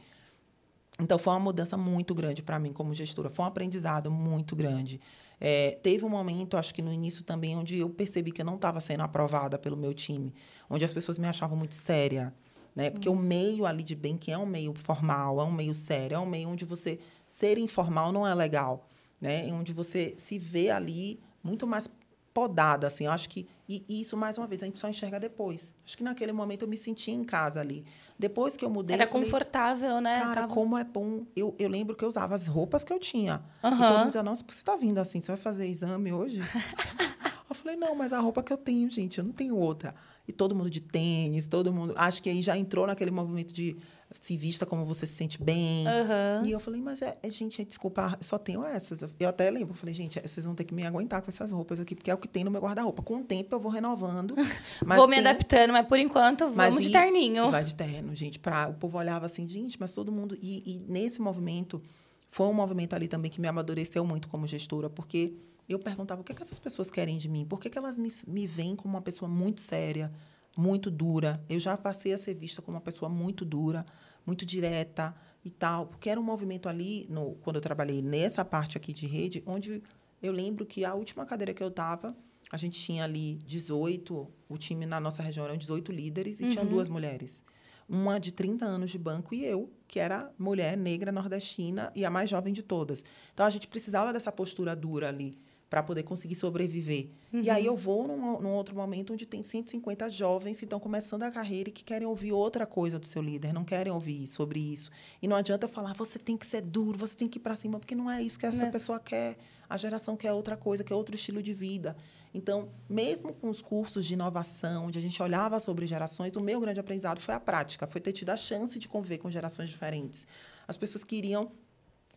Então, 0.99 1.19
foi 1.19 1.33
uma 1.33 1.39
mudança 1.39 1.77
muito 1.77 2.15
grande 2.15 2.41
para 2.41 2.57
mim 2.57 2.73
como 2.73 2.93
gestora. 2.93 3.29
Foi 3.29 3.45
um 3.45 3.47
aprendizado 3.47 4.09
muito 4.09 4.55
grande. 4.55 4.99
É, 5.39 5.77
teve 5.83 6.03
um 6.03 6.09
momento, 6.09 6.57
acho 6.57 6.73
que 6.73 6.81
no 6.81 6.91
início 6.91 7.23
também, 7.23 7.55
onde 7.55 7.77
eu 7.77 7.89
percebi 7.89 8.31
que 8.31 8.41
eu 8.41 8.45
não 8.45 8.55
estava 8.55 8.79
sendo 8.79 9.01
aprovada 9.01 9.59
pelo 9.59 9.77
meu 9.77 9.93
time. 9.93 10.33
Onde 10.69 10.83
as 10.83 10.91
pessoas 10.91 11.19
me 11.19 11.27
achavam 11.27 11.55
muito 11.57 11.75
séria. 11.75 12.33
Né? 12.75 12.89
Porque 12.89 13.09
o 13.09 13.15
meio 13.15 13.65
ali 13.65 13.83
de 13.83 13.95
banking 13.95 14.31
é 14.31 14.37
um 14.37 14.45
meio 14.45 14.73
formal, 14.73 15.39
é 15.39 15.43
um 15.43 15.51
meio 15.51 15.73
sério, 15.73 16.15
é 16.15 16.19
um 16.19 16.25
meio 16.25 16.49
onde 16.49 16.65
você 16.65 16.99
ser 17.27 17.57
informal 17.57 18.11
não 18.11 18.25
é 18.25 18.33
legal. 18.33 18.87
Né? 19.21 19.47
E 19.47 19.51
onde 19.51 19.73
você 19.73 20.15
se 20.17 20.37
vê 20.39 20.69
ali 20.69 21.19
muito 21.43 21.65
mais 21.67 21.89
podada, 22.33 22.87
assim. 22.87 23.05
Eu 23.05 23.11
acho 23.11 23.29
que... 23.29 23.47
E 23.67 23.83
e 23.89 24.01
isso, 24.01 24.15
mais 24.15 24.37
uma 24.37 24.47
vez, 24.47 24.61
a 24.61 24.65
gente 24.65 24.77
só 24.77 24.87
enxerga 24.87 25.19
depois. 25.19 25.73
Acho 25.83 25.97
que 25.97 26.03
naquele 26.03 26.31
momento 26.31 26.63
eu 26.63 26.67
me 26.67 26.77
senti 26.77 27.11
em 27.11 27.23
casa 27.23 27.59
ali. 27.59 27.83
Depois 28.19 28.57
que 28.57 28.65
eu 28.65 28.69
mudei... 28.69 28.95
Era 28.95 29.05
falei, 29.07 29.25
confortável, 29.25 30.01
né? 30.01 30.19
Cara, 30.19 30.41
Tava- 30.41 30.53
como 30.53 30.77
é 30.77 30.83
bom. 30.83 31.25
Eu, 31.35 31.53
eu 31.59 31.69
lembro 31.69 31.95
que 31.95 32.03
eu 32.03 32.09
usava 32.09 32.33
as 32.35 32.47
roupas 32.47 32.83
que 32.83 32.91
eu 32.91 32.99
tinha. 32.99 33.43
E 33.63 33.67
Aham. 33.67 33.87
todo 33.87 33.97
mundo 33.99 34.07
dizia, 34.07 34.23
nossa, 34.23 34.43
você 34.47 34.63
tá 34.63 34.75
vindo 34.75 34.97
assim, 34.97 35.19
você 35.19 35.27
vai 35.27 35.37
fazer 35.37 35.67
exame 35.67 36.11
hoje? 36.11 36.41
eu 37.49 37.55
falei, 37.55 37.75
não, 37.77 37.93
mas 37.95 38.11
a 38.13 38.19
roupa 38.19 38.41
que 38.41 38.51
eu 38.51 38.57
tenho, 38.57 38.89
gente, 38.89 39.19
eu 39.19 39.23
não 39.23 39.31
tenho 39.31 39.55
outra. 39.55 39.93
E 40.27 40.33
todo 40.33 40.55
mundo 40.55 40.69
de 40.69 40.81
tênis, 40.81 41.47
todo 41.47 41.71
mundo. 41.71 41.93
Acho 41.95 42.21
que 42.23 42.29
aí 42.29 42.41
já 42.41 42.57
entrou 42.57 42.87
naquele 42.87 43.11
movimento 43.11 43.53
de 43.53 43.77
se 44.19 44.37
vista 44.37 44.65
como 44.65 44.85
você 44.85 45.05
se 45.05 45.13
sente 45.13 45.41
bem. 45.41 45.87
Aham. 45.87 46.43
E 46.45 46.51
eu 46.51 46.59
falei, 46.59 46.81
mas 46.81 47.01
é, 47.01 47.17
é, 47.21 47.29
gente, 47.29 47.63
desculpa, 47.63 48.17
só 48.21 48.37
tenho 48.37 48.63
essas. 48.63 49.01
Eu 49.19 49.29
até 49.29 49.49
lembro, 49.49 49.71
eu 49.71 49.77
falei, 49.77 49.93
gente, 49.93 50.19
vocês 50.19 50.45
vão 50.45 50.55
ter 50.55 50.63
que 50.63 50.73
me 50.73 50.85
aguentar 50.85 51.21
com 51.21 51.29
essas 51.29 51.51
roupas 51.51 51.79
aqui, 51.79 51.95
porque 51.95 52.09
é 52.09 52.13
o 52.13 52.17
que 52.17 52.27
tem 52.27 52.43
no 52.43 52.51
meu 52.51 52.61
guarda-roupa. 52.61 53.01
Com 53.03 53.17
o 53.17 53.23
tempo 53.23 53.53
eu 53.53 53.59
vou 53.59 53.71
renovando. 53.71 54.35
Vou 54.85 55.07
me 55.07 55.17
tem- 55.17 55.27
adaptando, 55.27 55.73
mas 55.73 55.85
por 55.87 55.99
enquanto 55.99 56.47
vamos 56.49 56.85
de 56.85 56.91
terninho. 56.91 57.49
Vai 57.49 57.63
de 57.63 57.75
terno, 57.75 58.15
gente. 58.15 58.39
Pra, 58.39 58.69
o 58.69 58.73
povo 58.73 58.97
olhava 58.97 59.25
assim, 59.25 59.47
gente, 59.47 59.77
mas 59.79 59.91
todo 59.91 60.11
mundo. 60.11 60.37
E, 60.41 60.63
e 60.65 60.79
nesse 60.87 61.21
movimento, 61.21 61.81
foi 62.29 62.47
um 62.47 62.53
movimento 62.53 62.93
ali 62.93 63.07
também 63.07 63.29
que 63.29 63.41
me 63.41 63.47
amadureceu 63.47 64.05
muito 64.05 64.27
como 64.27 64.47
gestora, 64.47 64.89
porque 64.89 65.33
eu 65.67 65.77
perguntava 65.79 66.21
o 66.21 66.23
que, 66.23 66.31
é 66.31 66.35
que 66.35 66.41
essas 66.41 66.59
pessoas 66.59 66.89
querem 66.89 67.17
de 67.17 67.27
mim? 67.27 67.45
Por 67.45 67.59
que, 67.59 67.69
que 67.69 67.77
elas 67.77 67.97
me, 67.97 68.11
me 68.27 68.47
veem 68.47 68.75
como 68.75 68.93
uma 68.95 69.01
pessoa 69.01 69.29
muito 69.29 69.59
séria, 69.59 70.11
muito 70.57 70.89
dura? 70.89 71.41
Eu 71.47 71.59
já 71.59 71.77
passei 71.77 72.13
a 72.13 72.17
ser 72.17 72.33
vista 72.33 72.61
como 72.61 72.75
uma 72.75 72.81
pessoa 72.81 73.07
muito 73.07 73.45
dura, 73.45 73.85
muito 74.25 74.45
direta 74.45 75.15
e 75.45 75.51
tal, 75.51 75.85
porque 75.85 76.09
era 76.09 76.19
um 76.19 76.23
movimento 76.23 76.67
ali, 76.67 77.05
no, 77.09 77.35
quando 77.35 77.57
eu 77.57 77.61
trabalhei 77.61 78.01
nessa 78.01 78.43
parte 78.43 78.75
aqui 78.75 78.91
de 78.91 79.05
rede, 79.05 79.43
onde 79.45 79.83
eu 80.21 80.33
lembro 80.33 80.65
que 80.65 80.83
a 80.83 80.95
última 80.95 81.25
cadeira 81.25 81.53
que 81.53 81.61
eu 81.61 81.67
estava, 81.67 82.17
a 82.51 82.57
gente 82.57 82.79
tinha 82.79 83.03
ali 83.03 83.35
18, 83.45 84.27
o 84.49 84.57
time 84.57 84.85
na 84.85 84.99
nossa 84.99 85.21
região 85.21 85.45
eram 85.45 85.57
18 85.57 85.91
líderes 85.91 86.39
e 86.39 86.49
tinham 86.49 86.65
duas 86.65 86.89
mulheres. 86.89 87.43
Uma 87.87 88.19
de 88.19 88.33
30 88.33 88.65
anos 88.65 88.89
de 88.89 88.97
banco 88.97 89.33
e 89.33 89.45
eu, 89.45 89.71
que 89.87 89.99
era 89.99 90.33
mulher 90.37 90.75
negra 90.75 91.11
nordestina 91.11 91.91
e 91.95 92.03
a 92.03 92.09
mais 92.09 92.29
jovem 92.29 92.51
de 92.51 92.63
todas. 92.63 93.03
Então 93.33 93.45
a 93.45 93.49
gente 93.49 93.67
precisava 93.67 94.11
dessa 94.11 94.31
postura 94.31 94.75
dura 94.75 95.07
ali 95.07 95.37
para 95.69 95.83
poder 95.83 96.03
conseguir 96.03 96.35
sobreviver. 96.35 97.09
E 97.33 97.49
aí 97.49 97.65
eu 97.65 97.75
vou 97.75 98.07
num, 98.07 98.39
num 98.41 98.51
outro 98.53 98.73
momento 98.75 99.13
onde 99.13 99.25
tem 99.25 99.43
150 99.43 100.09
jovens 100.09 100.57
que 100.57 100.63
estão 100.65 100.79
começando 100.79 101.23
a 101.23 101.31
carreira 101.31 101.69
e 101.69 101.71
que 101.73 101.83
querem 101.83 102.07
ouvir 102.07 102.31
outra 102.31 102.65
coisa 102.65 102.97
do 102.97 103.05
seu 103.05 103.21
líder, 103.21 103.53
não 103.53 103.65
querem 103.65 103.91
ouvir 103.91 104.27
sobre 104.27 104.59
isso. 104.59 104.89
E 105.21 105.27
não 105.27 105.35
adianta 105.35 105.65
eu 105.65 105.69
falar, 105.69 105.93
você 105.93 106.17
tem 106.17 106.37
que 106.37 106.45
ser 106.47 106.61
duro, 106.61 106.97
você 106.97 107.15
tem 107.15 107.27
que 107.27 107.37
ir 107.37 107.41
para 107.41 107.55
cima, 107.55 107.79
porque 107.79 107.95
não 107.95 108.09
é 108.09 108.23
isso 108.23 108.39
que 108.39 108.45
essa 108.45 108.63
Mas- 108.63 108.73
pessoa 108.73 108.99
quer. 108.99 109.37
A 109.69 109.75
geração 109.75 110.15
quer 110.15 110.31
outra 110.31 110.55
coisa, 110.55 110.81
quer 110.81 110.93
outro 110.95 111.13
estilo 111.13 111.43
de 111.43 111.53
vida. 111.53 111.97
Então, 112.33 112.69
mesmo 112.89 113.33
com 113.33 113.49
os 113.49 113.61
cursos 113.61 114.05
de 114.05 114.13
inovação, 114.13 114.85
onde 114.85 114.97
a 114.97 115.01
gente 115.01 115.21
olhava 115.21 115.59
sobre 115.59 115.85
gerações, 115.85 116.33
o 116.37 116.39
meu 116.41 116.61
grande 116.61 116.79
aprendizado 116.79 117.19
foi 117.19 117.33
a 117.33 117.39
prática, 117.39 117.85
foi 117.85 117.99
ter 117.99 118.13
tido 118.13 118.29
a 118.29 118.37
chance 118.37 118.79
de 118.79 118.87
conviver 118.87 119.17
com 119.17 119.29
gerações 119.29 119.67
diferentes. 119.69 120.25
As 120.65 120.77
pessoas 120.77 121.03
queriam 121.03 121.51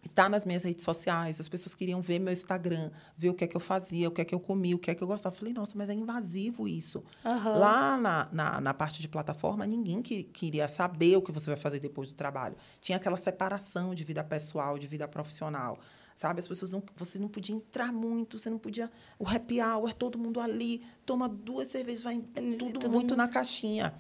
estar 0.03 0.29
nas 0.31 0.47
minhas 0.47 0.63
redes 0.63 0.85
sociais, 0.85 1.39
as 1.39 1.49
pessoas 1.49 1.75
queriam 1.75 2.01
ver 2.01 2.19
meu 2.19 2.33
Instagram, 2.33 2.91
ver 3.17 3.31
o 3.31 3.35
que 3.35 3.45
é 3.45 3.47
que 3.47 3.57
eu 3.57 3.61
fazia, 3.61 4.09
o 4.09 4.11
que 4.11 4.21
é 4.21 4.25
que 4.25 4.35
eu 4.35 4.41
comia, 4.41 4.75
o 4.75 4.79
que 4.79 4.91
é 4.91 4.95
que 4.95 5.03
eu 5.03 5.07
gostava. 5.07 5.35
Eu 5.35 5.39
falei, 5.39 5.53
nossa, 5.53 5.73
mas 5.77 5.89
é 5.89 5.95
invasivo 5.95 6.67
isso. 6.67 7.05
Aham. 7.25 7.59
Lá 7.59 7.97
na, 7.97 8.29
na, 8.33 8.61
na 8.61 8.75
parte 8.75 9.01
de 9.01 9.09
plataforma, 9.09 9.67
ninguém 9.67 10.01
que, 10.01 10.23
queria 10.23 10.67
saber 10.69 11.17
o 11.17 11.23
que 11.23 11.31
você 11.33 11.47
vai 11.47 11.57
fazer 11.57 11.81
depois 11.81 12.09
do 12.09 12.15
trabalho. 12.15 12.57
Tinha 12.81 12.97
aquela 12.97 13.17
separação 13.17 13.95
de 13.95 14.03
vida 14.05 14.25
pessoal, 14.25 14.79
de 14.79 14.87
vida 14.87 15.07
profissional. 15.07 15.79
Sabe? 16.17 16.41
As 16.41 16.49
pessoas 16.49 16.71
não. 16.71 16.83
Você 16.97 17.19
não 17.19 17.29
podia 17.29 17.55
entrar 17.55 17.91
muito, 17.93 18.37
você 18.39 18.51
não 18.51 18.59
podia. 18.59 18.91
O 19.19 19.27
happy 19.27 19.59
hour, 19.63 19.95
todo 19.95 20.19
mundo 20.19 20.39
ali, 20.39 20.83
toma 21.07 21.27
duas 21.27 21.69
cervejas, 21.69 22.03
vai 22.03 22.23
é 22.35 22.41
tudo, 22.41 22.59
Tudo 22.59 22.89
muito 22.91 22.93
muito- 22.93 23.17
na 23.17 23.27
caixinha. 23.27 23.95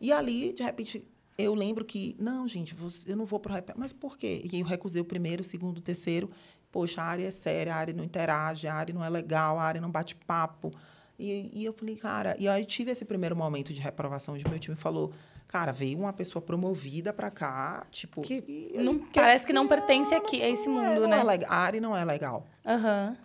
E 0.00 0.12
ali, 0.12 0.52
de 0.52 0.62
repente, 0.62 1.04
eu 1.36 1.54
lembro 1.54 1.84
que, 1.84 2.16
não, 2.18 2.46
gente, 2.46 2.76
eu 3.06 3.16
não 3.16 3.24
vou 3.24 3.40
pro 3.40 3.54
happy 3.54 3.72
hour. 3.72 3.78
Mas 3.80 3.92
por 3.92 4.16
quê? 4.16 4.42
E 4.52 4.60
eu 4.60 4.66
recusei 4.66 5.00
o 5.00 5.04
primeiro, 5.04 5.42
o 5.42 5.44
segundo, 5.44 5.78
o 5.78 5.80
terceiro. 5.80 6.30
Poxa, 6.70 7.02
a 7.02 7.04
área 7.04 7.26
é 7.26 7.30
séria, 7.30 7.74
a 7.74 7.76
área 7.76 7.94
não 7.94 8.02
interage, 8.04 8.66
a 8.66 8.74
área 8.74 8.92
não 8.94 9.04
é 9.04 9.08
legal, 9.08 9.58
a 9.58 9.62
área 9.62 9.80
não 9.80 9.90
bate 9.90 10.14
papo. 10.14 10.72
E, 11.18 11.50
e 11.52 11.64
eu 11.64 11.72
falei, 11.72 11.96
cara, 11.96 12.36
e 12.38 12.48
aí 12.48 12.64
tive 12.64 12.90
esse 12.90 13.04
primeiro 13.04 13.36
momento 13.36 13.72
de 13.72 13.80
reprovação, 13.80 14.34
onde 14.34 14.44
meu 14.48 14.58
time 14.58 14.74
falou, 14.74 15.12
cara, 15.46 15.70
veio 15.70 15.96
uma 15.98 16.12
pessoa 16.12 16.42
promovida 16.42 17.12
pra 17.12 17.30
cá, 17.30 17.86
tipo. 17.92 18.22
Que 18.22 18.72
não- 18.82 18.98
quer- 18.98 19.20
parece 19.20 19.46
que 19.46 19.52
não 19.52 19.68
pertence 19.68 20.12
aqui, 20.14 20.42
a 20.42 20.48
esse 20.48 20.68
não 20.68 20.82
é- 20.82 20.88
mundo, 20.94 21.00
não 21.08 21.24
né? 21.24 21.36
é 21.36 21.44
a 21.46 21.54
área 21.54 21.80
não 21.80 21.96
é 21.96 22.04
legal. 22.04 22.44
Aham. 22.66 23.16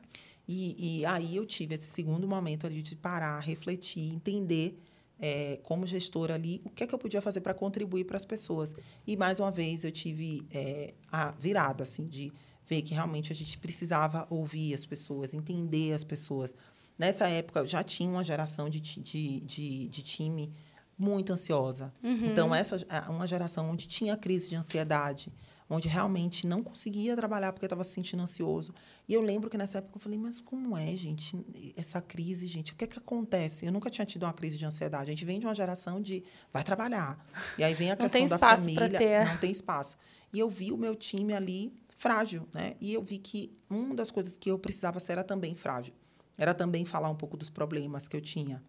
E, 0.48 1.00
e 1.02 1.06
aí 1.06 1.36
eu 1.36 1.46
tive 1.46 1.76
esse 1.76 1.86
segundo 1.88 2.28
momento 2.28 2.66
ali 2.68 2.82
de 2.84 2.96
parar, 2.96 3.40
refletir, 3.40 4.12
entender 4.14 4.80
eh, 5.22 5.60
como 5.64 5.86
gestora 5.86 6.36
ali 6.36 6.62
o 6.66 6.70
que 6.70 6.84
é 6.84 6.88
que 6.88 6.94
eu 6.94 7.00
podia 7.00 7.22
fazer 7.22 7.42
para 7.42 7.54
contribuir 7.54 8.06
para 8.06 8.18
as 8.18 8.26
pessoas. 8.26 8.76
E 9.06 9.18
mais 9.18 9.40
uma 9.40 9.52
vez 9.52 9.84
eu 9.84 9.92
tive 9.92 10.48
eh, 10.52 10.94
a 11.12 11.32
virada 11.32 11.84
assim 11.84 12.06
de 12.06 12.32
ver 12.66 12.82
que 12.82 12.94
realmente 12.94 13.32
a 13.32 13.36
gente 13.36 13.58
precisava 13.58 14.28
ouvir 14.30 14.74
as 14.74 14.86
pessoas, 14.86 15.34
entender 15.34 15.92
as 15.94 16.04
pessoas. 16.04 16.54
Nessa 16.98 17.28
época 17.28 17.62
eu 17.62 17.68
já 17.68 17.84
tinha 17.84 18.10
uma 18.10 18.24
geração 18.24 18.70
de, 18.70 18.80
de, 18.80 19.40
de, 19.42 19.88
de 19.88 20.04
time 20.04 20.54
muito 20.98 21.34
ansiosa. 21.34 21.94
Então 22.26 22.54
essa 22.54 22.76
é 22.90 23.10
uma 23.10 23.26
geração 23.26 23.72
onde 23.72 23.88
tinha 23.88 24.16
crise 24.18 24.50
de 24.50 24.56
ansiedade, 24.56 25.32
onde 25.70 25.88
realmente 25.88 26.48
não 26.48 26.64
conseguia 26.64 27.16
trabalhar 27.16 27.54
porque 27.54 27.66
estava 27.66 27.84
se 27.84 27.92
sentindo 27.92 28.24
ansioso. 28.24 28.74
E 29.08 29.14
eu 29.14 29.22
lembro 29.22 29.50
que 29.50 29.58
nessa 29.58 29.78
época 29.78 29.98
eu 29.98 30.02
falei, 30.02 30.18
mas 30.18 30.42
como 30.42 30.76
é, 30.76 30.96
gente, 30.96 31.38
essa 31.78 32.02
crise, 32.02 32.48
gente? 32.48 32.74
O 32.74 32.76
que 32.76 32.86
é 32.86 32.88
que 32.88 32.98
acontece? 32.98 33.66
Eu 33.66 33.72
nunca 33.72 33.90
tinha 33.90 34.06
tido 34.06 34.24
uma 34.24 34.34
crise 34.34 34.58
de 34.58 34.66
ansiedade. 34.66 35.12
A 35.12 35.14
gente 35.14 35.26
vem 35.26 35.40
de 35.40 35.46
uma 35.46 35.54
geração 35.54 36.02
de 36.02 36.24
vai 36.52 36.64
trabalhar. 36.64 37.24
E 37.58 37.64
aí 37.64 37.74
vem 37.74 37.92
a 37.92 37.96
Não 37.96 37.98
questão 37.98 38.20
tem 38.22 38.28
da 38.28 38.40
família, 38.40 38.90
ter. 38.90 39.26
não 39.26 39.38
tem 39.38 39.52
espaço. 39.52 39.96
E 40.34 40.40
eu 40.40 40.50
vi 40.50 40.72
o 40.72 40.78
meu 40.78 40.96
time 40.96 41.34
ali 41.34 41.74
frágil, 41.98 42.48
né? 42.54 42.76
E 42.82 42.94
eu 42.94 43.04
vi 43.04 43.20
que 43.20 43.56
uma 43.70 43.94
das 43.94 44.10
coisas 44.10 44.38
que 44.38 44.50
eu 44.50 44.58
precisava 44.58 45.00
ser 45.00 45.14
era 45.14 45.24
também 45.24 45.54
frágil. 45.54 45.94
Era 46.38 46.54
também 46.54 46.86
falar 46.86 47.10
um 47.10 47.16
pouco 47.16 47.36
dos 47.36 47.50
problemas 47.50 48.08
que 48.08 48.16
eu 48.16 48.22
tinha. 48.22 48.64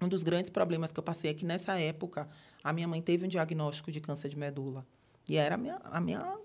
Um 0.00 0.08
dos 0.08 0.22
grandes 0.22 0.50
problemas 0.50 0.90
que 0.90 0.98
eu 0.98 1.04
passei 1.04 1.30
é 1.30 1.34
que 1.34 1.44
nessa 1.44 1.78
época 1.78 2.28
a 2.62 2.72
minha 2.72 2.88
mãe 2.88 3.00
teve 3.00 3.24
um 3.24 3.28
diagnóstico 3.28 3.92
de 3.92 4.00
câncer 4.00 4.28
de 4.28 4.36
medula. 4.36 4.86
E 5.28 5.36
era 5.36 5.54
a 5.54 5.58
minha, 5.58 5.80
a 5.84 6.00
minha 6.00 6.38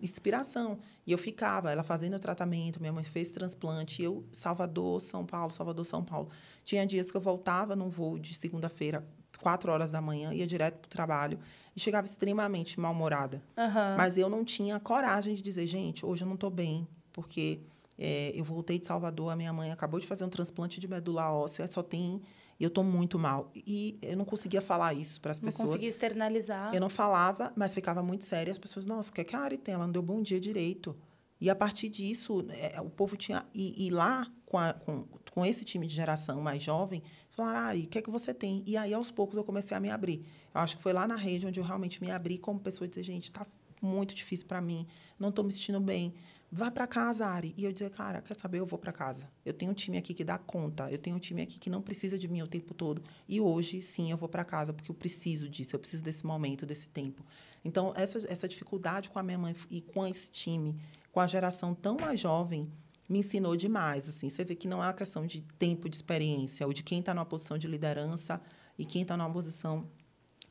inspiração. 0.00 0.78
E 1.06 1.12
eu 1.12 1.18
ficava, 1.18 1.70
ela 1.70 1.82
fazendo 1.82 2.16
o 2.16 2.18
tratamento, 2.18 2.80
minha 2.80 2.92
mãe 2.92 3.04
fez 3.04 3.30
transplante, 3.30 4.02
eu, 4.02 4.24
Salvador, 4.32 5.00
São 5.00 5.24
Paulo, 5.24 5.50
Salvador, 5.50 5.84
São 5.84 6.04
Paulo. 6.04 6.28
Tinha 6.64 6.86
dias 6.86 7.10
que 7.10 7.16
eu 7.16 7.20
voltava 7.20 7.76
num 7.76 7.88
voo 7.88 8.18
de 8.18 8.34
segunda-feira, 8.34 9.06
quatro 9.40 9.70
horas 9.70 9.90
da 9.90 10.00
manhã, 10.00 10.32
ia 10.32 10.46
direto 10.46 10.78
para 10.78 10.86
o 10.86 10.90
trabalho, 10.90 11.38
e 11.74 11.80
chegava 11.80 12.06
extremamente 12.06 12.80
mal-humorada. 12.80 13.42
Aham. 13.56 13.96
Mas 13.96 14.16
eu 14.16 14.28
não 14.28 14.44
tinha 14.44 14.78
coragem 14.80 15.34
de 15.34 15.42
dizer, 15.42 15.66
gente, 15.66 16.04
hoje 16.04 16.24
eu 16.24 16.26
não 16.26 16.34
estou 16.34 16.50
bem, 16.50 16.86
porque 17.12 17.60
é, 17.98 18.32
eu 18.34 18.44
voltei 18.44 18.78
de 18.78 18.86
Salvador, 18.86 19.30
a 19.30 19.36
minha 19.36 19.52
mãe 19.52 19.70
acabou 19.70 20.00
de 20.00 20.06
fazer 20.06 20.24
um 20.24 20.28
transplante 20.28 20.80
de 20.80 20.88
medula 20.88 21.32
óssea, 21.32 21.66
só 21.66 21.82
tem. 21.82 22.20
E 22.58 22.64
eu 22.64 22.68
estou 22.68 22.82
muito 22.82 23.18
mal. 23.18 23.50
E 23.54 23.98
eu 24.02 24.16
não 24.16 24.24
conseguia 24.24 24.62
falar 24.62 24.94
isso 24.94 25.20
para 25.20 25.32
as 25.32 25.40
Não 25.40 25.46
pessoas. 25.50 25.68
consegui 25.70 25.86
externalizar. 25.86 26.74
Eu 26.74 26.80
não 26.80 26.88
falava, 26.88 27.52
mas 27.54 27.74
ficava 27.74 28.02
muito 28.02 28.24
séria. 28.24 28.50
As 28.50 28.58
pessoas, 28.58 28.86
nossa, 28.86 29.10
o 29.10 29.12
que, 29.12 29.20
é 29.20 29.24
que 29.24 29.36
a 29.36 29.40
Ari 29.40 29.58
tem? 29.58 29.74
Ela 29.74 29.84
não 29.84 29.92
deu 29.92 30.02
bom 30.02 30.22
dia 30.22 30.40
direito. 30.40 30.96
E 31.38 31.50
a 31.50 31.54
partir 31.54 31.90
disso, 31.90 32.46
é, 32.48 32.80
o 32.80 32.88
povo 32.88 33.14
tinha. 33.16 33.44
E, 33.54 33.86
e 33.86 33.90
lá, 33.90 34.26
com, 34.46 34.56
a- 34.58 34.72
com, 34.72 35.04
com 35.30 35.44
esse 35.44 35.64
time 35.66 35.86
de 35.86 35.94
geração 35.94 36.40
mais 36.40 36.62
jovem, 36.62 37.02
falaram, 37.30 37.58
Ari, 37.58 37.82
o 37.82 37.86
que 37.88 37.98
é 37.98 38.02
que 38.02 38.10
você 38.10 38.32
tem? 38.32 38.62
E 38.66 38.74
aí, 38.74 38.94
aos 38.94 39.10
poucos, 39.10 39.36
eu 39.36 39.44
comecei 39.44 39.76
a 39.76 39.80
me 39.80 39.90
abrir. 39.90 40.24
Eu 40.54 40.60
acho 40.62 40.78
que 40.78 40.82
foi 40.82 40.94
lá 40.94 41.06
na 41.06 41.16
rede 41.16 41.46
onde 41.46 41.60
eu 41.60 41.64
realmente 41.64 42.00
me 42.02 42.10
abri 42.10 42.38
como 42.38 42.58
pessoa 42.58 42.86
e 42.86 42.88
dizer, 42.88 43.02
gente, 43.02 43.30
tá 43.30 43.46
muito 43.82 44.14
difícil 44.14 44.46
para 44.46 44.58
mim, 44.62 44.86
não 45.18 45.28
estou 45.28 45.44
me 45.44 45.52
sentindo 45.52 45.78
bem. 45.78 46.14
Vai 46.56 46.70
para 46.70 46.86
casa, 46.86 47.26
Ari. 47.26 47.52
E 47.54 47.66
eu 47.66 47.70
dizer, 47.70 47.90
cara, 47.90 48.22
quer 48.22 48.34
saber? 48.34 48.60
Eu 48.60 48.64
vou 48.64 48.78
para 48.78 48.90
casa. 48.90 49.28
Eu 49.44 49.52
tenho 49.52 49.72
um 49.72 49.74
time 49.74 49.98
aqui 49.98 50.14
que 50.14 50.24
dá 50.24 50.38
conta. 50.38 50.90
Eu 50.90 50.96
tenho 50.96 51.14
um 51.14 51.18
time 51.18 51.42
aqui 51.42 51.58
que 51.58 51.68
não 51.68 51.82
precisa 51.82 52.18
de 52.18 52.26
mim 52.26 52.40
o 52.40 52.46
tempo 52.46 52.72
todo. 52.72 53.02
E 53.28 53.38
hoje, 53.38 53.82
sim, 53.82 54.10
eu 54.10 54.16
vou 54.16 54.26
para 54.26 54.42
casa 54.42 54.72
porque 54.72 54.90
eu 54.90 54.94
preciso 54.94 55.50
disso. 55.50 55.76
Eu 55.76 55.78
preciso 55.78 56.02
desse 56.02 56.24
momento, 56.24 56.64
desse 56.64 56.88
tempo. 56.88 57.22
Então, 57.62 57.92
essa, 57.94 58.16
essa 58.32 58.48
dificuldade 58.48 59.10
com 59.10 59.18
a 59.18 59.22
minha 59.22 59.36
mãe 59.36 59.54
e 59.70 59.82
com 59.82 60.06
esse 60.06 60.30
time, 60.30 60.74
com 61.12 61.20
a 61.20 61.26
geração 61.26 61.74
tão 61.74 61.98
mais 61.98 62.18
jovem, 62.18 62.72
me 63.06 63.18
ensinou 63.18 63.54
demais. 63.54 64.08
Assim, 64.08 64.30
você 64.30 64.42
vê 64.42 64.54
que 64.54 64.66
não 64.66 64.82
é 64.82 64.86
uma 64.86 64.94
questão 64.94 65.26
de 65.26 65.42
tempo 65.58 65.90
de 65.90 65.96
experiência 65.96 66.66
ou 66.66 66.72
de 66.72 66.82
quem 66.82 67.00
está 67.00 67.12
numa 67.12 67.26
posição 67.26 67.58
de 67.58 67.68
liderança 67.68 68.40
e 68.78 68.86
quem 68.86 69.02
está 69.02 69.14
numa 69.14 69.30
posição 69.30 69.86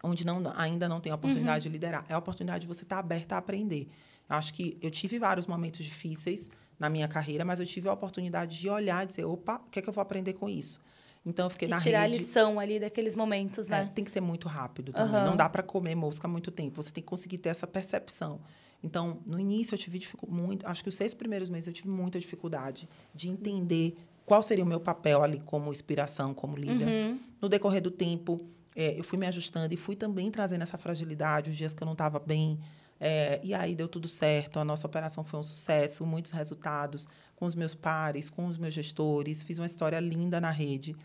onde 0.03 0.23
não, 0.23 0.43
ainda 0.55 0.87
não 0.87 1.01
tem 1.01 1.11
a 1.11 1.15
oportunidade 1.15 1.63
de 1.63 1.69
liderar. 1.69 2.05
É 2.07 2.13
a 2.13 2.19
oportunidade 2.19 2.61
de 2.61 2.67
você 2.67 2.83
estar 2.83 2.99
aberta 2.99 3.33
a 3.33 3.39
aprender. 3.39 3.89
Acho 4.27 4.53
que 4.53 4.77
eu 4.81 4.89
tive 4.91 5.19
vários 5.19 5.45
momentos 5.47 5.85
difíceis 5.85 6.49
na 6.79 6.89
minha 6.89 7.07
carreira, 7.07 7.45
mas 7.45 7.59
eu 7.59 7.65
tive 7.65 7.87
a 7.87 7.93
oportunidade 7.93 8.59
de 8.59 8.69
olhar 8.69 9.03
e 9.03 9.07
dizer, 9.07 9.25
opa, 9.25 9.61
o 9.65 9.69
que 9.69 9.79
é 9.79 9.81
que 9.81 9.87
eu 9.89 9.93
vou 9.93 10.01
aprender 10.01 10.33
com 10.33 10.49
isso? 10.49 10.79
Então, 11.25 11.47
eu 11.47 11.49
fiquei 11.49 11.67
E 11.67 11.71
na 11.71 11.77
tirar 11.77 12.03
rede... 12.03 12.15
a 12.15 12.17
lição 12.19 12.59
ali 12.59 12.79
daqueles 12.79 13.15
momentos, 13.15 13.67
É, 13.67 13.83
né? 13.83 13.91
tem 13.95 14.03
que 14.03 14.11
ser 14.11 14.21
muito 14.21 14.47
rápido 14.47 14.91
também. 14.93 15.15
Aham. 15.15 15.25
Não 15.25 15.35
dá 15.35 15.49
para 15.49 15.63
comer 15.63 15.95
mosca 15.95 16.27
muito 16.27 16.51
tempo. 16.51 16.81
Você 16.83 16.91
tem 16.91 17.01
que 17.03 17.07
conseguir 17.09 17.39
ter 17.39 17.49
essa 17.49 17.65
percepção. 17.65 18.39
Então, 18.83 19.19
no 19.25 19.39
início 19.39 19.73
eu 19.73 19.79
tive 19.79 19.99
muito, 20.27 20.67
acho 20.67 20.83
que 20.83 20.89
os 20.89 20.95
seis 20.95 21.15
primeiros 21.15 21.49
meses 21.49 21.65
eu 21.67 21.73
tive 21.73 21.89
muita 21.89 22.19
dificuldade 22.19 22.87
de 23.13 23.27
entender 23.29 23.95
qual 24.23 24.43
seria 24.43 24.63
o 24.63 24.67
meu 24.67 24.79
papel 24.79 25.23
ali 25.23 25.39
como 25.39 25.71
inspiração, 25.71 26.33
como 26.33 26.55
líder. 26.55 26.87
Uhum. 26.87 27.19
No 27.41 27.49
decorrer 27.49 27.81
do 27.81 27.89
tempo, 27.89 28.39
eh, 28.75 28.93
eu 28.99 29.03
fui 29.03 29.17
me 29.17 29.25
ajustando 29.25 29.73
e 29.73 29.77
fui 29.77 29.95
também 29.95 30.29
trazendo 30.29 30.61
essa 30.61 30.77
fragilidade, 30.77 31.49
os 31.49 31.57
dias 31.57 31.73
que 31.73 31.81
eu 31.81 31.85
não 31.85 31.93
estava 31.93 32.19
bem, 32.19 32.59
É, 32.99 33.39
e 33.43 33.53
aí 33.53 33.75
deu 33.75 33.87
tudo 33.87 34.07
certo, 34.07 34.59
a 34.59 34.65
nossa 34.65 34.87
operação 34.87 35.23
foi 35.23 35.39
um 35.39 35.43
sucesso, 35.43 36.05
muitos 36.05 36.31
resultados 36.31 37.07
com 37.35 37.45
os 37.45 37.53
meus 37.53 37.75
pares, 37.75 38.29
com 38.29 38.47
os 38.47 38.57
meus 38.57 38.73
gestores. 38.73 39.43
Fiz 39.43 39.59
uma 39.59 39.65
história 39.65 39.99
linda 39.99 40.39
na 40.39 40.51
rede. 40.51 40.95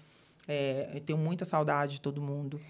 É, 0.47 0.91
eu 0.95 1.01
tenho 1.01 1.19
muita 1.19 1.45
saudade 1.45 1.95
de 1.95 2.01
todo 2.01 2.21
mundo. 2.21 2.61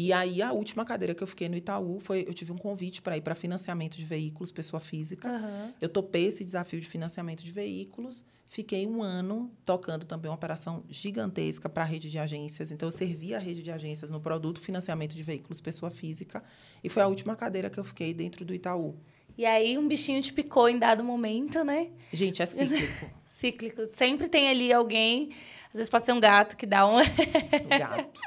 E 0.00 0.12
aí, 0.12 0.40
a 0.40 0.52
última 0.52 0.84
cadeira 0.84 1.12
que 1.12 1.20
eu 1.20 1.26
fiquei 1.26 1.48
no 1.48 1.56
Itaú 1.56 1.98
foi. 1.98 2.24
Eu 2.24 2.32
tive 2.32 2.52
um 2.52 2.56
convite 2.56 3.02
para 3.02 3.16
ir 3.16 3.20
para 3.20 3.34
financiamento 3.34 3.96
de 3.96 4.04
veículos, 4.04 4.52
pessoa 4.52 4.78
física. 4.78 5.28
Aham. 5.28 5.74
Eu 5.80 5.88
topei 5.88 6.26
esse 6.26 6.44
desafio 6.44 6.78
de 6.78 6.86
financiamento 6.86 7.42
de 7.42 7.50
veículos. 7.50 8.24
Fiquei 8.48 8.86
um 8.86 9.02
ano 9.02 9.50
tocando 9.64 10.06
também 10.06 10.30
uma 10.30 10.36
operação 10.36 10.84
gigantesca 10.88 11.68
para 11.68 11.82
a 11.82 11.86
rede 11.86 12.08
de 12.08 12.16
agências. 12.16 12.70
Então, 12.70 12.86
eu 12.86 12.92
servi 12.92 13.34
a 13.34 13.40
rede 13.40 13.60
de 13.60 13.72
agências 13.72 14.08
no 14.08 14.20
produto 14.20 14.60
financiamento 14.60 15.16
de 15.16 15.22
veículos, 15.24 15.60
pessoa 15.60 15.90
física. 15.90 16.44
E 16.82 16.88
foi 16.88 17.02
a 17.02 17.08
última 17.08 17.34
cadeira 17.34 17.68
que 17.68 17.78
eu 17.78 17.84
fiquei 17.84 18.14
dentro 18.14 18.44
do 18.44 18.54
Itaú. 18.54 18.94
E 19.36 19.44
aí 19.44 19.76
um 19.76 19.88
bichinho 19.88 20.22
te 20.22 20.32
picou 20.32 20.68
em 20.68 20.78
dado 20.78 21.02
momento, 21.02 21.64
né? 21.64 21.88
Gente, 22.12 22.40
é 22.40 22.46
cíclico. 22.46 23.18
Cíclico. 23.26 23.88
Sempre 23.92 24.28
tem 24.28 24.48
ali 24.48 24.72
alguém, 24.72 25.30
às 25.68 25.74
vezes 25.74 25.88
pode 25.88 26.06
ser 26.06 26.12
um 26.12 26.18
gato 26.18 26.56
que 26.56 26.66
dá 26.66 26.84
um. 26.88 26.96
gato. 27.78 28.20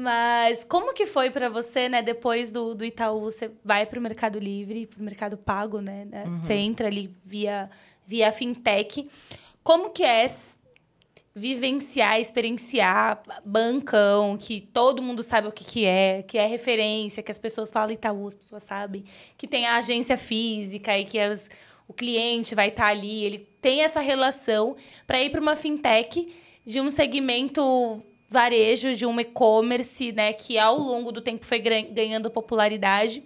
Mas 0.00 0.64
como 0.64 0.94
que 0.94 1.04
foi 1.04 1.30
para 1.30 1.48
você, 1.50 1.88
né? 1.88 2.00
Depois 2.00 2.50
do, 2.50 2.74
do 2.74 2.84
Itaú, 2.84 3.20
você 3.20 3.50
vai 3.62 3.84
para 3.84 3.98
o 3.98 4.02
Mercado 4.02 4.38
Livre, 4.38 4.86
para 4.86 4.98
o 5.00 5.02
Mercado 5.04 5.36
Pago, 5.36 5.80
né? 5.82 6.06
Você 6.42 6.54
entra 6.54 6.86
ali 6.86 7.14
via, 7.24 7.68
via 8.06 8.32
fintech. 8.32 9.08
Como 9.62 9.90
que 9.90 10.02
é 10.02 10.26
vivenciar, 11.34 12.18
experienciar 12.18 13.22
bancão, 13.44 14.36
que 14.36 14.60
todo 14.60 15.02
mundo 15.02 15.22
sabe 15.22 15.48
o 15.48 15.52
que, 15.52 15.64
que 15.64 15.84
é, 15.86 16.22
que 16.22 16.36
é 16.38 16.46
referência, 16.46 17.22
que 17.22 17.30
as 17.30 17.38
pessoas 17.38 17.70
falam 17.70 17.92
Itaú, 17.92 18.26
as 18.26 18.34
pessoas 18.34 18.62
sabem, 18.62 19.04
que 19.38 19.46
tem 19.46 19.66
a 19.66 19.76
agência 19.76 20.16
física 20.16 20.96
e 20.98 21.04
que 21.04 21.18
as- 21.18 21.48
o 21.86 21.92
cliente 21.92 22.54
vai 22.54 22.68
estar 22.68 22.86
ali, 22.86 23.24
ele 23.24 23.38
tem 23.60 23.82
essa 23.82 24.00
relação 24.00 24.76
para 25.06 25.20
ir 25.22 25.30
para 25.30 25.40
uma 25.40 25.54
fintech 25.56 26.32
de 26.64 26.80
um 26.80 26.90
segmento 26.90 28.02
varejo, 28.30 28.94
de 28.94 29.04
um 29.04 29.18
e-commerce, 29.18 30.12
né, 30.12 30.32
que 30.32 30.56
ao 30.56 30.78
longo 30.78 31.10
do 31.10 31.20
tempo 31.20 31.44
foi 31.44 31.58
ganhando 31.58 32.30
popularidade. 32.30 33.24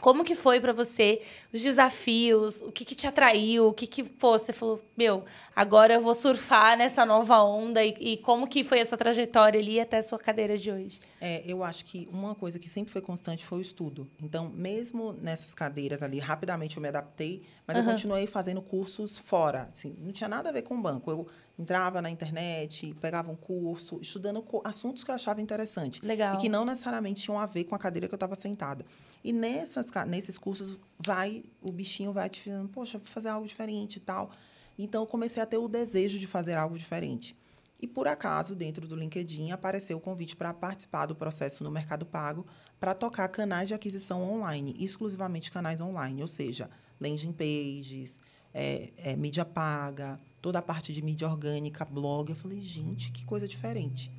Como 0.00 0.24
que 0.24 0.34
foi 0.34 0.60
para 0.60 0.74
você 0.74 1.22
os 1.52 1.62
desafios? 1.62 2.60
O 2.60 2.70
que, 2.70 2.84
que 2.84 2.94
te 2.94 3.06
atraiu? 3.06 3.68
O 3.68 3.72
que 3.72 3.86
que 3.86 4.04
pô, 4.04 4.38
você 4.38 4.52
falou, 4.52 4.78
meu, 4.94 5.24
agora 5.56 5.94
eu 5.94 6.00
vou 6.02 6.14
surfar 6.14 6.76
nessa 6.76 7.06
nova 7.06 7.42
onda 7.42 7.82
e, 7.82 7.96
e 7.98 8.16
como 8.18 8.46
que 8.46 8.62
foi 8.62 8.82
a 8.82 8.86
sua 8.86 8.98
trajetória 8.98 9.58
ali 9.58 9.80
até 9.80 9.96
a 9.96 10.02
sua 10.02 10.18
cadeira 10.18 10.58
de 10.58 10.70
hoje? 10.70 11.00
É, 11.18 11.42
eu 11.46 11.64
acho 11.64 11.86
que 11.86 12.06
uma 12.12 12.34
coisa 12.34 12.58
que 12.58 12.68
sempre 12.68 12.92
foi 12.92 13.00
constante 13.00 13.46
foi 13.46 13.58
o 13.58 13.60
estudo. 13.62 14.06
Então, 14.22 14.50
mesmo 14.50 15.14
nessas 15.14 15.54
cadeiras 15.54 16.02
ali, 16.02 16.18
rapidamente 16.18 16.76
eu 16.76 16.82
me 16.82 16.88
adaptei, 16.88 17.42
mas 17.66 17.78
eu 17.78 17.84
continuei 17.84 18.26
fazendo 18.26 18.60
cursos 18.60 19.16
fora. 19.16 19.70
Assim, 19.72 19.96
não 19.98 20.12
tinha 20.12 20.28
nada 20.28 20.50
a 20.50 20.52
ver 20.52 20.60
com 20.62 20.80
banco. 20.80 21.10
Eu 21.10 21.26
entrava 21.58 22.02
na 22.02 22.10
internet, 22.10 22.94
pegava 23.00 23.30
um 23.30 23.36
curso, 23.36 23.98
estudando 24.02 24.44
assuntos 24.62 25.02
que 25.02 25.10
eu 25.10 25.14
achava 25.14 25.40
interessante. 25.40 26.04
Legal. 26.04 26.34
E 26.34 26.38
que 26.38 26.48
não 26.50 26.66
necessariamente 26.66 27.22
tinham 27.22 27.38
a 27.38 27.46
ver 27.46 27.64
com 27.64 27.74
a 27.74 27.78
cadeira 27.78 28.06
que 28.06 28.14
eu 28.14 28.16
estava 28.16 28.34
sentada. 28.34 28.84
E 29.24 29.32
nessas, 29.32 29.86
nesses 30.06 30.36
cursos, 30.36 30.78
vai 30.98 31.42
o 31.62 31.72
bichinho 31.72 32.12
vai 32.12 32.28
te 32.28 32.42
falando, 32.42 32.68
poxa, 32.68 32.98
vou 32.98 33.06
fazer 33.06 33.30
algo 33.30 33.46
diferente 33.46 33.96
e 33.96 34.00
tal. 34.00 34.30
Então, 34.78 35.02
eu 35.02 35.06
comecei 35.06 35.42
a 35.42 35.46
ter 35.46 35.58
o 35.58 35.68
desejo 35.68 36.18
de 36.18 36.26
fazer 36.26 36.54
algo 36.56 36.76
diferente. 36.78 37.36
E, 37.80 37.86
por 37.86 38.08
acaso, 38.08 38.54
dentro 38.54 38.86
do 38.88 38.96
LinkedIn, 38.96 39.50
apareceu 39.50 39.98
o 39.98 40.00
convite 40.00 40.34
para 40.34 40.52
participar 40.54 41.06
do 41.06 41.14
processo 41.14 41.62
no 41.62 41.70
Mercado 41.70 42.06
Pago 42.06 42.46
para 42.80 42.94
tocar 42.94 43.28
canais 43.28 43.68
de 43.68 43.74
aquisição 43.74 44.22
online, 44.22 44.74
exclusivamente 44.78 45.50
canais 45.50 45.80
online, 45.80 46.22
ou 46.22 46.28
seja, 46.28 46.70
landing 47.00 47.32
pages, 47.32 48.16
é, 48.54 48.90
é, 48.96 49.16
mídia 49.16 49.44
paga, 49.44 50.16
toda 50.40 50.58
a 50.58 50.62
parte 50.62 50.92
de 50.94 51.02
mídia 51.02 51.28
orgânica, 51.28 51.84
blog. 51.84 52.30
Eu 52.30 52.36
falei, 52.36 52.60
gente, 52.60 53.10
que 53.12 53.24
coisa 53.26 53.46
diferente. 53.46 54.10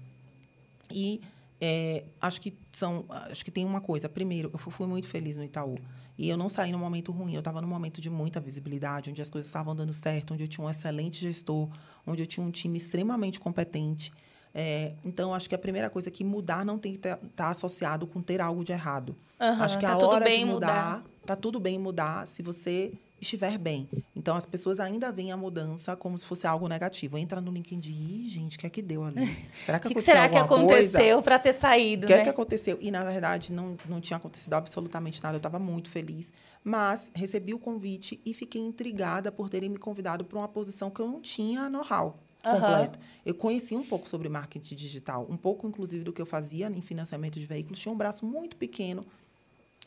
E 0.91 1.21
é, 1.59 2.03
acho 2.21 2.39
que 2.39 2.55
são, 2.71 3.05
acho 3.09 3.43
que 3.43 3.49
tem 3.51 3.65
uma 3.65 3.81
coisa. 3.81 4.07
Primeiro, 4.07 4.51
eu 4.53 4.59
fu- 4.59 4.69
fui 4.71 4.85
muito 4.87 5.07
feliz 5.07 5.35
no 5.35 5.43
Itaú. 5.43 5.77
E 6.17 6.29
eu 6.29 6.37
não 6.37 6.49
saí 6.49 6.71
num 6.71 6.79
momento 6.79 7.11
ruim, 7.11 7.33
eu 7.33 7.39
estava 7.39 7.61
num 7.61 7.67
momento 7.67 8.01
de 8.01 8.09
muita 8.09 8.39
visibilidade, 8.39 9.09
onde 9.09 9.21
as 9.21 9.29
coisas 9.29 9.47
estavam 9.47 9.75
dando 9.75 9.93
certo, 9.93 10.33
onde 10.33 10.43
eu 10.43 10.47
tinha 10.47 10.65
um 10.65 10.69
excelente 10.69 11.21
gestor, 11.21 11.69
onde 12.05 12.23
eu 12.23 12.27
tinha 12.27 12.45
um 12.45 12.49
time 12.49 12.77
extremamente 12.77 13.39
competente. 13.39 14.11
É, 14.53 14.95
então, 15.05 15.33
acho 15.33 15.47
que 15.47 15.53
a 15.53 15.57
primeira 15.57 15.89
coisa 15.89 16.09
é 16.09 16.11
que 16.11 16.23
mudar 16.23 16.65
não 16.65 16.79
tem 16.79 16.95
que 16.95 17.07
estar 17.07 17.49
associado 17.49 18.07
com 18.07 18.21
ter 18.21 18.41
algo 18.41 18.63
de 18.63 18.71
errado. 18.71 19.15
Aham, 19.39 19.63
acho 19.63 19.77
que 19.77 19.85
tá 19.85 19.93
a 19.93 19.97
hora 19.97 20.25
bem 20.25 20.39
de 20.39 20.45
mudar. 20.45 20.67
mudar, 20.67 21.03
tá 21.23 21.35
tudo 21.35 21.59
bem 21.59 21.77
mudar 21.77 22.25
se 22.25 22.41
você 22.41 22.93
estiver 23.19 23.57
bem. 23.57 23.89
Então, 24.15 24.35
as 24.35 24.45
pessoas 24.45 24.79
ainda 24.79 25.11
veem 25.11 25.31
a 25.31 25.37
mudança 25.37 25.95
como 25.95 26.17
se 26.17 26.25
fosse 26.25 26.45
algo 26.45 26.67
negativo. 26.67 27.17
Entra 27.17 27.41
no 27.41 27.51
LinkedIn, 27.51 28.25
Ih, 28.25 28.29
gente, 28.29 28.57
o 28.57 28.59
que 28.59 28.67
é 28.67 28.69
que 28.69 28.81
deu 28.81 29.03
ali? 29.03 29.25
Será 29.65 29.79
que, 29.79 29.87
que, 29.87 29.93
que 29.93 29.99
aconteceu 29.99 30.13
será 30.13 30.29
que 30.29 30.37
aconteceu 30.37 31.21
para 31.21 31.39
ter 31.39 31.53
saído, 31.53 32.05
O 32.05 32.07
que 32.07 32.13
é 32.13 32.17
né? 32.17 32.23
que 32.23 32.29
aconteceu? 32.29 32.77
E, 32.81 32.91
na 32.91 33.03
verdade, 33.03 33.51
não, 33.51 33.75
não 33.87 33.99
tinha 33.99 34.17
acontecido 34.17 34.53
absolutamente 34.53 35.21
nada. 35.21 35.35
Eu 35.35 35.39
estava 35.39 35.59
muito 35.59 35.89
feliz. 35.89 36.31
Mas 36.63 37.09
recebi 37.13 37.53
o 37.53 37.59
convite 37.59 38.19
e 38.25 38.33
fiquei 38.33 38.61
intrigada 38.61 39.31
por 39.31 39.49
terem 39.49 39.69
me 39.69 39.77
convidado 39.77 40.25
para 40.25 40.37
uma 40.37 40.47
posição 40.47 40.89
que 40.89 40.99
eu 40.99 41.07
não 41.07 41.21
tinha 41.21 41.69
know-how 41.69 42.19
Aham. 42.43 42.59
completo. 42.59 42.99
Eu 43.25 43.33
conheci 43.35 43.75
um 43.75 43.83
pouco 43.83 44.07
sobre 44.07 44.29
marketing 44.29 44.75
digital, 44.75 45.25
um 45.29 45.37
pouco, 45.37 45.67
inclusive, 45.67 46.03
do 46.03 46.13
que 46.13 46.21
eu 46.21 46.25
fazia 46.25 46.67
em 46.67 46.81
financiamento 46.81 47.39
de 47.39 47.45
veículos. 47.45 47.79
Tinha 47.79 47.93
um 47.93 47.97
braço 47.97 48.25
muito 48.25 48.55
pequeno 48.57 49.03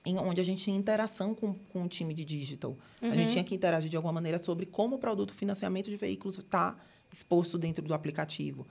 em 0.04 0.18
onde 0.18 0.40
a 0.40 0.44
gente 0.44 0.62
tinha 0.62 0.76
interação 0.76 1.34
com, 1.34 1.54
com 1.54 1.82
o 1.82 1.88
time 1.88 2.14
de 2.14 2.24
digital. 2.24 2.76
A 3.02 3.14
gente 3.14 3.32
tinha 3.32 3.44
que 3.44 3.54
interagir 3.54 3.90
de 3.90 3.96
alguma 3.96 4.12
maneira 4.12 4.38
sobre 4.38 4.66
como 4.66 4.96
o 4.96 4.98
produto 4.98 5.34
financiamento 5.34 5.90
de 5.90 5.96
veículos 5.96 6.38
está 6.38 6.76
exposto 7.12 7.58
dentro 7.58 7.84
do 7.84 7.92
aplicativo. 7.92 8.66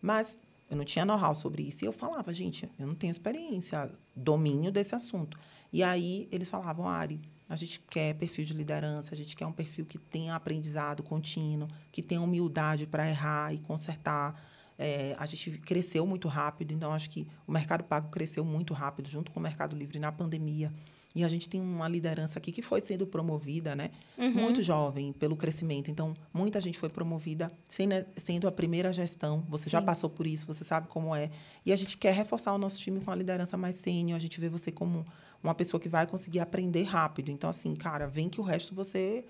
Mas 0.00 0.38
eu 0.70 0.76
não 0.76 0.84
tinha 0.84 1.04
know-how 1.04 1.34
sobre 1.34 1.62
isso. 1.62 1.84
E 1.84 1.88
eu 1.88 1.92
falava, 1.92 2.32
gente, 2.32 2.68
eu 2.78 2.86
não 2.86 2.94
tenho 2.94 3.10
experiência, 3.10 3.90
domínio 4.14 4.70
desse 4.70 4.94
assunto. 4.94 5.38
E 5.72 5.82
aí 5.82 6.28
eles 6.30 6.48
falavam, 6.48 6.88
Ari, 6.88 7.20
a 7.48 7.56
gente 7.56 7.80
quer 7.90 8.14
perfil 8.14 8.44
de 8.44 8.54
liderança, 8.54 9.14
a 9.14 9.16
gente 9.16 9.36
quer 9.36 9.46
um 9.46 9.52
perfil 9.52 9.84
que 9.84 9.98
tenha 9.98 10.34
aprendizado 10.34 11.02
contínuo, 11.02 11.68
que 11.92 12.02
tenha 12.02 12.20
humildade 12.20 12.86
para 12.86 13.08
errar 13.08 13.52
e 13.52 13.58
consertar. 13.58 14.40
É, 14.78 15.14
a 15.18 15.26
gente 15.26 15.52
cresceu 15.58 16.06
muito 16.06 16.26
rápido, 16.28 16.72
então 16.72 16.92
acho 16.92 17.08
que 17.08 17.26
o 17.46 17.52
mercado 17.52 17.84
pago 17.84 18.10
cresceu 18.10 18.44
muito 18.44 18.74
rápido, 18.74 19.08
junto 19.08 19.30
com 19.30 19.38
o 19.38 19.42
mercado 19.42 19.76
livre 19.76 19.98
na 19.98 20.10
pandemia. 20.10 20.72
E 21.14 21.22
a 21.22 21.28
gente 21.28 21.48
tem 21.48 21.60
uma 21.60 21.86
liderança 21.86 22.40
aqui 22.40 22.50
que 22.50 22.60
foi 22.60 22.80
sendo 22.80 23.06
promovida, 23.06 23.76
né? 23.76 23.92
Muito 24.34 24.64
jovem, 24.64 25.12
pelo 25.12 25.36
crescimento. 25.36 25.88
Então, 25.88 26.12
muita 26.32 26.60
gente 26.60 26.76
foi 26.76 26.88
promovida 26.88 27.52
sendo, 27.68 28.04
sendo 28.16 28.48
a 28.48 28.52
primeira 28.52 28.92
gestão. 28.92 29.44
Você 29.48 29.70
já 29.70 29.78
Sim. 29.78 29.86
passou 29.86 30.10
por 30.10 30.26
isso, 30.26 30.44
você 30.44 30.64
sabe 30.64 30.88
como 30.88 31.14
é. 31.14 31.30
E 31.64 31.72
a 31.72 31.76
gente 31.76 31.96
quer 31.96 32.12
reforçar 32.12 32.52
o 32.52 32.58
nosso 32.58 32.80
time 32.80 33.00
com 33.00 33.12
a 33.12 33.14
liderança 33.14 33.56
mais 33.56 33.76
sênior. 33.76 34.16
A 34.16 34.20
gente 34.20 34.40
vê 34.40 34.48
você 34.48 34.72
como 34.72 35.04
uma 35.40 35.54
pessoa 35.54 35.80
que 35.80 35.88
vai 35.88 36.04
conseguir 36.04 36.40
aprender 36.40 36.82
rápido. 36.82 37.30
Então, 37.30 37.48
assim, 37.48 37.76
cara, 37.76 38.08
vem 38.08 38.28
que 38.28 38.40
o 38.40 38.44
resto 38.44 38.74
você. 38.74 39.24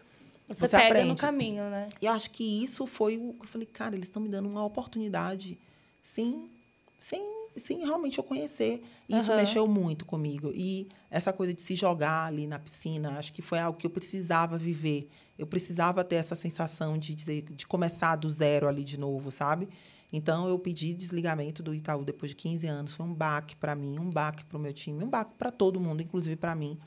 Você, 0.46 0.68
você 0.68 0.76
pega 0.76 0.94
no 1.04 1.12
aprende. 1.12 1.20
caminho, 1.20 1.70
né? 1.70 1.88
E 2.00 2.06
eu 2.06 2.12
acho 2.12 2.30
que 2.30 2.62
isso 2.62 2.86
foi 2.86 3.16
o 3.16 3.32
que 3.32 3.44
eu 3.44 3.48
falei, 3.48 3.66
cara, 3.66 3.94
eles 3.94 4.06
estão 4.06 4.22
me 4.22 4.28
dando 4.28 4.48
uma 4.48 4.64
oportunidade 4.64 5.58
sem, 6.02 6.50
sem, 6.98 7.46
sem 7.56 7.78
realmente 7.78 8.18
eu 8.18 8.24
conhecer. 8.24 8.82
E 9.08 9.16
Isso 9.18 9.30
Aham. 9.32 9.40
mexeu 9.40 9.66
muito 9.66 10.04
comigo. 10.04 10.52
E 10.54 10.88
essa 11.10 11.32
coisa 11.32 11.54
de 11.54 11.62
se 11.62 11.74
jogar 11.74 12.26
ali 12.26 12.46
na 12.46 12.58
piscina, 12.58 13.18
acho 13.18 13.32
que 13.32 13.40
foi 13.40 13.58
algo 13.58 13.78
que 13.78 13.86
eu 13.86 13.90
precisava 13.90 14.58
viver. 14.58 15.08
Eu 15.38 15.46
precisava 15.46 16.04
ter 16.04 16.16
essa 16.16 16.34
sensação 16.34 16.98
de 16.98 17.14
dizer, 17.14 17.42
de 17.42 17.66
começar 17.66 18.14
do 18.16 18.30
zero 18.30 18.68
ali 18.68 18.84
de 18.84 18.98
novo, 18.98 19.30
sabe? 19.30 19.68
Então 20.12 20.46
eu 20.46 20.58
pedi 20.58 20.92
desligamento 20.92 21.62
do 21.62 21.74
Itaú 21.74 22.04
depois 22.04 22.30
de 22.30 22.36
15 22.36 22.66
anos. 22.66 22.94
Foi 22.94 23.06
um 23.06 23.14
baque 23.14 23.56
para 23.56 23.74
mim, 23.74 23.98
um 23.98 24.10
baque 24.10 24.44
para 24.44 24.58
o 24.58 24.60
meu 24.60 24.74
time, 24.74 25.02
um 25.02 25.08
baque 25.08 25.32
para 25.34 25.50
todo 25.50 25.80
mundo, 25.80 26.02
inclusive 26.02 26.36
para 26.36 26.54
mim 26.54 26.78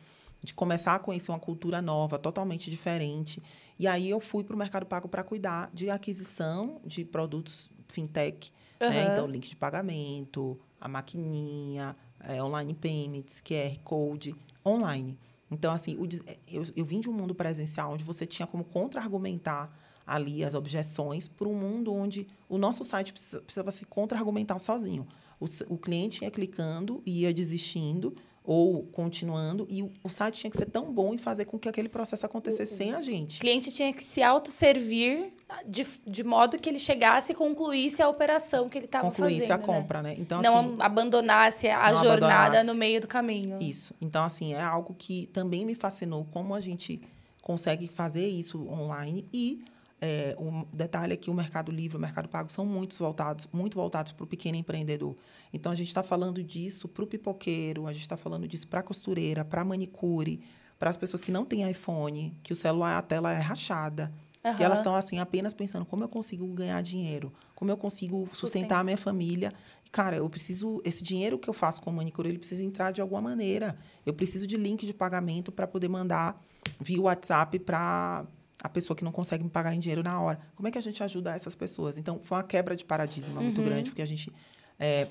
de 0.44 0.54
começar 0.54 0.96
a 0.96 1.00
conhecer 1.00 1.32
uma 1.32 1.40
cultura 1.40 1.82
nova, 1.82 2.18
totalmente 2.20 2.70
diferente. 2.70 3.42
E 3.80 3.88
aí 3.88 4.10
eu 4.10 4.20
fui 4.20 4.44
para 4.44 4.56
o 4.56 4.58
Mercado 4.58 4.86
Pago 4.86 5.08
para 5.08 5.24
cuidar 5.24 5.70
de 5.74 5.90
aquisição 5.90 6.80
de 6.86 7.04
produtos 7.06 7.70
fintech, 7.88 8.52
né? 8.80 8.88
Aham. 8.88 9.12
Então, 9.12 9.28
link 9.28 9.50
de 9.50 9.56
pagamento, 9.56 10.60
a 10.80 10.88
maquininha, 10.88 11.96
é, 12.20 12.42
online 12.44 12.74
payments, 12.74 13.42
QR 13.42 13.78
Code, 13.84 14.36
online. 14.66 15.18
Então, 15.50 15.72
assim, 15.74 15.96
o 15.98 16.08
eu, 16.52 16.64
eu 16.76 16.86
vim 16.86 17.00
de 17.00 17.10
um 17.10 17.14
mundo 17.14 17.34
presencial 17.34 17.94
onde 17.94 18.04
você 18.04 18.26
tinha 18.26 18.46
como 18.46 18.64
contra-argumentar 18.64 19.72
ali 20.06 20.44
as 20.44 20.54
objeções 20.54 21.28
para 21.28 21.48
um 21.48 21.54
mundo 21.56 21.94
onde 21.94 22.28
o 22.48 22.58
nosso 22.58 22.84
site 22.84 23.12
precisa- 23.12 23.42
precisava 23.42 23.72
se 23.72 23.86
contra-argumentar 23.86 24.58
sozinho. 24.60 25.08
O, 25.40 25.46
o 25.70 25.78
cliente 25.78 26.24
ia 26.24 26.32
clicando 26.32 27.02
e 27.06 27.22
ia 27.22 27.34
desistindo, 27.34 28.16
ou 28.48 28.84
continuando, 28.84 29.68
e 29.70 29.84
o 29.84 30.08
site 30.08 30.40
tinha 30.40 30.50
que 30.50 30.58
ser 30.58 30.68
tão 30.68 30.90
bom 30.90 31.14
em 31.14 31.18
fazer 31.18 31.44
com 31.44 31.60
que 31.60 31.68
aquele 31.68 31.90
processo 31.90 32.26
acontecesse 32.26 32.78
sem 32.78 32.94
a 32.94 33.02
gente. 33.02 33.40
O 33.40 33.42
cliente 33.42 33.70
tinha 33.74 33.92
que 33.92 34.02
se 34.02 34.24
autosservir 34.24 35.34
de, 35.66 35.86
de 36.08 36.24
modo 36.24 36.58
que 36.58 36.70
ele 36.70 36.80
chegasse 36.80 37.34
e 37.34 37.36
concluísse 37.36 38.02
a 38.02 38.08
operação 38.08 38.70
que 38.70 38.78
ele 38.78 38.86
estava 38.86 39.12
fazendo. 39.12 39.28
Concluísse 39.28 39.52
a 39.52 39.58
né? 39.58 39.64
compra, 39.66 40.02
né? 40.02 40.16
Então, 40.18 40.42
não 40.42 40.60
assim, 40.60 40.78
abandonasse 40.80 41.68
a 41.68 41.92
não 41.92 42.02
jornada 42.02 42.36
abandonasse. 42.36 42.68
no 42.68 42.74
meio 42.74 43.02
do 43.02 43.08
caminho. 43.08 43.62
Isso. 43.62 43.94
Então, 44.00 44.24
assim, 44.24 44.54
é 44.54 44.62
algo 44.62 44.96
que 44.98 45.28
também 45.28 45.66
me 45.66 45.76
fascinou, 45.76 46.26
como 46.32 46.56
a 46.56 46.62
gente 46.62 47.02
consegue 47.42 47.90
fazer 47.90 48.28
isso 48.28 48.66
online 48.70 49.28
e 49.34 49.62
é, 50.00 50.36
um 50.40 50.66
detalhe 50.72 51.14
é 51.14 51.18
que 51.18 51.30
o 51.30 51.34
Mercado 51.34 51.72
Livre, 51.72 51.98
o 51.98 52.00
Mercado 52.00 52.30
Pago 52.30 52.52
são 52.52 52.66
muito 52.66 52.96
voltados, 52.98 53.48
muito 53.52 53.76
voltados 53.76 54.12
para 54.12 54.24
o 54.24 54.28
pequeno 54.28 54.58
empreendedor. 54.58 55.16
Então 55.52 55.72
a 55.72 55.76
gente 55.76 55.88
está 55.88 56.04
falando 56.04 56.44
disso 56.44 56.88
para 56.88 57.04
o 57.04 57.08
pipoqueiro, 57.08 57.88
a 57.88 57.94
gente 57.94 58.04
está 58.04 58.18
falando 58.18 58.48
disso 58.48 58.68
para 58.68 58.82
a 58.82 58.84
costureira, 58.84 59.44
para 59.44 59.62
a 59.62 59.66
manicure, 59.66 60.42
para 60.78 60.90
as 60.90 60.98
pessoas 60.98 61.24
que 61.24 61.32
não 61.32 61.44
têm 61.44 61.70
iPhone, 61.70 62.36
que 62.44 62.54
o 62.54 62.56
celular 62.56 63.00
a 63.00 63.02
tela 63.02 63.34
é 63.34 63.40
rachada, 63.40 64.14
que 64.42 64.48
Aham. 64.48 64.64
elas 64.64 64.80
estão 64.80 64.96
assim 64.96 65.20
apenas 65.20 65.54
pensando 65.54 65.84
como 65.86 66.04
eu 66.04 66.10
consigo 66.10 66.46
ganhar 66.48 66.80
dinheiro, 66.82 67.34
como 67.56 67.72
eu 67.72 67.78
consigo 67.78 68.20
Sustentar. 68.28 68.38
sustentar 68.38 68.80
a 68.80 68.84
minha 68.84 68.98
família. 68.98 69.52
Cara, 69.92 70.18
eu 70.18 70.30
preciso 70.30 70.80
esse 70.86 71.04
dinheiro 71.04 71.40
que 71.40 71.50
eu 71.50 71.54
faço 71.54 71.82
com 71.82 71.92
manicure, 71.92 72.30
ele 72.30 72.38
precisa 72.38 72.62
entrar 72.62 72.92
de 72.92 73.02
alguma 73.02 73.22
maneira. 73.22 73.76
Eu 74.06 74.14
preciso 74.14 74.46
de 74.46 74.58
link 74.58 74.86
de 74.86 74.94
pagamento 74.94 75.52
para 75.52 75.66
poder 75.66 75.88
mandar 75.88 76.40
via 76.80 77.02
WhatsApp 77.02 77.58
para 77.60 78.26
a 78.62 78.70
pessoa 78.70 78.96
que 78.96 79.04
não 79.04 79.12
consegue 79.12 79.44
me 79.44 79.50
pagar 79.50 79.74
em 79.74 79.80
dinheiro 79.80 80.04
na 80.04 80.20
hora. 80.20 80.40
Como 80.56 80.68
é 80.68 80.72
que 80.72 80.78
a 80.78 80.82
gente 80.82 81.04
ajuda 81.04 81.36
essas 81.36 81.56
pessoas? 81.56 81.98
Então, 81.98 82.20
foi 82.24 82.38
uma 82.38 82.44
quebra 82.44 82.76
de 82.76 82.84
paradigma 82.84 83.42
muito 83.42 83.62
grande, 83.62 83.92
porque 83.92 84.02
a 84.02 84.06
gente 84.06 84.32
é, 84.80 85.08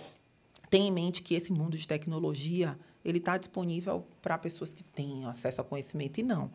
tem 0.69 0.89
em 0.89 0.93
mente 0.93 1.23
que 1.23 1.35
esse 1.35 1.53
mundo 1.53 1.77
de 1.77 1.87
tecnologia 1.87 2.79
ele 3.05 3.19
está 3.19 3.39
disponível 3.39 4.05
para 4.21 4.37
pessoas 4.37 4.75
que 4.75 4.83
têm 4.83 5.25
acesso 5.27 5.61
ao 5.61 5.65
conhecimento 5.65 6.19
e 6.19 6.25
não. 6.25 6.51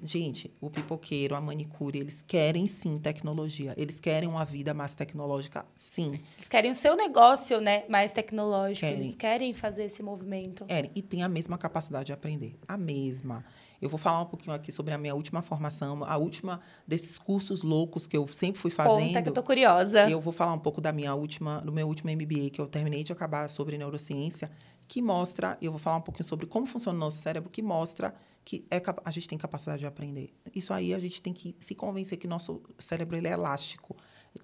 Gente, 0.00 0.48
o 0.60 0.70
pipoqueiro, 0.70 1.34
a 1.34 1.40
manicure, 1.40 1.98
eles 1.98 2.22
querem 2.22 2.68
sim 2.68 3.00
tecnologia. 3.00 3.74
Eles 3.76 3.98
querem 3.98 4.28
uma 4.28 4.44
vida 4.44 4.72
mais 4.72 4.94
tecnológica, 4.94 5.66
sim. 5.74 6.12
Eles 6.36 6.48
querem 6.48 6.70
o 6.70 6.74
seu 6.74 6.94
negócio, 6.94 7.60
né, 7.60 7.84
mais 7.88 8.12
tecnológico. 8.12 8.86
Querem. 8.86 9.00
Eles 9.00 9.16
querem 9.16 9.52
fazer 9.54 9.86
esse 9.86 10.00
movimento. 10.00 10.64
É, 10.68 10.88
e 10.94 11.02
tem 11.02 11.24
a 11.24 11.28
mesma 11.28 11.58
capacidade 11.58 12.06
de 12.06 12.12
aprender. 12.12 12.56
A 12.68 12.76
mesma. 12.76 13.44
Eu 13.80 13.88
vou 13.88 13.98
falar 13.98 14.20
um 14.22 14.26
pouquinho 14.26 14.54
aqui 14.54 14.72
sobre 14.72 14.92
a 14.92 14.98
minha 14.98 15.14
última 15.14 15.40
formação, 15.40 16.02
a 16.04 16.16
última 16.16 16.60
desses 16.86 17.18
cursos 17.18 17.62
loucos 17.62 18.06
que 18.06 18.16
eu 18.16 18.26
sempre 18.28 18.60
fui 18.60 18.70
fazendo. 18.70 19.06
Conta 19.06 19.22
que 19.22 19.28
eu 19.28 19.32
tô 19.32 19.42
curiosa. 19.42 20.08
Eu 20.10 20.20
vou 20.20 20.32
falar 20.32 20.52
um 20.52 20.58
pouco 20.58 20.80
da 20.80 20.92
minha 20.92 21.14
última, 21.14 21.60
do 21.60 21.72
meu 21.72 21.86
último 21.86 22.10
MBA 22.10 22.50
que 22.50 22.60
eu 22.60 22.66
terminei 22.66 23.04
de 23.04 23.12
acabar 23.12 23.48
sobre 23.48 23.78
neurociência, 23.78 24.50
que 24.88 25.02
mostra, 25.02 25.56
eu 25.60 25.70
vou 25.70 25.78
falar 25.78 25.98
um 25.98 26.00
pouquinho 26.00 26.26
sobre 26.26 26.46
como 26.46 26.66
funciona 26.66 26.96
o 26.96 27.00
nosso 27.00 27.18
cérebro, 27.18 27.50
que 27.50 27.62
mostra 27.62 28.14
que 28.44 28.66
é, 28.70 28.80
a 29.04 29.10
gente 29.10 29.28
tem 29.28 29.36
capacidade 29.36 29.80
de 29.80 29.86
aprender. 29.86 30.34
Isso 30.54 30.72
aí 30.72 30.94
a 30.94 30.98
gente 30.98 31.20
tem 31.20 31.34
que 31.34 31.54
se 31.60 31.74
convencer 31.74 32.16
que 32.16 32.26
nosso 32.26 32.62
cérebro 32.78 33.14
ele 33.14 33.28
é 33.28 33.32
elástico. 33.32 33.94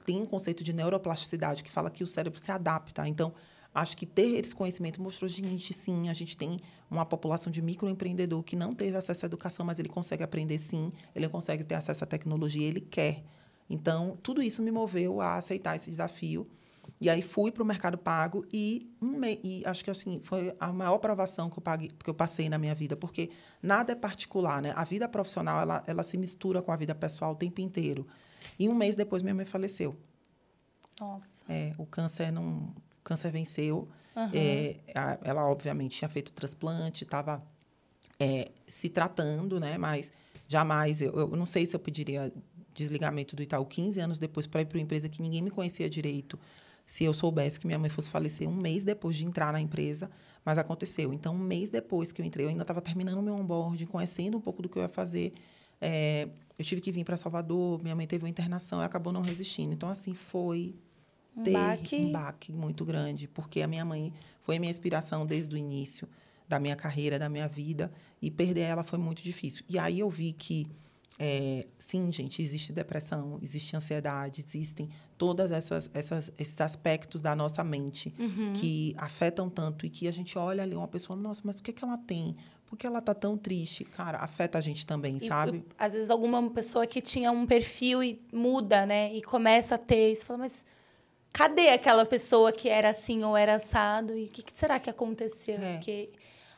Tem 0.04 0.20
um 0.20 0.26
conceito 0.26 0.62
de 0.62 0.74
neuroplasticidade 0.74 1.62
que 1.62 1.70
fala 1.70 1.90
que 1.90 2.04
o 2.04 2.06
cérebro 2.06 2.38
se 2.42 2.52
adapta. 2.52 3.08
Então, 3.08 3.32
acho 3.74 3.96
que 3.96 4.06
ter 4.06 4.38
esse 4.38 4.54
conhecimento 4.54 5.02
mostrou, 5.02 5.28
gente, 5.28 5.74
sim, 5.74 6.08
a 6.08 6.12
gente 6.12 6.36
tem 6.36 6.60
uma 6.90 7.04
população 7.04 7.50
de 7.52 7.60
microempreendedor 7.60 8.42
que 8.42 8.54
não 8.54 8.72
teve 8.72 8.96
acesso 8.96 9.24
à 9.24 9.26
educação, 9.26 9.66
mas 9.66 9.78
ele 9.78 9.88
consegue 9.88 10.22
aprender 10.22 10.58
sim, 10.58 10.92
ele 11.14 11.28
consegue 11.28 11.64
ter 11.64 11.74
acesso 11.74 12.04
à 12.04 12.06
tecnologia, 12.06 12.66
ele 12.66 12.80
quer. 12.80 13.24
Então, 13.68 14.16
tudo 14.22 14.40
isso 14.42 14.62
me 14.62 14.70
moveu 14.70 15.20
a 15.20 15.36
aceitar 15.36 15.74
esse 15.74 15.90
desafio. 15.90 16.46
E 17.00 17.08
aí 17.10 17.22
fui 17.22 17.50
para 17.50 17.62
o 17.62 17.66
Mercado 17.66 17.96
Pago 17.98 18.46
e, 18.52 18.94
um 19.00 19.18
me- 19.18 19.40
e 19.42 19.62
acho 19.66 19.82
que 19.82 19.90
assim 19.90 20.20
foi 20.20 20.54
a 20.60 20.70
maior 20.72 20.98
provação 20.98 21.48
que 21.50 21.58
eu, 21.58 21.62
paguei, 21.62 21.88
que 21.88 22.08
eu 22.10 22.14
passei 22.14 22.48
na 22.48 22.58
minha 22.58 22.74
vida, 22.74 22.94
porque 22.94 23.30
nada 23.62 23.92
é 23.92 23.96
particular, 23.96 24.60
né? 24.62 24.72
A 24.76 24.84
vida 24.84 25.08
profissional 25.08 25.60
ela, 25.62 25.82
ela 25.86 26.02
se 26.02 26.16
mistura 26.18 26.62
com 26.62 26.70
a 26.70 26.76
vida 26.76 26.94
pessoal 26.94 27.32
o 27.32 27.34
tempo 27.34 27.60
inteiro. 27.60 28.06
E 28.58 28.68
um 28.68 28.74
mês 28.74 28.94
depois 28.94 29.22
minha 29.22 29.34
mãe 29.34 29.46
faleceu. 29.46 29.96
Nossa. 31.00 31.44
É, 31.48 31.72
o 31.78 31.86
câncer 31.86 32.30
não, 32.30 32.72
câncer 33.04 33.30
venceu. 33.30 33.88
Aham. 34.16 34.30
É, 34.34 34.76
a- 34.94 35.18
ela 35.22 35.44
obviamente 35.48 35.96
tinha 35.98 36.08
feito 36.08 36.32
transplante, 36.32 37.04
estava 37.04 37.42
se 38.66 38.88
tratando, 38.88 39.60
né? 39.60 39.76
Mas 39.76 40.10
jamais 40.48 41.00
eu, 41.02 41.12
eu 41.12 41.28
não 41.28 41.46
sei 41.46 41.66
se 41.66 41.74
eu 41.76 41.80
pediria 41.80 42.32
desligamento 42.72 43.36
do 43.36 43.42
Itaú 43.42 43.64
15 43.66 44.00
anos 44.00 44.18
depois 44.18 44.46
para 44.46 44.62
ir 44.62 44.66
para 44.66 44.78
uma 44.78 44.82
empresa 44.82 45.08
que 45.08 45.20
ninguém 45.22 45.42
me 45.42 45.50
conhecia 45.50 45.88
direito. 45.88 46.38
Se 46.86 47.04
eu 47.04 47.14
soubesse 47.14 47.58
que 47.58 47.66
minha 47.66 47.78
mãe 47.78 47.88
fosse 47.88 48.10
falecer 48.10 48.48
um 48.48 48.54
mês 48.54 48.84
depois 48.84 49.16
de 49.16 49.24
entrar 49.24 49.52
na 49.52 49.60
empresa, 49.60 50.10
mas 50.44 50.58
aconteceu. 50.58 51.12
Então, 51.14 51.34
um 51.34 51.38
mês 51.38 51.70
depois 51.70 52.12
que 52.12 52.20
eu 52.20 52.26
entrei, 52.26 52.44
eu 52.44 52.50
ainda 52.50 52.62
estava 52.62 52.80
terminando 52.82 53.18
o 53.18 53.22
meu 53.22 53.34
onboarding, 53.34 53.86
conhecendo 53.86 54.36
um 54.36 54.40
pouco 54.40 54.60
do 54.60 54.68
que 54.68 54.76
eu 54.76 54.82
ia 54.82 54.88
fazer. 54.88 55.32
É, 55.80 56.28
eu 56.58 56.64
tive 56.64 56.80
que 56.82 56.92
vir 56.92 57.04
para 57.04 57.16
Salvador, 57.16 57.82
minha 57.82 57.94
mãe 57.96 58.06
teve 58.06 58.24
uma 58.24 58.28
internação 58.28 58.82
e 58.82 58.84
acabou 58.84 59.12
não 59.12 59.22
resistindo. 59.22 59.72
Então, 59.72 59.88
assim, 59.88 60.12
foi 60.14 60.74
Um 61.36 61.42
ter 61.42 61.52
baque. 61.52 61.96
um 61.96 62.12
baque 62.12 62.52
muito 62.52 62.84
grande, 62.84 63.26
porque 63.28 63.60
a 63.62 63.66
minha 63.66 63.84
mãe 63.84 64.12
foi 64.40 64.56
a 64.56 64.60
minha 64.60 64.70
inspiração 64.70 65.26
desde 65.26 65.54
o 65.54 65.58
início 65.58 66.08
da 66.48 66.58
minha 66.60 66.76
carreira, 66.76 67.18
da 67.18 67.28
minha 67.28 67.48
vida, 67.48 67.90
e 68.20 68.30
perder 68.30 68.60
ela 68.62 68.84
foi 68.84 68.98
muito 68.98 69.22
difícil. 69.22 69.64
E 69.68 69.78
aí 69.78 70.00
eu 70.00 70.10
vi 70.10 70.32
que, 70.32 70.66
é, 71.18 71.66
sim, 71.78 72.12
gente, 72.12 72.42
existe 72.42 72.72
depressão, 72.72 73.38
existe 73.42 73.74
ansiedade, 73.76 74.44
existem 74.46 74.90
todos 75.16 75.50
essas, 75.50 75.88
essas, 75.94 76.30
esses 76.38 76.60
aspectos 76.60 77.22
da 77.22 77.34
nossa 77.34 77.64
mente 77.64 78.12
Uhum. 78.18 78.52
que 78.52 78.94
afetam 78.98 79.48
tanto 79.48 79.86
e 79.86 79.88
que 79.90 80.06
a 80.06 80.12
gente 80.12 80.36
olha 80.38 80.62
ali 80.62 80.74
uma 80.76 80.88
pessoa, 80.88 81.16
nossa, 81.16 81.40
mas 81.44 81.58
o 81.58 81.62
que, 81.62 81.72
que 81.72 81.82
ela 81.84 81.96
tem? 81.96 82.36
Por 82.66 82.76
que 82.76 82.86
ela 82.86 83.00
tá 83.00 83.14
tão 83.14 83.36
triste? 83.38 83.84
Cara, 83.84 84.18
afeta 84.18 84.58
a 84.58 84.60
gente 84.60 84.84
também, 84.86 85.16
E, 85.16 85.26
sabe? 85.28 85.58
e, 85.58 85.64
às 85.78 85.92
vezes 85.94 86.10
alguma 86.10 86.50
pessoa 86.50 86.86
que 86.86 87.00
tinha 87.00 87.30
um 87.32 87.46
perfil 87.46 88.02
e 88.02 88.20
muda, 88.32 88.84
né? 88.84 89.14
E 89.14 89.22
começa 89.22 89.76
a 89.76 89.78
ter 89.78 90.10
isso. 90.12 90.26
Fala, 90.26 90.40
mas 90.40 90.64
cadê 91.34 91.68
aquela 91.70 92.06
pessoa 92.06 92.52
que 92.52 92.68
era 92.68 92.88
assim 92.90 93.24
ou 93.24 93.36
era 93.36 93.56
assado? 93.56 94.16
E 94.16 94.26
o 94.26 94.28
que, 94.30 94.42
que 94.42 94.56
será 94.56 94.78
que 94.78 94.88
aconteceu? 94.88 95.56
É. 95.60 95.72
Porque 95.74 96.10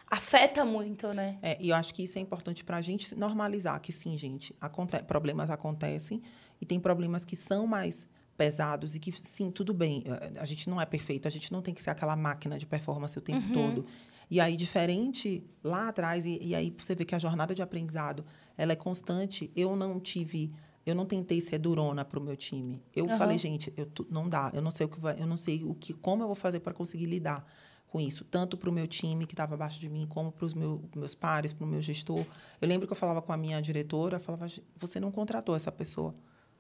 afeta 0.09 0.65
muito, 0.65 1.09
né? 1.15 1.39
É, 1.43 1.57
e 1.61 1.71
eu 1.71 1.77
acho 1.77 1.93
que 1.95 2.05
isso 2.05 2.19
é 2.19 2.21
importante 2.21 2.63
para 2.63 2.77
a 2.77 2.81
gente 2.83 3.15
normalizar 3.17 3.81
que 3.81 3.91
sim, 3.93 4.17
gente, 4.17 4.55
aconte 4.61 5.03
problemas 5.05 5.51
acontecem 5.51 6.23
e 6.61 6.67
tem 6.67 6.79
problemas 6.79 7.25
que 7.25 7.35
são 7.35 7.67
mais 7.67 8.07
pesados 8.37 8.95
e 8.95 9.01
que 9.01 9.11
sim, 9.13 9.51
tudo 9.51 9.73
bem, 9.73 10.05
a- 10.37 10.43
a 10.43 10.45
gente 10.45 10.69
não 10.69 10.79
é 10.81 10.85
perfeito, 10.87 11.27
a 11.27 11.31
gente 11.31 11.51
não 11.51 11.63
tem 11.63 11.73
que 11.75 11.83
ser 11.83 11.91
aquela 11.91 12.15
máquina 12.15 12.59
de 12.59 12.67
performance 12.67 13.19
o 13.19 13.23
tempo 13.23 13.53
todo. 13.53 13.87
E 14.31 14.41
aí, 14.41 14.57
diferente 14.57 15.43
lá 15.65 15.89
atrás, 15.89 16.25
e, 16.25 16.39
e 16.43 16.55
aí 16.55 16.75
você 16.77 16.95
vê 16.95 17.05
que 17.05 17.15
a 17.15 17.19
jornada 17.19 17.55
de 17.55 17.63
aprendizado 17.63 18.25
ela 18.59 18.73
é 18.73 18.77
constante. 18.77 19.51
Eu 19.57 19.75
não 19.75 19.99
tive, 20.01 20.53
eu 20.87 20.95
não 20.95 21.05
tentei 21.05 21.41
ser 21.41 21.59
durona 21.59 22.05
para 22.05 22.19
o 22.19 22.23
meu 22.23 22.37
time. 22.37 22.81
Eu 22.95 23.07
Aham. 23.07 23.19
falei, 23.19 23.37
gente, 23.37 23.73
eu, 23.77 23.91
não 24.09 24.29
dá, 24.29 24.53
eu 24.55 24.63
não 24.63 24.71
sei 24.71 24.87
o 24.87 24.89
que 24.89 25.01
vai, 25.01 25.21
eu 25.21 25.27
não 25.27 25.37
sei 25.37 25.65
o 25.65 25.75
que, 25.75 25.93
como 25.93 26.23
eu 26.23 26.29
vou 26.29 26.37
fazer 26.37 26.61
para 26.61 26.73
conseguir 26.73 27.07
lidar 27.07 27.45
com 27.89 28.01
isso, 28.01 28.25
tanto 28.25 28.57
para 28.57 28.71
o 28.71 28.73
meu 28.73 28.87
time 28.87 29.27
que 29.27 29.35
estava 29.35 29.55
abaixo 29.55 29.81
de 29.81 29.89
mim, 29.89 30.07
como 30.09 30.31
para 30.31 30.45
os 30.45 30.55
meu, 30.55 30.89
meus 30.95 31.15
pares, 31.15 31.53
para 31.53 31.65
o 31.65 31.69
meu 31.69 31.83
gestor. 31.83 32.25
Eu 32.61 32.69
lembro 32.69 32.87
que 32.87 32.93
eu 32.93 32.97
falava 32.97 33.21
com 33.21 33.33
a 33.33 33.37
minha 33.37 33.61
diretora, 33.61 34.21
falava, 34.21 34.47
você 34.77 35.01
não 35.01 35.11
contratou 35.11 35.57
essa 35.57 35.73
pessoa. 35.73 36.15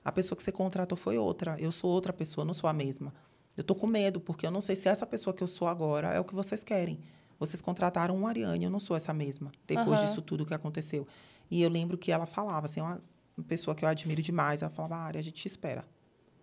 A 0.05 0.11
pessoa 0.11 0.37
que 0.37 0.43
você 0.43 0.53
contratou 0.53 0.97
foi 0.97 1.19
outra. 1.19 1.57
Eu 1.59 1.71
sou 1.71 1.91
outra 1.91 2.13
pessoa, 2.13 2.45
não 2.45 2.55
sou 2.55 2.69
a 2.69 2.73
mesma. 2.73 3.13
Eu 3.57 3.65
tô 3.65 3.75
com 3.75 3.87
medo, 3.87 4.21
porque 4.21 4.47
eu 4.47 4.51
não 4.51 4.61
sei 4.61 4.77
se 4.77 4.89
essa 4.89 5.07
pessoa 5.07 5.35
que 5.35 5.43
eu 5.43 5.49
sou 5.49 5.69
agora 5.69 6.09
é 6.13 6.21
o 6.21 6.25
que 6.25 6.35
vocês 6.35 6.63
querem. 6.63 7.01
Vocês 7.39 7.61
contrataram 7.61 8.17
uma 8.17 8.29
Ariane, 8.29 8.65
eu 8.65 8.71
não 8.71 8.79
sou 8.81 8.97
essa 8.97 9.13
mesma, 9.13 9.53
depois 9.67 9.99
Aham. 9.99 10.07
disso 10.07 10.23
tudo 10.23 10.47
que 10.47 10.55
aconteceu. 10.55 11.07
E 11.51 11.63
eu 11.63 11.69
lembro 11.69 11.99
que 11.99 12.11
ela 12.11 12.27
falava, 12.27 12.67
assim, 12.67 12.81
uma 13.37 13.45
pessoa 13.45 13.75
que 13.75 13.85
eu 13.85 13.89
admiro 13.89 14.23
demais, 14.23 14.63
ela 14.63 14.71
falava, 14.71 14.97
Ari, 14.97 15.19
a 15.19 15.23
gente 15.23 15.35
te 15.35 15.49
espera. 15.49 15.85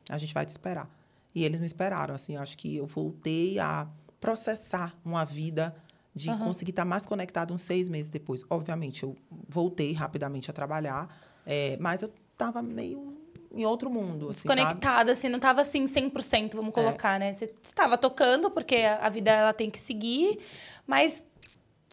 A 0.10 0.18
gente 0.18 0.34
vai 0.34 0.46
te 0.46 0.50
esperar. 0.50 0.90
E 1.34 1.44
eles 1.44 1.60
me 1.60 1.66
esperaram, 1.66 2.14
assim, 2.14 2.36
acho 2.36 2.58
que 2.58 2.76
eu 2.76 2.86
voltei 2.86 3.58
a 3.60 3.88
processar 4.20 4.96
uma 5.04 5.26
vida 5.26 5.76
de 6.16 6.30
Aham. 6.30 6.46
conseguir 6.46 6.70
estar 6.72 6.86
mais 6.86 7.06
conectada 7.06 7.54
uns 7.54 7.62
seis 7.64 7.90
meses 7.90 8.10
depois. 8.10 8.44
Obviamente, 8.50 9.04
eu 9.04 9.16
voltei 9.50 9.94
rapidamente 9.94 10.50
a 10.52 10.54
trabalhar, 10.54 11.10
é, 11.46 11.76
mas 11.80 12.04
eu 12.04 12.12
estava 12.32 12.62
meio 12.62 13.18
em 13.52 13.66
outro 13.66 13.90
mundo, 13.90 14.30
assim? 14.30 14.48
Desconectada, 14.48 15.12
assim, 15.12 15.30
não 15.30 15.40
tava 15.40 15.62
assim 15.62 15.86
100%, 15.86 16.54
É. 16.54 16.56
vamos 16.56 16.74
colocar, 16.74 17.20
né? 17.20 17.34
Você 17.34 17.54
estava 17.64 17.98
tocando, 17.98 18.50
porque 18.52 18.76
a 18.78 19.06
a 19.08 19.10
vida 19.10 19.32
ela 19.32 19.54
tem 19.54 19.70
que 19.70 19.80
seguir, 19.80 20.40
mas 20.86 21.24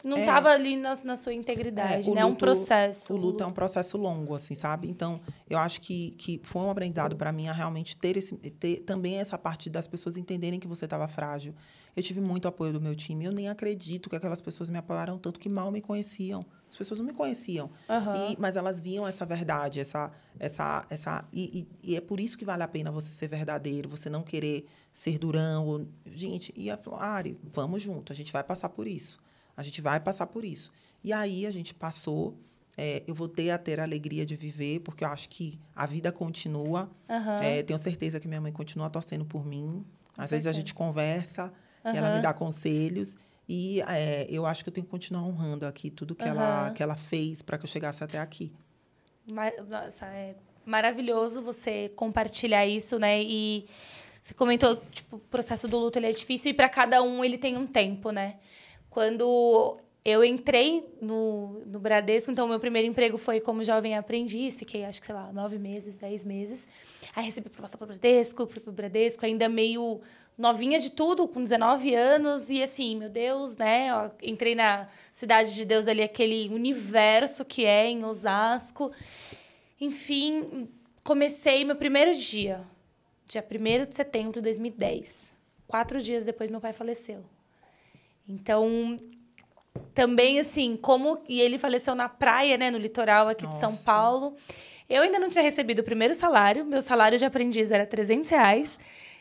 não 0.04 0.16
É. 0.16 0.24
tava 0.26 0.48
ali 0.50 0.76
na, 0.76 0.94
na 1.04 1.16
sua 1.16 1.34
integridade, 1.34 2.08
É, 2.10 2.14
né? 2.14 2.20
É 2.20 2.24
um 2.24 2.30
luto- 2.30 2.38
processo. 2.44 3.12
O 3.12 3.16
luto 3.16 3.44
é 3.44 3.46
um 3.46 3.52
processo 3.52 3.98
longo, 3.98 4.34
assim, 4.34 4.54
sabe? 4.54 4.88
Então, 4.88 5.20
eu 5.48 5.58
acho 5.58 5.80
que, 5.80 6.12
que 6.12 6.40
foi 6.42 6.62
um 6.62 6.70
aprendizado 6.70 7.16
para 7.16 7.30
mim 7.32 7.48
a 7.48 7.52
realmente 7.52 7.96
ter, 7.96 8.16
esse, 8.16 8.34
ter 8.36 8.80
também 8.80 9.16
essa 9.18 9.36
parte 9.36 9.68
das 9.68 9.86
pessoas 9.86 10.16
entenderem 10.16 10.58
que 10.58 10.66
você 10.68 10.84
estava 10.86 11.06
frágil. 11.06 11.54
Eu 11.96 12.02
tive 12.04 12.20
muito 12.20 12.46
apoio 12.46 12.72
do 12.72 12.80
meu 12.80 12.94
time. 12.94 13.24
Eu 13.24 13.32
nem 13.32 13.48
acredito 13.48 14.08
que 14.08 14.14
aquelas 14.16 14.40
pessoas 14.40 14.70
me 14.70 14.78
apoiaram 14.78 15.18
tanto 15.18 15.40
que 15.40 15.48
mal 15.48 15.70
me 15.72 15.80
conheciam. 15.80 16.44
As 16.68 16.76
pessoas 16.76 17.00
não 17.00 17.06
me 17.06 17.12
conheciam. 17.12 17.68
Aham. 17.88 18.14
E- 18.30 18.36
mas 18.38 18.56
elas 18.56 18.78
viam 18.78 19.06
essa 19.06 19.26
verdade, 19.26 19.80
essa, 19.80 20.10
essa, 20.38 20.86
essa 20.88 21.24
e, 21.32 21.66
e- 21.82 21.92
e 21.92 21.96
é 21.96 22.00
por 22.00 22.20
isso 22.20 22.38
que 22.38 22.44
vale 22.44 22.62
a 22.62 22.68
pena 22.68 22.92
você 22.92 23.10
ser 23.10 23.26
verdadeiro, 23.28 23.88
você 23.88 24.08
não 24.08 24.22
querer 24.22 24.66
ser 24.92 25.18
durão. 25.18 25.66
ou- 25.66 25.86
gente, 26.14 26.52
e 26.56 26.70
ela 26.70 26.78
falou, 26.80 27.00
Ari, 27.00 27.36
vamos 27.52 27.82
junto, 27.82 28.12
a 28.12 28.16
gente 28.16 28.32
vai 28.32 28.44
passar 28.44 28.68
por 28.68 28.86
isso. 28.86 29.18
A 29.60 29.62
gente 29.62 29.82
vai 29.82 30.00
passar 30.00 30.26
por 30.26 30.42
isso. 30.42 30.72
E 31.04 31.12
aí 31.12 31.44
a 31.44 31.50
gente 31.50 31.74
passou. 31.74 32.34
É, 32.78 33.02
eu 33.06 33.14
voltei 33.14 33.50
a 33.50 33.58
ter 33.58 33.78
a 33.78 33.82
alegria 33.82 34.24
de 34.24 34.34
viver, 34.36 34.80
porque 34.80 35.04
eu 35.04 35.08
acho 35.08 35.28
que 35.28 35.60
a 35.76 35.84
vida 35.84 36.10
continua. 36.10 36.90
Aham. 37.10 37.42
É, 37.42 37.62
tenho 37.62 37.78
certeza 37.78 38.18
que 38.18 38.26
minha 38.26 38.40
mãe 38.40 38.50
continua 38.52 38.88
torcendo 38.88 39.26
por 39.26 39.44
mim. 39.44 39.84
Com 40.16 40.22
Às 40.22 40.30
vezes 40.30 40.46
a 40.46 40.52
gente 40.52 40.72
conversa 40.72 41.52
e 41.84 41.94
ela 41.94 42.08
me 42.08 42.22
dá 42.22 42.32
conselhos. 42.32 43.18
E 43.46 43.82
é, 43.82 44.26
eu 44.30 44.46
acho 44.46 44.62
que 44.64 44.70
eu 44.70 44.72
tenho 44.72 44.86
que 44.86 44.90
continuar 44.90 45.24
honrando 45.24 45.66
aqui 45.66 45.90
tudo 45.90 46.14
que, 46.14 46.26
ela, 46.26 46.66
Aham. 46.68 46.72
que 46.72 46.82
ela 46.82 46.96
fez 46.96 47.42
para 47.42 47.58
que 47.58 47.64
eu 47.64 47.68
chegasse 47.68 48.02
até 48.02 48.18
aqui. 48.18 48.50
Ma- 49.30 49.52
Nossa, 49.68 50.06
é 50.06 50.36
maravilhoso 50.64 51.42
você 51.42 51.90
compartilhar 51.94 52.64
isso, 52.66 52.98
né? 52.98 53.22
E 53.22 53.66
você 54.22 54.32
comentou, 54.32 54.76
tipo, 54.90 55.16
o 55.16 55.18
processo 55.18 55.68
do 55.68 55.78
luto 55.78 55.98
ele 55.98 56.06
é 56.06 56.12
difícil 56.12 56.52
e 56.52 56.54
para 56.54 56.68
cada 56.68 57.02
um 57.02 57.22
ele 57.22 57.36
tem 57.36 57.58
um 57.58 57.66
tempo, 57.66 58.10
né? 58.10 58.36
Quando 58.90 59.78
eu 60.04 60.24
entrei 60.24 60.84
no, 61.00 61.62
no 61.66 61.78
Bradesco, 61.78 62.30
então 62.30 62.48
meu 62.48 62.58
primeiro 62.58 62.88
emprego 62.88 63.16
foi 63.16 63.40
como 63.40 63.62
jovem 63.62 63.96
aprendiz, 63.96 64.58
fiquei 64.58 64.84
acho 64.84 64.98
que, 65.00 65.06
sei 65.06 65.14
lá, 65.14 65.32
nove 65.32 65.58
meses, 65.58 65.96
dez 65.96 66.24
meses. 66.24 66.66
Aí 67.14 67.24
recebi 67.24 67.48
proposta 67.48 67.78
para 67.78 67.84
o 67.84 67.88
Bradesco, 67.88 68.46
fui 68.46 68.60
pro 68.60 68.72
Bradesco, 68.72 69.24
ainda 69.24 69.48
meio 69.48 70.00
novinha 70.36 70.80
de 70.80 70.90
tudo, 70.90 71.28
com 71.28 71.42
19 71.42 71.94
anos, 71.94 72.50
e 72.50 72.62
assim, 72.62 72.96
meu 72.96 73.10
Deus, 73.10 73.56
né? 73.56 73.94
Ó, 73.94 74.10
entrei 74.22 74.54
na 74.54 74.88
Cidade 75.12 75.54
de 75.54 75.64
Deus 75.64 75.86
ali, 75.86 76.02
aquele 76.02 76.48
universo 76.48 77.44
que 77.44 77.64
é 77.66 77.88
em 77.88 78.04
Osasco. 78.04 78.90
Enfim, 79.78 80.68
comecei 81.04 81.64
meu 81.64 81.76
primeiro 81.76 82.16
dia, 82.16 82.62
dia 83.26 83.44
1 83.48 83.88
de 83.88 83.94
setembro 83.94 84.32
de 84.32 84.40
2010. 84.40 85.38
Quatro 85.66 86.00
dias 86.00 86.24
depois, 86.24 86.50
meu 86.50 86.60
pai 86.60 86.72
faleceu. 86.72 87.22
Então, 88.30 88.96
também 89.94 90.38
assim, 90.38 90.76
como. 90.76 91.18
E 91.28 91.40
ele 91.40 91.58
faleceu 91.58 91.94
na 91.94 92.08
praia, 92.08 92.56
né, 92.56 92.70
no 92.70 92.78
litoral 92.78 93.28
aqui 93.28 93.46
de 93.46 93.58
São 93.58 93.70
Nossa. 93.72 93.82
Paulo. 93.84 94.34
Eu 94.88 95.02
ainda 95.02 95.18
não 95.18 95.28
tinha 95.28 95.42
recebido 95.42 95.80
o 95.80 95.84
primeiro 95.84 96.14
salário, 96.14 96.64
meu 96.64 96.80
salário 96.82 97.16
de 97.18 97.24
aprendiz 97.24 97.70
era 97.70 97.86
300 97.86 98.28
reais. 98.30 98.78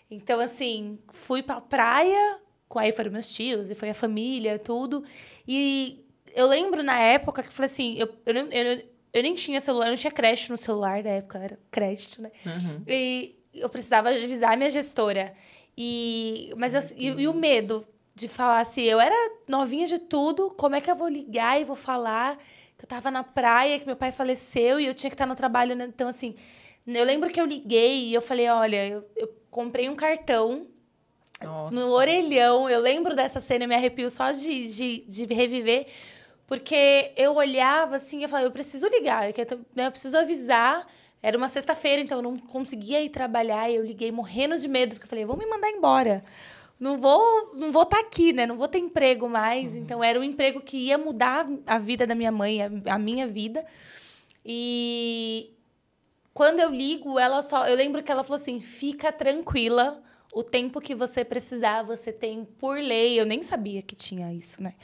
Então, 0.10 0.40
assim, 0.40 0.98
fui 1.10 1.44
pra 1.44 1.62
praia, 1.62 2.40
com 2.68 2.80
aí 2.80 2.92
foram 2.92 3.12
meus 3.12 3.32
tios, 3.32 3.70
e 3.70 3.76
foi 3.76 3.90
a 3.92 3.94
família, 3.94 4.58
tudo. 4.58 5.04
E 5.48 6.04
eu 6.36 6.48
lembro 6.48 6.82
na 6.82 6.98
época 7.00 7.44
que 7.44 7.50
eu 7.50 7.54
falei 7.54 7.70
assim, 7.72 7.96
eu, 8.00 8.10
eu, 8.26 8.34
não- 8.34 8.52
eu, 8.52 8.84
eu 9.14 9.22
nem 9.24 9.36
tinha 9.36 9.60
celular, 9.60 9.86
eu 9.88 9.92
não 9.92 9.98
tinha 9.98 10.12
crédito 10.12 10.50
no 10.50 10.58
celular 10.58 11.04
na 11.04 11.10
época, 11.12 11.38
era 11.38 11.60
crédito, 11.70 12.20
né? 12.22 12.32
Uhum. 12.46 12.84
E 12.88 13.36
eu 13.54 13.70
precisava 13.70 14.10
avisar 14.10 14.54
a 14.54 14.58
minha 14.58 14.70
gestora. 14.72 15.34
E, 15.78 16.52
mas 16.58 16.74
eu- 16.74 16.98
e, 16.98 17.08
e 17.22 17.28
o 17.28 17.34
medo 17.34 17.86
de 18.20 18.28
falar 18.28 18.60
assim, 18.60 18.82
eu 18.82 19.00
era 19.00 19.16
novinha 19.48 19.88
de 19.88 19.98
tudo, 19.98 20.50
como 20.58 20.76
é 20.76 20.82
que 20.82 20.92
eu 20.92 20.96
vou 20.96 21.08
ligar 21.08 21.60
e 21.60 21.64
vou 21.64 21.76
falar 21.76 22.38
que 22.78 22.84
eu 22.84 22.88
tava 22.88 23.10
na 23.10 23.24
praia, 23.24 23.80
que 23.80 23.86
meu 23.86 23.96
pai 23.96 24.12
faleceu 24.12 24.78
e 24.78 24.86
eu 24.86 24.94
tinha 24.94 25.10
que 25.10 25.14
estar 25.14 25.26
no 25.26 25.36
trabalho, 25.38 25.74
né? 25.74 25.86
Então, 25.86 26.10
assim, 26.10 26.36
eu 26.86 27.06
lembro 27.06 27.30
que 27.30 27.40
eu 27.40 27.46
liguei 27.46 28.08
e 28.10 28.14
eu 28.14 28.22
falei, 28.22 28.50
olha, 28.50 28.86
eu, 28.88 29.06
eu 29.16 29.34
comprei 29.50 29.88
um 29.88 29.96
cartão 29.96 30.68
Nossa. 31.42 31.74
no 31.74 31.92
orelhão. 31.92 32.70
Eu 32.70 32.82
lembro 32.82 33.16
dessa 33.16 33.40
cena, 33.40 33.64
eu 33.64 33.70
me 33.70 33.76
arrepio 33.76 34.10
só 34.10 34.32
de, 34.32 34.68
de, 34.76 35.06
de 35.08 35.26
reviver. 35.34 35.88
Porque 36.46 37.14
eu 37.16 37.36
olhava 37.36 37.96
assim, 37.96 38.22
eu 38.24 38.28
falava, 38.28 38.48
eu 38.48 38.52
preciso 38.52 38.86
ligar, 38.88 39.28
eu, 39.30 39.34
quero- 39.34 39.66
né, 39.74 39.88
eu 39.88 39.92
preciso 39.92 40.18
avisar. 40.18 40.86
Era 41.22 41.38
uma 41.38 41.48
sexta-feira, 41.48 42.02
então 42.02 42.18
eu 42.18 42.22
não 42.22 42.38
conseguia 42.38 43.02
ir 43.02 43.10
trabalhar. 43.10 43.70
E 43.70 43.76
eu 43.76 43.86
liguei 43.86 44.12
morrendo 44.12 44.58
de 44.58 44.68
medo, 44.68 44.96
porque 44.96 45.06
eu 45.06 45.10
falei, 45.10 45.24
vão 45.26 45.38
me 45.38 45.46
mandar 45.46 45.70
embora. 45.70 46.22
Não 46.80 46.98
vou 46.98 47.54
não 47.56 47.72
vou 47.72 47.84
estar 47.84 48.00
aqui, 48.00 48.32
né? 48.32 48.46
Não 48.46 48.56
vou 48.56 48.68
ter 48.68 48.80
emprego 48.80 49.28
mais. 49.28 49.76
Então 49.76 50.04
era 50.04 50.20
um 50.20 50.24
emprego 50.24 50.62
que 50.62 50.78
ia 50.78 50.98
mudar 50.98 51.46
a 51.68 51.78
vida 51.78 52.08
da 52.08 52.16
minha 52.16 52.32
mãe, 52.32 52.62
a, 52.62 52.70
a 52.96 52.98
minha 52.98 53.28
vida. 53.28 53.66
E 54.46 55.52
quando 56.34 56.62
eu 56.62 56.70
ligo, 56.70 57.20
ela 57.20 57.42
só. 57.42 57.68
Eu 57.68 57.76
lembro 57.76 58.02
que 58.02 58.12
ela 58.12 58.24
falou 58.24 58.42
assim: 58.42 58.62
fica 58.62 59.12
tranquila, 59.12 60.02
o 60.34 60.42
tempo 60.42 60.80
que 60.80 60.96
você 60.96 61.26
precisar, 61.26 61.84
você 61.84 62.14
tem 62.14 62.46
por 62.46 62.80
lei. 62.80 63.20
Eu 63.20 63.26
nem 63.26 63.44
sabia 63.44 63.82
que 63.82 63.96
tinha 63.96 64.34
isso, 64.34 64.64
né? 64.64 64.76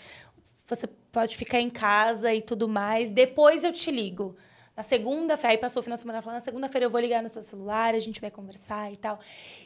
Você 0.67 0.87
pode 1.11 1.37
ficar 1.37 1.61
em 1.61 1.69
casa 1.69 2.33
e 2.33 2.41
tudo 2.41 2.67
mais. 2.67 3.09
Depois 3.09 3.63
eu 3.63 3.71
te 3.71 3.89
ligo. 3.89 4.35
Na 4.75 4.83
segunda-feira, 4.83 5.53
aí 5.53 5.57
passou 5.57 5.79
o 5.79 5.83
final 5.83 5.95
de 5.95 6.01
semana, 6.01 6.21
falou, 6.21 6.35
na 6.35 6.41
segunda-feira 6.41 6.85
eu 6.85 6.89
vou 6.89 6.99
ligar 6.99 7.23
no 7.23 7.29
seu 7.29 7.41
celular, 7.41 7.95
a 7.95 7.99
gente 7.99 8.19
vai 8.19 8.29
conversar 8.29 8.91
e 8.91 8.97
tal. 8.97 9.19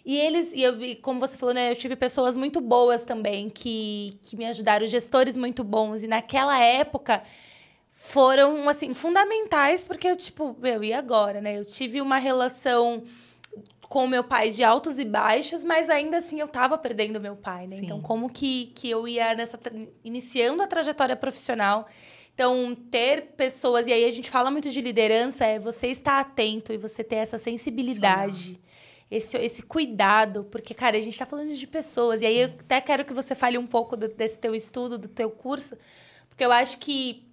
E 0.05 0.15
eles, 0.15 0.53
e, 0.53 0.61
eu, 0.61 0.79
e 0.79 0.95
como 0.95 1.19
você 1.19 1.35
falou, 1.35 1.55
né, 1.55 1.71
eu 1.71 1.75
tive 1.75 1.95
pessoas 1.95 2.37
muito 2.37 2.61
boas 2.61 3.03
também 3.03 3.49
que, 3.49 4.19
que 4.21 4.37
me 4.37 4.45
ajudaram, 4.45 4.85
gestores 4.85 5.35
muito 5.35 5.63
bons. 5.63 6.03
E 6.03 6.07
naquela 6.07 6.63
época, 6.63 7.23
foram, 7.91 8.69
assim, 8.69 8.93
fundamentais, 8.93 9.83
porque 9.83 10.07
eu, 10.07 10.15
tipo, 10.15 10.55
meu, 10.59 10.83
e 10.83 10.93
agora, 10.93 11.41
né? 11.41 11.57
Eu 11.57 11.65
tive 11.65 12.01
uma 12.01 12.19
relação 12.19 13.03
com 13.81 14.05
meu 14.05 14.23
pai 14.23 14.51
de 14.51 14.63
altos 14.63 14.99
e 14.99 15.05
baixos, 15.05 15.63
mas 15.63 15.89
ainda 15.89 16.19
assim 16.19 16.39
eu 16.39 16.47
tava 16.47 16.77
perdendo 16.77 17.19
meu 17.19 17.35
pai, 17.35 17.65
né? 17.65 17.77
Sim. 17.77 17.85
Então, 17.85 17.99
como 17.99 18.29
que, 18.29 18.67
que 18.75 18.87
eu 18.87 19.07
ia 19.07 19.33
nessa... 19.33 19.59
iniciando 20.05 20.61
a 20.61 20.67
trajetória 20.67 21.15
profissional... 21.15 21.87
Então, 22.39 22.73
ter 22.89 23.33
pessoas... 23.35 23.85
E 23.85 23.91
aí, 23.91 24.05
a 24.05 24.11
gente 24.11 24.29
fala 24.29 24.49
muito 24.49 24.69
de 24.69 24.79
liderança, 24.79 25.43
é 25.43 25.59
você 25.59 25.87
estar 25.87 26.21
atento 26.21 26.71
e 26.71 26.77
você 26.77 27.03
ter 27.03 27.17
essa 27.17 27.37
sensibilidade, 27.37 28.57
esse, 29.11 29.37
esse 29.39 29.61
cuidado. 29.61 30.45
Porque, 30.45 30.73
cara, 30.73 30.95
a 30.95 31.01
gente 31.01 31.19
tá 31.19 31.25
falando 31.25 31.53
de 31.53 31.67
pessoas. 31.67 32.21
E 32.21 32.25
aí, 32.25 32.37
eu 32.39 32.47
até 32.47 32.79
quero 32.79 33.03
que 33.03 33.13
você 33.13 33.35
fale 33.35 33.57
um 33.57 33.67
pouco 33.67 33.97
do- 33.97 34.07
desse 34.07 34.39
teu 34.39 34.55
estudo, 34.55 34.97
do 34.97 35.09
teu 35.09 35.29
curso. 35.29 35.75
Porque 36.29 36.45
eu 36.45 36.51
acho 36.53 36.77
que 36.77 37.27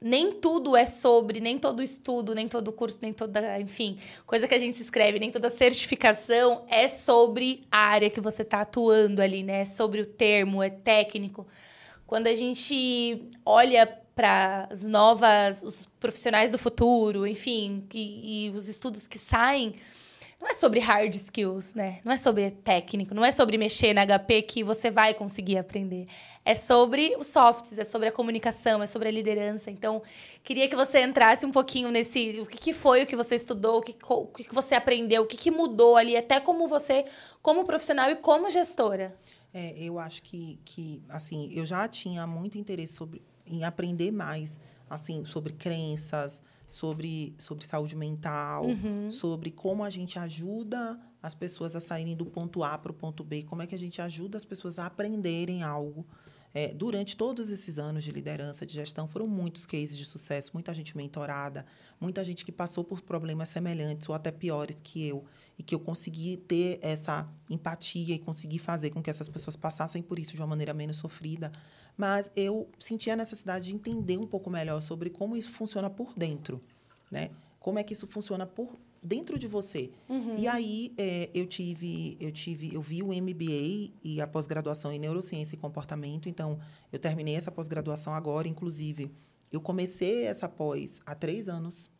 nem 0.00 0.30
tudo 0.30 0.76
é 0.76 0.86
sobre, 0.86 1.40
nem 1.40 1.58
todo 1.58 1.82
estudo, 1.82 2.36
nem 2.36 2.46
todo 2.46 2.70
curso, 2.70 3.00
nem 3.02 3.12
toda, 3.12 3.58
enfim, 3.58 3.98
coisa 4.24 4.46
que 4.46 4.54
a 4.54 4.58
gente 4.58 4.80
escreve, 4.80 5.18
nem 5.18 5.32
toda 5.32 5.50
certificação 5.50 6.64
é 6.68 6.86
sobre 6.86 7.66
a 7.68 7.78
área 7.78 8.08
que 8.08 8.20
você 8.20 8.42
está 8.42 8.60
atuando 8.60 9.20
ali, 9.20 9.42
né? 9.42 9.62
É 9.62 9.64
sobre 9.64 10.00
o 10.00 10.06
termo, 10.06 10.62
é 10.62 10.70
técnico. 10.70 11.48
Quando 12.12 12.26
a 12.26 12.34
gente 12.34 13.26
olha 13.42 13.86
para 14.14 14.68
as 14.70 14.82
novas, 14.82 15.62
os 15.62 15.88
profissionais 15.98 16.52
do 16.52 16.58
futuro, 16.58 17.26
enfim, 17.26 17.88
e, 17.94 18.48
e 18.48 18.50
os 18.50 18.68
estudos 18.68 19.06
que 19.06 19.16
saem, 19.16 19.76
não 20.38 20.46
é 20.46 20.52
sobre 20.52 20.78
hard 20.78 21.14
skills, 21.14 21.72
né? 21.72 22.00
Não 22.04 22.12
é 22.12 22.18
sobre 22.18 22.50
técnico, 22.50 23.14
não 23.14 23.24
é 23.24 23.32
sobre 23.32 23.56
mexer 23.56 23.94
na 23.94 24.04
HP 24.04 24.42
que 24.42 24.62
você 24.62 24.90
vai 24.90 25.14
conseguir 25.14 25.56
aprender. 25.56 26.04
É 26.44 26.54
sobre 26.54 27.16
os 27.18 27.28
softs, 27.28 27.78
é 27.78 27.84
sobre 27.84 28.08
a 28.08 28.12
comunicação, 28.12 28.82
é 28.82 28.86
sobre 28.86 29.08
a 29.08 29.10
liderança. 29.10 29.70
Então, 29.70 30.02
queria 30.44 30.68
que 30.68 30.76
você 30.76 31.00
entrasse 31.00 31.46
um 31.46 31.50
pouquinho 31.50 31.90
nesse. 31.90 32.40
O 32.40 32.46
que, 32.46 32.58
que 32.58 32.72
foi 32.74 33.04
o 33.04 33.06
que 33.06 33.16
você 33.16 33.36
estudou, 33.36 33.78
o 33.78 33.80
que, 33.80 33.96
o 34.06 34.26
que 34.26 34.54
você 34.54 34.74
aprendeu, 34.74 35.22
o 35.22 35.26
que, 35.26 35.38
que 35.38 35.50
mudou 35.50 35.96
ali, 35.96 36.14
até 36.14 36.38
como 36.38 36.68
você, 36.68 37.06
como 37.40 37.64
profissional 37.64 38.10
e 38.10 38.16
como 38.16 38.50
gestora. 38.50 39.14
É, 39.54 39.74
eu 39.78 39.98
acho 39.98 40.22
que, 40.22 40.58
que, 40.64 41.02
assim, 41.08 41.50
eu 41.52 41.66
já 41.66 41.86
tinha 41.86 42.26
muito 42.26 42.56
interesse 42.56 42.94
sobre, 42.94 43.22
em 43.46 43.64
aprender 43.64 44.10
mais, 44.10 44.58
assim, 44.88 45.24
sobre 45.24 45.52
crenças, 45.52 46.42
sobre, 46.68 47.34
sobre 47.36 47.66
saúde 47.66 47.94
mental, 47.94 48.64
sobre 49.10 49.50
como 49.50 49.84
a 49.84 49.90
gente 49.90 50.18
ajuda 50.18 50.98
as 51.22 51.34
pessoas 51.34 51.76
a 51.76 51.80
saírem 51.80 52.16
do 52.16 52.24
ponto 52.24 52.64
A 52.64 52.78
para 52.78 52.90
o 52.90 52.94
ponto 52.94 53.22
B, 53.22 53.42
como 53.42 53.60
é 53.62 53.66
que 53.66 53.74
a 53.74 53.78
gente 53.78 54.00
ajuda 54.00 54.38
as 54.38 54.44
pessoas 54.44 54.78
a 54.78 54.86
aprenderem 54.86 55.62
algo. 55.62 56.06
É, 56.54 56.68
durante 56.74 57.16
todos 57.16 57.48
esses 57.48 57.78
anos 57.78 58.04
de 58.04 58.12
liderança, 58.12 58.66
de 58.66 58.74
gestão, 58.74 59.08
foram 59.08 59.26
muitos 59.26 59.64
cases 59.64 59.96
de 59.96 60.04
sucesso, 60.04 60.50
muita 60.52 60.74
gente 60.74 60.94
mentorada, 60.96 61.64
muita 61.98 62.22
gente 62.22 62.44
que 62.44 62.52
passou 62.52 62.84
por 62.84 63.00
problemas 63.00 63.48
semelhantes 63.48 64.08
ou 64.08 64.14
até 64.14 64.30
piores 64.30 64.76
que 64.82 65.08
eu, 65.08 65.24
e 65.58 65.62
que 65.62 65.74
eu 65.74 65.80
consegui 65.80 66.36
ter 66.36 66.78
essa 66.82 67.26
empatia 67.48 68.14
e 68.14 68.18
consegui 68.18 68.58
fazer 68.58 68.90
com 68.90 69.02
que 69.02 69.08
essas 69.08 69.28
pessoas 69.28 69.56
passassem 69.56 70.02
por 70.02 70.18
isso 70.18 70.34
de 70.34 70.40
uma 70.40 70.46
maneira 70.46 70.74
menos 70.74 70.98
sofrida. 70.98 71.50
Mas 71.96 72.30
eu 72.36 72.68
senti 72.78 73.10
a 73.10 73.16
necessidade 73.16 73.66
de 73.66 73.74
entender 73.74 74.18
um 74.18 74.26
pouco 74.26 74.50
melhor 74.50 74.80
sobre 74.82 75.08
como 75.08 75.36
isso 75.36 75.50
funciona 75.50 75.88
por 75.88 76.12
dentro, 76.14 76.62
né? 77.10 77.30
Como 77.58 77.78
é 77.78 77.82
que 77.82 77.92
isso 77.92 78.06
funciona 78.06 78.44
por 78.44 78.76
dentro 79.02 79.38
de 79.38 79.48
você. 79.48 79.90
E 80.38 80.46
aí 80.46 80.92
é, 80.96 81.28
eu 81.34 81.46
tive, 81.46 82.16
eu 82.20 82.30
tive, 82.30 82.72
eu 82.74 82.80
vi 82.80 83.02
o 83.02 83.08
MBA 83.08 83.92
e 84.04 84.20
a 84.20 84.26
pós-graduação 84.26 84.92
em 84.92 84.98
neurociência 84.98 85.54
e 85.56 85.58
comportamento. 85.58 86.28
Então 86.28 86.58
eu 86.92 86.98
terminei 86.98 87.34
essa 87.34 87.50
pós-graduação 87.50 88.14
agora, 88.14 88.46
inclusive. 88.46 89.10
Eu 89.50 89.60
comecei 89.60 90.24
essa 90.24 90.48
pós 90.48 91.00
há 91.04 91.14
três 91.14 91.48
anos 91.48 91.90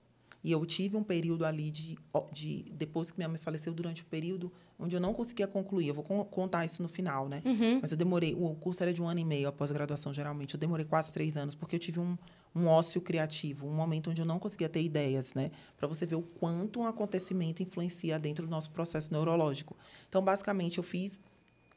e 0.44 0.50
eu 0.52 0.64
tive 0.64 0.96
um 0.96 1.02
período 1.04 1.44
ali 1.44 1.70
de, 1.70 1.98
de 2.32 2.64
depois 2.72 3.10
que 3.10 3.18
minha 3.18 3.28
mãe 3.28 3.38
faleceu, 3.38 3.72
durante 3.74 4.02
o 4.02 4.04
período 4.06 4.50
onde 4.78 4.96
eu 4.96 5.00
não 5.00 5.12
conseguia 5.12 5.46
concluir. 5.46 5.88
Eu 5.88 5.94
vou 5.94 6.02
con- 6.02 6.24
contar 6.24 6.64
isso 6.64 6.82
no 6.82 6.88
final, 6.88 7.28
né? 7.28 7.42
Mas 7.80 7.90
eu 7.92 7.96
demorei, 7.96 8.34
o 8.34 8.54
curso 8.54 8.82
era 8.82 8.92
de 8.92 9.00
um 9.02 9.08
ano 9.08 9.20
e 9.20 9.24
meio, 9.24 9.46
a 9.48 9.52
pós-graduação 9.52 10.12
geralmente. 10.12 10.54
Eu 10.54 10.60
demorei 10.60 10.84
quase 10.84 11.12
três 11.12 11.36
anos, 11.36 11.54
porque 11.54 11.76
eu 11.76 11.80
tive 11.80 12.00
um, 12.00 12.16
um 12.54 12.66
ócio 12.66 13.00
criativo, 13.00 13.66
um 13.66 13.72
momento 13.72 14.10
onde 14.10 14.20
eu 14.20 14.26
não 14.26 14.38
conseguia 14.38 14.68
ter 14.68 14.82
ideias, 14.82 15.34
né? 15.34 15.50
Para 15.76 15.88
você 15.88 16.04
ver 16.04 16.16
o 16.16 16.22
quanto 16.22 16.80
um 16.80 16.86
acontecimento 16.86 17.62
influencia 17.62 18.18
dentro 18.18 18.44
do 18.46 18.50
nosso 18.50 18.70
processo 18.70 19.10
neurológico. 19.12 19.76
Então, 20.08 20.22
basicamente, 20.22 20.78
eu 20.78 20.84
fiz 20.84 21.20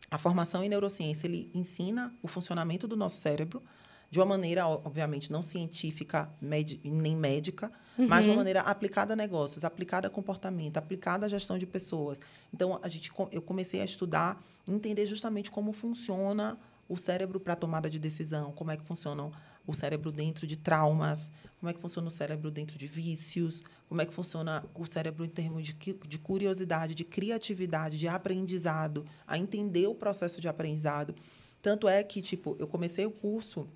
A 0.10 0.18
formação 0.18 0.64
em 0.64 0.70
neurociência 0.70 1.26
ele 1.26 1.50
ensina 1.54 2.14
o 2.22 2.28
funcionamento 2.28 2.88
do 2.88 2.96
nosso 2.96 3.20
cérebro 3.20 3.62
de 4.10 4.20
uma 4.20 4.26
maneira, 4.26 4.68
obviamente, 4.68 5.32
não 5.32 5.42
científica 5.42 6.30
nem 6.42 7.16
médica, 7.16 7.72
uhum. 7.98 8.08
mas 8.08 8.24
de 8.24 8.30
uma 8.30 8.34
uhum. 8.34 8.38
maneira 8.38 8.62
aplicada 8.62 9.14
a 9.14 9.16
negócios, 9.16 9.66
aplicada 9.66 10.08
a 10.08 10.10
comportamento, 10.12 10.78
aplicada 10.78 11.26
à 11.26 11.30
gestão 11.30 11.58
de 11.58 11.66
pessoas. 11.66 12.20
Então, 12.54 12.80
a 12.82 12.88
gente, 12.88 13.12
eu 13.32 13.42
comecei 13.42 13.82
a 13.82 13.86
estudar, 13.86 14.42
entender 14.70 15.06
justamente 15.08 15.50
como 15.50 15.74
funciona 15.74 16.58
o 16.88 16.98
cérebro 16.98 17.40
para 17.40 17.56
tomada 17.56 17.90
de 17.90 18.00
decisão, 18.00 18.52
como 18.52 18.72
é 18.72 18.78
que 18.78 18.86
funciona 18.86 19.32
o 19.66 19.74
cérebro 19.74 20.12
dentro 20.12 20.46
de 20.46 20.58
traumas, 20.58 21.32
como 21.60 21.70
é 21.70 21.74
que 21.74 21.80
funciona 21.80 22.08
o 22.08 22.12
cérebro 22.12 22.52
dentro 22.52 22.78
de 22.78 22.88
vícios, 22.88 23.64
como 23.88 24.02
é 24.02 24.06
que 24.06 24.14
funciona 24.14 24.64
o 24.74 24.86
cérebro 24.86 25.26
em 25.26 25.30
termos 25.30 25.68
de, 25.68 25.74
de 25.74 26.20
curiosidade, 26.20 26.94
de 26.94 27.04
criatividade, 27.04 27.98
de 27.98 28.08
aprendizado, 28.08 29.06
a 29.26 29.38
entender 29.38 29.88
o 29.88 29.96
processo 29.96 30.40
de 30.40 30.48
aprendizado. 30.48 31.16
Tanto 31.62 31.88
é 31.88 32.04
que, 32.04 32.22
tipo, 32.22 32.56
eu 32.60 32.68
comecei 32.68 33.06
o 33.06 33.12
curso 33.12 33.68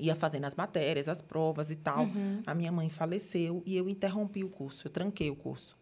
ia 0.00 0.14
fazendo 0.14 0.44
as 0.44 0.54
matérias, 0.54 1.08
as 1.08 1.20
provas 1.20 1.70
e 1.70 1.76
tal. 1.76 2.04
Uhum. 2.04 2.42
A 2.46 2.54
minha 2.54 2.70
mãe 2.70 2.88
faleceu 2.88 3.62
e 3.66 3.76
eu 3.76 3.88
interrompi 3.88 4.44
o 4.44 4.48
curso, 4.48 4.86
eu 4.86 4.90
tranquei 4.90 5.30
o 5.30 5.36
curso. 5.36 5.76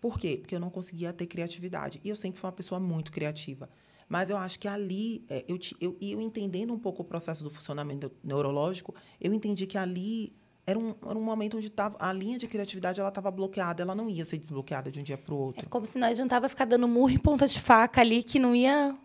Por 0.00 0.18
quê? 0.18 0.38
Porque 0.40 0.54
eu 0.54 0.60
não 0.60 0.70
conseguia 0.70 1.12
ter 1.12 1.26
criatividade. 1.26 2.00
E 2.04 2.08
eu 2.08 2.16
sempre 2.16 2.40
fui 2.40 2.46
uma 2.46 2.52
pessoa 2.52 2.78
muito 2.78 3.10
criativa. 3.10 3.68
Mas 4.08 4.30
eu 4.30 4.36
acho 4.36 4.58
que 4.58 4.66
ali, 4.66 5.24
é, 5.28 5.44
eu, 5.46 5.58
eu, 5.80 5.96
eu 6.00 6.20
entendendo 6.20 6.72
um 6.72 6.78
pouco 6.78 7.02
o 7.02 7.04
processo 7.04 7.44
do 7.44 7.50
funcionamento 7.50 8.10
neurológico, 8.24 8.94
eu 9.20 9.34
entendi 9.34 9.66
que 9.66 9.76
ali 9.76 10.32
era 10.66 10.78
um, 10.78 10.94
era 11.06 11.18
um 11.18 11.22
momento 11.22 11.56
onde 11.56 11.70
tava, 11.70 11.96
a 11.98 12.12
linha 12.12 12.38
de 12.38 12.46
criatividade 12.46 13.00
ela 13.00 13.08
estava 13.08 13.30
bloqueada, 13.30 13.82
ela 13.82 13.94
não 13.94 14.08
ia 14.08 14.24
ser 14.24 14.38
desbloqueada 14.38 14.90
de 14.90 15.00
um 15.00 15.02
dia 15.02 15.16
para 15.16 15.34
o 15.34 15.38
outro. 15.38 15.66
É 15.66 15.68
como 15.68 15.86
se 15.86 15.98
não 15.98 16.06
adiantava 16.06 16.48
ficar 16.48 16.64
dando 16.64 16.86
murro 16.86 17.10
e 17.10 17.18
ponta 17.18 17.46
de 17.46 17.60
faca 17.60 18.00
ali, 18.00 18.22
que 18.22 18.38
não 18.38 18.54
ia 18.54 18.96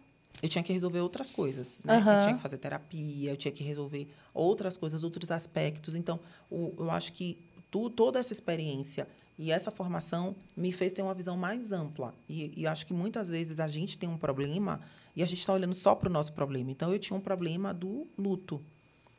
eu 0.44 0.50
tinha 0.50 0.62
que 0.62 0.74
resolver 0.74 1.00
outras 1.00 1.30
coisas. 1.30 1.80
Né? 1.82 1.94
Uhum. 1.94 2.12
Eu 2.12 2.22
tinha 2.22 2.36
que 2.36 2.42
fazer 2.42 2.58
terapia, 2.58 3.32
eu 3.32 3.38
tinha 3.38 3.52
que 3.52 3.64
resolver 3.64 4.14
outras 4.34 4.76
coisas, 4.76 5.02
outros 5.02 5.32
aspectos. 5.32 5.96
Então, 5.96 6.20
o, 6.52 6.74
eu 6.80 6.92
acho 6.92 7.14
que 7.14 7.40
tu, 7.72 7.90
toda 7.90 8.20
essa 8.20 8.34
experiência 8.34 9.08
e 9.38 9.52
essa 9.52 9.72
formação 9.72 10.36
me 10.56 10.72
fez 10.72 10.94
ter 10.94 11.02
uma 11.02 11.14
visão 11.14 11.36
mais 11.36 11.72
ampla. 11.72 12.14
E, 12.30 12.54
e 12.56 12.68
acho 12.68 12.86
que 12.86 12.94
muitas 12.94 13.30
vezes 13.30 13.60
a 13.60 13.68
gente 13.68 13.98
tem 13.98 14.10
um 14.10 14.18
problema 14.18 14.80
e 15.16 15.24
a 15.24 15.26
gente 15.26 15.40
está 15.40 15.54
olhando 15.54 15.74
só 15.74 15.96
para 15.96 16.10
o 16.10 16.12
nosso 16.12 16.34
problema. 16.34 16.72
Então, 16.72 16.92
eu 16.92 17.00
tinha 17.00 17.18
um 17.18 17.22
problema 17.22 17.74
do 17.74 18.08
luto. 18.18 18.62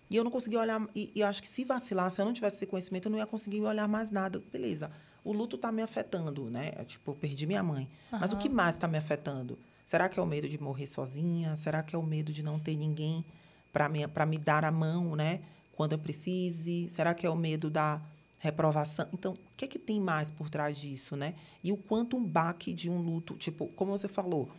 E 0.09 0.17
eu 0.17 0.23
não 0.23 0.31
conseguia 0.31 0.61
olhar. 0.61 0.87
E, 0.95 1.11
e 1.15 1.23
acho 1.23 1.43
que 1.43 1.49
se 1.49 1.65
vacilar, 1.65 2.11
se 2.13 2.21
eu 2.21 2.25
não 2.25 2.33
tivesse 2.33 2.57
esse 2.57 2.67
conhecimento, 2.67 3.07
eu 3.07 3.11
não 3.11 3.19
ia 3.19 3.27
conseguir 3.27 3.61
olhar 3.63 3.89
mais 3.89 4.11
nada. 4.11 4.41
Beleza. 4.53 4.91
O 5.25 5.33
luto 5.33 5.57
está 5.57 5.73
me 5.73 5.83
afetando, 5.83 6.51
né? 6.51 6.71
Tipo, 6.85 7.13
eu 7.13 7.15
perdi 7.15 7.47
minha 7.47 7.63
mãe. 7.63 7.89
Uhum. 8.13 8.19
Mas 8.21 8.33
o 8.33 8.37
que 8.37 8.49
mais 8.49 8.77
está 8.77 8.87
me 8.87 8.99
afetando? 8.99 9.59
Será 9.85 10.09
que 10.09 10.19
é 10.19 10.23
o 10.23 10.27
medo 10.27 10.49
de 10.49 10.61
morrer 10.61 10.87
sozinha? 10.87 11.57
Será 11.57 11.83
que 11.83 11.95
é 11.97 11.99
o 11.99 12.03
medo 12.03 12.33
de 12.33 12.43
não 12.43 12.59
ter 12.59 12.77
ninguém 12.77 13.25
para 13.73 13.89
me, 13.89 14.01
me 14.29 14.39
dar 14.39 14.65
a 14.65 14.71
mão, 14.71 15.17
né? 15.17 15.41
Quando 15.73 15.93
eu 15.93 15.99
precise? 15.99 16.89
Será 16.91 17.15
que 17.15 17.27
é 17.27 17.31
o 17.31 17.35
medo 17.35 17.69
da 17.69 18.01
reprovação? 18.45 19.09
Então, 19.13 19.33
o 19.33 19.57
que 19.57 19.65
é 19.65 19.69
que 19.69 19.79
tem 19.79 19.99
mais 19.99 20.31
por 20.31 20.51
trás 20.51 20.77
disso, 20.77 21.17
né? 21.17 21.35
E 21.63 21.73
o 21.73 21.77
quanto 21.77 22.17
um 22.17 22.25
baque 22.25 22.75
de 22.75 22.91
um 22.91 22.99
luto, 22.99 23.35
tipo, 23.35 23.69
como 23.69 23.91
você 23.91 24.07
falou, 24.07 24.51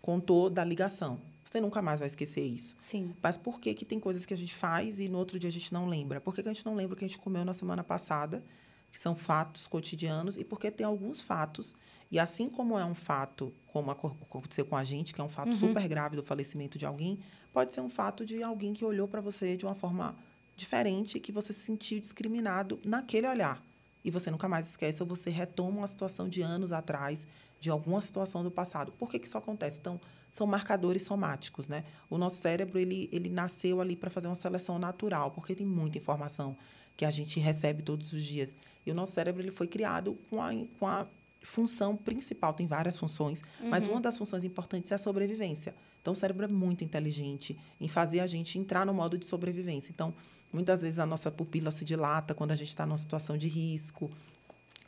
contou 0.00 0.48
da 0.48 0.64
ligação. 0.64 1.18
Você 1.44 1.60
nunca 1.60 1.82
mais 1.82 1.98
vai 1.98 2.08
esquecer 2.08 2.44
isso. 2.44 2.74
Sim. 2.78 3.14
Mas 3.22 3.36
por 3.36 3.60
que, 3.60 3.74
que 3.74 3.84
tem 3.84 4.00
coisas 4.00 4.24
que 4.24 4.32
a 4.32 4.38
gente 4.38 4.54
faz 4.54 4.98
e 4.98 5.08
no 5.08 5.18
outro 5.18 5.38
dia 5.38 5.48
a 5.48 5.52
gente 5.52 5.72
não 5.72 5.86
lembra? 5.86 6.20
Por 6.20 6.34
que, 6.34 6.42
que 6.42 6.48
a 6.48 6.52
gente 6.52 6.64
não 6.64 6.74
lembra 6.74 6.94
o 6.94 6.96
que 6.96 7.04
a 7.04 7.08
gente 7.08 7.18
comeu 7.18 7.44
na 7.44 7.52
semana 7.52 7.84
passada, 7.84 8.42
que 8.90 8.98
são 8.98 9.14
fatos 9.14 9.66
cotidianos, 9.66 10.36
e 10.36 10.44
porque 10.44 10.70
tem 10.70 10.86
alguns 10.86 11.20
fatos 11.20 11.74
e 12.10 12.18
assim 12.18 12.48
como 12.48 12.78
é 12.78 12.84
um 12.84 12.94
fato, 12.94 13.52
como 13.66 13.90
aconteceu 13.90 14.64
com 14.64 14.76
a 14.76 14.84
gente, 14.84 15.12
que 15.12 15.20
é 15.20 15.24
um 15.24 15.28
fato 15.28 15.48
uhum. 15.48 15.58
super 15.58 15.88
grave 15.88 16.14
do 16.14 16.22
falecimento 16.22 16.78
de 16.78 16.86
alguém, 16.86 17.18
pode 17.52 17.74
ser 17.74 17.80
um 17.80 17.88
fato 17.88 18.24
de 18.24 18.40
alguém 18.40 18.72
que 18.72 18.84
olhou 18.84 19.08
para 19.08 19.20
você 19.20 19.56
de 19.56 19.64
uma 19.64 19.74
forma 19.74 20.14
diferente, 20.56 21.20
que 21.20 21.32
você 21.32 21.52
se 21.52 21.60
sentiu 21.60 22.00
discriminado 22.00 22.80
naquele 22.84 23.26
olhar. 23.28 23.62
E 24.04 24.10
você 24.10 24.30
nunca 24.30 24.48
mais 24.48 24.68
esquece, 24.68 25.02
ou 25.02 25.08
você 25.08 25.30
retoma 25.30 25.78
uma 25.78 25.88
situação 25.88 26.28
de 26.28 26.42
anos 26.42 26.72
atrás, 26.72 27.26
de 27.60 27.70
alguma 27.70 28.00
situação 28.00 28.42
do 28.42 28.50
passado. 28.50 28.92
Por 28.92 29.10
que, 29.10 29.18
que 29.18 29.26
isso 29.26 29.38
acontece? 29.38 29.78
Então, 29.80 29.98
são 30.30 30.46
marcadores 30.46 31.02
somáticos, 31.02 31.68
né? 31.68 31.84
O 32.10 32.18
nosso 32.18 32.36
cérebro, 32.36 32.78
ele, 32.78 33.08
ele 33.12 33.30
nasceu 33.30 33.80
ali 33.80 33.96
para 33.96 34.10
fazer 34.10 34.26
uma 34.26 34.34
seleção 34.34 34.78
natural, 34.78 35.30
porque 35.30 35.54
tem 35.54 35.64
muita 35.64 35.96
informação 35.96 36.56
que 36.96 37.04
a 37.04 37.10
gente 37.10 37.40
recebe 37.40 37.82
todos 37.82 38.12
os 38.12 38.22
dias. 38.22 38.54
E 38.84 38.90
o 38.90 38.94
nosso 38.94 39.12
cérebro, 39.12 39.40
ele 39.40 39.50
foi 39.50 39.66
criado 39.66 40.18
com 40.28 40.42
a, 40.42 40.50
com 40.78 40.86
a 40.86 41.06
função 41.42 41.96
principal, 41.96 42.52
tem 42.52 42.66
várias 42.66 42.98
funções, 42.98 43.40
uhum. 43.60 43.68
mas 43.68 43.86
uma 43.86 44.00
das 44.00 44.18
funções 44.18 44.44
importantes 44.44 44.90
é 44.92 44.94
a 44.94 44.98
sobrevivência. 44.98 45.74
Então, 46.00 46.12
o 46.12 46.16
cérebro 46.16 46.44
é 46.44 46.48
muito 46.48 46.84
inteligente 46.84 47.58
em 47.80 47.88
fazer 47.88 48.20
a 48.20 48.26
gente 48.26 48.58
entrar 48.58 48.84
no 48.84 48.92
modo 48.92 49.16
de 49.16 49.24
sobrevivência. 49.24 49.90
Então, 49.90 50.12
muitas 50.54 50.82
vezes 50.82 51.00
a 51.00 51.04
nossa 51.04 51.30
pupila 51.30 51.70
se 51.72 51.84
dilata 51.84 52.32
quando 52.32 52.52
a 52.52 52.56
gente 52.56 52.68
está 52.68 52.86
numa 52.86 52.96
situação 52.96 53.36
de 53.36 53.48
risco. 53.48 54.08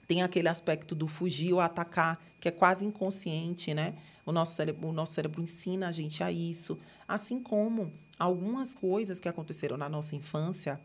Tem 0.06 0.22
aquele 0.22 0.48
aspecto 0.48 0.94
do 0.94 1.08
fugir 1.08 1.52
ou 1.52 1.60
atacar, 1.60 2.20
que 2.40 2.48
é 2.48 2.52
quase 2.52 2.84
inconsciente, 2.84 3.74
né? 3.74 3.96
O 4.24 4.30
nosso 4.30 4.54
cérebro, 4.54 4.88
o 4.88 4.92
nosso 4.92 5.12
cérebro 5.12 5.42
ensina 5.42 5.88
a 5.88 5.92
gente 5.92 6.22
a 6.22 6.30
isso. 6.30 6.78
Assim 7.06 7.40
como 7.40 7.92
algumas 8.16 8.74
coisas 8.74 9.18
que 9.18 9.28
aconteceram 9.28 9.76
na 9.76 9.88
nossa 9.88 10.14
infância, 10.14 10.80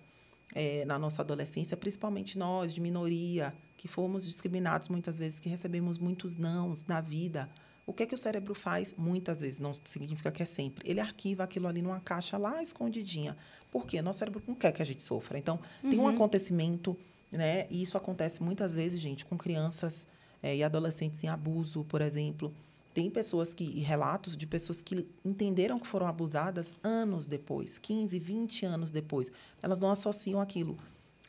é, 0.54 0.84
na 0.86 0.98
nossa 0.98 1.22
adolescência, 1.22 1.78
principalmente 1.78 2.38
nós, 2.38 2.74
de 2.74 2.82
minoria, 2.82 3.54
que 3.78 3.88
fomos 3.88 4.26
discriminados 4.26 4.90
muitas 4.90 5.20
vezes, 5.20 5.40
que 5.40 5.48
recebemos 5.48 6.00
muitos 6.00 6.36
nãos 6.36 6.86
na 6.86 7.00
vida. 7.00 7.50
O 7.86 7.94
que 7.94 8.04
é 8.04 8.06
que 8.06 8.16
o 8.16 8.18
cérebro 8.18 8.54
faz? 8.54 8.94
Muitas 8.98 9.42
vezes, 9.42 9.60
não 9.60 9.74
significa 9.74 10.32
que 10.32 10.44
é 10.44 10.46
sempre. 10.46 10.90
Ele 10.90 11.00
arquiva 11.00 11.44
aquilo 11.44 11.68
ali 11.68 11.82
numa 11.82 12.00
caixa 12.00 12.38
lá 12.38 12.62
escondidinha. 12.62 13.36
Por 13.72 13.86
quê? 13.86 14.02
Nosso 14.02 14.20
cérebro 14.20 14.42
não 14.48 14.56
quer 14.56 14.72
que 14.72 14.82
a 14.82 14.86
gente 14.86 15.02
sofra. 15.02 15.38
Então, 15.38 15.60
uhum. 15.84 15.90
tem 15.90 16.00
um 16.00 16.04
uhum. 16.04 16.10
acontecimento, 16.10 16.98
né? 17.32 17.68
E 17.70 17.82
isso 17.82 17.98
acontece 17.98 18.42
muitas 18.42 18.74
vezes, 18.74 19.00
gente, 19.00 19.26
com 19.26 19.38
crianças 19.38 20.06
é, 20.44 20.56
e 20.56 20.64
adolescentes 20.64 21.24
em 21.24 21.28
abuso, 21.28 21.84
por 21.86 22.02
exemplo. 22.02 22.54
Tem 22.94 23.10
pessoas 23.10 23.54
que, 23.54 23.80
relatos 23.80 24.36
de 24.36 24.46
pessoas 24.46 24.82
que 24.82 25.08
entenderam 25.24 25.80
que 25.80 25.88
foram 25.88 26.08
abusadas 26.08 26.74
anos 26.84 27.26
depois, 27.26 27.78
15, 27.78 28.20
20 28.20 28.66
anos 28.66 28.92
depois. 28.92 29.32
Elas 29.62 29.80
não 29.80 29.90
associam 29.90 30.42
aquilo. 30.42 30.78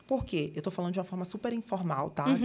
Por 0.07 0.25
quê? 0.25 0.51
Eu 0.55 0.59
estou 0.59 0.73
falando 0.73 0.93
de 0.93 0.99
uma 0.99 1.05
forma 1.05 1.25
super 1.25 1.53
informal, 1.53 2.11
tá? 2.11 2.27
Uhum. 2.27 2.37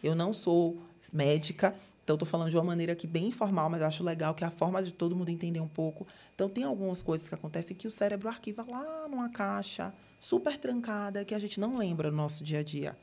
Que 0.00 0.06
eu 0.06 0.14
não 0.14 0.34
sou 0.34 0.78
médica, 1.12 1.74
então 2.08 2.14
estou 2.14 2.26
falando 2.26 2.48
de 2.48 2.56
uma 2.56 2.64
maneira 2.64 2.94
aqui 2.94 3.06
bem 3.06 3.26
informal, 3.26 3.68
mas 3.68 3.82
acho 3.82 4.02
legal 4.02 4.34
que 4.34 4.42
é 4.42 4.46
a 4.46 4.50
forma 4.50 4.82
de 4.82 4.94
todo 4.94 5.14
mundo 5.14 5.28
entender 5.28 5.60
um 5.60 5.68
pouco. 5.68 6.06
Então 6.34 6.48
tem 6.48 6.64
algumas 6.64 7.02
coisas 7.02 7.28
que 7.28 7.34
acontecem 7.34 7.76
que 7.76 7.86
o 7.86 7.90
cérebro 7.90 8.30
arquiva 8.30 8.64
lá 8.66 9.06
numa 9.06 9.28
caixa 9.28 9.92
super 10.18 10.56
trancada 10.56 11.22
que 11.22 11.34
a 11.34 11.38
gente 11.38 11.60
não 11.60 11.76
lembra 11.76 12.10
no 12.10 12.16
nosso 12.16 12.42
dia 12.42 12.60
a 12.60 12.62
dia. 12.62 12.96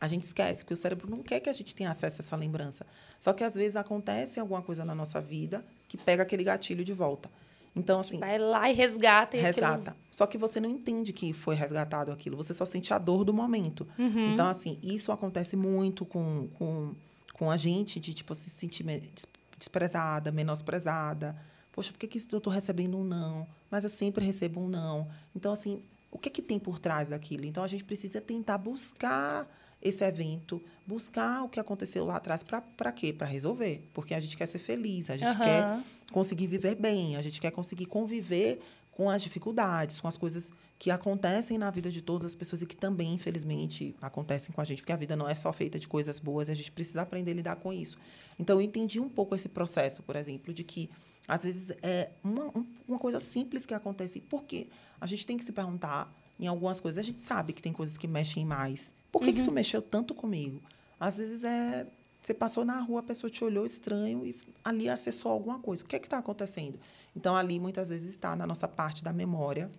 A 0.00 0.08
gente 0.08 0.24
esquece 0.24 0.64
que 0.64 0.72
o 0.72 0.76
cérebro 0.76 1.10
não 1.10 1.22
quer 1.22 1.38
que 1.38 1.50
a 1.50 1.52
gente 1.52 1.74
tenha 1.74 1.90
acesso 1.90 2.22
a 2.22 2.24
essa 2.24 2.34
lembrança. 2.34 2.86
Só 3.20 3.34
que 3.34 3.44
às 3.44 3.54
vezes 3.54 3.76
acontece 3.76 4.40
alguma 4.40 4.62
coisa 4.62 4.86
na 4.86 4.94
nossa 4.94 5.20
vida 5.20 5.62
que 5.86 5.98
pega 5.98 6.22
aquele 6.22 6.44
gatilho 6.44 6.82
de 6.82 6.94
volta. 6.94 7.30
Então, 7.76 8.00
assim. 8.00 8.18
Vai 8.18 8.38
lá 8.38 8.70
e 8.70 8.72
resgata. 8.72 9.36
E 9.36 9.40
resgata. 9.40 9.90
Aquilo... 9.90 9.96
Só 10.10 10.26
que 10.26 10.38
você 10.38 10.60
não 10.60 10.70
entende 10.70 11.12
que 11.12 11.34
foi 11.34 11.56
resgatado 11.56 12.10
aquilo. 12.10 12.38
Você 12.38 12.54
só 12.54 12.64
sente 12.64 12.94
a 12.94 12.98
dor 12.98 13.22
do 13.22 13.34
momento. 13.34 13.86
Uhum. 13.98 14.32
Então, 14.32 14.46
assim, 14.46 14.78
isso 14.82 15.12
acontece 15.12 15.56
muito 15.56 16.06
com, 16.06 16.48
com, 16.54 16.94
com 17.34 17.50
a 17.50 17.56
gente, 17.56 18.00
de, 18.00 18.14
tipo, 18.14 18.34
se 18.34 18.48
sentir 18.48 18.84
desprezada, 19.58 20.32
menosprezada. 20.32 21.36
Poxa, 21.72 21.92
por 21.92 21.98
que, 21.98 22.06
que 22.06 22.18
eu 22.32 22.38
estou 22.38 22.52
recebendo 22.52 22.96
um 22.96 23.04
não? 23.04 23.46
Mas 23.70 23.84
eu 23.84 23.90
sempre 23.90 24.24
recebo 24.24 24.60
um 24.60 24.68
não. 24.68 25.08
Então, 25.34 25.52
assim, 25.52 25.82
o 26.10 26.18
que, 26.18 26.30
que 26.30 26.40
tem 26.40 26.58
por 26.58 26.78
trás 26.78 27.08
daquilo? 27.08 27.44
Então, 27.44 27.62
a 27.62 27.68
gente 27.68 27.84
precisa 27.84 28.20
tentar 28.20 28.56
buscar 28.56 29.48
esse 29.82 30.02
evento, 30.02 30.62
buscar 30.86 31.42
o 31.42 31.48
que 31.48 31.60
aconteceu 31.60 32.06
lá 32.06 32.16
atrás 32.16 32.42
para 32.42 32.92
quê? 32.92 33.12
Para 33.12 33.26
resolver. 33.26 33.86
Porque 33.92 34.14
a 34.14 34.20
gente 34.20 34.36
quer 34.36 34.48
ser 34.48 34.58
feliz, 34.58 35.10
a 35.10 35.16
gente 35.16 35.36
uhum. 35.36 35.44
quer 35.44 35.78
conseguir 36.10 36.46
viver 36.46 36.76
bem, 36.76 37.16
a 37.16 37.22
gente 37.22 37.40
quer 37.40 37.50
conseguir 37.50 37.86
conviver 37.86 38.62
com 38.96 39.10
as 39.10 39.22
dificuldades, 39.22 40.00
com 40.00 40.08
as 40.08 40.16
coisas 40.16 40.50
que 40.78 40.90
acontecem 40.90 41.56
na 41.56 41.70
vida 41.70 41.90
de 41.90 42.02
todas 42.02 42.28
as 42.28 42.34
pessoas 42.34 42.62
e 42.62 42.66
que 42.66 42.76
também, 42.76 43.14
infelizmente, 43.14 43.94
acontecem 44.00 44.54
com 44.54 44.60
a 44.60 44.64
gente, 44.64 44.82
porque 44.82 44.92
a 44.92 44.96
vida 44.96 45.16
não 45.16 45.28
é 45.28 45.34
só 45.34 45.52
feita 45.52 45.78
de 45.78 45.88
coisas 45.88 46.18
boas, 46.18 46.48
a 46.48 46.54
gente 46.54 46.70
precisa 46.70 47.02
aprender 47.02 47.30
a 47.30 47.34
lidar 47.34 47.56
com 47.56 47.72
isso. 47.72 47.96
Então, 48.38 48.60
eu 48.60 48.62
entendi 48.62 49.00
um 49.00 49.08
pouco 49.08 49.34
esse 49.34 49.48
processo, 49.48 50.02
por 50.02 50.16
exemplo, 50.16 50.52
de 50.52 50.64
que, 50.64 50.90
às 51.26 51.42
vezes, 51.42 51.68
é 51.82 52.10
uma, 52.22 52.52
uma 52.86 52.98
coisa 52.98 53.20
simples 53.20 53.64
que 53.64 53.74
acontece. 53.74 54.20
Por 54.20 54.44
quê? 54.44 54.68
A 55.00 55.06
gente 55.06 55.24
tem 55.26 55.36
que 55.36 55.44
se 55.44 55.52
perguntar 55.52 56.12
em 56.38 56.46
algumas 56.46 56.80
coisas. 56.80 57.02
A 57.02 57.06
gente 57.06 57.20
sabe 57.20 57.52
que 57.52 57.62
tem 57.62 57.72
coisas 57.72 57.96
que 57.96 58.06
mexem 58.08 58.44
mais 58.44 58.92
por 59.14 59.20
que, 59.20 59.28
uhum. 59.28 59.32
que 59.32 59.40
isso 59.40 59.50
uhum. 59.50 59.54
mexeu 59.54 59.80
tanto 59.80 60.12
comigo? 60.12 60.60
Às 60.98 61.18
vezes 61.18 61.44
é. 61.44 61.86
Você 62.20 62.34
passou 62.34 62.64
na 62.64 62.80
rua, 62.80 62.98
a 62.98 63.02
pessoa 63.02 63.30
te 63.30 63.44
olhou 63.44 63.64
estranho 63.64 64.26
e 64.26 64.34
ali 64.64 64.88
acessou 64.88 65.30
alguma 65.30 65.60
coisa. 65.60 65.84
O 65.84 65.86
que 65.86 65.94
é 65.94 66.00
está 66.00 66.18
acontecendo? 66.18 66.80
Então, 67.16 67.36
ali, 67.36 67.60
muitas 67.60 67.88
vezes, 67.88 68.10
está 68.10 68.34
na 68.34 68.46
nossa 68.46 68.66
parte 68.66 69.04
da 69.04 69.12
memória, 69.12 69.70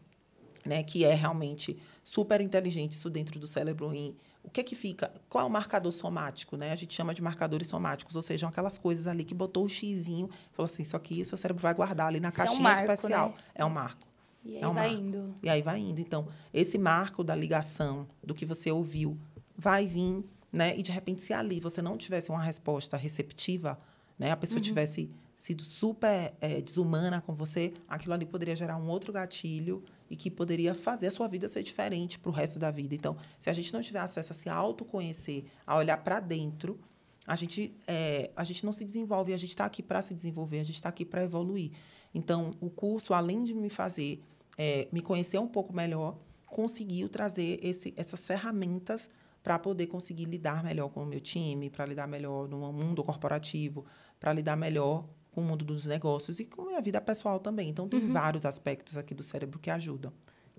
né, 0.66 0.84
que 0.84 1.04
é 1.04 1.14
realmente 1.14 1.78
super 2.04 2.42
inteligente 2.42 2.94
isso 2.94 3.10
dentro 3.10 3.40
do 3.40 3.48
cérebro 3.48 3.94
em 3.94 4.16
o 4.46 4.50
que 4.50 4.62
é 4.62 4.64
que 4.64 4.76
fica, 4.76 5.12
qual 5.28 5.44
é 5.44 5.48
o 5.48 5.50
marcador 5.50 5.92
somático, 5.92 6.56
né? 6.56 6.72
A 6.72 6.76
gente 6.76 6.94
chama 6.94 7.16
de 7.16 7.22
marcadores 7.22 7.68
somáticos, 7.68 8.16
ou 8.16 8.22
seja, 8.22 8.48
aquelas 8.48 8.78
coisas 8.78 9.08
ali 9.08 9.24
que 9.24 9.34
botou 9.34 9.66
o 9.66 9.70
xizinho, 9.70 10.30
falou 10.54 10.72
assim, 10.72 10.84
isso 10.84 10.96
aqui 10.96 11.26
seu 11.26 11.36
cérebro 11.38 11.64
vai 11.64 11.74
guardar 11.74 12.08
ali 12.08 12.20
na 12.20 12.28
isso 12.28 12.38
caixinha 12.38 12.58
é 12.58 12.60
um 12.60 12.64
marco, 12.64 12.92
especial. 12.92 13.30
Né? 13.30 13.36
É 13.56 13.66
um 13.66 13.70
marco. 13.70 14.08
E 14.44 14.56
aí 14.58 14.62
é 14.62 14.68
um 14.68 14.74
vai 14.74 14.90
marco. 14.90 15.04
indo. 15.04 15.36
E 15.42 15.50
aí 15.50 15.62
vai 15.64 15.80
indo. 15.80 16.00
Então, 16.00 16.28
esse 16.54 16.78
marco 16.78 17.24
da 17.24 17.36
ligação, 17.36 18.08
do 18.24 18.36
que 18.36 18.46
você 18.46 18.72
ouviu, 18.72 19.18
vai 19.58 19.88
vir, 19.88 20.24
né? 20.54 20.78
E 20.78 20.84
de 20.84 20.92
repente, 20.92 21.24
se 21.24 21.34
ali 21.34 21.60
você 21.60 21.82
não 21.82 21.98
tivesse 21.98 22.30
uma 22.30 22.42
resposta 22.42 22.96
receptiva, 22.96 23.80
né? 24.18 24.30
A 24.30 24.38
pessoa 24.38 24.58
uhum. 24.58 24.64
tivesse 24.64 25.10
sido 25.36 25.64
super 25.64 26.34
é, 26.40 26.62
desumana 26.62 27.22
com 27.22 27.34
você, 27.34 27.74
aquilo 27.88 28.14
ali 28.14 28.26
poderia 28.26 28.56
gerar 28.56 28.78
um 28.78 28.88
outro 28.88 29.12
gatilho 29.12 29.84
e 30.10 30.16
que 30.16 30.30
poderia 30.30 30.74
fazer 30.74 31.08
a 31.08 31.12
sua 31.12 31.28
vida 31.28 31.50
ser 31.50 31.64
diferente 31.64 32.18
para 32.18 32.30
o 32.30 32.34
resto 32.34 32.58
da 32.58 32.72
vida. 32.72 32.96
Então, 32.96 33.18
se 33.40 33.50
a 33.50 33.54
gente 33.54 33.74
não 33.74 33.82
tiver 33.82 34.00
acesso 34.00 34.32
a 34.32 34.36
se 34.36 34.50
autoconhecer, 34.50 35.46
a 35.66 35.76
olhar 35.76 35.98
para 35.98 36.20
dentro, 36.20 36.80
a 37.28 37.36
gente, 37.36 37.76
é, 37.88 38.30
a 38.36 38.44
gente 38.44 38.64
não 38.66 38.72
se 38.72 38.86
desenvolve. 38.86 39.34
A 39.34 39.38
gente 39.38 39.50
está 39.50 39.66
aqui 39.66 39.82
para 39.82 40.02
se 40.02 40.14
desenvolver, 40.14 40.60
a 40.60 40.64
gente 40.64 40.76
está 40.76 40.90
aqui 40.90 41.04
para 41.04 41.24
evoluir. 41.24 41.72
Então, 42.14 42.52
o 42.62 42.70
curso, 42.70 43.14
além 43.14 43.44
de 43.44 43.54
me 43.54 43.70
fazer 43.70 44.24
é, 44.58 44.88
me 44.92 45.02
conhecer 45.02 45.38
um 45.38 45.48
pouco 45.48 45.74
melhor, 45.74 46.18
conseguiu 46.48 47.10
trazer 47.10 47.60
esse, 47.62 47.94
essas 47.98 48.26
ferramentas 48.26 49.10
para 49.44 49.60
poder 49.60 49.88
conseguir 49.88 50.26
lidar 50.26 50.64
melhor 50.64 50.90
com 50.90 51.04
o 51.04 51.06
meu 51.06 51.20
time, 51.20 51.70
para 51.70 51.86
lidar 51.86 52.08
melhor 52.08 52.48
no 52.48 52.72
mundo 52.72 53.04
corporativo, 53.04 53.86
para 54.20 54.34
lidar 54.34 54.56
melhor 54.56 55.06
com 55.36 55.42
o 55.42 55.44
mundo 55.44 55.66
dos 55.66 55.86
negócios 55.86 56.40
e 56.40 56.46
com 56.46 56.62
a 56.62 56.66
minha 56.68 56.82
vida 56.82 57.02
pessoal 57.02 57.40
também. 57.40 57.70
Então, 57.70 57.90
tem 57.90 58.00
uhum. 58.00 58.14
vários 58.14 58.46
aspectos 58.46 58.96
aqui 58.96 59.14
do 59.14 59.22
cérebro 59.22 59.60
que 59.60 59.70
ajudam. 59.70 60.14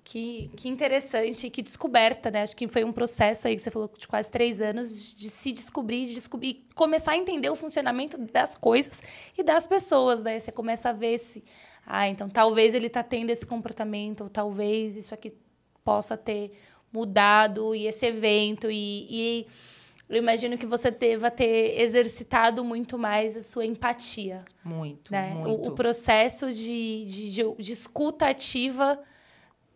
Que, 0.04 0.48
que 0.56 0.68
interessante, 0.68 1.50
que 1.50 1.62
descoberta, 1.62 2.30
né? 2.30 2.42
Acho 2.42 2.54
que 2.54 2.68
foi 2.68 2.84
um 2.84 2.92
processo 2.92 3.48
aí 3.48 3.56
que 3.56 3.60
você 3.60 3.72
falou 3.72 3.90
de 3.98 4.06
quase 4.06 4.30
três 4.30 4.60
anos 4.60 5.12
de 5.12 5.28
se 5.28 5.50
descobrir, 5.50 6.06
de 6.06 6.14
descobrir, 6.14 6.64
começar 6.76 7.12
a 7.12 7.16
entender 7.16 7.50
o 7.50 7.56
funcionamento 7.56 8.16
das 8.16 8.54
coisas 8.54 9.02
e 9.36 9.42
das 9.42 9.66
pessoas, 9.66 10.22
né? 10.22 10.38
Você 10.38 10.52
começa 10.52 10.90
a 10.90 10.92
ver 10.92 11.18
se, 11.18 11.42
ah, 11.84 12.06
então 12.06 12.28
talvez 12.28 12.72
ele 12.72 12.86
está 12.86 13.02
tendo 13.02 13.30
esse 13.30 13.44
comportamento, 13.44 14.20
ou 14.20 14.30
talvez 14.30 14.94
isso 14.94 15.12
aqui 15.12 15.32
possa 15.82 16.16
ter 16.16 16.52
mudado 16.92 17.74
e 17.74 17.88
esse 17.88 18.06
evento 18.06 18.70
e, 18.70 19.08
e 19.10 19.46
eu 20.08 20.16
imagino 20.16 20.56
que 20.56 20.66
você 20.66 20.90
deva 20.90 21.30
ter 21.30 21.80
exercitado 21.80 22.64
muito 22.64 22.96
mais 22.96 23.36
a 23.36 23.40
sua 23.40 23.64
empatia. 23.64 24.44
Muito, 24.64 25.10
né? 25.10 25.34
muito. 25.34 25.68
O, 25.68 25.72
o 25.72 25.74
processo 25.74 26.52
de, 26.52 27.04
de, 27.04 27.30
de, 27.30 27.54
de, 27.58 27.72
escuta 27.72 28.28
ativa 28.28 29.00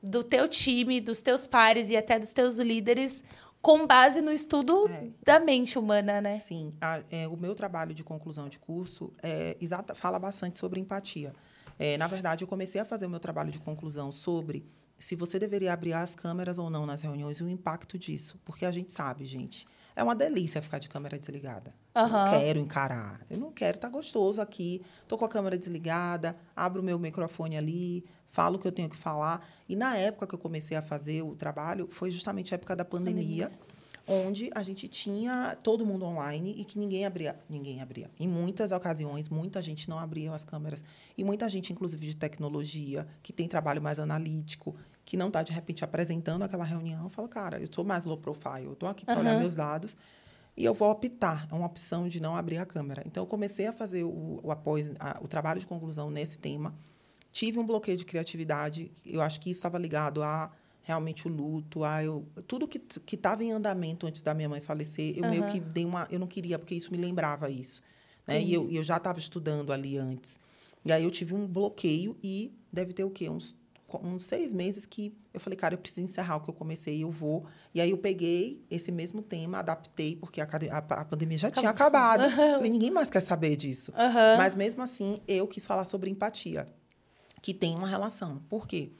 do 0.00 0.22
teu 0.22 0.48
time, 0.48 1.00
dos 1.00 1.20
teus 1.20 1.48
pares 1.48 1.90
e 1.90 1.96
até 1.96 2.16
dos 2.16 2.32
teus 2.32 2.58
líderes, 2.58 3.24
com 3.60 3.86
base 3.86 4.20
no 4.20 4.30
estudo 4.30 4.88
é. 4.88 5.08
da 5.24 5.40
mente 5.40 5.76
humana, 5.76 6.20
né? 6.20 6.38
Sim. 6.38 6.72
A, 6.80 7.02
é, 7.10 7.26
o 7.26 7.36
meu 7.36 7.54
trabalho 7.54 7.92
de 7.92 8.04
conclusão 8.04 8.48
de 8.48 8.58
curso 8.58 9.12
é, 9.22 9.56
exata, 9.60 9.96
fala 9.96 10.18
bastante 10.18 10.58
sobre 10.58 10.78
empatia. 10.78 11.34
É, 11.76 11.98
na 11.98 12.06
verdade, 12.06 12.44
eu 12.44 12.48
comecei 12.48 12.80
a 12.80 12.84
fazer 12.84 13.06
o 13.06 13.10
meu 13.10 13.20
trabalho 13.20 13.50
de 13.50 13.58
conclusão 13.58 14.12
sobre 14.12 14.64
se 14.96 15.16
você 15.16 15.40
deveria 15.40 15.72
abrir 15.72 15.94
as 15.94 16.14
câmeras 16.14 16.56
ou 16.58 16.70
não 16.70 16.86
nas 16.86 17.02
reuniões 17.02 17.38
e 17.38 17.42
o 17.42 17.48
impacto 17.48 17.98
disso. 17.98 18.38
Porque 18.44 18.64
a 18.64 18.70
gente 18.70 18.92
sabe, 18.92 19.24
gente 19.24 19.66
é 20.00 20.02
uma 20.02 20.14
delícia 20.14 20.62
ficar 20.62 20.78
de 20.78 20.88
câmera 20.88 21.18
desligada. 21.18 21.72
Uhum. 21.94 22.02
Eu 22.02 22.08
não 22.08 22.30
quero 22.30 22.58
encarar. 22.58 23.20
Eu 23.28 23.38
não 23.38 23.52
quero. 23.52 23.78
Tá 23.78 23.86
gostoso 23.86 24.40
aqui. 24.40 24.82
Tô 25.06 25.18
com 25.18 25.26
a 25.26 25.28
câmera 25.28 25.58
desligada, 25.58 26.34
abro 26.56 26.80
o 26.80 26.84
meu 26.84 26.98
microfone 26.98 27.58
ali, 27.58 28.06
falo 28.30 28.56
o 28.56 28.58
que 28.58 28.66
eu 28.66 28.72
tenho 28.72 28.88
que 28.88 28.96
falar. 28.96 29.46
E 29.68 29.76
na 29.76 29.98
época 29.98 30.26
que 30.26 30.34
eu 30.34 30.38
comecei 30.38 30.74
a 30.74 30.80
fazer 30.80 31.20
o 31.20 31.36
trabalho, 31.36 31.86
foi 31.90 32.10
justamente 32.10 32.54
a 32.54 32.56
época 32.56 32.74
da 32.74 32.84
pandemia. 32.84 33.50
pandemia 33.50 33.70
onde 34.10 34.50
a 34.54 34.62
gente 34.62 34.88
tinha 34.88 35.56
todo 35.62 35.86
mundo 35.86 36.04
online 36.04 36.54
e 36.58 36.64
que 36.64 36.78
ninguém 36.78 37.06
abria, 37.06 37.38
ninguém 37.48 37.80
abria. 37.80 38.10
Em 38.18 38.26
muitas 38.26 38.72
ocasiões, 38.72 39.28
muita 39.28 39.62
gente 39.62 39.88
não 39.88 40.00
abria 40.00 40.32
as 40.32 40.44
câmeras 40.44 40.82
e 41.16 41.22
muita 41.22 41.48
gente, 41.48 41.72
inclusive 41.72 42.08
de 42.08 42.16
tecnologia, 42.16 43.06
que 43.22 43.32
tem 43.32 43.46
trabalho 43.46 43.80
mais 43.80 44.00
analítico, 44.00 44.74
que 45.04 45.16
não 45.16 45.28
está 45.28 45.42
de 45.42 45.52
repente 45.52 45.84
apresentando 45.84 46.42
aquela 46.42 46.64
reunião, 46.64 47.08
fala, 47.08 47.28
cara, 47.28 47.60
eu 47.60 47.68
sou 47.72 47.84
mais 47.84 48.04
low 48.04 48.16
profile, 48.16 48.64
eu 48.64 48.72
estou 48.72 48.88
aqui 48.88 49.04
para 49.04 49.16
uhum. 49.16 49.20
olhar 49.20 49.38
meus 49.38 49.54
dados 49.54 49.96
e 50.56 50.64
eu 50.64 50.74
vou 50.74 50.90
optar, 50.90 51.48
é 51.50 51.54
uma 51.54 51.66
opção 51.66 52.08
de 52.08 52.20
não 52.20 52.36
abrir 52.36 52.58
a 52.58 52.66
câmera. 52.66 53.02
Então, 53.06 53.22
eu 53.22 53.26
comecei 53.26 53.66
a 53.66 53.72
fazer 53.72 54.04
o, 54.04 54.40
o 54.42 54.50
apoio, 54.50 54.94
a, 54.98 55.18
o 55.22 55.28
trabalho 55.28 55.58
de 55.60 55.66
conclusão 55.66 56.10
nesse 56.10 56.38
tema. 56.38 56.74
Tive 57.32 57.58
um 57.58 57.64
bloqueio 57.64 57.96
de 57.96 58.04
criatividade, 58.04 58.90
eu 59.06 59.22
acho 59.22 59.40
que 59.40 59.50
isso 59.50 59.58
estava 59.58 59.78
ligado 59.78 60.22
a 60.22 60.50
realmente 60.82 61.28
o 61.28 61.30
luto, 61.30 61.84
a 61.84 62.02
eu, 62.02 62.26
tudo 62.46 62.66
que 62.66 62.80
estava 63.14 63.44
em 63.44 63.52
andamento 63.52 64.06
antes 64.06 64.22
da 64.22 64.34
minha 64.34 64.48
mãe 64.48 64.60
falecer, 64.60 65.16
eu 65.16 65.24
uhum. 65.24 65.30
meio 65.30 65.46
que 65.46 65.60
dei 65.60 65.84
uma, 65.84 66.08
eu 66.10 66.18
não 66.18 66.26
queria 66.26 66.58
porque 66.58 66.74
isso 66.74 66.90
me 66.90 66.98
lembrava 66.98 67.48
isso, 67.48 67.80
né? 68.26 68.42
E 68.42 68.52
eu, 68.52 68.68
eu 68.70 68.82
já 68.82 68.96
estava 68.96 69.18
estudando 69.18 69.72
ali 69.72 69.96
antes. 69.96 70.38
E 70.84 70.90
aí 70.90 71.04
eu 71.04 71.10
tive 71.10 71.34
um 71.34 71.46
bloqueio 71.46 72.16
e 72.22 72.52
deve 72.72 72.92
ter 72.92 73.04
o 73.04 73.10
quê? 73.10 73.28
Uns 73.28 73.54
uns 74.02 74.24
seis 74.24 74.52
meses 74.52 74.86
que 74.86 75.14
eu 75.32 75.40
falei, 75.40 75.56
cara, 75.56 75.74
eu 75.74 75.78
preciso 75.78 76.00
encerrar 76.00 76.36
o 76.36 76.40
que 76.40 76.50
eu 76.50 76.54
comecei, 76.54 77.02
eu 77.02 77.10
vou. 77.10 77.46
E 77.74 77.80
aí 77.80 77.90
eu 77.90 77.98
peguei 77.98 78.64
esse 78.70 78.92
mesmo 78.92 79.22
tema, 79.22 79.58
adaptei, 79.58 80.16
porque 80.16 80.40
a, 80.40 80.44
a, 80.44 80.78
a 80.78 81.04
pandemia 81.04 81.38
já 81.38 81.50
tinha 81.50 81.70
acabado. 81.70 82.20
Uhum. 82.30 82.54
Falei, 82.54 82.70
ninguém 82.70 82.90
mais 82.90 83.10
quer 83.10 83.20
saber 83.20 83.56
disso. 83.56 83.92
Uhum. 83.92 84.36
Mas 84.36 84.54
mesmo 84.54 84.82
assim, 84.82 85.20
eu 85.26 85.46
quis 85.46 85.66
falar 85.66 85.84
sobre 85.84 86.10
empatia, 86.10 86.66
que 87.42 87.52
tem 87.52 87.74
uma 87.74 87.88
relação. 87.88 88.38
Por 88.48 88.66
quê? 88.66 88.92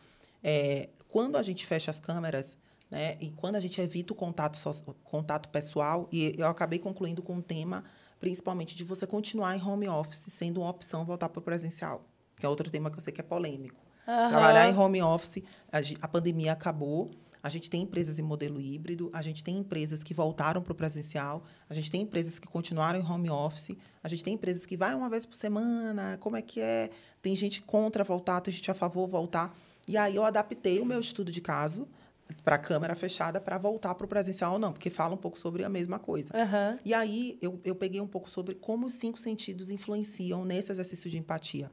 É, 0.42 0.88
quando 1.08 1.36
a 1.36 1.42
gente 1.42 1.66
fecha 1.66 1.90
as 1.90 2.00
câmeras, 2.00 2.56
né, 2.90 3.16
e 3.20 3.30
quando 3.30 3.56
a 3.56 3.60
gente 3.60 3.80
evita 3.80 4.12
o 4.12 4.16
contato, 4.16 4.56
so, 4.56 4.72
contato 5.04 5.48
pessoal, 5.48 6.08
e 6.10 6.32
eu 6.36 6.46
acabei 6.48 6.78
concluindo 6.78 7.22
com 7.22 7.34
um 7.34 7.42
tema, 7.42 7.84
principalmente, 8.18 8.74
de 8.74 8.84
você 8.84 9.06
continuar 9.06 9.56
em 9.56 9.62
home 9.62 9.88
office, 9.88 10.24
sendo 10.28 10.60
uma 10.60 10.70
opção 10.70 11.04
voltar 11.04 11.28
para 11.28 11.38
o 11.38 11.42
presencial, 11.42 12.04
que 12.36 12.44
é 12.44 12.48
outro 12.48 12.70
tema 12.70 12.90
que 12.90 12.96
eu 12.96 13.00
sei 13.00 13.12
que 13.12 13.20
é 13.20 13.24
polêmico. 13.24 13.89
Trabalhar 14.28 14.68
em 14.68 14.76
home 14.76 15.02
office, 15.02 15.42
a, 15.70 15.78
a 16.02 16.08
pandemia 16.08 16.52
acabou. 16.52 17.10
A 17.42 17.48
gente 17.48 17.70
tem 17.70 17.82
empresas 17.82 18.18
em 18.18 18.22
modelo 18.22 18.60
híbrido, 18.60 19.08
a 19.14 19.22
gente 19.22 19.42
tem 19.42 19.56
empresas 19.56 20.02
que 20.02 20.12
voltaram 20.12 20.60
para 20.60 20.72
o 20.72 20.74
presencial, 20.74 21.42
a 21.70 21.74
gente 21.74 21.90
tem 21.90 22.02
empresas 22.02 22.38
que 22.38 22.46
continuaram 22.46 23.00
em 23.00 23.02
home 23.02 23.30
office, 23.30 23.74
a 24.02 24.08
gente 24.08 24.22
tem 24.22 24.34
empresas 24.34 24.66
que 24.66 24.76
vai 24.76 24.94
uma 24.94 25.08
vez 25.08 25.24
por 25.24 25.36
semana, 25.36 26.18
como 26.20 26.36
é 26.36 26.42
que 26.42 26.60
é? 26.60 26.90
Tem 27.22 27.34
gente 27.34 27.62
contra 27.62 28.04
voltar, 28.04 28.42
tem 28.42 28.52
gente 28.52 28.70
a 28.70 28.74
favor 28.74 29.06
voltar. 29.06 29.56
E 29.88 29.96
aí 29.96 30.16
eu 30.16 30.24
adaptei 30.24 30.80
o 30.80 30.84
meu 30.84 31.00
estudo 31.00 31.32
de 31.32 31.40
caso 31.40 31.88
para 32.44 32.56
a 32.56 32.58
câmera 32.58 32.94
fechada 32.94 33.40
para 33.40 33.58
voltar 33.58 33.94
para 33.94 34.04
o 34.04 34.08
presencial 34.08 34.52
ou 34.52 34.58
não, 34.58 34.72
porque 34.72 34.90
fala 34.90 35.14
um 35.14 35.18
pouco 35.18 35.38
sobre 35.38 35.64
a 35.64 35.68
mesma 35.68 35.98
coisa. 35.98 36.32
Uhum. 36.34 36.78
E 36.84 36.94
aí 36.94 37.38
eu, 37.40 37.60
eu 37.64 37.74
peguei 37.74 38.00
um 38.00 38.06
pouco 38.06 38.30
sobre 38.30 38.54
como 38.54 38.86
os 38.86 38.94
cinco 38.94 39.18
sentidos 39.18 39.70
influenciam 39.70 40.44
nesse 40.44 40.70
exercício 40.70 41.10
de 41.10 41.18
empatia. 41.18 41.70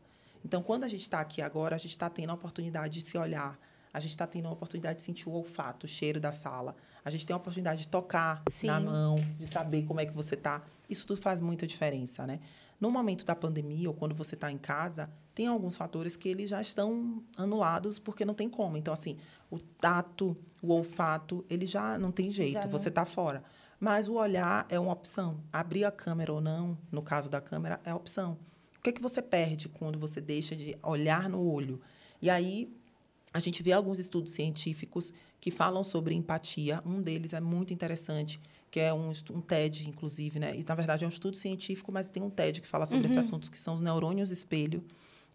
Então, 0.48 0.64
quando 0.64 0.86
a 0.86 0.88
gente 0.88 1.02
está 1.02 1.20
aqui 1.20 1.42
agora, 1.42 1.76
a 1.76 1.78
gente 1.78 1.92
está 1.92 2.10
tendo 2.10 2.30
a 2.30 2.34
oportunidade 2.34 3.02
de 3.02 3.10
se 3.10 3.18
olhar, 3.18 3.60
a 3.92 4.00
gente 4.00 4.12
está 4.12 4.26
tendo 4.26 4.48
a 4.48 4.52
oportunidade 4.52 5.00
de 5.00 5.02
sentir 5.04 5.28
o 5.28 5.34
olfato, 5.34 5.86
o 5.86 5.90
cheiro 5.90 6.22
da 6.22 6.32
sala, 6.32 6.74
a 7.04 7.10
gente 7.10 7.28
tem 7.28 7.34
a 7.34 7.38
oportunidade 7.38 7.82
de 7.82 7.90
tocar 7.90 8.44
Sim. 8.50 8.68
na 8.68 8.80
mão, 8.80 9.18
de 9.38 9.46
saber 9.48 9.84
como 9.84 10.00
é 10.00 10.06
que 10.06 10.14
você 10.14 10.36
está. 10.36 10.62
Isso 10.90 11.06
tudo 11.06 11.20
faz 11.20 11.42
muita 11.42 11.68
diferença, 11.68 12.26
né? 12.26 12.40
No 12.80 12.90
momento 12.90 13.26
da 13.26 13.36
pandemia 13.36 13.90
ou 13.90 13.94
quando 13.94 14.16
você 14.16 14.36
está 14.36 14.50
em 14.50 14.58
casa, 14.58 15.10
tem 15.36 15.48
alguns 15.48 15.76
fatores 15.76 16.16
que 16.16 16.30
eles 16.30 16.50
já 16.50 16.62
estão 16.62 17.22
anulados 17.36 18.00
porque 18.00 18.24
não 18.24 18.34
tem 18.34 18.50
como. 18.50 18.78
Então, 18.78 18.94
assim, 18.94 19.18
o 19.52 19.60
tato, 19.60 20.38
o 20.62 20.72
olfato, 20.72 21.44
ele 21.50 21.66
já 21.66 22.00
não 22.00 22.10
tem 22.10 22.32
jeito, 22.32 22.64
não. 22.64 22.70
você 22.70 22.88
está 22.88 23.06
fora. 23.06 23.44
Mas 23.82 24.08
o 24.08 24.14
olhar 24.14 24.66
é 24.70 24.80
uma 24.80 24.94
opção. 24.94 25.42
Abrir 25.52 25.84
a 25.84 25.92
câmera 25.92 26.32
ou 26.32 26.40
não, 26.40 26.78
no 26.90 27.02
caso 27.02 27.30
da 27.30 27.42
câmera, 27.42 27.82
é 27.84 27.94
opção 27.94 28.38
que, 28.82 28.94
que 28.94 29.02
você 29.02 29.22
perde 29.22 29.70
quando 29.70 29.98
você 30.00 30.22
deixa 30.22 30.56
de 30.56 30.78
olhar 30.84 31.30
no 31.30 31.42
olho? 31.42 31.82
E 32.22 32.30
aí, 32.30 32.70
a 33.34 33.40
gente 33.40 33.62
vê 33.62 33.72
alguns 33.72 34.00
estudos 34.00 34.32
científicos 34.32 35.14
que 35.40 35.52
falam 35.52 35.84
sobre 35.84 36.16
empatia. 36.16 36.80
Um 36.86 37.02
deles 37.02 37.34
é 37.34 37.40
muito 37.40 37.74
interessante, 37.74 38.40
que 38.72 38.80
é 38.80 38.94
um, 38.94 39.12
um 39.32 39.42
TED, 39.42 39.88
inclusive, 39.88 40.40
né? 40.40 40.56
E, 40.56 40.64
na 40.64 40.76
verdade, 40.76 41.04
é 41.04 41.08
um 41.08 41.10
estudo 41.10 41.36
científico, 41.36 41.92
mas 41.92 42.10
tem 42.10 42.24
um 42.24 42.30
TED 42.30 42.62
que 42.62 42.68
fala 42.68 42.86
sobre 42.86 43.06
uhum. 43.06 43.14
esses 43.14 43.18
assuntos, 43.18 43.50
que 43.50 43.60
são 43.60 43.76
os 43.76 43.82
neurônios 43.82 44.32
espelho. 44.32 44.84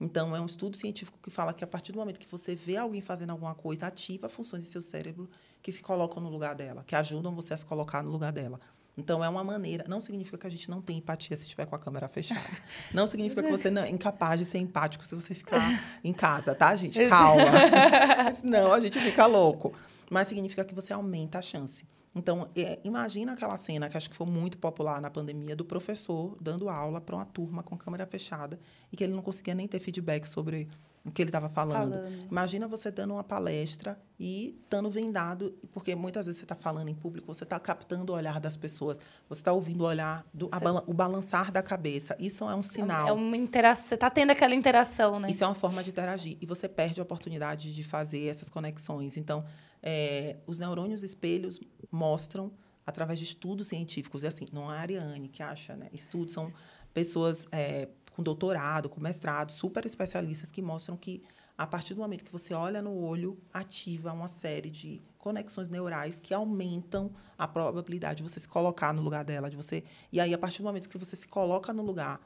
Então, 0.00 0.34
é 0.34 0.40
um 0.40 0.46
estudo 0.46 0.76
científico 0.76 1.18
que 1.22 1.30
fala 1.30 1.52
que, 1.52 1.62
a 1.62 1.66
partir 1.66 1.92
do 1.92 1.98
momento 1.98 2.18
que 2.18 2.28
você 2.28 2.56
vê 2.56 2.76
alguém 2.76 3.00
fazendo 3.00 3.30
alguma 3.30 3.54
coisa, 3.54 3.86
ativa 3.86 4.28
funções 4.28 4.64
em 4.64 4.66
seu 4.66 4.82
cérebro 4.82 5.30
que 5.62 5.70
se 5.70 5.80
colocam 5.80 6.20
no 6.20 6.28
lugar 6.28 6.56
dela, 6.56 6.82
que 6.84 6.96
ajudam 6.96 7.32
você 7.32 7.54
a 7.54 7.56
se 7.56 7.64
colocar 7.64 8.02
no 8.02 8.10
lugar 8.10 8.32
dela. 8.32 8.58
Então, 8.96 9.24
é 9.24 9.28
uma 9.28 9.42
maneira. 9.42 9.84
Não 9.88 10.00
significa 10.00 10.36
que 10.36 10.46
a 10.46 10.50
gente 10.50 10.70
não 10.70 10.82
tem 10.82 10.98
empatia 10.98 11.36
se 11.36 11.44
estiver 11.44 11.66
com 11.66 11.74
a 11.74 11.78
câmera 11.78 12.08
fechada. 12.08 12.40
Não 12.92 13.06
significa 13.06 13.42
que 13.42 13.50
você 13.50 13.70
não 13.70 13.82
é 13.82 13.90
incapaz 13.90 14.38
de 14.38 14.46
ser 14.46 14.58
empático 14.58 15.04
se 15.04 15.14
você 15.14 15.32
ficar 15.32 15.62
em 16.04 16.12
casa, 16.12 16.54
tá, 16.54 16.74
gente? 16.76 17.08
Calma. 17.08 17.42
Senão 18.38 18.72
a 18.72 18.80
gente 18.80 19.00
fica 19.00 19.24
louco. 19.26 19.72
Mas 20.10 20.28
significa 20.28 20.62
que 20.62 20.74
você 20.74 20.92
aumenta 20.92 21.38
a 21.38 21.42
chance. 21.42 21.86
Então, 22.14 22.50
é, 22.54 22.78
imagina 22.84 23.32
aquela 23.32 23.56
cena 23.56 23.88
que 23.88 23.96
acho 23.96 24.10
que 24.10 24.16
foi 24.16 24.26
muito 24.26 24.58
popular 24.58 25.00
na 25.00 25.10
pandemia 25.10 25.56
do 25.56 25.64
professor 25.64 26.36
dando 26.38 26.68
aula 26.68 27.00
para 27.00 27.16
uma 27.16 27.24
turma 27.24 27.62
com 27.62 27.76
câmera 27.76 28.06
fechada 28.06 28.60
e 28.92 28.96
que 28.96 29.02
ele 29.02 29.14
não 29.14 29.22
conseguia 29.22 29.54
nem 29.54 29.66
ter 29.66 29.80
feedback 29.80 30.26
sobre 30.26 30.68
o 31.04 31.10
que 31.10 31.20
ele 31.20 31.28
estava 31.28 31.48
falando. 31.48 31.94
Falando. 31.94 32.28
Imagina 32.30 32.68
você 32.68 32.90
dando 32.90 33.14
uma 33.14 33.24
palestra 33.24 33.98
e 34.18 34.56
estando 34.62 34.88
vendado, 34.88 35.52
porque 35.72 35.94
muitas 35.96 36.26
vezes 36.26 36.38
você 36.38 36.44
está 36.44 36.54
falando 36.54 36.88
em 36.88 36.94
público, 36.94 37.26
você 37.26 37.42
está 37.42 37.58
captando 37.58 38.12
o 38.12 38.16
olhar 38.16 38.38
das 38.38 38.56
pessoas, 38.56 38.98
você 39.28 39.40
está 39.40 39.52
ouvindo 39.52 39.80
o 39.80 39.86
olhar, 39.86 40.24
do, 40.32 40.48
o 40.86 40.94
balançar 40.94 41.50
da 41.50 41.62
cabeça. 41.62 42.16
Isso 42.20 42.48
é 42.48 42.54
um 42.54 42.62
sinal. 42.62 43.08
É 43.08 43.12
uma 43.12 43.36
interação. 43.36 43.88
Você 43.88 43.96
tá 43.96 44.08
tendo 44.08 44.30
aquela 44.30 44.54
interação, 44.54 45.18
né? 45.18 45.28
Isso 45.30 45.42
é 45.42 45.46
uma 45.46 45.56
forma 45.56 45.82
de 45.82 45.90
interagir. 45.90 46.38
E 46.40 46.46
você 46.46 46.68
perde 46.68 47.00
a 47.00 47.02
oportunidade 47.02 47.74
de 47.74 47.82
fazer 47.82 48.28
essas 48.28 48.48
conexões. 48.48 49.16
Então, 49.16 49.44
é, 49.82 50.36
os 50.46 50.60
neurônios 50.60 51.02
espelhos 51.02 51.58
mostram, 51.90 52.52
através 52.86 53.18
de 53.18 53.24
estudos 53.24 53.66
científicos, 53.66 54.22
e 54.22 54.28
assim, 54.28 54.44
não 54.52 54.72
é 54.72 54.76
a 54.76 54.80
Ariane 54.80 55.28
que 55.28 55.42
acha, 55.42 55.74
né? 55.74 55.88
Estudos 55.92 56.32
são 56.32 56.46
pessoas 56.94 57.46
é, 57.50 57.88
com 58.14 58.22
doutorado, 58.22 58.88
com 58.88 59.00
mestrado, 59.00 59.52
super 59.52 59.84
especialistas, 59.86 60.50
que 60.50 60.62
mostram 60.62 60.96
que, 60.96 61.22
a 61.56 61.66
partir 61.66 61.94
do 61.94 62.00
momento 62.00 62.24
que 62.24 62.32
você 62.32 62.54
olha 62.54 62.82
no 62.82 62.94
olho, 62.94 63.38
ativa 63.52 64.12
uma 64.12 64.28
série 64.28 64.70
de 64.70 65.02
conexões 65.18 65.68
neurais 65.68 66.18
que 66.20 66.34
aumentam 66.34 67.10
a 67.38 67.46
probabilidade 67.46 68.18
de 68.18 68.22
você 68.22 68.40
se 68.40 68.48
colocar 68.48 68.92
no 68.92 69.02
lugar 69.02 69.24
dela, 69.24 69.48
de 69.48 69.56
você. 69.56 69.84
E 70.10 70.20
aí, 70.20 70.34
a 70.34 70.38
partir 70.38 70.58
do 70.58 70.64
momento 70.64 70.88
que 70.88 70.98
você 70.98 71.16
se 71.16 71.28
coloca 71.28 71.72
no 71.72 71.82
lugar 71.82 72.20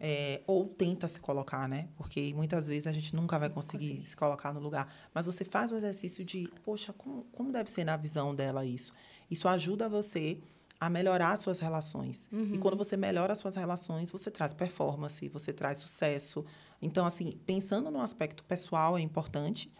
é, 0.00 0.40
ou 0.46 0.66
tenta 0.66 1.08
se 1.08 1.20
colocar, 1.20 1.68
né? 1.68 1.88
Porque 1.96 2.32
muitas 2.34 2.68
vezes 2.68 2.86
a 2.86 2.92
gente 2.92 3.14
nunca 3.14 3.38
vai 3.38 3.50
conseguir 3.50 4.04
se 4.06 4.16
colocar 4.16 4.52
no 4.52 4.60
lugar. 4.60 4.92
Mas 5.12 5.26
você 5.26 5.44
faz 5.44 5.72
o 5.72 5.76
exercício 5.76 6.24
de, 6.24 6.48
poxa, 6.64 6.92
como, 6.92 7.24
como 7.32 7.52
deve 7.52 7.70
ser 7.70 7.84
na 7.84 7.96
visão 7.96 8.34
dela 8.34 8.64
isso? 8.64 8.92
Isso 9.30 9.48
ajuda 9.48 9.88
você 9.88 10.38
a 10.80 10.88
melhorar 10.88 11.32
as 11.32 11.40
suas 11.40 11.58
relações. 11.58 12.28
E 12.54 12.58
quando 12.58 12.76
você 12.76 12.96
melhora 12.96 13.32
as 13.32 13.38
suas 13.38 13.56
relações, 13.56 14.10
você 14.10 14.30
traz 14.30 14.52
performance, 14.52 15.28
você 15.28 15.52
traz 15.52 15.78
sucesso. 15.78 16.44
Então, 16.80 17.04
assim, 17.04 17.38
pensando 17.44 17.90
no 17.90 18.00
aspecto 18.00 18.44
pessoal 18.44 18.96
é 18.96 19.00
importante, 19.00 19.70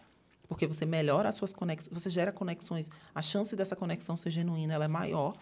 porque 0.47 0.67
você 0.67 0.85
melhora 0.85 1.29
as 1.29 1.35
suas 1.35 1.53
conexões, 1.53 1.93
você 1.93 2.09
gera 2.09 2.31
conexões, 2.31 2.89
a 3.13 3.21
chance 3.21 3.55
dessa 3.55 3.75
conexão 3.75 4.17
ser 4.17 4.31
genuína 4.31 4.73
ela 4.73 4.85
é 4.85 4.89
maior. 4.89 5.37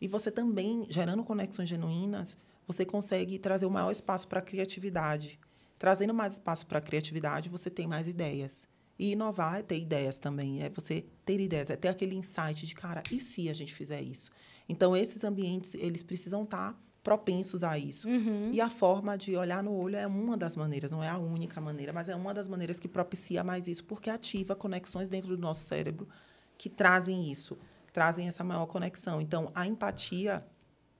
E 0.00 0.06
você 0.06 0.30
também, 0.30 0.86
gerando 0.88 1.24
conexões 1.24 1.68
genuínas, 1.68 2.36
você 2.66 2.84
consegue 2.84 3.38
trazer 3.38 3.66
o 3.66 3.70
maior 3.70 3.90
espaço 3.90 4.28
para 4.28 4.38
a 4.38 4.42
criatividade. 4.42 5.40
Trazendo 5.78 6.14
mais 6.14 6.34
espaço 6.34 6.66
para 6.66 6.78
a 6.78 6.82
criatividade, 6.82 7.48
você 7.48 7.68
tem 7.68 7.86
mais 7.86 8.06
ideias. 8.06 8.68
E 8.98 9.12
inovar 9.12 9.58
é 9.58 9.62
ter 9.62 9.78
ideias 9.78 10.18
também, 10.18 10.62
é 10.62 10.68
você 10.68 11.06
ter 11.24 11.40
ideias, 11.40 11.70
é 11.70 11.76
ter 11.76 11.88
aquele 11.88 12.14
insight 12.14 12.66
de, 12.66 12.74
cara, 12.74 13.02
e 13.10 13.18
se 13.18 13.48
a 13.48 13.54
gente 13.54 13.74
fizer 13.74 14.02
isso? 14.02 14.30
Então, 14.70 14.96
esses 14.96 15.24
ambientes, 15.24 15.74
eles 15.74 16.02
precisam 16.02 16.44
estar 16.44 16.80
propensos 17.02 17.64
a 17.64 17.76
isso. 17.76 18.08
E 18.52 18.60
a 18.60 18.70
forma 18.70 19.18
de 19.18 19.36
olhar 19.36 19.62
no 19.62 19.72
olho 19.72 19.96
é 19.96 20.06
uma 20.06 20.36
das 20.36 20.56
maneiras, 20.56 20.90
não 20.90 21.02
é 21.02 21.08
a 21.08 21.18
única 21.18 21.60
maneira, 21.60 21.92
mas 21.92 22.08
é 22.08 22.14
uma 22.14 22.32
das 22.32 22.46
maneiras 22.46 22.78
que 22.78 22.86
propicia 22.86 23.42
mais 23.42 23.66
isso, 23.66 23.84
porque 23.84 24.08
ativa 24.08 24.54
conexões 24.54 25.08
dentro 25.08 25.36
do 25.36 25.38
nosso 25.38 25.66
cérebro 25.66 26.08
que 26.56 26.68
trazem 26.68 27.30
isso, 27.30 27.58
trazem 27.92 28.28
essa 28.28 28.44
maior 28.44 28.66
conexão. 28.66 29.20
Então, 29.20 29.50
a 29.54 29.66
empatia 29.66 30.46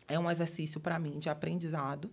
é 0.09 0.19
um 0.19 0.29
exercício 0.29 0.81
para 0.81 0.99
mim 0.99 1.19
de 1.19 1.29
aprendizado, 1.29 2.11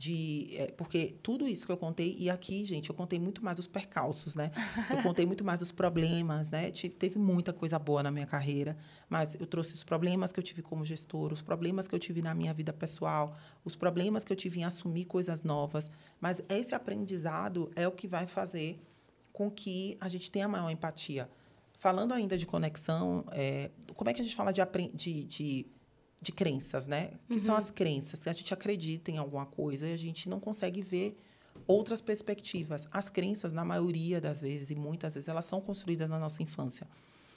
de 0.00 0.56
é, 0.56 0.68
porque 0.68 1.14
tudo 1.22 1.46
isso 1.46 1.66
que 1.66 1.70
eu 1.72 1.76
contei 1.76 2.16
e 2.18 2.30
aqui, 2.30 2.64
gente, 2.64 2.88
eu 2.88 2.94
contei 2.94 3.20
muito 3.20 3.44
mais 3.44 3.58
os 3.58 3.66
percalços, 3.66 4.34
né? 4.34 4.50
Eu 4.88 5.02
contei 5.04 5.26
muito 5.26 5.44
mais 5.44 5.60
os 5.60 5.70
problemas, 5.70 6.48
né? 6.48 6.70
Te- 6.70 6.88
Teve 6.88 7.18
muita 7.18 7.52
coisa 7.52 7.78
boa 7.78 8.02
na 8.02 8.10
minha 8.10 8.24
carreira, 8.24 8.78
mas 9.10 9.34
eu 9.38 9.46
trouxe 9.46 9.74
os 9.74 9.84
problemas 9.84 10.32
que 10.32 10.40
eu 10.40 10.42
tive 10.42 10.62
como 10.62 10.86
gestor, 10.86 11.34
os 11.34 11.42
problemas 11.42 11.86
que 11.86 11.94
eu 11.94 11.98
tive 11.98 12.22
na 12.22 12.34
minha 12.34 12.54
vida 12.54 12.72
pessoal, 12.72 13.36
os 13.62 13.76
problemas 13.76 14.24
que 14.24 14.32
eu 14.32 14.36
tive 14.36 14.60
em 14.60 14.64
assumir 14.64 15.04
coisas 15.04 15.42
novas, 15.42 15.90
mas 16.18 16.40
esse 16.48 16.74
aprendizado 16.74 17.70
é 17.76 17.86
o 17.86 17.92
que 17.92 18.08
vai 18.08 18.26
fazer 18.26 18.82
com 19.34 19.50
que 19.50 19.98
a 20.00 20.08
gente 20.08 20.30
tenha 20.30 20.48
maior 20.48 20.70
empatia. 20.70 21.28
Falando 21.78 22.14
ainda 22.14 22.38
de 22.38 22.46
conexão, 22.46 23.22
é, 23.32 23.70
como 23.94 24.08
é 24.08 24.14
que 24.14 24.20
a 24.22 24.24
gente 24.24 24.34
fala 24.34 24.50
de, 24.50 24.62
de, 24.94 25.24
de, 25.24 25.66
de 26.20 26.32
crenças, 26.32 26.86
né? 26.86 27.12
Que 27.28 27.40
são 27.40 27.56
as 27.56 27.70
crenças? 27.70 28.20
Que 28.20 28.28
a 28.28 28.32
gente 28.32 28.52
acredita 28.52 29.10
em 29.10 29.18
alguma 29.18 29.46
coisa 29.46 29.86
e 29.86 29.92
a 29.94 29.98
gente 29.98 30.28
não 30.28 30.38
consegue 30.38 30.82
ver 30.82 31.18
outras 31.66 32.00
perspectivas. 32.00 32.86
As 32.92 33.08
crenças, 33.08 33.52
na 33.52 33.64
maioria 33.64 34.20
das 34.20 34.40
vezes, 34.40 34.70
e 34.70 34.74
muitas 34.74 35.14
vezes, 35.14 35.28
elas 35.28 35.44
são 35.44 35.60
construídas 35.60 36.08
na 36.08 36.18
nossa 36.18 36.42
infância. 36.42 36.86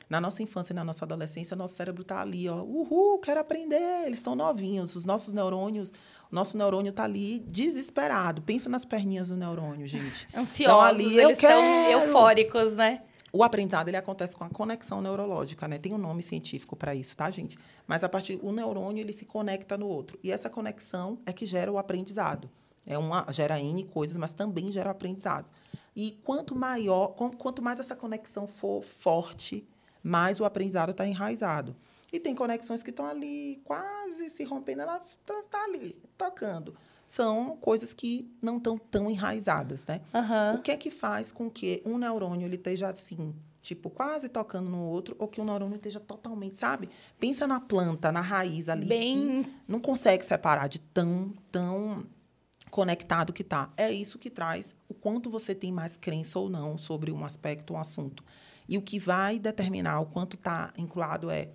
Na 0.09 0.19
nossa 0.19 0.43
infância 0.43 0.73
e 0.73 0.75
na 0.75 0.83
nossa 0.83 1.05
adolescência, 1.05 1.55
nosso 1.55 1.75
cérebro 1.75 2.01
está 2.01 2.21
ali, 2.21 2.49
ó, 2.49 2.61
uhul, 2.61 3.19
quero 3.19 3.39
aprender. 3.39 4.05
Eles 4.05 4.19
estão 4.19 4.35
novinhos, 4.35 4.95
os 4.95 5.05
nossos 5.05 5.33
neurônios, 5.33 5.89
o 6.29 6.35
nosso 6.35 6.57
neurônio 6.57 6.89
está 6.89 7.05
ali 7.05 7.39
desesperado. 7.47 8.41
Pensa 8.41 8.67
nas 8.69 8.83
perninhas 8.83 9.29
do 9.29 9.37
neurônio, 9.37 9.87
gente. 9.87 10.27
Ansiosos, 10.35 10.83
ali, 10.83 11.15
eu 11.15 11.29
eles 11.29 11.37
estão 11.37 11.63
eufóricos, 11.89 12.73
né? 12.73 13.01
O 13.35 13.43
aprendizado 13.43 13.87
ele 13.87 13.97
acontece 13.97 14.35
com 14.35 14.43
a 14.43 14.49
conexão 14.49 15.01
neurológica, 15.01 15.67
né? 15.67 15.79
Tem 15.79 15.91
um 15.91 15.97
nome 15.97 16.21
científico 16.21 16.75
para 16.75 16.93
isso, 16.93 17.17
tá, 17.17 17.31
gente? 17.31 17.57
Mas 17.87 18.03
a 18.03 18.07
partir 18.07 18.39
o 18.43 18.51
neurônio 18.51 19.01
ele 19.01 19.11
se 19.11 19.25
conecta 19.25 19.75
no 19.75 19.87
outro 19.87 20.19
e 20.23 20.31
essa 20.31 20.51
conexão 20.51 21.17
é 21.25 21.33
que 21.33 21.47
gera 21.47 21.71
o 21.71 21.79
aprendizado. 21.79 22.47
É 22.85 22.95
uma 22.95 23.25
gera 23.31 23.59
n 23.59 23.85
coisas, 23.85 24.15
mas 24.17 24.31
também 24.31 24.71
gera 24.71 24.91
aprendizado. 24.91 25.47
E 25.95 26.11
quanto 26.23 26.55
maior, 26.55 27.15
quanto 27.15 27.59
mais 27.59 27.79
essa 27.79 27.95
conexão 27.95 28.45
for 28.45 28.83
forte, 28.83 29.67
mais 30.03 30.39
o 30.39 30.45
aprendizado 30.45 30.91
está 30.91 31.07
enraizado. 31.07 31.75
E 32.11 32.19
tem 32.19 32.35
conexões 32.35 32.83
que 32.83 32.91
estão 32.91 33.07
ali 33.07 33.59
quase 33.65 34.29
se 34.29 34.43
rompendo, 34.43 34.83
ela 34.83 35.01
está 35.01 35.63
ali 35.63 35.97
tocando. 36.15 36.75
São 37.15 37.55
coisas 37.57 37.93
que 37.93 38.27
não 38.41 38.57
estão 38.57 38.75
tão 38.75 39.07
enraizadas, 39.07 39.85
né? 39.85 40.01
Aham. 40.11 40.55
O 40.57 40.61
que 40.63 40.71
é 40.71 40.77
que 40.77 40.89
faz 40.89 41.31
com 41.31 41.47
que 41.47 41.79
um 41.85 41.95
neurônio 41.99 42.47
ele 42.47 42.55
esteja 42.55 42.89
assim, 42.89 43.35
tipo, 43.61 43.91
quase 43.91 44.27
tocando 44.27 44.67
no 44.67 44.81
outro, 44.81 45.15
ou 45.19 45.27
que 45.27 45.39
o 45.39 45.45
neurônio 45.45 45.75
esteja 45.75 45.99
totalmente, 45.99 46.57
sabe? 46.57 46.89
Pensa 47.19 47.45
na 47.45 47.59
planta, 47.59 48.11
na 48.11 48.19
raiz 48.19 48.67
ali. 48.67 48.87
Bem- 48.87 49.45
Não 49.67 49.79
consegue 49.79 50.25
separar 50.25 50.67
de 50.67 50.79
tão, 50.79 51.31
tão 51.51 52.03
conectado 52.71 53.31
que 53.31 53.43
tá. 53.43 53.71
É 53.77 53.91
isso 53.91 54.17
que 54.17 54.31
traz 54.31 54.75
o 54.89 54.93
quanto 54.95 55.29
você 55.29 55.53
tem 55.53 55.71
mais 55.71 55.95
crença 55.95 56.39
ou 56.39 56.49
não 56.49 56.79
sobre 56.79 57.11
um 57.11 57.23
aspecto, 57.23 57.73
um 57.75 57.77
assunto. 57.79 58.23
E 58.67 58.75
o 58.75 58.81
que 58.81 58.97
vai 58.97 59.37
determinar 59.37 59.99
o 59.99 60.07
quanto 60.07 60.35
está 60.35 60.73
incluído 60.79 61.29
é 61.29 61.51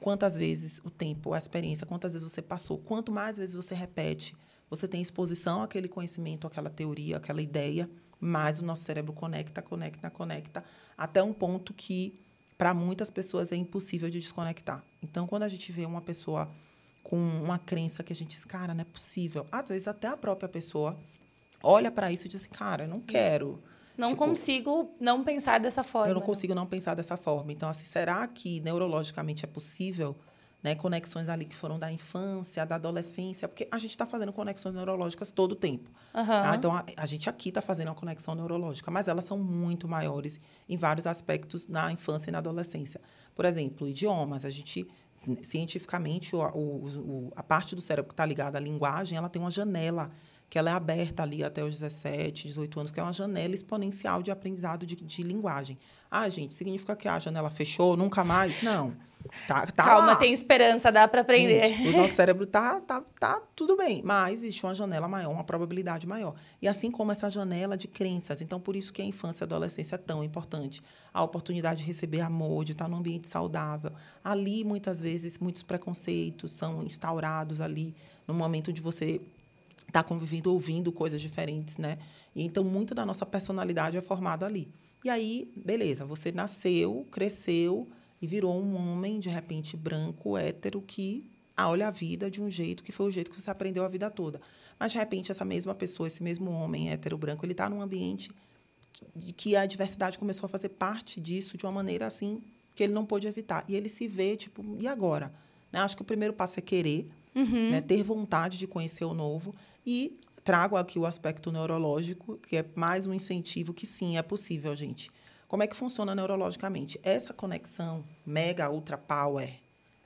quantas 0.00 0.34
vezes 0.34 0.80
o 0.82 0.88
tempo, 0.88 1.34
a 1.34 1.38
experiência, 1.38 1.84
quantas 1.86 2.14
vezes 2.14 2.30
você 2.32 2.40
passou, 2.40 2.78
quanto 2.78 3.12
mais 3.12 3.36
vezes 3.36 3.54
você 3.54 3.74
repete, 3.74 4.34
você 4.70 4.86
tem 4.86 5.00
exposição 5.00 5.62
àquele 5.62 5.88
conhecimento, 5.88 6.46
àquela 6.46 6.70
teoria, 6.70 7.16
àquela 7.16 7.40
ideia, 7.40 7.88
mais 8.20 8.60
o 8.60 8.64
nosso 8.64 8.84
cérebro 8.84 9.12
conecta, 9.12 9.62
conecta, 9.62 10.10
conecta, 10.10 10.64
até 10.96 11.22
um 11.22 11.32
ponto 11.32 11.72
que 11.72 12.14
para 12.56 12.74
muitas 12.74 13.10
pessoas 13.10 13.52
é 13.52 13.56
impossível 13.56 14.10
de 14.10 14.18
desconectar. 14.18 14.82
Então, 15.02 15.26
quando 15.26 15.44
a 15.44 15.48
gente 15.48 15.70
vê 15.70 15.86
uma 15.86 16.00
pessoa 16.00 16.48
com 17.04 17.16
uma 17.16 17.58
crença 17.58 18.02
que 18.02 18.12
a 18.12 18.16
gente 18.16 18.30
diz, 18.30 18.44
cara, 18.44 18.74
não 18.74 18.82
é 18.82 18.84
possível, 18.84 19.46
às 19.50 19.68
vezes 19.68 19.86
até 19.86 20.08
a 20.08 20.16
própria 20.16 20.48
pessoa 20.48 20.98
olha 21.62 21.90
para 21.90 22.10
isso 22.12 22.26
e 22.26 22.28
diz, 22.28 22.46
cara, 22.46 22.84
eu 22.84 22.88
não 22.88 23.00
quero. 23.00 23.62
Não 23.96 24.10
Tipo, 24.10 24.24
consigo 24.24 24.94
não 25.00 25.24
pensar 25.24 25.58
dessa 25.58 25.82
forma. 25.82 26.08
Eu 26.08 26.14
não 26.14 26.20
consigo 26.22 26.54
não 26.54 26.66
pensar 26.66 26.94
dessa 26.94 27.16
forma. 27.16 27.52
Então, 27.52 27.68
assim, 27.68 27.84
será 27.84 28.26
que 28.28 28.60
neurologicamente 28.60 29.44
é 29.44 29.48
possível, 29.48 30.14
né, 30.62 30.74
conexões 30.74 31.28
ali 31.28 31.44
que 31.44 31.54
foram 31.54 31.78
da 31.78 31.90
infância, 31.92 32.64
da 32.66 32.74
adolescência? 32.74 33.46
Porque 33.48 33.68
a 33.70 33.78
gente 33.78 33.90
está 33.92 34.06
fazendo 34.06 34.32
conexões 34.32 34.74
neurológicas 34.74 35.30
todo 35.30 35.52
o 35.52 35.56
tempo. 35.56 35.90
Aham. 36.14 36.26
tá? 36.42 36.56
Então, 36.56 36.74
a, 36.74 36.84
a 36.96 37.06
gente 37.06 37.28
aqui 37.30 37.50
está 37.50 37.60
fazendo 37.62 37.88
uma 37.88 37.94
conexão 37.94 38.34
neurológica, 38.34 38.90
mas 38.90 39.06
elas 39.08 39.24
são 39.24 39.38
muito 39.38 39.86
maiores 39.88 40.40
em 40.68 40.76
vários 40.76 41.06
aspectos 41.06 41.66
na 41.68 41.92
infância 41.92 42.30
e 42.30 42.32
na 42.32 42.38
adolescência. 42.38 43.00
Por 43.34 43.44
exemplo, 43.44 43.86
idiomas. 43.88 44.44
A 44.44 44.50
gente, 44.50 44.86
cientificamente, 45.42 46.34
o, 46.34 46.40
o- 46.40 46.86
o- 47.28 47.32
a 47.36 47.42
parte 47.42 47.74
do 47.74 47.80
cérebro 47.80 48.08
que 48.08 48.12
está 48.14 48.26
ligada 48.26 48.58
à 48.58 48.60
linguagem, 48.60 49.16
ela 49.16 49.28
tem 49.28 49.40
uma 49.40 49.50
janela 49.50 50.10
que 50.50 50.58
ela 50.58 50.70
é 50.70 50.72
aberta 50.72 51.22
ali 51.22 51.44
até 51.44 51.62
os 51.62 51.78
17, 51.78 52.48
18 52.48 52.80
anos, 52.80 52.90
que 52.92 52.98
é 52.98 53.02
uma 53.02 53.12
janela 53.12 53.54
exponencial 53.54 54.22
de 54.22 54.30
aprendizado 54.30 54.86
de, 54.86 54.96
de 54.96 55.22
linguagem. 55.22 55.78
Ah, 56.10 56.26
gente, 56.30 56.54
significa 56.54 56.96
que 56.96 57.06
a 57.06 57.18
janela 57.18 57.50
fechou, 57.50 57.96
nunca 57.98 58.24
mais? 58.24 58.62
Não. 58.62 58.94
Tá, 59.46 59.66
tá 59.66 59.84
Calma, 59.84 60.08
lá. 60.08 60.16
tem 60.16 60.32
esperança, 60.32 60.90
dá 60.90 61.06
pra 61.06 61.20
aprender. 61.20 61.68
Gente, 61.68 61.88
o 61.88 61.92
nosso 61.96 62.14
cérebro 62.16 62.46
tá, 62.46 62.80
tá, 62.80 63.02
tá 63.18 63.42
tudo 63.54 63.76
bem, 63.76 64.02
mas 64.04 64.42
existe 64.42 64.64
uma 64.64 64.74
janela 64.74 65.08
maior, 65.08 65.30
uma 65.30 65.44
probabilidade 65.44 66.06
maior. 66.06 66.34
E 66.62 66.68
assim 66.68 66.90
como 66.90 67.12
essa 67.12 67.30
janela 67.30 67.76
de 67.76 67.88
crenças. 67.88 68.40
Então, 68.40 68.60
por 68.60 68.76
isso 68.76 68.92
que 68.92 69.02
a 69.02 69.04
infância 69.04 69.42
e 69.42 69.44
a 69.44 69.46
adolescência 69.46 69.94
é 69.96 69.98
tão 69.98 70.22
importante. 70.22 70.82
A 71.12 71.22
oportunidade 71.22 71.80
de 71.80 71.84
receber 71.84 72.20
amor, 72.20 72.64
de 72.64 72.72
estar 72.72 72.88
num 72.88 72.96
ambiente 72.96 73.28
saudável. 73.28 73.92
Ali, 74.22 74.64
muitas 74.64 75.00
vezes, 75.00 75.38
muitos 75.38 75.62
preconceitos 75.62 76.52
são 76.52 76.82
instaurados 76.82 77.60
ali, 77.60 77.94
no 78.26 78.34
momento 78.34 78.70
onde 78.70 78.80
você 78.80 79.20
está 79.86 80.02
convivendo, 80.02 80.52
ouvindo 80.52 80.92
coisas 80.92 81.20
diferentes, 81.20 81.78
né? 81.78 81.98
E 82.34 82.44
então, 82.44 82.62
muito 82.62 82.94
da 82.94 83.04
nossa 83.04 83.26
personalidade 83.26 83.96
é 83.96 84.02
formada 84.02 84.46
ali. 84.46 84.68
E 85.04 85.10
aí, 85.10 85.50
beleza, 85.56 86.04
você 86.04 86.32
nasceu, 86.32 87.06
cresceu 87.10 87.88
e 88.20 88.26
virou 88.26 88.60
um 88.60 88.76
homem, 88.76 89.20
de 89.20 89.28
repente, 89.28 89.76
branco, 89.76 90.36
hétero, 90.36 90.82
que 90.82 91.24
olha 91.56 91.88
a 91.88 91.90
vida 91.90 92.30
de 92.30 92.42
um 92.42 92.50
jeito 92.50 92.82
que 92.82 92.92
foi 92.92 93.06
o 93.06 93.10
jeito 93.10 93.30
que 93.30 93.40
você 93.40 93.50
aprendeu 93.50 93.84
a 93.84 93.88
vida 93.88 94.10
toda. 94.10 94.40
Mas, 94.78 94.92
de 94.92 94.98
repente, 94.98 95.32
essa 95.32 95.44
mesma 95.44 95.74
pessoa, 95.74 96.06
esse 96.06 96.22
mesmo 96.22 96.50
homem 96.50 96.90
hétero 96.90 97.18
branco, 97.18 97.44
ele 97.44 97.52
está 97.52 97.68
num 97.68 97.82
ambiente 97.82 98.30
que 99.36 99.56
a 99.56 99.66
diversidade 99.66 100.18
começou 100.18 100.46
a 100.46 100.50
fazer 100.50 100.70
parte 100.70 101.20
disso 101.20 101.56
de 101.56 101.64
uma 101.64 101.72
maneira 101.72 102.06
assim 102.06 102.42
que 102.74 102.84
ele 102.84 102.92
não 102.92 103.04
pôde 103.04 103.26
evitar. 103.26 103.64
E 103.68 103.74
ele 103.74 103.88
se 103.88 104.06
vê, 104.06 104.36
tipo, 104.36 104.64
e 104.78 104.86
agora? 104.86 105.32
Né? 105.72 105.80
Acho 105.80 105.96
que 105.96 106.02
o 106.02 106.04
primeiro 106.04 106.32
passo 106.32 106.58
é 106.58 106.62
querer, 106.62 107.10
uhum. 107.34 107.70
né? 107.70 107.80
ter 107.80 108.02
vontade 108.04 108.56
de 108.56 108.66
conhecer 108.66 109.04
o 109.04 109.12
novo 109.12 109.52
e 109.84 110.16
trago 110.44 110.76
aqui 110.76 110.98
o 110.98 111.04
aspecto 111.04 111.50
neurológico, 111.50 112.38
que 112.38 112.56
é 112.56 112.64
mais 112.76 113.06
um 113.06 113.12
incentivo 113.12 113.74
que 113.74 113.86
sim, 113.86 114.16
é 114.16 114.22
possível, 114.22 114.74
gente. 114.76 115.10
Como 115.48 115.62
é 115.62 115.66
que 115.66 115.74
funciona 115.74 116.14
neurologicamente? 116.14 117.00
Essa 117.02 117.32
conexão 117.32 118.04
mega 118.24 118.70
ultra 118.70 118.98
power, 118.98 119.50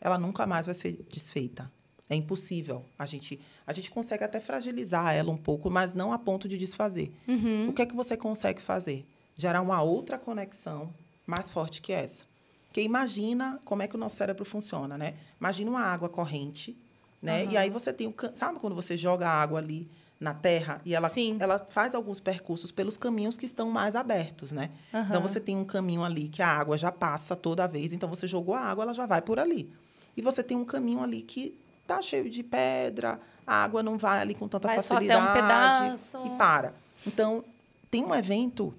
ela 0.01 0.17
nunca 0.17 0.47
mais 0.47 0.67
vai 0.67 0.75
ser 0.75 1.05
desfeita. 1.11 1.71
É 2.09 2.15
impossível. 2.15 2.85
A 2.97 3.05
gente, 3.05 3.41
a 3.67 3.73
gente 3.73 3.91
consegue 3.91 4.23
até 4.23 4.39
fragilizar 4.39 5.15
ela 5.15 5.33
um 5.33 5.37
pouco, 5.37 5.69
mas 5.69 5.95
não 5.95 6.13
a 6.13 6.19
ponto 6.19 6.49
de 6.49 6.57
desfazer. 6.57 7.13
Uhum. 7.27 7.71
O 7.71 7.73
que 7.73 7.83
é 7.83 7.87
que 7.87 7.97
você 7.97 8.17
consegue 8.17 8.63
fazer? 8.63 9.05
Gerar 9.37 9.61
uma 9.63 9.83
outra 9.83 10.17
conexão 10.17 10.95
mais 11.27 11.51
forte 11.51 11.83
que 11.83 11.93
essa. 11.93 12.25
Porque 12.67 12.81
imagina 12.81 13.61
como 13.65 13.83
é 13.83 13.89
que 13.89 13.97
o 13.97 13.99
nosso 13.99 14.17
cérebro 14.17 14.45
funciona, 14.45 14.97
né? 14.97 15.15
Imagina 15.41 15.71
uma 15.71 15.83
água 15.83 16.09
corrente, 16.09 16.77
né? 17.21 17.45
Uhum. 17.45 17.51
E 17.51 17.57
aí 17.57 17.71
você 17.71 17.93
tem 17.93 18.07
o... 18.07 18.15
Sabe 18.35 18.59
quando 18.61 18.77
você 18.77 18.97
joga 18.97 19.29
a 19.29 19.43
água 19.43 19.59
ali 19.59 19.91
na 20.23 20.33
terra 20.33 20.79
e 20.85 20.95
ela, 20.95 21.11
ela 21.41 21.67
faz 21.69 21.95
alguns 21.97 22.21
percursos 22.21 22.71
pelos 22.71 22.97
caminhos 22.97 23.37
que 23.37 23.45
estão 23.45 23.69
mais 23.71 23.97
abertos, 23.97 24.53
né? 24.53 24.71
Uhum. 24.95 25.01
Então 25.01 25.21
você 25.21 25.41
tem 25.41 25.57
um 25.57 25.65
caminho 25.65 26.05
ali 26.05 26.29
que 26.29 26.41
a 26.41 26.47
água 26.47 26.79
já 26.79 26.93
passa 26.93 27.35
toda 27.35 27.67
vez, 27.67 27.93
então 27.93 28.09
você 28.09 28.27
jogou 28.27 28.55
a 28.55 28.61
água, 28.61 28.85
ela 28.85 28.95
já 28.95 29.05
vai 29.05 29.21
por 29.21 29.41
ali. 29.41 29.69
E 30.17 30.23
você 30.23 30.43
tem 30.43 30.57
um 30.57 30.65
caminho 30.65 31.03
ali 31.03 31.23
que 31.23 31.59
tá 31.87 32.01
cheio 32.01 32.31
de 32.31 32.43
pedra, 32.45 33.19
a 33.45 33.65
água 33.65 33.83
não 33.83 33.99
vai 33.99 34.21
ali 34.21 34.35
com 34.35 34.47
tanta 34.47 34.69
vai 34.69 34.77
facilidade 34.77 35.21
só 35.21 35.29
até 35.29 35.41
um 35.41 35.43
pedaço. 35.43 36.19
e 36.27 36.31
para. 36.39 36.73
Então, 37.05 37.45
tem 37.91 38.05
um 38.05 38.15
evento, 38.15 38.73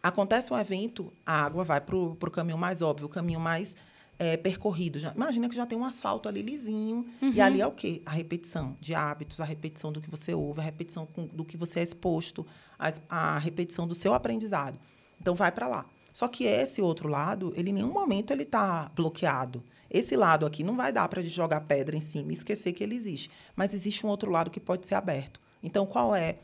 acontece 0.00 0.52
um 0.52 0.58
evento, 0.58 1.12
a 1.26 1.44
água 1.44 1.64
vai 1.64 1.80
para 1.80 1.96
o 1.96 2.30
caminho 2.30 2.56
mais 2.56 2.82
óbvio, 2.82 3.06
o 3.06 3.10
caminho 3.10 3.40
mais 3.40 3.74
é, 4.18 4.36
percorrido. 4.36 4.98
Já, 4.98 5.12
imagina 5.14 5.48
que 5.48 5.54
já 5.54 5.64
tem 5.64 5.78
um 5.78 5.84
asfalto 5.84 6.28
ali 6.28 6.42
lisinho. 6.42 7.06
Uhum. 7.22 7.32
E 7.32 7.40
ali 7.40 7.60
é 7.60 7.66
o 7.66 7.72
quê? 7.72 8.02
A 8.04 8.10
repetição 8.10 8.76
de 8.80 8.94
hábitos, 8.94 9.40
a 9.40 9.44
repetição 9.44 9.92
do 9.92 10.00
que 10.00 10.10
você 10.10 10.34
ouve, 10.34 10.60
a 10.60 10.64
repetição 10.64 11.06
do 11.32 11.44
que 11.44 11.56
você 11.56 11.80
é 11.80 11.82
exposto, 11.82 12.46
a, 12.78 12.92
a 13.08 13.38
repetição 13.38 13.86
do 13.86 13.94
seu 13.94 14.12
aprendizado. 14.12 14.78
Então, 15.20 15.34
vai 15.34 15.52
para 15.52 15.68
lá. 15.68 15.86
Só 16.12 16.26
que 16.26 16.44
esse 16.44 16.82
outro 16.82 17.08
lado, 17.08 17.52
ele 17.54 17.70
em 17.70 17.74
nenhum 17.74 17.92
momento 17.92 18.32
ele 18.32 18.42
está 18.42 18.90
bloqueado. 18.94 19.62
Esse 19.90 20.16
lado 20.16 20.44
aqui 20.44 20.64
não 20.64 20.76
vai 20.76 20.92
dar 20.92 21.08
para 21.08 21.22
jogar 21.22 21.60
pedra 21.62 21.96
em 21.96 22.00
cima 22.00 22.32
e 22.32 22.34
esquecer 22.34 22.72
que 22.72 22.82
ele 22.82 22.96
existe. 22.96 23.30
Mas 23.54 23.72
existe 23.72 24.04
um 24.04 24.08
outro 24.08 24.30
lado 24.30 24.50
que 24.50 24.60
pode 24.60 24.84
ser 24.84 24.96
aberto. 24.96 25.40
Então, 25.62 25.86
qual 25.86 26.14
é 26.14 26.38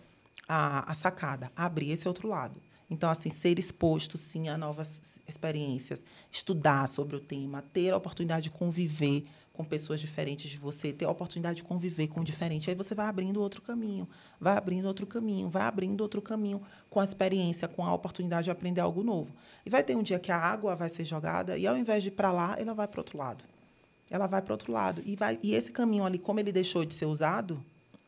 a, 0.48 0.90
a 0.90 0.94
sacada? 0.94 1.50
Abrir 1.56 1.90
esse 1.90 2.06
outro 2.06 2.28
lado. 2.28 2.60
Então, 2.90 3.08
assim, 3.10 3.30
ser 3.30 3.58
exposto, 3.58 4.18
sim, 4.18 4.48
a 4.48 4.58
novas 4.58 5.00
experiências, 5.26 6.02
estudar 6.30 6.86
sobre 6.86 7.16
o 7.16 7.20
tema, 7.20 7.62
ter 7.72 7.92
a 7.92 7.96
oportunidade 7.96 8.44
de 8.44 8.50
conviver 8.50 9.24
com 9.54 9.64
pessoas 9.64 10.00
diferentes 10.00 10.50
de 10.50 10.58
você, 10.58 10.92
ter 10.92 11.04
a 11.04 11.10
oportunidade 11.10 11.58
de 11.58 11.62
conviver 11.62 12.08
com 12.08 12.20
o 12.20 12.24
diferente. 12.24 12.68
Aí 12.68 12.74
você 12.74 12.92
vai 12.92 13.06
abrindo 13.06 13.40
outro 13.40 13.62
caminho, 13.62 14.06
vai 14.40 14.56
abrindo 14.56 14.86
outro 14.86 15.06
caminho, 15.06 15.48
vai 15.48 15.62
abrindo 15.62 16.00
outro 16.00 16.20
caminho 16.20 16.60
com 16.90 16.98
a 16.98 17.04
experiência, 17.04 17.68
com 17.68 17.84
a 17.86 17.94
oportunidade 17.94 18.44
de 18.44 18.50
aprender 18.50 18.80
algo 18.80 19.04
novo. 19.04 19.32
E 19.64 19.70
vai 19.70 19.84
ter 19.84 19.96
um 19.96 20.02
dia 20.02 20.18
que 20.18 20.32
a 20.32 20.36
água 20.36 20.74
vai 20.74 20.88
ser 20.88 21.04
jogada 21.04 21.56
e 21.56 21.68
ao 21.68 21.76
invés 21.76 22.02
de 22.02 22.08
ir 22.08 22.12
para 22.12 22.32
lá, 22.32 22.56
ela 22.58 22.74
vai 22.74 22.88
para 22.88 23.00
outro 23.00 23.16
lado. 23.16 23.44
Ela 24.10 24.26
vai 24.26 24.42
para 24.42 24.52
outro 24.52 24.72
lado. 24.72 25.00
E, 25.04 25.14
vai, 25.14 25.38
e 25.40 25.54
esse 25.54 25.70
caminho 25.70 26.04
ali, 26.04 26.18
como 26.18 26.40
ele 26.40 26.50
deixou 26.50 26.84
de 26.84 26.92
ser 26.92 27.06
usado, 27.06 27.62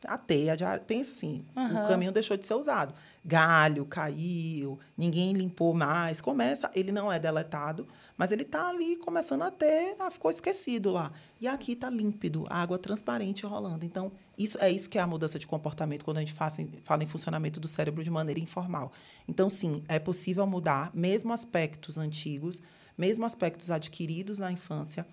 a 0.05 0.17
teia 0.17 0.55
de. 0.55 0.63
Pensa 0.85 1.11
assim, 1.11 1.45
uhum. 1.55 1.85
o 1.85 1.87
caminho 1.87 2.11
deixou 2.11 2.37
de 2.37 2.45
ser 2.45 2.53
usado. 2.53 2.93
Galho 3.23 3.85
caiu, 3.85 4.79
ninguém 4.97 5.33
limpou 5.33 5.73
mais. 5.73 6.21
Começa, 6.21 6.71
ele 6.73 6.91
não 6.91 7.11
é 7.11 7.19
deletado, 7.19 7.87
mas 8.17 8.31
ele 8.31 8.43
está 8.43 8.69
ali 8.69 8.95
começando 8.95 9.41
a 9.41 9.51
ter, 9.51 9.95
ah, 9.99 10.09
ficou 10.09 10.31
esquecido 10.31 10.91
lá. 10.91 11.11
E 11.39 11.47
aqui 11.47 11.73
está 11.73 11.89
límpido, 11.89 12.45
água 12.49 12.79
transparente 12.79 13.45
rolando. 13.45 13.85
Então, 13.85 14.11
isso 14.37 14.57
é 14.59 14.71
isso 14.71 14.89
que 14.89 14.97
é 14.97 15.01
a 15.01 15.07
mudança 15.07 15.37
de 15.37 15.45
comportamento 15.45 16.05
quando 16.05 16.17
a 16.17 16.21
gente 16.21 16.33
faz, 16.33 16.55
fala 16.83 17.03
em 17.03 17.07
funcionamento 17.07 17.59
do 17.59 17.67
cérebro 17.67 18.03
de 18.03 18.09
maneira 18.09 18.39
informal. 18.39 18.91
Então, 19.27 19.49
sim, 19.49 19.83
é 19.87 19.99
possível 19.99 20.47
mudar, 20.47 20.89
mesmo 20.93 21.33
aspectos 21.33 21.97
antigos, 21.97 22.61
mesmo 22.97 23.25
aspectos 23.25 23.69
adquiridos 23.69 24.39
na 24.39 24.51
infância. 24.51 25.05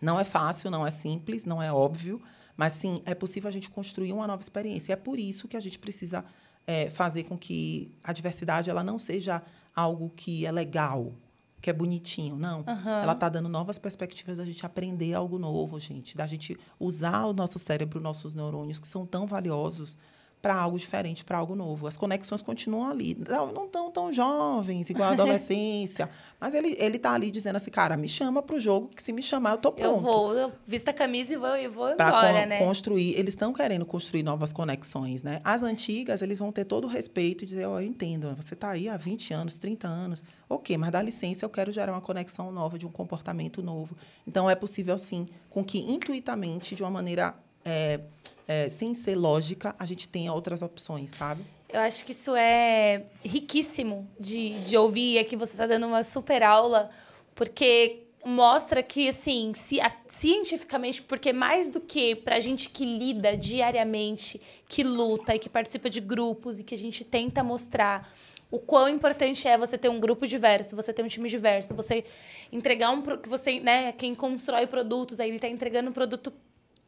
Não 0.00 0.18
é 0.18 0.24
fácil, 0.24 0.70
não 0.70 0.86
é 0.86 0.90
simples, 0.90 1.44
não 1.44 1.62
é 1.62 1.72
óbvio, 1.72 2.20
mas 2.56 2.74
sim, 2.74 3.02
é 3.04 3.14
possível 3.14 3.48
a 3.48 3.52
gente 3.52 3.70
construir 3.70 4.12
uma 4.12 4.26
nova 4.26 4.42
experiência. 4.42 4.92
É 4.92 4.96
por 4.96 5.18
isso 5.18 5.48
que 5.48 5.56
a 5.56 5.60
gente 5.60 5.78
precisa 5.78 6.24
é, 6.66 6.88
fazer 6.88 7.24
com 7.24 7.36
que 7.36 7.90
a 8.02 8.12
diversidade 8.12 8.70
ela 8.70 8.82
não 8.82 8.98
seja 8.98 9.42
algo 9.74 10.10
que 10.14 10.46
é 10.46 10.52
legal, 10.52 11.12
que 11.60 11.70
é 11.70 11.72
bonitinho. 11.72 12.36
Não. 12.36 12.60
Uhum. 12.60 12.90
Ela 13.02 13.12
está 13.12 13.28
dando 13.28 13.48
novas 13.48 13.78
perspectivas 13.78 14.36
da 14.36 14.44
gente 14.44 14.64
aprender 14.64 15.14
algo 15.14 15.38
novo, 15.38 15.78
gente. 15.80 16.16
Da 16.16 16.26
gente 16.26 16.58
usar 16.78 17.24
o 17.26 17.32
nosso 17.32 17.58
cérebro, 17.58 18.00
nossos 18.00 18.34
neurônios, 18.34 18.78
que 18.78 18.86
são 18.86 19.06
tão 19.06 19.26
valiosos 19.26 19.96
para 20.44 20.54
algo 20.54 20.78
diferente, 20.78 21.24
para 21.24 21.38
algo 21.38 21.54
novo. 21.54 21.86
As 21.86 21.96
conexões 21.96 22.42
continuam 22.42 22.90
ali. 22.90 23.16
Não, 23.26 23.50
não 23.50 23.66
tão 23.66 23.90
tão 23.90 24.12
jovens, 24.12 24.90
igual 24.90 25.08
a 25.08 25.12
adolescência. 25.16 26.10
mas 26.38 26.52
ele, 26.52 26.76
ele 26.78 26.98
tá 26.98 27.12
ali 27.12 27.30
dizendo 27.30 27.56
assim, 27.56 27.70
cara, 27.70 27.96
me 27.96 28.06
chama 28.06 28.42
para 28.42 28.54
o 28.54 28.60
jogo, 28.60 28.88
que 28.88 29.02
se 29.02 29.10
me 29.10 29.22
chamar, 29.22 29.52
eu 29.52 29.56
tô 29.56 29.72
pronto. 29.72 29.96
Eu 29.96 30.00
vou, 30.02 30.34
eu 30.34 30.52
visto 30.66 30.86
a 30.90 30.92
camisa 30.92 31.32
e 31.32 31.38
vou, 31.38 31.56
e 31.56 31.66
vou 31.66 31.90
embora, 31.90 32.42
con 32.42 32.46
né? 32.46 32.58
construir. 32.58 33.18
Eles 33.18 33.30
estão 33.30 33.54
querendo 33.54 33.86
construir 33.86 34.22
novas 34.22 34.52
conexões, 34.52 35.22
né? 35.22 35.40
As 35.42 35.62
antigas, 35.62 36.20
eles 36.20 36.38
vão 36.38 36.52
ter 36.52 36.66
todo 36.66 36.84
o 36.84 36.88
respeito 36.88 37.44
e 37.44 37.46
dizer, 37.46 37.66
oh, 37.66 37.80
eu 37.80 37.86
entendo, 37.86 38.36
você 38.36 38.52
está 38.52 38.68
aí 38.68 38.86
há 38.86 38.98
20 38.98 39.32
anos, 39.32 39.54
30 39.54 39.88
anos. 39.88 40.22
Ok, 40.46 40.76
mas 40.76 40.90
dá 40.90 41.00
licença, 41.00 41.42
eu 41.42 41.48
quero 41.48 41.72
gerar 41.72 41.92
uma 41.92 42.02
conexão 42.02 42.52
nova, 42.52 42.78
de 42.78 42.86
um 42.86 42.92
comportamento 42.92 43.62
novo. 43.62 43.96
Então, 44.28 44.50
é 44.50 44.54
possível, 44.54 44.98
sim, 44.98 45.24
com 45.48 45.64
que 45.64 45.78
intuitamente, 45.90 46.74
de 46.74 46.82
uma 46.82 46.90
maneira... 46.90 47.34
É, 47.64 47.98
é, 48.46 48.68
sem 48.68 48.94
ser 48.94 49.16
lógica, 49.16 49.74
a 49.78 49.86
gente 49.86 50.08
tenha 50.08 50.32
outras 50.32 50.62
opções, 50.62 51.10
sabe? 51.10 51.44
Eu 51.68 51.80
acho 51.80 52.04
que 52.04 52.12
isso 52.12 52.34
é 52.36 53.04
riquíssimo 53.24 54.08
de, 54.18 54.60
de 54.60 54.76
ouvir. 54.76 55.18
É 55.18 55.24
que 55.24 55.36
você 55.36 55.52
está 55.52 55.66
dando 55.66 55.86
uma 55.86 56.02
super 56.02 56.42
aula, 56.42 56.90
porque 57.34 58.04
mostra 58.24 58.82
que, 58.82 59.08
assim, 59.08 59.52
se, 59.54 59.80
a, 59.80 59.92
cientificamente, 60.08 61.02
porque 61.02 61.32
mais 61.32 61.68
do 61.68 61.80
que 61.80 62.14
para 62.14 62.36
a 62.36 62.40
gente 62.40 62.70
que 62.70 62.84
lida 62.84 63.36
diariamente, 63.36 64.40
que 64.68 64.82
luta 64.82 65.34
e 65.34 65.38
que 65.38 65.48
participa 65.48 65.90
de 65.90 66.00
grupos 66.00 66.60
e 66.60 66.64
que 66.64 66.74
a 66.74 66.78
gente 66.78 67.04
tenta 67.04 67.42
mostrar 67.42 68.12
o 68.50 68.58
quão 68.60 68.88
importante 68.88 69.48
é 69.48 69.58
você 69.58 69.76
ter 69.76 69.88
um 69.88 69.98
grupo 69.98 70.26
diverso, 70.26 70.76
você 70.76 70.92
ter 70.92 71.02
um 71.02 71.08
time 71.08 71.28
diverso, 71.28 71.74
você 71.74 72.04
entregar 72.52 72.90
um 72.90 73.02
que 73.02 73.28
você, 73.28 73.58
né, 73.58 73.90
quem 73.92 74.14
constrói 74.14 74.66
produtos, 74.66 75.18
aí 75.18 75.28
ele 75.28 75.36
está 75.36 75.48
entregando 75.48 75.90
um 75.90 75.92
produto 75.92 76.32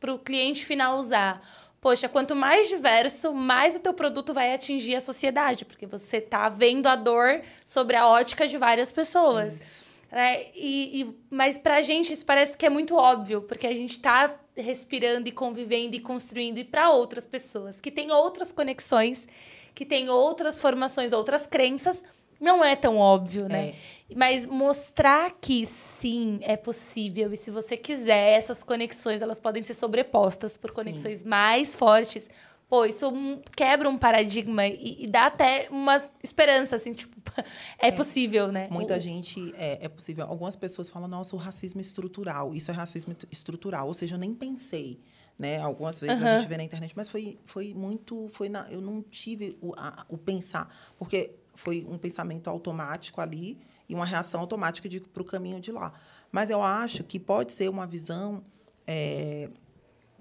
para 0.01 0.13
o 0.13 0.19
cliente 0.19 0.65
final 0.65 0.99
usar. 0.99 1.43
Poxa, 1.81 2.09
quanto 2.09 2.35
mais 2.35 2.69
diverso, 2.69 3.33
mais 3.33 3.77
o 3.77 3.81
teu 3.81 3.95
produto 3.95 4.35
vai 4.35 4.53
atingir 4.53 4.97
a 4.97 5.01
sociedade, 5.01 5.65
porque 5.65 5.87
você 5.87 6.17
está 6.17 6.49
vendo 6.49 6.87
a 6.87 6.97
dor 6.97 7.43
sobre 7.65 7.97
a 7.97 8.09
ótica 8.09 8.49
de 8.49 8.59
várias 8.59 8.91
pessoas. 8.91 9.85
Né? 10.11 10.47
E, 10.55 11.03
e, 11.03 11.17
mas 11.31 11.59
para 11.59 11.77
a 11.77 11.83
gente 11.83 12.13
isso 12.13 12.25
parece 12.25 12.57
que 12.57 12.67
é 12.67 12.71
muito 12.71 12.97
óbvio, 12.97 13.43
porque 13.43 13.67
a 13.67 13.75
gente 13.75 13.93
está 13.93 14.35
respirando 14.57 15.29
e 15.29 15.33
convivendo 15.33 15.95
e 15.95 16.01
construindo 16.01 16.59
e 16.59 16.65
para 16.65 16.91
outras 16.91 17.27
pessoas 17.27 17.81
que 17.81 17.91
têm 17.91 18.11
outras 18.11 18.51
conexões, 18.51 19.29
que 19.75 19.85
têm 19.85 20.09
outras 20.09 20.61
formações, 20.61 21.13
outras 21.13 21.47
crenças, 21.47 22.03
não 22.41 22.65
é 22.65 22.75
tão 22.75 22.99
óbvio, 22.99 23.49
né? 23.49 23.69
É. 23.69 23.75
Mas 24.15 24.47
mostrar 24.47 25.33
que 25.41 25.67
sim, 25.67 26.39
é 26.43 26.57
possível. 26.57 27.33
E 27.33 27.37
se 27.37 27.51
você 27.51 27.77
quiser, 27.77 28.39
essas 28.39 28.63
conexões 28.63 29.21
elas 29.21 29.41
podem 29.41 29.63
ser 29.63 29.75
sobrepostas 29.75 30.57
por 30.57 30.71
conexões 30.73 31.19
sim. 31.19 31.29
mais 31.29 31.75
fortes. 31.75 32.29
Pô, 32.69 32.85
isso 32.85 33.13
quebra 33.57 33.89
um 33.89 33.97
paradigma 33.97 34.67
e, 34.67 35.05
e, 35.05 35.07
dá 35.07 35.27
até 35.27 35.69
uma 35.71 36.05
esperança, 36.23 36.75
assim, 36.75 36.93
tipo, 36.93 37.17
é, 37.79 37.89
é 37.89 37.93
possível, 37.93 38.51
né? 38.51 38.69
Muita 38.71 38.97
o... 38.97 39.01
gente, 39.01 39.55
é, 39.57 39.85
é 39.85 39.89
possível. 39.89 40.27
Algumas 40.27 40.57
pessoas 40.57 40.91
falam, 40.91 41.07
nossa, 41.07 41.37
o 41.37 41.39
racismo 41.39 41.81
estrutural, 41.81 42.55
isso 42.55 42.71
é 42.71 42.75
racismo 42.75 43.17
estrutural. 43.31 43.87
Ou 43.87 43.95
seja, 43.95 44.15
eu 44.15 44.19
nem 44.19 44.35
pensei 44.35 45.01
né? 45.39 45.61
Algumas 45.61 46.01
vezes 46.01 46.21
uhum. 46.21 46.27
a 46.27 46.39
gente 46.39 46.49
vê 46.49 46.57
na 46.57 46.65
internet, 46.65 46.95
mas 46.97 47.11
foi, 47.11 47.39
foi 47.45 47.75
muito, 47.75 48.29
foi 48.31 48.49
na, 48.49 48.71
eu 48.71 48.81
não 48.81 49.03
tive 49.03 49.57
o, 49.61 49.75
a, 49.77 50.07
o 50.09 50.17
pensar, 50.17 50.75
porque 50.99 51.35
foi 51.55 51.87
um 51.89 51.99
pensamento 51.99 52.49
automático 52.49 53.21
ali 53.21 53.59
e 53.89 53.95
uma 53.95 54.05
reação 54.05 54.41
automática 54.41 54.89
para 55.13 55.23
o 55.23 55.25
caminho 55.25 55.61
de 55.61 55.73
lá. 55.73 55.93
Mas 56.31 56.51
eu 56.51 56.63
acho 56.63 57.05
que 57.05 57.19
pode 57.19 57.53
ser 57.53 57.69
uma 57.69 57.87
visão 57.87 58.43
é, 58.87 59.51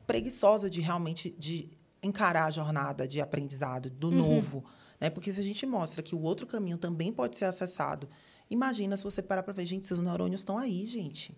preguiçosa 0.06 0.70
de 0.70 0.82
realmente 0.82 1.36
de 1.38 1.70
encarar 2.02 2.46
a 2.46 2.52
jornada 2.52 3.08
de 3.08 3.20
aprendizado 3.20 3.90
do 3.90 4.10
uhum. 4.10 4.16
novo, 4.16 4.66
né? 5.00 5.10
Porque 5.10 5.34
se 5.34 5.40
a 5.40 5.44
gente 5.44 5.66
mostra 5.66 6.04
que 6.04 6.16
o 6.16 6.22
outro 6.22 6.46
caminho 6.46 6.78
também 6.78 7.12
pode 7.12 7.36
ser 7.36 7.46
acessado, 7.46 8.08
imagina 8.50 8.96
se 8.96 9.04
você 9.04 9.22
parar 9.22 9.44
para 9.44 9.54
ver, 9.54 9.66
gente, 9.66 9.88
seus 9.88 10.00
neurônios 10.00 10.42
estão 10.42 10.58
aí, 10.58 10.86
gente. 10.86 11.36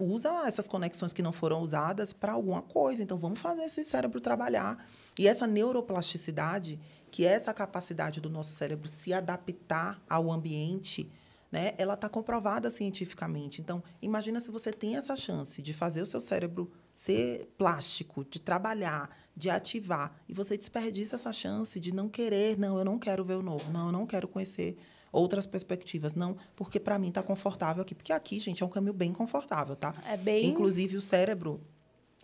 usa 0.00 0.30
essas 0.46 0.66
conexões 0.66 1.12
que 1.12 1.22
não 1.22 1.32
foram 1.32 1.60
usadas 1.60 2.12
para 2.12 2.32
alguma 2.32 2.62
coisa. 2.62 3.02
Então, 3.02 3.18
vamos 3.18 3.40
fazer 3.40 3.64
esse 3.64 3.84
cérebro 3.84 4.20
trabalhar. 4.20 4.84
E 5.18 5.28
essa 5.28 5.46
neuroplasticidade, 5.46 6.80
que 7.10 7.26
é 7.26 7.32
essa 7.32 7.52
capacidade 7.52 8.20
do 8.20 8.30
nosso 8.30 8.52
cérebro 8.52 8.88
se 8.88 9.12
adaptar 9.12 10.02
ao 10.08 10.32
ambiente, 10.32 11.10
né, 11.54 11.72
ela 11.78 11.94
está 11.94 12.08
comprovada 12.08 12.68
cientificamente. 12.68 13.60
Então, 13.60 13.80
imagina 14.02 14.40
se 14.40 14.50
você 14.50 14.72
tem 14.72 14.96
essa 14.96 15.16
chance 15.16 15.62
de 15.62 15.72
fazer 15.72 16.02
o 16.02 16.06
seu 16.06 16.20
cérebro 16.20 16.68
ser 16.92 17.54
plástico, 17.56 18.24
de 18.24 18.40
trabalhar, 18.40 19.16
de 19.36 19.48
ativar, 19.48 20.20
e 20.28 20.34
você 20.34 20.58
desperdiça 20.58 21.14
essa 21.14 21.32
chance 21.32 21.78
de 21.78 21.94
não 21.94 22.08
querer, 22.08 22.58
não, 22.58 22.76
eu 22.76 22.84
não 22.84 22.98
quero 22.98 23.24
ver 23.24 23.34
o 23.34 23.42
novo, 23.42 23.70
não, 23.70 23.86
eu 23.86 23.92
não 23.92 24.04
quero 24.04 24.26
conhecer 24.26 24.76
outras 25.12 25.46
perspectivas, 25.46 26.12
não, 26.12 26.36
porque 26.56 26.80
para 26.80 26.98
mim 26.98 27.10
está 27.10 27.22
confortável 27.22 27.82
aqui, 27.82 27.94
porque 27.94 28.12
aqui, 28.12 28.40
gente, 28.40 28.64
é 28.64 28.66
um 28.66 28.68
caminho 28.68 28.92
bem 28.92 29.12
confortável, 29.12 29.76
tá? 29.76 29.94
É 30.08 30.16
bem. 30.16 30.46
Inclusive 30.46 30.96
o 30.96 31.00
cérebro, 31.00 31.60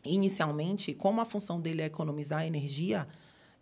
inicialmente, 0.04 0.92
como 0.92 1.20
a 1.20 1.24
função 1.24 1.60
dele 1.60 1.82
é 1.82 1.84
economizar 1.84 2.44
energia, 2.44 3.06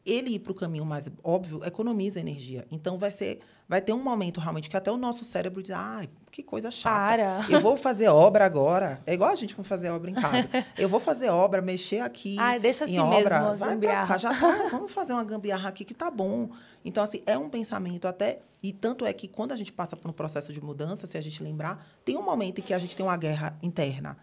ele 0.06 0.30
ir 0.30 0.38
para 0.38 0.52
o 0.52 0.54
caminho 0.54 0.86
mais 0.86 1.10
óbvio 1.22 1.62
economiza 1.62 2.18
energia. 2.18 2.66
Então 2.70 2.96
vai 2.96 3.10
ser, 3.10 3.40
vai 3.68 3.82
ter 3.82 3.92
um 3.92 4.02
momento 4.02 4.40
realmente 4.40 4.70
que 4.70 4.76
até 4.76 4.90
o 4.90 4.96
nosso 4.96 5.24
cérebro 5.24 5.62
diz, 5.62 5.72
ah, 5.72 6.02
que 6.30 6.42
coisa 6.42 6.70
chata. 6.70 6.96
Para. 6.96 7.46
Eu 7.50 7.60
vou 7.60 7.76
fazer 7.76 8.08
obra 8.08 8.44
agora. 8.44 9.00
É 9.06 9.12
igual 9.12 9.30
a 9.30 9.34
gente 9.36 9.54
fazer 9.62 9.90
obra 9.90 10.10
em 10.10 10.14
casa. 10.14 10.48
Eu 10.78 10.88
vou 10.88 10.98
fazer 10.98 11.28
obra, 11.28 11.60
mexer 11.60 12.00
aqui. 12.00 12.36
Ah, 12.38 12.56
deixa 12.56 12.84
assim 12.84 12.96
em 12.96 13.00
obra. 13.00 13.40
mesmo, 13.40 13.56
vai 13.56 13.76
pra 13.76 14.06
cá, 14.06 14.16
já 14.16 14.30
tá, 14.30 14.68
vamos 14.72 14.90
fazer 14.90 15.12
uma 15.12 15.24
gambiarra 15.24 15.68
aqui 15.68 15.84
que 15.84 15.94
tá 15.94 16.10
bom. 16.10 16.48
Então 16.84 17.04
assim, 17.04 17.22
é 17.26 17.36
um 17.36 17.50
pensamento 17.50 18.08
até 18.08 18.40
e 18.62 18.72
tanto 18.72 19.04
é 19.04 19.12
que 19.12 19.28
quando 19.28 19.52
a 19.52 19.56
gente 19.56 19.72
passa 19.72 19.96
por 19.96 20.08
um 20.08 20.12
processo 20.12 20.52
de 20.52 20.62
mudança, 20.62 21.06
se 21.06 21.18
a 21.18 21.20
gente 21.20 21.42
lembrar, 21.42 21.86
tem 22.04 22.16
um 22.16 22.22
momento 22.22 22.60
em 22.60 22.62
que 22.62 22.72
a 22.72 22.78
gente 22.78 22.96
tem 22.96 23.04
uma 23.04 23.16
guerra 23.16 23.56
interna. 23.62 24.16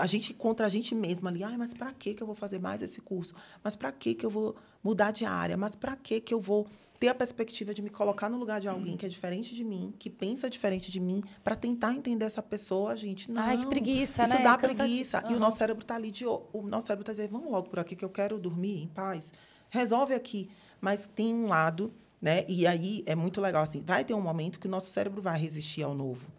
A 0.00 0.06
gente 0.06 0.34
contra 0.34 0.66
a 0.66 0.68
gente 0.68 0.94
mesma 0.96 1.30
ali, 1.30 1.44
ai, 1.44 1.56
mas 1.56 1.72
para 1.72 1.92
que 1.92 2.14
que 2.14 2.22
eu 2.22 2.26
vou 2.26 2.34
fazer 2.34 2.58
mais 2.58 2.82
esse 2.82 3.00
curso? 3.00 3.34
Mas 3.62 3.76
para 3.76 3.92
que 3.92 4.14
que 4.14 4.26
eu 4.26 4.30
vou 4.30 4.56
mudar 4.82 5.12
de 5.12 5.24
área? 5.24 5.56
Mas 5.56 5.76
para 5.76 5.94
que 5.94 6.20
que 6.20 6.34
eu 6.34 6.40
vou 6.40 6.66
ter 6.98 7.08
a 7.08 7.14
perspectiva 7.14 7.74
de 7.74 7.82
me 7.82 7.90
colocar 7.90 8.28
no 8.28 8.38
lugar 8.38 8.60
de 8.60 8.68
alguém 8.68 8.96
que 8.96 9.04
é 9.04 9.08
diferente 9.08 9.54
de 9.54 9.62
mim, 9.64 9.94
que 9.98 10.08
pensa 10.08 10.48
diferente 10.48 10.90
de 10.90 11.00
mim, 11.00 11.22
para 11.44 11.54
tentar 11.54 11.92
entender 11.92 12.24
essa 12.24 12.42
pessoa, 12.42 12.96
gente? 12.96 13.30
Não. 13.30 13.42
Ai, 13.42 13.58
que 13.58 13.66
preguiça, 13.66 14.22
isso 14.24 14.34
né? 14.34 14.42
dá 14.42 14.56
Cansativo. 14.56 14.78
preguiça. 14.78 15.24
Uhum. 15.24 15.30
E 15.30 15.34
o 15.34 15.38
nosso 15.38 15.58
cérebro 15.58 15.82
está 15.82 15.94
ali 15.96 16.10
de 16.10 16.26
o 16.26 16.48
nosso 16.62 16.86
cérebro 16.86 17.02
está 17.02 17.12
dizendo, 17.12 17.32
vamos 17.32 17.50
logo 17.50 17.68
por 17.68 17.78
aqui 17.78 17.94
que 17.94 18.04
eu 18.04 18.10
quero 18.10 18.38
dormir 18.38 18.82
em 18.82 18.88
paz. 18.88 19.32
Resolve 19.68 20.14
aqui. 20.14 20.48
Mas 20.80 21.06
tem 21.06 21.34
um 21.34 21.46
lado, 21.46 21.92
né? 22.20 22.44
E 22.48 22.66
aí 22.66 23.02
é 23.06 23.14
muito 23.14 23.40
legal 23.40 23.62
assim, 23.62 23.82
vai 23.82 24.04
ter 24.04 24.14
um 24.14 24.20
momento 24.20 24.58
que 24.58 24.66
o 24.66 24.70
nosso 24.70 24.90
cérebro 24.90 25.20
vai 25.22 25.38
resistir 25.38 25.82
ao 25.82 25.94
novo. 25.94 26.30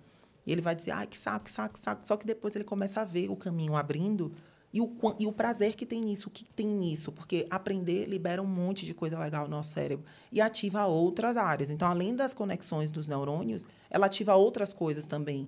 E 0.45 0.51
ele 0.51 0.61
vai 0.61 0.73
dizer, 0.73 0.91
ai, 0.91 1.05
que 1.05 1.17
saco, 1.17 1.45
que 1.45 1.51
saco, 1.51 1.73
que 1.73 1.83
saco. 1.83 2.07
Só 2.07 2.15
que 2.15 2.25
depois 2.25 2.55
ele 2.55 2.63
começa 2.63 3.01
a 3.01 3.05
ver 3.05 3.29
o 3.29 3.35
caminho 3.35 3.75
abrindo 3.75 4.33
e 4.73 4.81
o, 4.81 4.91
e 5.17 5.25
o 5.25 5.31
prazer 5.31 5.75
que 5.75 5.85
tem 5.85 6.01
nisso, 6.01 6.27
o 6.27 6.31
que 6.31 6.43
tem 6.43 6.67
nisso. 6.67 7.11
Porque 7.11 7.47
aprender 7.49 8.05
libera 8.05 8.41
um 8.41 8.47
monte 8.47 8.85
de 8.85 8.93
coisa 8.93 9.17
legal 9.17 9.45
no 9.45 9.51
nosso 9.51 9.71
cérebro 9.71 10.05
e 10.31 10.41
ativa 10.41 10.85
outras 10.85 11.37
áreas. 11.37 11.69
Então, 11.69 11.87
além 11.87 12.15
das 12.15 12.33
conexões 12.33 12.91
dos 12.91 13.07
neurônios, 13.07 13.65
ela 13.89 14.05
ativa 14.07 14.35
outras 14.35 14.73
coisas 14.73 15.05
também 15.05 15.47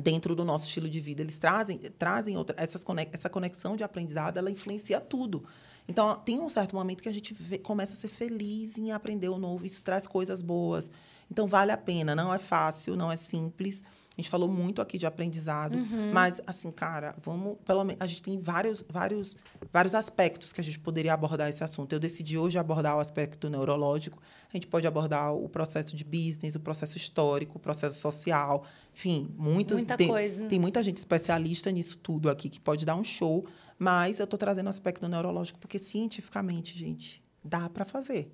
dentro 0.00 0.36
do 0.36 0.44
nosso 0.44 0.66
estilo 0.66 0.88
de 0.88 1.00
vida. 1.00 1.22
Eles 1.22 1.38
trazem, 1.38 1.78
trazem 1.98 2.36
outra, 2.36 2.54
essas 2.58 2.84
conex, 2.84 3.10
essa 3.14 3.30
conexão 3.30 3.76
de 3.76 3.82
aprendizado, 3.82 4.36
ela 4.36 4.50
influencia 4.50 5.00
tudo. 5.00 5.44
Então, 5.88 6.14
tem 6.16 6.38
um 6.40 6.48
certo 6.48 6.76
momento 6.76 7.02
que 7.02 7.08
a 7.08 7.12
gente 7.12 7.32
vê- 7.32 7.58
começa 7.58 7.94
a 7.94 7.96
ser 7.96 8.08
feliz 8.08 8.76
em 8.76 8.92
aprender 8.92 9.28
o 9.28 9.38
novo. 9.38 9.64
Isso 9.64 9.82
traz 9.82 10.06
coisas 10.06 10.42
boas. 10.42 10.90
Então, 11.30 11.46
vale 11.46 11.72
a 11.72 11.76
pena. 11.78 12.14
Não 12.14 12.34
é 12.34 12.38
fácil, 12.38 12.96
não 12.96 13.10
é 13.10 13.16
simples. 13.16 13.82
A 14.16 14.22
gente 14.22 14.30
falou 14.30 14.48
muito 14.48 14.80
aqui 14.80 14.96
de 14.96 15.04
aprendizado, 15.04 15.76
mas 16.10 16.40
assim, 16.46 16.70
cara, 16.70 17.14
vamos, 17.22 17.58
pelo 17.66 17.84
menos 17.84 18.00
a 18.00 18.06
gente 18.06 18.22
tem 18.22 18.38
vários, 18.38 18.82
vários, 18.88 19.36
vários 19.70 19.94
aspectos 19.94 20.54
que 20.54 20.60
a 20.60 20.64
gente 20.64 20.78
poderia 20.78 21.12
abordar 21.12 21.50
esse 21.50 21.62
assunto. 21.62 21.92
Eu 21.92 22.00
decidi 22.00 22.38
hoje 22.38 22.58
abordar 22.58 22.96
o 22.96 23.00
aspecto 23.00 23.50
neurológico. 23.50 24.18
A 24.50 24.56
gente 24.56 24.66
pode 24.68 24.86
abordar 24.86 25.34
o 25.34 25.46
processo 25.50 25.94
de 25.94 26.02
business, 26.02 26.54
o 26.54 26.60
processo 26.60 26.96
histórico, 26.96 27.58
o 27.58 27.60
processo 27.60 28.00
social, 28.00 28.64
enfim, 28.94 29.28
muitas 29.36 29.76
Muita 29.76 29.98
tem, 29.98 30.08
coisa. 30.08 30.46
tem 30.46 30.58
muita 30.58 30.82
gente 30.82 30.96
especialista 30.96 31.70
nisso 31.70 31.98
tudo 31.98 32.30
aqui 32.30 32.48
que 32.48 32.58
pode 32.58 32.86
dar 32.86 32.96
um 32.96 33.04
show, 33.04 33.46
mas 33.78 34.18
eu 34.18 34.24
estou 34.24 34.38
trazendo 34.38 34.68
o 34.68 34.70
aspecto 34.70 35.06
neurológico 35.06 35.58
porque 35.58 35.78
cientificamente, 35.78 36.78
gente, 36.78 37.22
dá 37.44 37.68
para 37.68 37.84
fazer. 37.84 38.32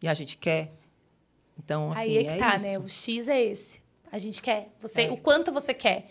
E 0.00 0.06
a 0.06 0.14
gente 0.14 0.38
quer. 0.38 0.70
Então, 1.58 1.90
assim, 1.90 2.00
Aí 2.02 2.18
é 2.18 2.22
que 2.22 2.28
é 2.30 2.36
tá, 2.38 2.54
isso. 2.54 2.64
né? 2.64 2.78
O 2.78 2.88
X 2.88 3.26
é 3.26 3.42
esse. 3.42 3.89
A 4.12 4.18
gente 4.18 4.42
quer. 4.42 4.68
Você, 4.80 5.02
É. 5.02 5.10
O 5.10 5.16
quanto 5.16 5.52
você 5.52 5.72
quer. 5.74 6.08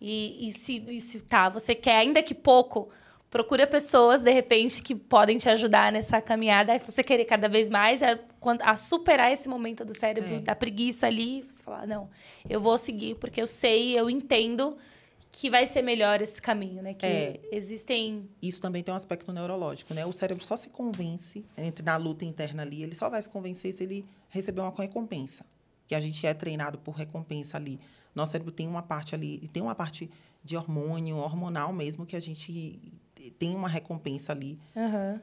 E, 0.00 0.48
e, 0.48 0.52
se, 0.52 0.84
e 0.88 1.00
se 1.00 1.20
tá, 1.22 1.48
você 1.48 1.74
quer, 1.74 1.96
ainda 1.96 2.22
que 2.22 2.34
pouco, 2.34 2.88
procura 3.30 3.66
pessoas, 3.66 4.22
de 4.22 4.30
repente, 4.32 4.80
que 4.82 4.94
podem 4.94 5.36
te 5.38 5.48
ajudar 5.48 5.90
nessa 5.92 6.20
caminhada. 6.20 6.72
Aí 6.72 6.78
Você 6.78 7.02
querer 7.02 7.24
cada 7.24 7.48
vez 7.48 7.68
mais 7.68 8.02
a, 8.02 8.16
quando- 8.38 8.62
a 8.62 8.76
superar 8.76 9.32
esse 9.32 9.48
momento 9.48 9.84
do 9.84 9.98
cérebro, 9.98 10.34
É. 10.36 10.38
da 10.40 10.54
preguiça 10.54 11.06
ali. 11.06 11.42
Você 11.42 11.62
falar, 11.64 11.86
não, 11.86 12.08
eu 12.48 12.60
vou 12.60 12.78
seguir 12.78 13.16
porque 13.16 13.40
eu 13.42 13.46
sei, 13.46 13.98
eu 13.98 14.08
entendo 14.08 14.76
que 15.30 15.50
vai 15.50 15.66
ser 15.66 15.82
melhor 15.82 16.22
esse 16.22 16.40
caminho, 16.40 16.82
né? 16.82 16.94
Que 16.94 17.04
É. 17.04 17.40
existem... 17.52 18.26
Isso 18.40 18.62
também 18.62 18.82
tem 18.82 18.94
um 18.94 18.96
aspecto 18.96 19.30
neurológico, 19.30 19.92
né? 19.92 20.06
O 20.06 20.12
cérebro 20.12 20.42
só 20.44 20.56
se 20.56 20.70
convence, 20.70 21.44
entre 21.56 21.84
na 21.84 21.96
luta 21.98 22.24
interna 22.24 22.62
ali, 22.62 22.82
ele 22.82 22.94
só 22.94 23.10
vai 23.10 23.20
se 23.20 23.28
convencer 23.28 23.74
se 23.74 23.82
ele 23.82 24.06
receber 24.30 24.62
uma 24.62 24.70
recompensa. 24.74 25.44
Que 25.88 25.96
a 25.96 26.00
gente 26.00 26.24
é 26.24 26.32
treinado 26.32 26.78
por 26.78 26.94
recompensa 26.94 27.56
ali. 27.56 27.80
Nosso 28.14 28.30
cérebro 28.30 28.52
tem 28.52 28.68
uma 28.68 28.82
parte 28.82 29.16
ali, 29.16 29.40
e 29.42 29.48
tem 29.48 29.60
uma 29.60 29.74
parte 29.74 30.08
de 30.44 30.56
hormônio, 30.56 31.16
hormonal 31.16 31.72
mesmo, 31.72 32.06
que 32.06 32.14
a 32.14 32.20
gente 32.20 32.80
tem 33.38 33.56
uma 33.56 33.68
recompensa 33.68 34.30
ali. 34.30 34.56
Aham. 34.76 35.20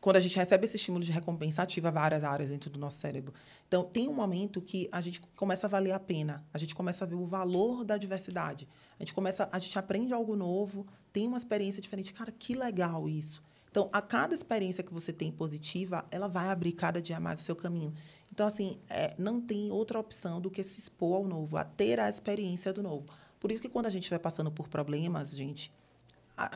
Quando 0.00 0.16
a 0.16 0.20
gente 0.20 0.36
recebe 0.36 0.66
esse 0.66 0.74
estímulo 0.74 1.04
de 1.04 1.12
recompensa, 1.12 1.62
ativa 1.62 1.88
várias 1.88 2.24
áreas 2.24 2.50
dentro 2.50 2.68
do 2.68 2.76
nosso 2.76 2.98
cérebro. 2.98 3.32
Então, 3.68 3.84
tem 3.84 4.08
um 4.08 4.12
momento 4.12 4.60
que 4.60 4.88
a 4.90 5.00
gente 5.00 5.20
começa 5.36 5.68
a 5.68 5.70
valer 5.70 5.92
a 5.92 6.00
pena. 6.00 6.44
A 6.52 6.58
gente 6.58 6.74
começa 6.74 7.04
a 7.04 7.06
ver 7.06 7.14
o 7.14 7.24
valor 7.24 7.84
da 7.84 7.96
diversidade. 7.96 8.66
A 8.98 9.02
gente 9.04 9.14
começa, 9.14 9.48
a 9.52 9.58
gente 9.60 9.78
aprende 9.78 10.12
algo 10.12 10.34
novo, 10.34 10.84
tem 11.12 11.28
uma 11.28 11.38
experiência 11.38 11.80
diferente. 11.80 12.12
Cara, 12.12 12.32
que 12.32 12.52
legal 12.52 13.08
isso. 13.08 13.40
Então, 13.72 13.88
a 13.90 14.02
cada 14.02 14.34
experiência 14.34 14.84
que 14.84 14.92
você 14.92 15.14
tem 15.14 15.32
positiva, 15.32 16.04
ela 16.10 16.28
vai 16.28 16.50
abrir 16.50 16.72
cada 16.72 17.00
dia 17.00 17.18
mais 17.18 17.40
o 17.40 17.42
seu 17.42 17.56
caminho. 17.56 17.94
Então, 18.30 18.46
assim, 18.46 18.78
é, 18.86 19.14
não 19.16 19.40
tem 19.40 19.70
outra 19.70 19.98
opção 19.98 20.42
do 20.42 20.50
que 20.50 20.62
se 20.62 20.78
expor 20.78 21.16
ao 21.16 21.24
novo, 21.26 21.56
a 21.56 21.64
ter 21.64 21.98
a 21.98 22.06
experiência 22.06 22.70
do 22.70 22.82
novo. 22.82 23.06
Por 23.40 23.50
isso 23.50 23.62
que 23.62 23.70
quando 23.70 23.86
a 23.86 23.90
gente 23.90 24.10
vai 24.10 24.18
passando 24.18 24.52
por 24.52 24.68
problemas, 24.68 25.34
gente, 25.34 25.72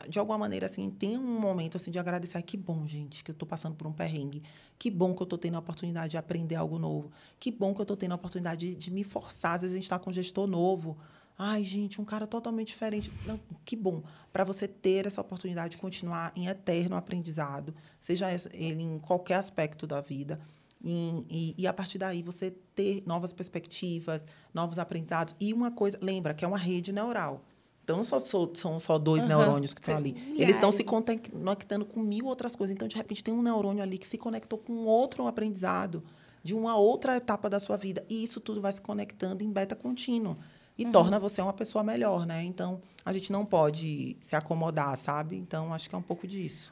de 0.07 0.19
alguma 0.19 0.37
maneira, 0.37 0.67
assim, 0.67 0.91
tem 0.91 1.17
um 1.17 1.39
momento, 1.39 1.75
assim, 1.75 1.89
de 1.89 1.97
agradecer. 1.97 2.39
Que 2.43 2.55
bom, 2.55 2.85
gente, 2.85 3.23
que 3.23 3.31
eu 3.31 3.33
estou 3.33 3.47
passando 3.47 3.75
por 3.75 3.87
um 3.87 3.91
perrengue. 3.91 4.43
Que 4.77 4.91
bom 4.91 5.15
que 5.15 5.21
eu 5.21 5.25
estou 5.25 5.39
tendo 5.39 5.55
a 5.55 5.59
oportunidade 5.59 6.11
de 6.11 6.17
aprender 6.17 6.55
algo 6.55 6.77
novo. 6.77 7.11
Que 7.39 7.51
bom 7.51 7.73
que 7.73 7.81
eu 7.81 7.83
estou 7.83 7.97
tendo 7.97 8.11
a 8.11 8.15
oportunidade 8.15 8.69
de, 8.69 8.75
de 8.75 8.91
me 8.91 9.03
forçar. 9.03 9.55
Às 9.55 9.61
vezes 9.61 9.73
a 9.73 9.77
gente 9.77 9.85
está 9.85 9.97
com 9.97 10.11
um 10.11 10.13
gestor 10.13 10.45
novo. 10.45 10.95
Ai, 11.37 11.63
gente, 11.63 12.01
um 12.01 12.05
cara 12.05 12.25
totalmente 12.25 12.69
diferente. 12.69 13.11
Não, 13.25 13.39
que 13.63 13.75
bom. 13.75 14.01
Para 14.33 14.43
você 14.43 14.67
ter 14.67 15.05
essa 15.05 15.21
oportunidade 15.21 15.71
de 15.71 15.77
continuar 15.77 16.31
em 16.35 16.47
eterno 16.47 16.95
aprendizado, 16.95 17.75
seja 18.01 18.27
ele 18.53 18.81
em 18.81 18.97
qualquer 18.99 19.35
aspecto 19.35 19.85
da 19.85 20.01
vida. 20.01 20.39
E, 20.83 21.23
e, 21.29 21.55
e 21.59 21.67
a 21.67 21.73
partir 21.73 21.97
daí 21.99 22.23
você 22.23 22.51
ter 22.73 23.03
novas 23.05 23.33
perspectivas, 23.33 24.25
novos 24.53 24.79
aprendizados. 24.79 25.35
E 25.39 25.53
uma 25.53 25.69
coisa, 25.71 25.97
lembra 26.01 26.33
que 26.33 26.43
é 26.43 26.47
uma 26.47 26.57
rede 26.57 26.91
neural. 26.91 27.43
Então, 27.83 27.97
não 27.97 28.03
só, 28.03 28.19
só- 28.19 28.51
são 28.55 28.79
só 28.79 28.97
dois 28.97 29.21
Aham. 29.23 29.29
neurônios 29.29 29.73
que 29.73 29.79
estão 29.79 29.95
ali. 29.95 30.13
milhares. 30.13 30.39
Eles 30.39 30.55
estão 30.55 30.71
se 30.71 30.83
conectando 30.83 31.85
com 31.85 32.01
mil 32.01 32.25
outras 32.25 32.55
coisas. 32.55 32.73
Então, 32.73 32.87
de 32.87 32.95
repente, 32.95 33.23
tem 33.23 33.33
um 33.33 33.41
neurônio 33.41 33.81
ali 33.83 33.97
que 33.97 34.07
se 34.07 34.17
conectou 34.17 34.57
com 34.59 34.73
outro 34.85 35.25
aprendizado 35.27 36.03
de 36.43 36.53
uma 36.53 36.75
outra 36.77 37.15
etapa 37.15 37.49
da 37.49 37.59
sua 37.59 37.77
vida. 37.77 38.03
E 38.09 38.23
isso 38.23 38.39
tudo 38.39 38.59
vai 38.59 38.71
se 38.73 38.81
conectando 38.81 39.43
em 39.43 39.51
beta 39.51 39.75
contínuo. 39.75 40.35
E 40.77 40.85
Uhum. 40.85 40.91
torna 40.91 41.19
você 41.19 41.41
uma 41.41 41.53
pessoa 41.53 41.83
melhor, 41.83 42.25
né? 42.25 42.43
Então, 42.43 42.79
a 43.03 43.11
gente 43.11 43.31
não 43.31 43.43
pode 43.45 44.15
se 44.21 44.35
acomodar, 44.35 44.95
sabe? 44.97 45.35
Então, 45.35 45.73
acho 45.73 45.89
que 45.89 45.95
é 45.95 45.97
um 45.97 46.01
pouco 46.03 46.27
disso. 46.27 46.71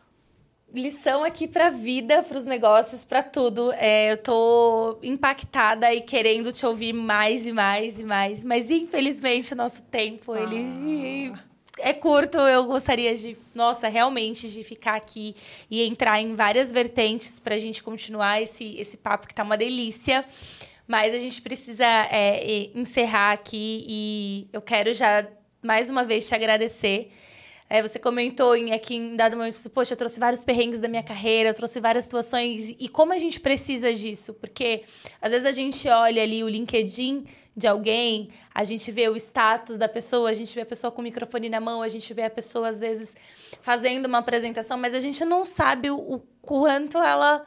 lição 0.74 1.24
aqui 1.24 1.48
pra 1.48 1.70
vida, 1.70 2.22
pros 2.24 2.46
negócios, 2.46 3.04
pra 3.06 3.24
tudo. 3.24 3.72
É, 3.74 4.12
eu 4.12 4.18
tô 4.18 4.98
impactada 5.02 5.94
e 5.94 6.02
querendo 6.02 6.52
te 6.52 6.66
ouvir 6.66 6.92
mais 6.92 7.48
e 7.48 7.54
mais 7.54 7.98
e 8.00 8.04
mais, 8.04 8.44
mas 8.44 8.70
infelizmente 8.70 9.54
o 9.54 9.56
nosso 9.56 9.82
tempo 9.84 10.36
ele 10.36 11.34
é 11.80 11.94
curto. 11.94 12.38
Eu 12.40 12.66
gostaria 12.66 13.16
de, 13.16 13.38
nossa, 13.54 13.88
realmente 13.88 14.52
de 14.52 14.64
ficar 14.64 14.96
aqui 14.96 15.34
e 15.72 15.82
entrar 15.84 16.20
em 16.20 16.36
várias 16.36 16.72
vertentes 16.74 17.40
pra 17.40 17.58
gente 17.58 17.82
continuar 17.82 18.42
esse 18.42 18.76
esse 18.78 18.98
papo 18.98 19.28
que 19.28 19.36
tá 19.36 19.44
uma 19.44 19.56
delícia. 19.58 20.26
Mas 20.88 21.14
a 21.14 21.18
gente 21.18 21.42
precisa 21.42 21.86
é, 21.86 22.70
encerrar 22.76 23.32
aqui 23.32 23.86
e 23.88 24.48
eu 24.54 24.62
quero 24.62 24.94
já 24.94 25.28
mais 25.62 25.90
uma 25.90 26.06
vez 26.06 26.28
te 26.28 26.36
agradecer. 26.36 27.12
É, 27.68 27.82
você 27.82 27.98
comentou 27.98 28.56
em, 28.56 28.72
aqui 28.72 28.96
em 28.96 29.16
dado 29.16 29.36
momento, 29.36 29.56
você, 29.56 29.68
poxa, 29.70 29.94
eu 29.94 29.98
trouxe 29.98 30.20
vários 30.20 30.46
perrengues 30.46 30.80
da 30.80 30.88
minha 30.88 31.02
carreira, 31.02 31.50
eu 31.50 31.54
trouxe 31.54 31.80
várias 31.80 32.06
situações. 32.06 32.76
E 32.80 32.88
como 32.88 33.12
a 33.12 33.18
gente 33.18 33.40
precisa 33.40 33.92
disso? 33.94 34.36
Porque 34.36 34.84
às 35.20 35.32
vezes 35.32 35.48
a 35.48 35.52
gente 35.52 35.88
olha 35.90 36.22
ali 36.22 36.44
o 36.44 36.48
LinkedIn, 36.48 37.26
de 37.58 37.68
alguém, 37.68 38.30
a 38.54 38.64
gente 38.66 38.92
vê 38.92 39.08
o 39.08 39.16
status 39.16 39.78
da 39.78 39.88
pessoa, 39.88 40.30
a 40.30 40.34
gente 40.34 40.54
vê 40.54 40.62
a 40.62 40.66
pessoa 40.66 40.92
com 40.92 41.00
o 41.00 41.04
microfone 41.04 41.48
na 41.48 41.62
mão, 41.62 41.82
a 41.82 41.88
gente 41.88 42.14
vê 42.14 42.24
a 42.24 42.30
pessoa, 42.30 42.68
às 42.68 42.80
vezes, 42.80 43.16
fazendo 43.62 44.08
uma 44.08 44.18
apresentação, 44.18 44.78
mas 44.78 44.94
a 44.94 45.00
gente 45.00 45.24
não 45.24 45.46
sabe 45.46 45.90
o, 45.90 45.96
o 45.96 46.20
quanto 46.42 46.98
ela 46.98 47.46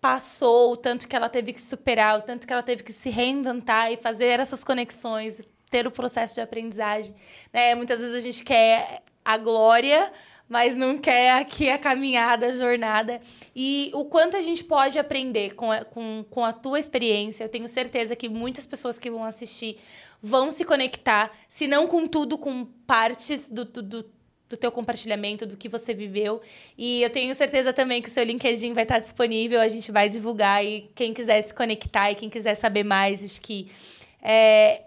passou, 0.00 0.72
o 0.72 0.76
tanto 0.76 1.06
que 1.06 1.14
ela 1.14 1.28
teve 1.28 1.52
que 1.52 1.60
superar, 1.60 2.18
o 2.18 2.22
tanto 2.22 2.46
que 2.46 2.52
ela 2.52 2.62
teve 2.62 2.82
que 2.82 2.92
se 2.92 3.10
reinventar 3.10 3.92
e 3.92 3.96
fazer 3.96 4.40
essas 4.40 4.64
conexões, 4.64 5.42
ter 5.70 5.86
o 5.86 5.90
processo 5.90 6.34
de 6.34 6.40
aprendizagem. 6.40 7.14
Né? 7.52 7.74
Muitas 7.74 8.00
vezes 8.00 8.14
a 8.14 8.20
gente 8.20 8.42
quer 8.42 9.02
a 9.24 9.36
glória, 9.36 10.12
mas 10.48 10.76
não 10.76 10.98
quer 10.98 11.34
aqui 11.34 11.70
a 11.70 11.78
caminhada, 11.78 12.46
a 12.46 12.52
jornada. 12.52 13.20
E 13.54 13.90
o 13.94 14.04
quanto 14.04 14.36
a 14.36 14.40
gente 14.40 14.64
pode 14.64 14.98
aprender 14.98 15.54
com 15.54 15.70
a, 15.70 15.84
com, 15.84 16.24
com 16.28 16.44
a 16.44 16.52
tua 16.52 16.78
experiência. 16.78 17.44
Eu 17.44 17.48
tenho 17.48 17.68
certeza 17.68 18.16
que 18.16 18.28
muitas 18.28 18.66
pessoas 18.66 18.98
que 18.98 19.10
vão 19.10 19.24
assistir 19.24 19.78
vão 20.22 20.50
se 20.50 20.64
conectar, 20.64 21.30
se 21.48 21.66
não 21.66 21.86
com 21.86 22.06
tudo, 22.06 22.36
com 22.36 22.64
partes 22.86 23.48
do, 23.48 23.64
do, 23.64 23.82
do 23.82 24.19
do 24.50 24.56
teu 24.56 24.72
compartilhamento, 24.72 25.46
do 25.46 25.56
que 25.56 25.68
você 25.68 25.94
viveu. 25.94 26.42
E 26.76 27.02
eu 27.02 27.08
tenho 27.08 27.32
certeza 27.36 27.72
também 27.72 28.02
que 28.02 28.08
o 28.08 28.12
seu 28.12 28.24
LinkedIn 28.24 28.72
vai 28.72 28.82
estar 28.82 28.98
disponível, 28.98 29.60
a 29.60 29.68
gente 29.68 29.92
vai 29.92 30.08
divulgar 30.08 30.64
e 30.66 30.90
quem 30.92 31.14
quiser 31.14 31.40
se 31.40 31.54
conectar 31.54 32.10
e 32.10 32.16
quem 32.16 32.28
quiser 32.28 32.56
saber 32.56 32.82
mais, 32.82 33.22
acho 33.24 33.40
que 33.40 33.68
é, 34.20 34.82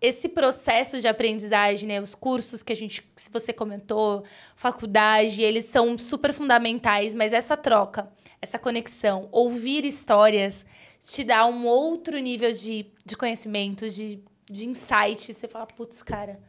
esse 0.00 0.30
processo 0.30 0.98
de 0.98 1.06
aprendizagem, 1.06 1.86
né, 1.86 2.00
os 2.00 2.14
cursos 2.14 2.62
que 2.62 2.72
a 2.72 2.76
gente, 2.76 3.06
se 3.14 3.30
você 3.30 3.52
comentou, 3.52 4.24
faculdade, 4.56 5.42
eles 5.42 5.66
são 5.66 5.98
super 5.98 6.32
fundamentais, 6.32 7.14
mas 7.14 7.34
essa 7.34 7.56
troca, 7.56 8.10
essa 8.40 8.58
conexão, 8.58 9.28
ouvir 9.30 9.84
histórias, 9.84 10.64
te 11.04 11.22
dá 11.22 11.46
um 11.46 11.66
outro 11.66 12.18
nível 12.18 12.50
de, 12.50 12.86
de 13.04 13.14
conhecimento, 13.14 13.88
de, 13.90 14.22
de 14.50 14.66
insight. 14.66 15.34
Você 15.34 15.46
fala, 15.46 15.66
putz, 15.66 16.02
cara, 16.02 16.40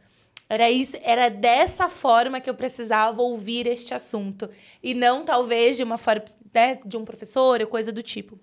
era 0.48 0.70
isso, 0.70 0.96
era 1.02 1.28
dessa 1.28 1.88
forma 1.88 2.40
que 2.40 2.48
eu 2.48 2.54
precisava 2.54 3.20
ouvir 3.20 3.66
este 3.66 3.92
assunto. 3.92 4.48
E 4.82 4.94
não, 4.94 5.22
talvez, 5.22 5.76
de 5.76 5.82
uma 5.82 5.98
forma, 5.98 6.24
né, 6.54 6.78
de 6.84 6.96
um 6.96 7.04
professor 7.04 7.60
ou 7.60 7.66
coisa 7.66 7.92
do 7.92 8.02
tipo. 8.02 8.38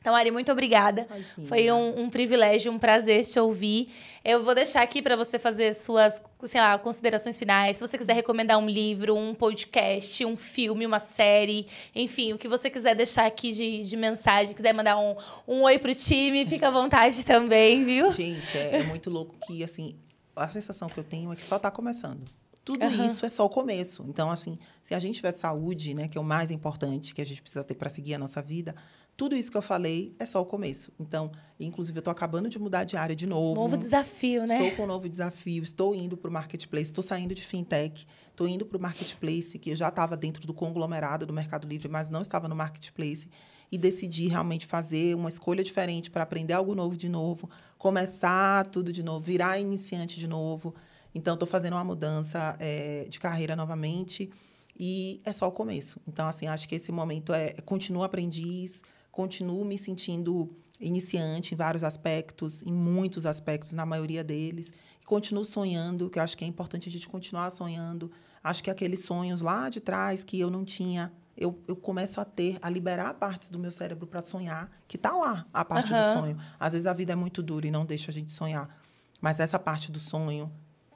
Então, 0.00 0.14
Ari, 0.14 0.30
muito 0.30 0.50
obrigada. 0.50 1.06
Imagina. 1.10 1.46
Foi 1.46 1.70
um, 1.70 2.02
um, 2.02 2.08
privilégio, 2.08 2.72
um 2.72 2.78
prazer 2.78 3.22
te 3.22 3.38
ouvir. 3.38 3.92
Eu 4.24 4.42
vou 4.42 4.54
deixar 4.54 4.80
aqui 4.80 5.02
para 5.02 5.14
você 5.14 5.38
fazer 5.38 5.74
suas, 5.74 6.22
sei 6.44 6.60
lá, 6.60 6.78
considerações 6.78 7.38
finais. 7.38 7.76
Se 7.76 7.86
você 7.86 7.98
quiser 7.98 8.14
recomendar 8.14 8.56
um 8.56 8.66
livro, 8.66 9.14
um 9.14 9.34
podcast, 9.34 10.24
um 10.24 10.36
filme, 10.36 10.86
uma 10.86 11.00
série, 11.00 11.66
enfim, 11.94 12.32
o 12.32 12.38
que 12.38 12.48
você 12.48 12.70
quiser 12.70 12.94
deixar 12.94 13.26
aqui 13.26 13.52
de, 13.52 13.82
de 13.82 13.96
mensagem, 13.96 14.54
quiser 14.54 14.72
mandar 14.72 14.98
um, 14.98 15.16
um 15.46 15.62
oi 15.64 15.78
pro 15.78 15.94
time, 15.94 16.46
fica 16.46 16.68
à 16.68 16.70
vontade 16.70 17.24
também, 17.26 17.84
viu? 17.84 18.10
Gente, 18.10 18.56
é, 18.56 18.76
é 18.76 18.82
muito 18.84 19.10
louco 19.10 19.36
que, 19.46 19.62
assim, 19.62 19.94
a 20.34 20.48
sensação 20.48 20.88
que 20.88 20.98
eu 20.98 21.04
tenho 21.04 21.32
é 21.32 21.36
que 21.36 21.44
só 21.44 21.56
está 21.56 21.70
começando. 21.70 22.24
Tudo 22.64 22.84
uhum. 22.84 23.06
isso 23.06 23.24
é 23.24 23.30
só 23.30 23.44
o 23.44 23.48
começo. 23.48 24.04
Então, 24.08 24.30
assim, 24.30 24.58
se 24.82 24.94
a 24.94 24.98
gente 24.98 25.16
tiver 25.16 25.36
saúde, 25.36 25.94
né, 25.94 26.08
que 26.08 26.18
é 26.18 26.20
o 26.20 26.24
mais 26.24 26.50
importante 26.50 27.14
que 27.14 27.22
a 27.22 27.26
gente 27.26 27.40
precisa 27.40 27.64
ter 27.64 27.74
para 27.74 27.88
seguir 27.88 28.14
a 28.14 28.18
nossa 28.18 28.42
vida, 28.42 28.74
tudo 29.16 29.36
isso 29.36 29.50
que 29.50 29.56
eu 29.56 29.62
falei 29.62 30.12
é 30.18 30.24
só 30.24 30.40
o 30.40 30.46
começo. 30.46 30.92
Então, 30.98 31.30
inclusive, 31.58 31.98
eu 31.98 32.00
estou 32.00 32.12
acabando 32.12 32.48
de 32.48 32.58
mudar 32.58 32.84
de 32.84 32.96
área 32.96 33.14
de 33.14 33.26
novo. 33.26 33.54
Novo 33.54 33.76
desafio, 33.76 34.46
né? 34.46 34.54
Estou 34.54 34.76
com 34.76 34.84
um 34.84 34.86
novo 34.86 35.08
desafio, 35.08 35.62
estou 35.62 35.94
indo 35.94 36.16
para 36.16 36.30
o 36.30 36.32
marketplace, 36.32 36.86
estou 36.86 37.04
saindo 37.04 37.34
de 37.34 37.42
fintech, 37.42 38.06
estou 38.30 38.48
indo 38.48 38.64
para 38.64 38.78
o 38.78 38.80
marketplace, 38.80 39.58
que 39.58 39.70
eu 39.70 39.76
já 39.76 39.88
estava 39.88 40.16
dentro 40.16 40.46
do 40.46 40.54
conglomerado 40.54 41.26
do 41.26 41.32
Mercado 41.32 41.68
Livre, 41.68 41.88
mas 41.88 42.08
não 42.08 42.22
estava 42.22 42.48
no 42.48 42.56
marketplace. 42.56 43.28
E 43.70 43.78
decidi 43.78 44.26
realmente 44.28 44.66
fazer 44.66 45.14
uma 45.14 45.28
escolha 45.28 45.62
diferente 45.62 46.10
para 46.10 46.22
aprender 46.22 46.52
algo 46.52 46.74
novo 46.74 46.96
de 46.96 47.08
novo, 47.08 47.48
começar 47.78 48.64
tudo 48.66 48.92
de 48.92 49.02
novo, 49.02 49.20
virar 49.20 49.58
iniciante 49.58 50.18
de 50.18 50.26
novo. 50.26 50.74
Então, 51.14 51.34
estou 51.34 51.46
fazendo 51.46 51.74
uma 51.74 51.84
mudança 51.84 52.56
é, 52.58 53.06
de 53.08 53.18
carreira 53.18 53.54
novamente 53.54 54.30
e 54.78 55.20
é 55.24 55.32
só 55.32 55.46
o 55.46 55.52
começo. 55.52 56.00
Então, 56.08 56.26
assim, 56.26 56.46
acho 56.46 56.68
que 56.68 56.74
esse 56.74 56.90
momento 56.90 57.32
é 57.32 57.52
continuo 57.64 58.02
aprendiz, 58.02 58.82
continuo 59.12 59.64
me 59.64 59.76
sentindo 59.76 60.50
iniciante 60.80 61.52
em 61.52 61.56
vários 61.56 61.84
aspectos, 61.84 62.62
em 62.62 62.72
muitos 62.72 63.26
aspectos, 63.26 63.74
na 63.74 63.84
maioria 63.84 64.24
deles. 64.24 64.70
E 65.02 65.04
continuo 65.04 65.44
sonhando, 65.44 66.08
que 66.08 66.18
eu 66.18 66.22
acho 66.22 66.36
que 66.36 66.44
é 66.44 66.46
importante 66.46 66.88
a 66.88 66.92
gente 66.92 67.08
continuar 67.08 67.50
sonhando. 67.50 68.10
Acho 68.42 68.64
que 68.64 68.70
aqueles 68.70 69.04
sonhos 69.04 69.42
lá 69.42 69.68
de 69.68 69.80
trás 69.80 70.24
que 70.24 70.40
eu 70.40 70.48
não 70.48 70.64
tinha, 70.64 71.12
eu, 71.40 71.58
eu 71.66 71.74
começo 71.74 72.20
a 72.20 72.24
ter, 72.24 72.58
a 72.60 72.68
liberar 72.68 73.14
partes 73.14 73.48
do 73.48 73.58
meu 73.58 73.70
cérebro 73.70 74.06
para 74.06 74.20
sonhar, 74.20 74.70
que 74.86 74.96
está 74.96 75.10
lá, 75.12 75.46
a 75.52 75.64
parte 75.64 75.90
uhum. 75.90 75.98
do 75.98 76.12
sonho. 76.20 76.38
Às 76.58 76.72
vezes 76.74 76.86
a 76.86 76.92
vida 76.92 77.14
é 77.14 77.16
muito 77.16 77.42
dura 77.42 77.66
e 77.66 77.70
não 77.70 77.86
deixa 77.86 78.10
a 78.10 78.14
gente 78.14 78.30
sonhar. 78.30 78.78
Mas 79.22 79.40
essa 79.40 79.58
parte 79.58 79.90
do 79.90 79.98
sonho 79.98 80.52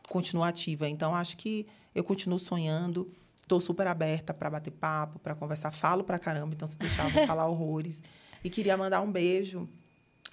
continua 0.09 0.49
ativa. 0.49 0.87
Então, 0.87 1.15
acho 1.15 1.39
que 1.39 1.67
eu 1.95 2.05
continuo 2.05 2.39
sonhando. 2.39 3.11
Estou 3.41 3.59
super 3.59 3.87
aberta 3.87 4.35
para 4.35 4.51
bater 4.51 4.71
papo, 4.71 5.19
para 5.19 5.35
conversar. 5.35 5.71
Falo 5.71 6.05
para 6.05 6.19
caramba, 6.19 6.55
então 6.55 6.69
se 6.69 6.79
deixar, 6.79 7.09
vou 7.11 7.25
falar 7.27 7.47
horrores. 7.47 8.03
E 8.43 8.51
queria 8.51 8.77
mandar 8.77 9.01
um 9.01 9.11
beijo 9.11 9.67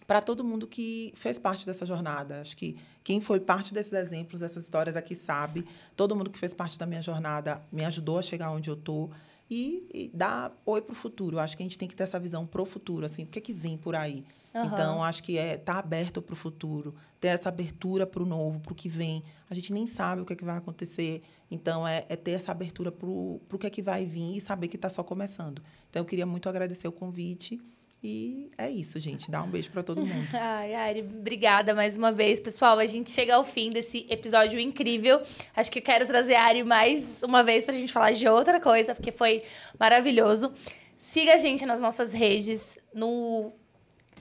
para 0.05 0.21
todo 0.21 0.43
mundo 0.43 0.67
que 0.67 1.13
fez 1.15 1.39
parte 1.39 1.65
dessa 1.65 1.85
jornada. 1.85 2.41
Acho 2.41 2.57
que 2.57 2.77
quem 3.01 3.21
foi 3.21 3.39
parte 3.39 3.73
desses 3.73 3.93
exemplos, 3.93 4.41
dessas 4.41 4.65
histórias 4.65 4.97
aqui 4.97 5.15
sabe. 5.15 5.65
Todo 5.95 6.15
mundo 6.17 6.29
que 6.29 6.37
fez 6.37 6.53
parte 6.53 6.77
da 6.77 6.85
minha 6.85 7.01
jornada 7.01 7.61
me 7.71 7.85
ajudou 7.85 8.19
a 8.19 8.21
chegar 8.21 8.51
onde 8.51 8.69
eu 8.69 8.73
estou. 8.73 9.09
E, 9.53 9.85
e 9.93 10.11
dar 10.13 10.57
oi 10.65 10.81
para 10.81 10.93
o 10.93 10.95
futuro. 10.95 11.37
Acho 11.37 11.57
que 11.57 11.63
a 11.63 11.65
gente 11.65 11.77
tem 11.77 11.85
que 11.85 11.93
ter 11.95 12.03
essa 12.03 12.17
visão 12.17 12.47
para 12.47 12.61
o 12.61 12.65
futuro. 12.65 13.05
Assim, 13.05 13.23
o 13.23 13.27
que 13.27 13.37
é 13.37 13.41
que 13.41 13.51
vem 13.51 13.77
por 13.77 13.95
aí? 13.95 14.23
Uhum. 14.53 14.65
Então, 14.65 15.03
acho 15.03 15.21
que 15.21 15.37
é 15.37 15.55
estar 15.55 15.73
tá 15.73 15.79
aberto 15.79 16.21
para 16.21 16.33
o 16.33 16.35
futuro, 16.35 16.95
ter 17.19 17.27
essa 17.27 17.49
abertura 17.49 18.07
para 18.07 18.23
o 18.23 18.25
novo, 18.25 18.61
para 18.61 18.71
o 18.71 18.75
que 18.75 18.87
vem. 18.87 19.23
A 19.49 19.53
gente 19.53 19.73
nem 19.73 19.87
sabe 19.87 20.21
o 20.21 20.25
que 20.25 20.31
é 20.31 20.35
que 20.37 20.45
vai 20.45 20.57
acontecer. 20.57 21.21
Então, 21.49 21.85
é, 21.85 22.05
é 22.07 22.15
ter 22.15 22.31
essa 22.31 22.51
abertura 22.51 22.91
para 22.91 23.07
o 23.07 23.59
que 23.59 23.67
é 23.67 23.69
que 23.69 23.81
vai 23.81 24.05
vir 24.05 24.37
e 24.37 24.41
saber 24.41 24.69
que 24.69 24.77
está 24.77 24.89
só 24.89 25.03
começando. 25.03 25.61
Então, 25.89 26.01
eu 26.01 26.05
queria 26.05 26.25
muito 26.25 26.47
agradecer 26.47 26.87
o 26.87 26.91
convite. 26.91 27.59
E 28.03 28.49
é 28.57 28.67
isso, 28.69 28.99
gente. 28.99 29.29
Dá 29.29 29.43
um 29.43 29.47
beijo 29.47 29.69
para 29.69 29.83
todo 29.83 30.01
mundo. 30.01 30.27
Ai, 30.33 30.73
Ari, 30.73 31.01
obrigada 31.01 31.75
mais 31.75 31.95
uma 31.95 32.11
vez. 32.11 32.39
Pessoal, 32.39 32.79
a 32.79 32.85
gente 32.85 33.11
chega 33.11 33.35
ao 33.35 33.45
fim 33.45 33.69
desse 33.69 34.07
episódio 34.09 34.59
incrível. 34.59 35.21
Acho 35.55 35.69
que 35.69 35.77
eu 35.77 35.83
quero 35.83 36.07
trazer 36.07 36.33
a 36.33 36.43
Ari 36.43 36.63
mais 36.63 37.21
uma 37.21 37.43
vez 37.43 37.63
para 37.63 37.75
a 37.75 37.77
gente 37.77 37.93
falar 37.93 38.11
de 38.11 38.27
outra 38.27 38.59
coisa, 38.59 38.95
porque 38.95 39.11
foi 39.11 39.43
maravilhoso. 39.79 40.51
Siga 40.97 41.35
a 41.35 41.37
gente 41.37 41.63
nas 41.63 41.79
nossas 41.79 42.11
redes, 42.11 42.75
no 42.91 43.51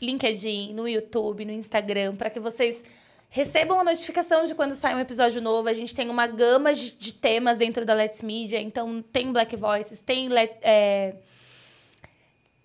LinkedIn, 0.00 0.74
no 0.74 0.86
YouTube, 0.86 1.46
no 1.46 1.52
Instagram, 1.52 2.16
para 2.16 2.28
que 2.28 2.38
vocês 2.38 2.84
recebam 3.30 3.80
a 3.80 3.84
notificação 3.84 4.44
de 4.44 4.54
quando 4.54 4.74
sai 4.74 4.94
um 4.94 5.00
episódio 5.00 5.40
novo. 5.40 5.68
A 5.68 5.72
gente 5.72 5.94
tem 5.94 6.10
uma 6.10 6.26
gama 6.26 6.74
de, 6.74 7.14
temas 7.14 7.56
dentro 7.56 7.86
da 7.86 7.94
Let's 7.94 8.22
Media, 8.22 8.60
então 8.60 9.00
tem 9.00 9.32
Black 9.32 9.56
Voices, 9.56 10.00
tem 10.00 10.28
Let, 10.28 10.58
é, 10.60 11.14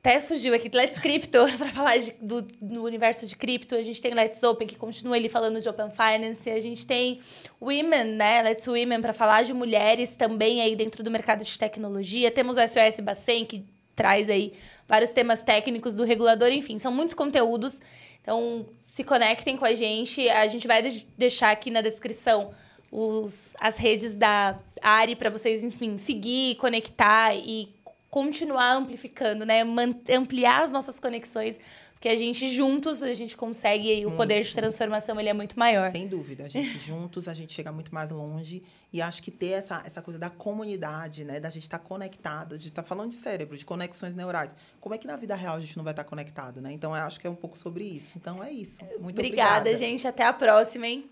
até 0.06 0.20
fugiu 0.20 0.54
aqui, 0.54 0.70
Let's 0.72 1.00
Crypto, 1.00 1.40
para 1.58 1.72
falar 1.72 1.98
de, 1.98 2.12
do, 2.22 2.44
do, 2.62 2.84
universo 2.84 3.26
de 3.26 3.36
cripto. 3.36 3.74
A 3.74 3.82
gente 3.82 4.00
tem 4.00 4.14
Let's 4.14 4.44
Open, 4.44 4.68
que 4.68 4.76
continua 4.76 5.16
ali 5.16 5.28
falando 5.28 5.60
de 5.60 5.68
Open 5.68 5.90
Finance. 5.90 6.48
A 6.48 6.60
gente 6.60 6.86
tem 6.86 7.20
Women, 7.60 8.16
né? 8.16 8.44
Let's 8.44 8.68
Women, 8.68 9.02
para 9.02 9.14
falar 9.14 9.42
de 9.42 9.52
mulheres 9.52 10.16
também 10.16 10.62
aí 10.62 10.76
dentro 10.76 11.04
do 11.04 11.10
mercado 11.10 11.44
de 11.44 11.58
tecnologia. 11.58 12.30
Temos 12.30 12.56
o 12.56 12.60
SOS 12.60 13.00
Bacen, 13.00 13.46
que 13.46 13.66
traz 13.96 14.30
aí 14.30 14.54
vários 14.88 15.10
temas 15.10 15.42
técnicos 15.42 15.96
do 15.96 16.04
regulador, 16.04 16.50
enfim, 16.52 16.78
são 16.78 16.92
muitos 16.92 17.16
conteúdos. 17.16 17.82
Então, 18.22 18.64
se 18.86 19.04
conectem 19.04 19.58
com 19.58 19.66
a 19.66 19.74
gente. 19.74 20.30
A 20.30 20.46
gente 20.46 20.68
vai 20.68 20.84
deixar 21.18 21.50
aqui 21.50 21.72
na 21.72 21.82
descrição 21.82 22.52
os, 22.92 23.56
as 23.60 23.78
redes 23.78 24.14
da 24.14 24.60
Ari 24.84 25.16
para 25.16 25.32
vocês, 25.32 25.64
enfim, 25.64 25.98
seguir, 25.98 26.56
conectar 26.58 27.34
e 27.36 27.74
continuar 28.16 28.78
amplificando, 28.78 29.46
né? 29.46 29.62
Ampliar 30.10 30.64
as 30.64 30.72
nossas 30.72 31.02
conexões 31.02 31.60
porque 31.92 32.08
a 32.08 32.16
gente 32.16 32.48
juntos 32.50 33.04
a 33.04 33.12
gente 33.12 33.36
consegue 33.36 33.94
e 33.94 34.06
o 34.06 34.12
poder 34.12 34.44
de 34.44 34.54
transformação 34.54 35.20
ele 35.20 35.28
é 35.28 35.34
muito 35.34 35.58
maior. 35.58 35.92
Sem 35.92 36.08
dúvida, 36.08 36.46
a 36.46 36.48
gente 36.48 36.78
juntos 36.80 37.28
a 37.28 37.34
gente 37.34 37.52
chega 37.52 37.72
muito 37.72 37.94
mais 37.94 38.12
longe 38.12 38.64
e 38.94 39.02
acho 39.02 39.24
que 39.24 39.32
ter 39.32 39.52
essa, 39.52 39.82
essa 39.86 40.02
coisa 40.02 40.20
da 40.20 40.30
comunidade, 40.30 41.26
né, 41.26 41.40
da 41.40 41.50
gente 41.50 41.64
estar 41.64 41.80
tá 41.80 41.84
conectado, 41.84 42.54
a 42.54 42.58
gente 42.58 42.70
está 42.70 42.84
falando 42.84 43.10
de 43.10 43.16
cérebro, 43.16 43.58
de 43.58 43.66
conexões 43.66 44.14
neurais. 44.14 44.54
Como 44.80 44.94
é 44.94 44.98
que 44.98 45.08
na 45.08 45.18
vida 45.18 45.36
real 45.36 45.56
a 45.56 45.60
gente 45.60 45.76
não 45.76 45.84
vai 45.84 45.94
estar 45.94 46.04
tá 46.04 46.10
conectado, 46.10 46.62
né? 46.62 46.72
Então 46.72 46.96
eu 46.96 47.04
acho 47.04 47.20
que 47.20 47.28
é 47.28 47.30
um 47.30 47.36
pouco 47.36 47.58
sobre 47.58 47.84
isso. 47.84 48.14
Então 48.16 48.42
é 48.42 48.52
isso. 48.52 48.82
Muito 49.00 49.18
obrigada, 49.18 49.62
obrigada. 49.62 49.78
gente, 49.78 50.08
até 50.08 50.24
a 50.26 50.32
próxima, 50.32 50.88
hein? 50.88 51.10